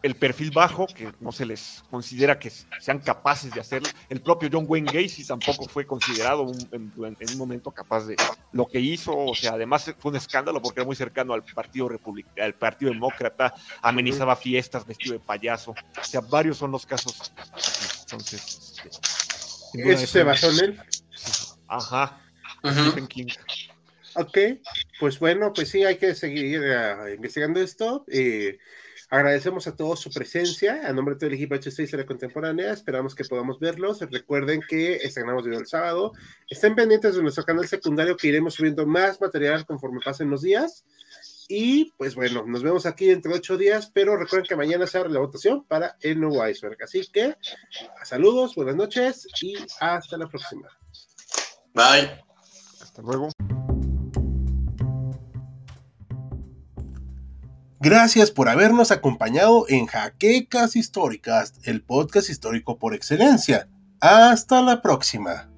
el 0.04 0.16
perfil 0.16 0.52
bajo, 0.52 0.88
que 0.88 1.12
no 1.20 1.32
se 1.32 1.46
les 1.46 1.84
considera 1.90 2.38
que 2.38 2.52
sean 2.80 3.00
capaces 3.00 3.52
de 3.52 3.60
hacerlo. 3.60 3.90
El 4.10 4.22
propio 4.22 4.50
John 4.52 4.66
Wayne 4.68 4.92
Gacy 4.92 5.26
tampoco 5.26 5.66
fue 5.68 5.86
considerado 5.86 6.52
en, 6.72 6.94
un 6.96 7.38
momento 7.38 7.72
capaz 7.72 8.06
de 8.06 8.16
lo 8.52 8.68
que 8.68 8.80
hizo. 8.80 9.16
O 9.16 9.36
sea, 9.36 9.54
además 9.54 9.94
fue 10.00 10.12
un 10.12 10.18
escándalo 10.18 10.62
porque 10.62 10.80
era 10.80 10.88
muy 10.88 10.96
cercano 10.96 11.34
al 11.34 11.44
Partido 11.44 11.90
Republicano, 11.90 12.36
al 12.44 12.54
Partido 12.54 12.92
Demócrata, 12.92 13.54
amenizaba 13.82 14.36
fiestas 14.36 14.86
vestido 14.86 15.14
de 15.14 15.20
payaso. 15.20 15.72
O 15.72 16.04
sea, 16.04 16.22
varios 16.22 16.58
son 16.58 16.72
los 16.72 16.86
casos. 16.86 17.32
Entonces, 18.02 18.78
¿Eso 19.74 20.08
se 20.08 20.24
basó 20.24 20.52
en 20.52 20.60
él? 20.60 20.82
Ajá. 21.68 22.22
Ok, 24.16 24.38
pues 25.00 25.20
bueno, 25.20 25.54
pues 25.54 25.70
sí, 25.70 25.84
hay 25.84 25.98
que 25.98 26.16
seguir 26.16 26.62
uh, 26.62 27.08
investigando 27.08 27.60
esto. 27.60 28.04
Eh, 28.08 28.58
Agradecemos 29.10 29.66
a 29.68 29.76
todos 29.76 30.02
su 30.02 30.12
presencia. 30.12 30.82
A 30.86 30.92
nombre 30.92 31.16
de 31.16 31.20
todo 31.20 31.28
el 31.30 31.36
equipo 31.36 31.56
H6 31.56 31.92
de 31.92 31.98
la 31.98 32.06
Contemporánea, 32.06 32.74
esperamos 32.74 33.16
que 33.16 33.24
podamos 33.24 33.58
verlos. 33.58 34.02
Recuerden 34.02 34.62
que 34.68 34.96
estrenamos 34.96 35.46
video 35.46 35.60
el 35.60 35.68
sábado. 35.68 36.12
Estén 36.50 36.76
pendientes 36.76 37.16
de 37.16 37.22
nuestro 37.22 37.46
canal 37.46 37.66
secundario 37.68 38.18
que 38.18 38.28
iremos 38.28 38.56
subiendo 38.56 38.86
más 38.86 39.22
material 39.22 39.66
conforme 39.66 40.02
pasen 40.04 40.30
los 40.30 40.42
días. 40.42 40.84
Y 41.48 41.94
pues 41.94 42.16
bueno, 42.16 42.44
nos 42.46 42.62
vemos 42.62 42.86
aquí 42.86 43.06
dentro 43.06 43.32
de 43.32 43.38
ocho 43.38 43.58
días, 43.58 43.90
pero 43.94 44.18
recuerden 44.18 44.46
que 44.46 44.58
mañana 44.58 44.86
se 44.86 44.98
abre 44.98 45.10
la 45.10 45.20
votación 45.20 45.64
para 45.64 45.96
el 46.02 46.20
nuevo 46.20 46.46
iceberg. 46.46 46.84
Así 46.84 47.02
que 47.10 47.36
saludos, 48.04 48.56
buenas 48.56 48.76
noches 48.76 49.26
y 49.42 49.56
hasta 49.80 50.18
la 50.18 50.28
próxima. 50.28 50.68
Bye. 51.78 52.10
Hasta 52.82 53.02
luego. 53.04 53.30
Gracias 57.80 58.32
por 58.32 58.50
habernos 58.50 58.90
acompañado 58.90 59.66
en 59.70 59.86
Jaquecas 59.86 60.76
Históricas, 60.76 61.54
el 61.62 61.84
podcast 61.84 62.32
histórico 62.32 62.80
por 62.80 62.96
excelencia. 62.96 63.70
Hasta 64.02 64.64
la 64.64 64.82
próxima. 64.82 65.52